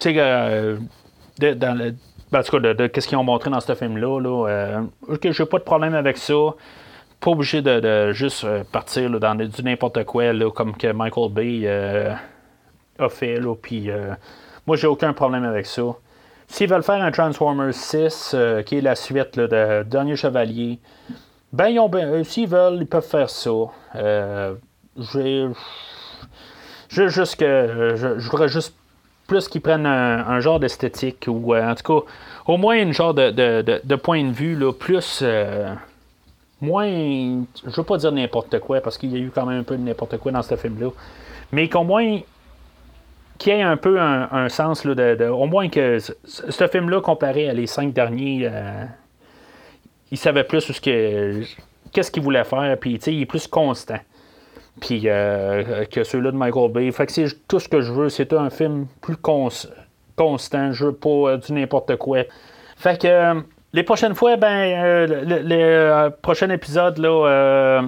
Tu 0.00 0.14
sais, 0.14 1.54
dans 1.54 1.78
le. 1.78 1.94
Ben, 2.32 2.40
en 2.40 2.42
tout 2.42 2.58
cas, 2.58 2.74
de, 2.74 2.86
qu'est-ce 2.88 3.06
qu'ils 3.06 3.18
ont 3.18 3.24
montré 3.24 3.50
dans 3.50 3.60
ce 3.60 3.74
film-là. 3.74 4.20
Là, 4.20 4.82
ok, 5.08 5.30
j'ai 5.30 5.46
pas 5.46 5.58
de 5.58 5.64
problème 5.64 5.94
avec 5.94 6.16
ça. 6.16 6.34
Pas 7.20 7.30
obligé 7.30 7.62
de, 7.62 8.12
juste 8.12 8.46
partir 8.72 9.08
dans 9.20 9.34
du 9.36 9.62
n'importe 9.62 10.04
quoi, 10.04 10.32
là, 10.32 10.50
comme 10.50 10.76
que 10.76 10.90
Michael 10.92 11.32
Bay 11.32 11.68
a 12.98 13.08
fait. 13.08 13.38
Là, 13.38 13.54
puis, 13.54 13.88
moi, 14.66 14.76
j'ai 14.76 14.88
aucun 14.88 15.12
problème 15.12 15.44
avec 15.44 15.66
ça. 15.66 15.82
S'ils 16.54 16.68
veulent 16.68 16.84
faire 16.84 17.02
un 17.02 17.10
Transformers 17.10 17.74
6, 17.74 18.30
euh, 18.34 18.62
qui 18.62 18.76
est 18.76 18.80
la 18.80 18.94
suite 18.94 19.36
de 19.36 19.82
Dernier 19.82 20.14
Chevalier, 20.14 20.78
ben, 21.52 21.66
ils 21.66 21.80
ont 21.80 21.90
euh, 21.92 22.22
s'ils 22.22 22.46
veulent, 22.46 22.78
ils 22.80 22.86
peuvent 22.86 23.04
faire 23.04 23.28
ça. 23.28 23.50
Euh, 23.96 24.54
je 24.96 25.50
juste 26.88 27.34
que 27.40 27.94
je, 27.96 28.30
voudrais 28.30 28.46
juste 28.46 28.72
plus 29.26 29.48
qu'ils 29.48 29.62
prennent 29.62 29.84
un, 29.84 30.38
genre 30.38 30.60
d'esthétique 30.60 31.24
ou 31.26 31.56
en 31.56 31.74
tout 31.74 32.00
cas 32.00 32.06
au 32.46 32.56
moins 32.56 32.76
une 32.76 32.92
genre 32.92 33.14
de, 33.14 33.96
point 33.96 34.22
de 34.22 34.30
vue 34.30 34.54
là, 34.54 34.72
plus 34.72 35.24
moins 36.60 36.86
je 36.86 37.76
veux 37.76 37.82
pas 37.82 37.96
dire 37.96 38.12
n'importe 38.12 38.60
quoi 38.60 38.80
parce 38.80 38.96
qu'il 38.96 39.10
y 39.10 39.16
a 39.16 39.18
eu 39.18 39.32
quand 39.34 39.44
même 39.44 39.58
un 39.58 39.64
peu 39.64 39.76
de 39.76 39.82
n'importe 39.82 40.18
quoi 40.18 40.30
dans 40.30 40.42
ce 40.42 40.54
film 40.54 40.80
là 40.80 40.90
mais 41.50 41.68
qu'au 41.68 41.82
moins 41.82 42.20
qui 43.38 43.50
ait 43.50 43.62
un 43.62 43.76
peu 43.76 44.00
un, 44.00 44.48
sens, 44.48 44.84
là, 44.84 44.94
de, 44.94 45.26
au 45.26 45.46
moins 45.46 45.68
que 45.68 45.98
ce, 45.98 46.68
film-là, 46.68 47.00
comparé 47.00 47.48
à 47.48 47.52
les 47.52 47.66
cinq 47.66 47.92
derniers, 47.92 48.48
euh, 48.50 48.84
il 50.10 50.18
savait 50.18 50.44
plus 50.44 50.60
ce 50.60 50.80
que, 50.80 51.42
qu'est-ce 51.92 52.10
qu'il 52.10 52.22
voulait 52.22 52.44
faire, 52.44 52.76
puis 52.78 52.94
il 52.94 53.22
est 53.22 53.26
plus 53.26 53.46
constant 53.46 53.98
puis 54.80 55.02
euh, 55.04 55.84
que 55.84 56.04
ceux-là 56.04 56.30
de 56.30 56.36
Michael 56.36 56.72
Bay. 56.72 56.90
Fait 56.92 57.06
que 57.06 57.12
c'est 57.12 57.26
tout 57.46 57.60
ce 57.60 57.68
que 57.68 57.80
je 57.80 57.92
veux, 57.92 58.08
c'est 58.08 58.32
un 58.32 58.50
film 58.50 58.86
plus 59.00 59.16
constant, 59.16 60.72
je 60.72 60.86
veux 60.86 60.94
pas 60.94 61.08
euh, 61.08 61.36
du 61.36 61.52
n'importe 61.52 61.96
quoi. 61.96 62.24
Fait 62.76 63.00
que 63.00 63.42
les 63.74 63.82
prochaines 63.82 64.14
fois, 64.14 64.36
ben, 64.36 65.06
le, 65.08 66.08
prochain 66.22 66.48
épisode, 66.48 66.96
là, 66.98 67.82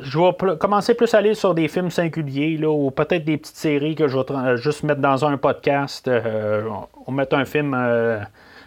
je 0.00 0.18
vais 0.18 0.56
commencer 0.56 0.94
plus 0.94 1.12
à 1.14 1.18
aller 1.18 1.34
sur 1.34 1.54
des 1.54 1.68
films 1.68 1.90
singuliers, 1.90 2.56
là, 2.56 2.70
ou 2.70 2.90
peut-être 2.90 3.24
des 3.24 3.36
petites 3.36 3.56
séries 3.56 3.94
que 3.94 4.08
je 4.08 4.16
vais 4.16 4.24
euh, 4.30 4.56
juste 4.56 4.82
mettre 4.84 5.00
dans 5.00 5.24
un 5.24 5.36
podcast. 5.36 6.06
Euh, 6.08 6.62
on 7.06 7.12
met 7.12 7.32
un 7.34 7.44
film 7.44 7.74
euh, 7.76 8.20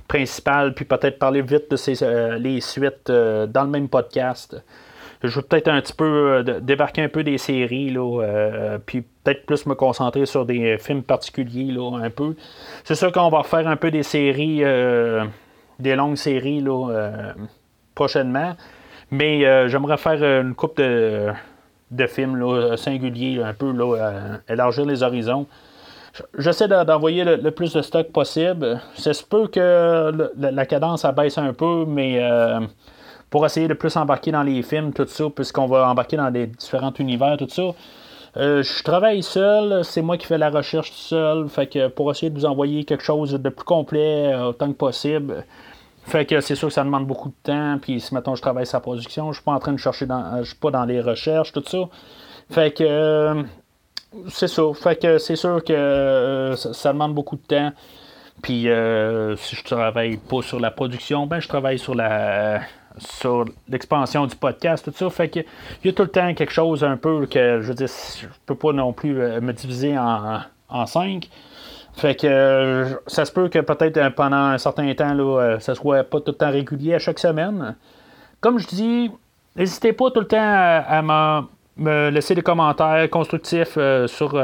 principal, 0.08 0.74
puis 0.74 0.86
peut-être 0.86 1.18
parler 1.18 1.42
vite 1.42 1.72
de 1.72 1.76
ces, 1.78 1.96
les 2.40 2.62
suites 2.62 3.10
dans 3.10 3.64
le 3.64 3.70
même 3.70 3.88
podcast. 3.88 4.62
Je 5.24 5.40
vais 5.40 5.46
peut-être 5.48 5.68
un 5.68 5.82
petit 5.82 5.94
peu 5.94 6.44
débarquer 6.62 7.04
un 7.04 7.10
peu 7.10 7.24
des 7.24 7.38
séries, 7.38 7.90
là, 7.90 8.78
puis 8.86 9.02
peut-être 9.02 9.46
plus 9.46 9.66
me 9.66 9.76
concentrer 9.76 10.26
sur 10.26 10.46
des 10.46 10.78
films 10.78 11.04
particuliers, 11.04 11.72
là, 11.72 12.00
un 12.02 12.10
peu. 12.10 12.36
C'est 12.86 12.96
sûr 12.96 13.12
qu'on 13.12 13.30
va 13.30 13.44
faire 13.44 13.68
un 13.68 13.76
peu 13.76 13.92
des 13.92 14.04
séries, 14.04 14.64
des 15.80 15.96
longues 15.96 16.18
séries, 16.18 16.62
là, 16.62 17.34
prochainement. 17.96 18.56
Mais 19.12 19.46
euh, 19.46 19.68
j'aimerais 19.68 19.98
faire 19.98 20.24
une 20.42 20.54
coupe 20.54 20.78
de, 20.78 21.32
de 21.92 22.08
films 22.08 22.78
singuliers, 22.78 23.42
un 23.44 23.54
peu 23.54 23.72
là, 23.72 24.40
élargir 24.48 24.86
les 24.86 25.04
horizons. 25.04 25.48
J'essaie 26.38 26.68
d'envoyer 26.68 27.24
le, 27.24 27.52
plus 27.52 27.74
de 27.74 27.82
stock 27.82 28.12
possible. 28.12 28.82
C'est 28.96 29.14
se 29.14 29.24
peut 29.24 29.48
que 29.48 30.12
la 30.38 30.66
cadence 30.66 31.06
abaisse 31.06 31.38
un 31.38 31.54
peu, 31.54 31.86
mais 31.88 32.18
euh, 32.22 32.60
pour 33.30 33.46
essayer 33.46 33.68
de 33.68 33.74
plus 33.74 33.96
embarquer 33.96 34.32
dans 34.32 34.44
les 34.44 34.62
films, 34.62 34.92
tout 34.92 35.08
ça, 35.08 35.26
puisqu'on 35.34 35.68
va 35.68 35.88
embarquer 35.90 36.18
dans 36.18 36.32
des 36.32 36.48
différents 36.48 36.94
univers, 37.00 37.38
tout 37.38 37.48
ça. 37.50 37.72
Euh, 38.38 38.62
je 38.62 38.84
travaille 38.84 39.24
seul, 39.24 39.84
c'est 39.84 40.02
moi 40.02 40.18
qui 40.18 40.28
fais 40.28 40.38
la 40.38 40.50
recherche 40.50 40.92
tout 40.92 40.98
seul, 40.98 41.48
fait 41.50 41.68
que 41.68 41.88
pour 41.88 42.12
essayer 42.12 42.30
de 42.30 42.38
vous 42.38 42.46
envoyer 42.46 42.84
quelque 42.84 43.04
chose 43.04 43.32
de 43.32 43.50
plus 43.50 43.66
complet 43.66 44.36
autant 44.36 44.68
que 44.68 44.78
possible, 44.78 45.46
fait 46.06 46.26
que 46.26 46.42
c'est 46.42 46.56
sûr 46.56 46.70
que 46.70 46.74
ça 46.74 46.84
demande 46.84 47.06
beaucoup 47.06 47.30
de 47.30 47.36
temps. 47.44 47.78
Puis 47.82 48.00
si 48.00 48.14
maintenant 48.14 48.36
je 48.36 48.42
travaille 48.42 48.66
sa 48.66 48.80
production, 48.80 49.32
je 49.32 49.38
suis 49.38 49.44
pas 49.44 49.52
en 49.52 49.60
train 49.60 49.74
de 49.74 49.78
chercher 49.78 50.06
dans. 50.06 50.40
Je 50.40 50.48
suis 50.48 50.56
pas 50.56 50.72
dans 50.72 50.86
les 50.86 51.02
recherches, 51.02 51.52
tout 51.52 51.64
ça. 51.66 51.78
Fait 52.50 52.76
que 52.76 52.84
euh, 52.84 53.44
c'est 54.28 54.48
ça. 54.48 54.64
Fait 54.74 55.00
que 55.00 55.18
c'est 55.18 55.36
sûr 55.36 55.64
que 55.64 55.74
euh, 55.74 56.56
ça, 56.56 56.94
demande 56.94 57.14
beaucoup 57.14 57.36
de 57.36 57.42
temps. 57.42 57.72
Puis 58.42 58.70
euh, 58.70 59.36
si 59.36 59.56
je 59.56 59.64
travaille 59.64 60.18
pas 60.18 60.42
sur 60.42 60.60
la 60.60 60.72
production, 60.72 61.28
ben 61.28 61.40
je 61.40 61.48
travaille 61.48 61.78
sur 61.78 61.94
la 61.94 62.62
sur 62.98 63.46
l'expansion 63.68 64.26
du 64.26 64.36
podcast, 64.36 64.86
tout 64.86 64.98
ça. 64.98 65.10
Fait 65.10 65.30
que 65.30 65.40
il 65.40 65.88
y 65.88 65.90
a 65.90 65.94
tout 65.94 66.04
le 66.04 66.10
temps 66.10 66.34
quelque 66.34 66.52
chose 66.52 66.84
un 66.84 66.98
peu 66.98 67.28
que 67.28 67.62
je 67.62 67.68
veux 67.68 67.76
dire, 67.76 67.88
je 67.88 68.28
peux 68.46 68.56
pas 68.56 68.74
non 68.74 68.94
plus 68.94 69.14
me 69.14 69.52
diviser 69.52 69.98
en, 69.98 70.40
en 70.70 70.86
cinq. 70.86 71.30
Fait 72.00 72.16
que 72.16 72.28
euh, 72.28 72.96
ça 73.08 73.26
se 73.26 73.32
peut 73.32 73.50
que 73.50 73.60
peut-être 73.60 73.98
euh, 73.98 74.10
pendant 74.10 74.38
un 74.38 74.58
certain 74.58 74.94
temps, 74.94 75.14
là, 75.14 75.24
euh, 75.24 75.60
ça 75.60 75.76
soit 75.76 76.06
pas 76.06 76.22
tout 76.22 76.32
le 76.32 76.38
temps 76.38 76.50
régulier 76.50 76.96
à 76.96 77.00
chaque 77.00 77.20
semaine. 77.20 77.76
Comme 78.40 78.58
je 78.58 78.68
dis, 78.68 79.12
n'hésitez 79.58 79.92
pas 79.92 80.10
tout 80.10 80.22
le 80.22 80.28
temps 80.28 80.38
à, 80.40 81.02
me 81.76 82.10
laisser 82.10 82.36
des 82.36 82.42
commentaires 82.42 83.10
constructifs 83.10 83.78
sur, 84.08 84.42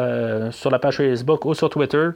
sur 0.51 0.71
la 0.71 0.79
page 0.79 0.97
Facebook 0.97 1.45
ou 1.45 1.53
sur 1.53 1.69
Twitter. 1.69 2.09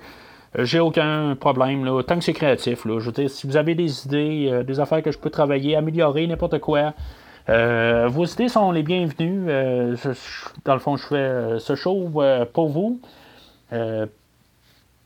J'ai 0.57 0.79
aucun 0.79 1.35
problème, 1.35 1.85
là, 1.85 2.01
tant 2.03 2.17
que 2.17 2.23
c'est 2.23 2.33
créatif. 2.33 2.83
Là. 2.85 2.99
Je 2.99 3.05
veux 3.05 3.11
dire, 3.11 3.29
si 3.29 3.47
vous 3.47 3.55
avez 3.55 3.75
des 3.75 4.05
idées, 4.05 4.63
des 4.65 4.79
affaires 4.79 5.01
que 5.01 5.11
je 5.11 5.17
peux 5.17 5.29
travailler, 5.29 5.75
améliorer, 5.75 6.25
n'importe 6.27 6.59
quoi, 6.59 6.93
vos 7.47 8.25
idées 8.25 8.49
sont 8.49 8.71
les 8.71 8.83
bienvenues. 8.83 9.45
dans 10.65 10.73
le 10.73 10.79
fond, 10.79 10.97
je 10.97 11.05
fais 11.05 11.59
ce 11.59 11.75
show 11.75 12.09
pour 12.53 12.69
vous. 12.69 12.99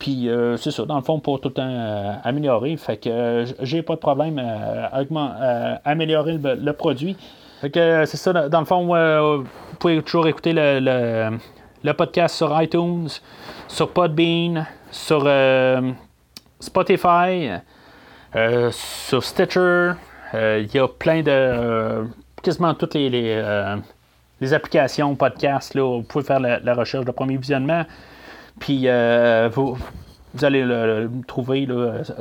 Puis 0.03 0.27
euh, 0.27 0.57
c'est 0.57 0.71
ça, 0.71 0.83
dans 0.83 0.97
le 0.97 1.01
fond, 1.01 1.21
pour 1.21 1.39
tout 1.39 1.47
le 1.47 1.53
temps 1.53 1.65
euh, 1.65 2.11
améliorer. 2.25 2.75
Fait 2.75 2.97
que 2.97 3.09
euh, 3.09 3.45
j'ai 3.61 3.81
pas 3.83 3.95
de 3.95 4.01
problème 4.01 4.37
à, 4.37 5.79
améliorer 5.85 6.37
le, 6.43 6.71
produit. 6.73 7.15
Fait 7.61 7.69
que 7.69 8.03
c'est 8.05 8.17
ça, 8.17 8.49
dans 8.49 8.59
le 8.59 8.65
fond, 8.65 8.85
vous 8.85 9.45
pouvez 9.79 10.01
toujours 10.03 10.27
écouter 10.27 10.51
le, 10.53 11.93
podcast 11.93 12.35
sur 12.35 12.61
iTunes, 12.61 13.07
sur 13.69 13.91
Podbean, 13.91 14.65
sur 14.91 15.21
Spotify, 16.59 17.51
sur 18.71 19.23
Stitcher. 19.23 19.93
Il 20.33 20.69
y 20.73 20.79
a 20.79 20.87
plein 20.89 21.21
de. 21.21 22.05
quasiment 22.41 22.73
toutes 22.73 22.95
les, 22.95 23.41
applications 24.51 25.15
podcast. 25.15 25.75
Là, 25.75 25.99
vous 25.99 26.03
pouvez 26.03 26.25
faire 26.25 26.41
la 26.41 26.73
recherche 26.73 27.05
de 27.05 27.11
premier 27.11 27.37
visionnement. 27.37 27.85
Puis 28.59 28.83
euh, 28.85 29.49
vous, 29.51 29.77
allez 30.41 30.63
le, 30.63 31.09
trouver 31.27 31.67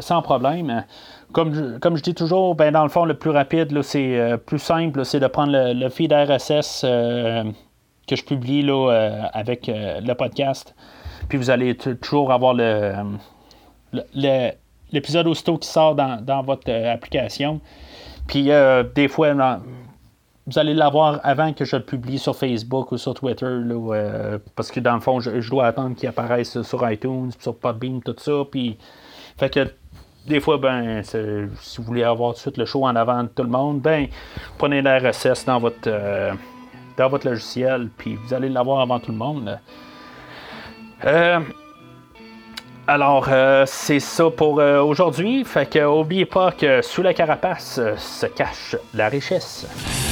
sans 0.01 0.23
problème. 0.23 0.85
Comme 1.33 1.55
je, 1.55 1.79
comme 1.79 1.97
je 1.97 2.03
dis 2.03 2.15
toujours, 2.15 2.55
ben, 2.55 2.73
dans 2.73 2.83
le 2.83 2.89
fond, 2.89 3.05
le 3.05 3.15
plus 3.15 3.31
rapide, 3.31 3.81
c'est 3.83 4.19
euh, 4.19 4.37
plus 4.37 4.59
simple, 4.59 5.05
c'est 5.05 5.21
de 5.21 5.27
prendre 5.27 5.53
le, 5.53 5.89
feed 5.89 6.13
RSS 6.13 6.83
euh, 6.85 7.45
que 8.07 8.17
je 8.17 8.25
publie 8.25 8.63
là, 8.63 8.91
avec 9.33 9.71
le 9.73 10.13
podcast. 10.15 10.75
Puis 11.29 11.39
vous 11.39 11.51
allez 11.51 11.77
toujours 11.77 12.33
avoir 12.33 12.53
le, 12.53 12.93
l'épisode 14.93 15.27
aussitôt 15.29 15.57
qui 15.57 15.69
sort 15.69 15.95
dans, 15.95 16.43
votre 16.43 16.71
application. 16.71 17.61
Puis 18.27 18.51
des 18.95 19.09
fois, 19.09 19.35
vous 20.47 20.59
allez 20.59 20.75
l'avoir 20.75 21.21
avant 21.23 21.53
que 21.53 21.65
je 21.65 21.77
le 21.77 21.83
publie 21.83 22.19
sur 22.19 22.35
Facebook 22.37 22.91
ou 22.93 22.99
sur 22.99 23.15
Twitter, 23.15 23.47
euh, 23.47 24.39
parce 24.57 24.71
que 24.71 24.81
dans 24.81 24.95
le 24.95 25.01
fond, 25.01 25.21
je, 25.21 25.49
dois 25.49 25.67
attendre 25.67 25.95
qu'il 25.95 26.09
apparaisse 26.09 26.61
sur 26.63 26.91
iTunes, 26.91 27.31
sur 27.39 27.57
Podbean, 27.57 28.01
tout 28.05 28.17
ça. 28.19 28.43
Puis, 28.51 28.77
fait 29.37 29.51
que 29.51 29.73
des 30.27 30.41
fois, 30.41 30.59
ben, 30.59 31.03
si 31.03 31.79
vous 31.79 31.85
voulez 31.85 32.03
avoir 32.03 32.31
tout 32.31 32.37
de 32.37 32.41
suite 32.41 32.59
le 32.59 32.65
show 32.65 32.85
en 32.85 32.97
avant 32.97 33.23
de 33.23 33.29
tout 33.29 33.43
le 33.43 33.49
monde, 33.49 33.81
ben, 33.81 34.09
prenez 34.59 34.83
la 34.83 34.99
RSS 34.99 35.45
dans 35.45 35.61
votre, 35.61 35.79
euh, 35.87 36.33
dans 36.97 37.09
votre 37.09 37.29
logiciel, 37.29 37.89
puis 37.97 38.17
vous 38.17 38.35
allez 38.35 38.49
l'avoir 38.49 38.81
avant 38.81 38.99
tout 38.99 39.13
le 39.13 39.19
monde. 39.19 39.59
Euh, 41.05 41.39
alors, 42.89 43.29
c'est 43.67 44.01
ça 44.01 44.29
pour 44.29 44.55
aujourd'hui. 44.55 45.45
Fait 45.45 45.71
que, 45.71 45.79
n'oubliez 45.79 46.27
pas 46.27 46.51
que 46.51 46.83
sous 46.83 47.03
la 47.03 47.15
carapace 47.15 47.81
se 47.97 48.27
cache 48.27 48.77
la 48.93 49.09
richesse. 49.09 50.12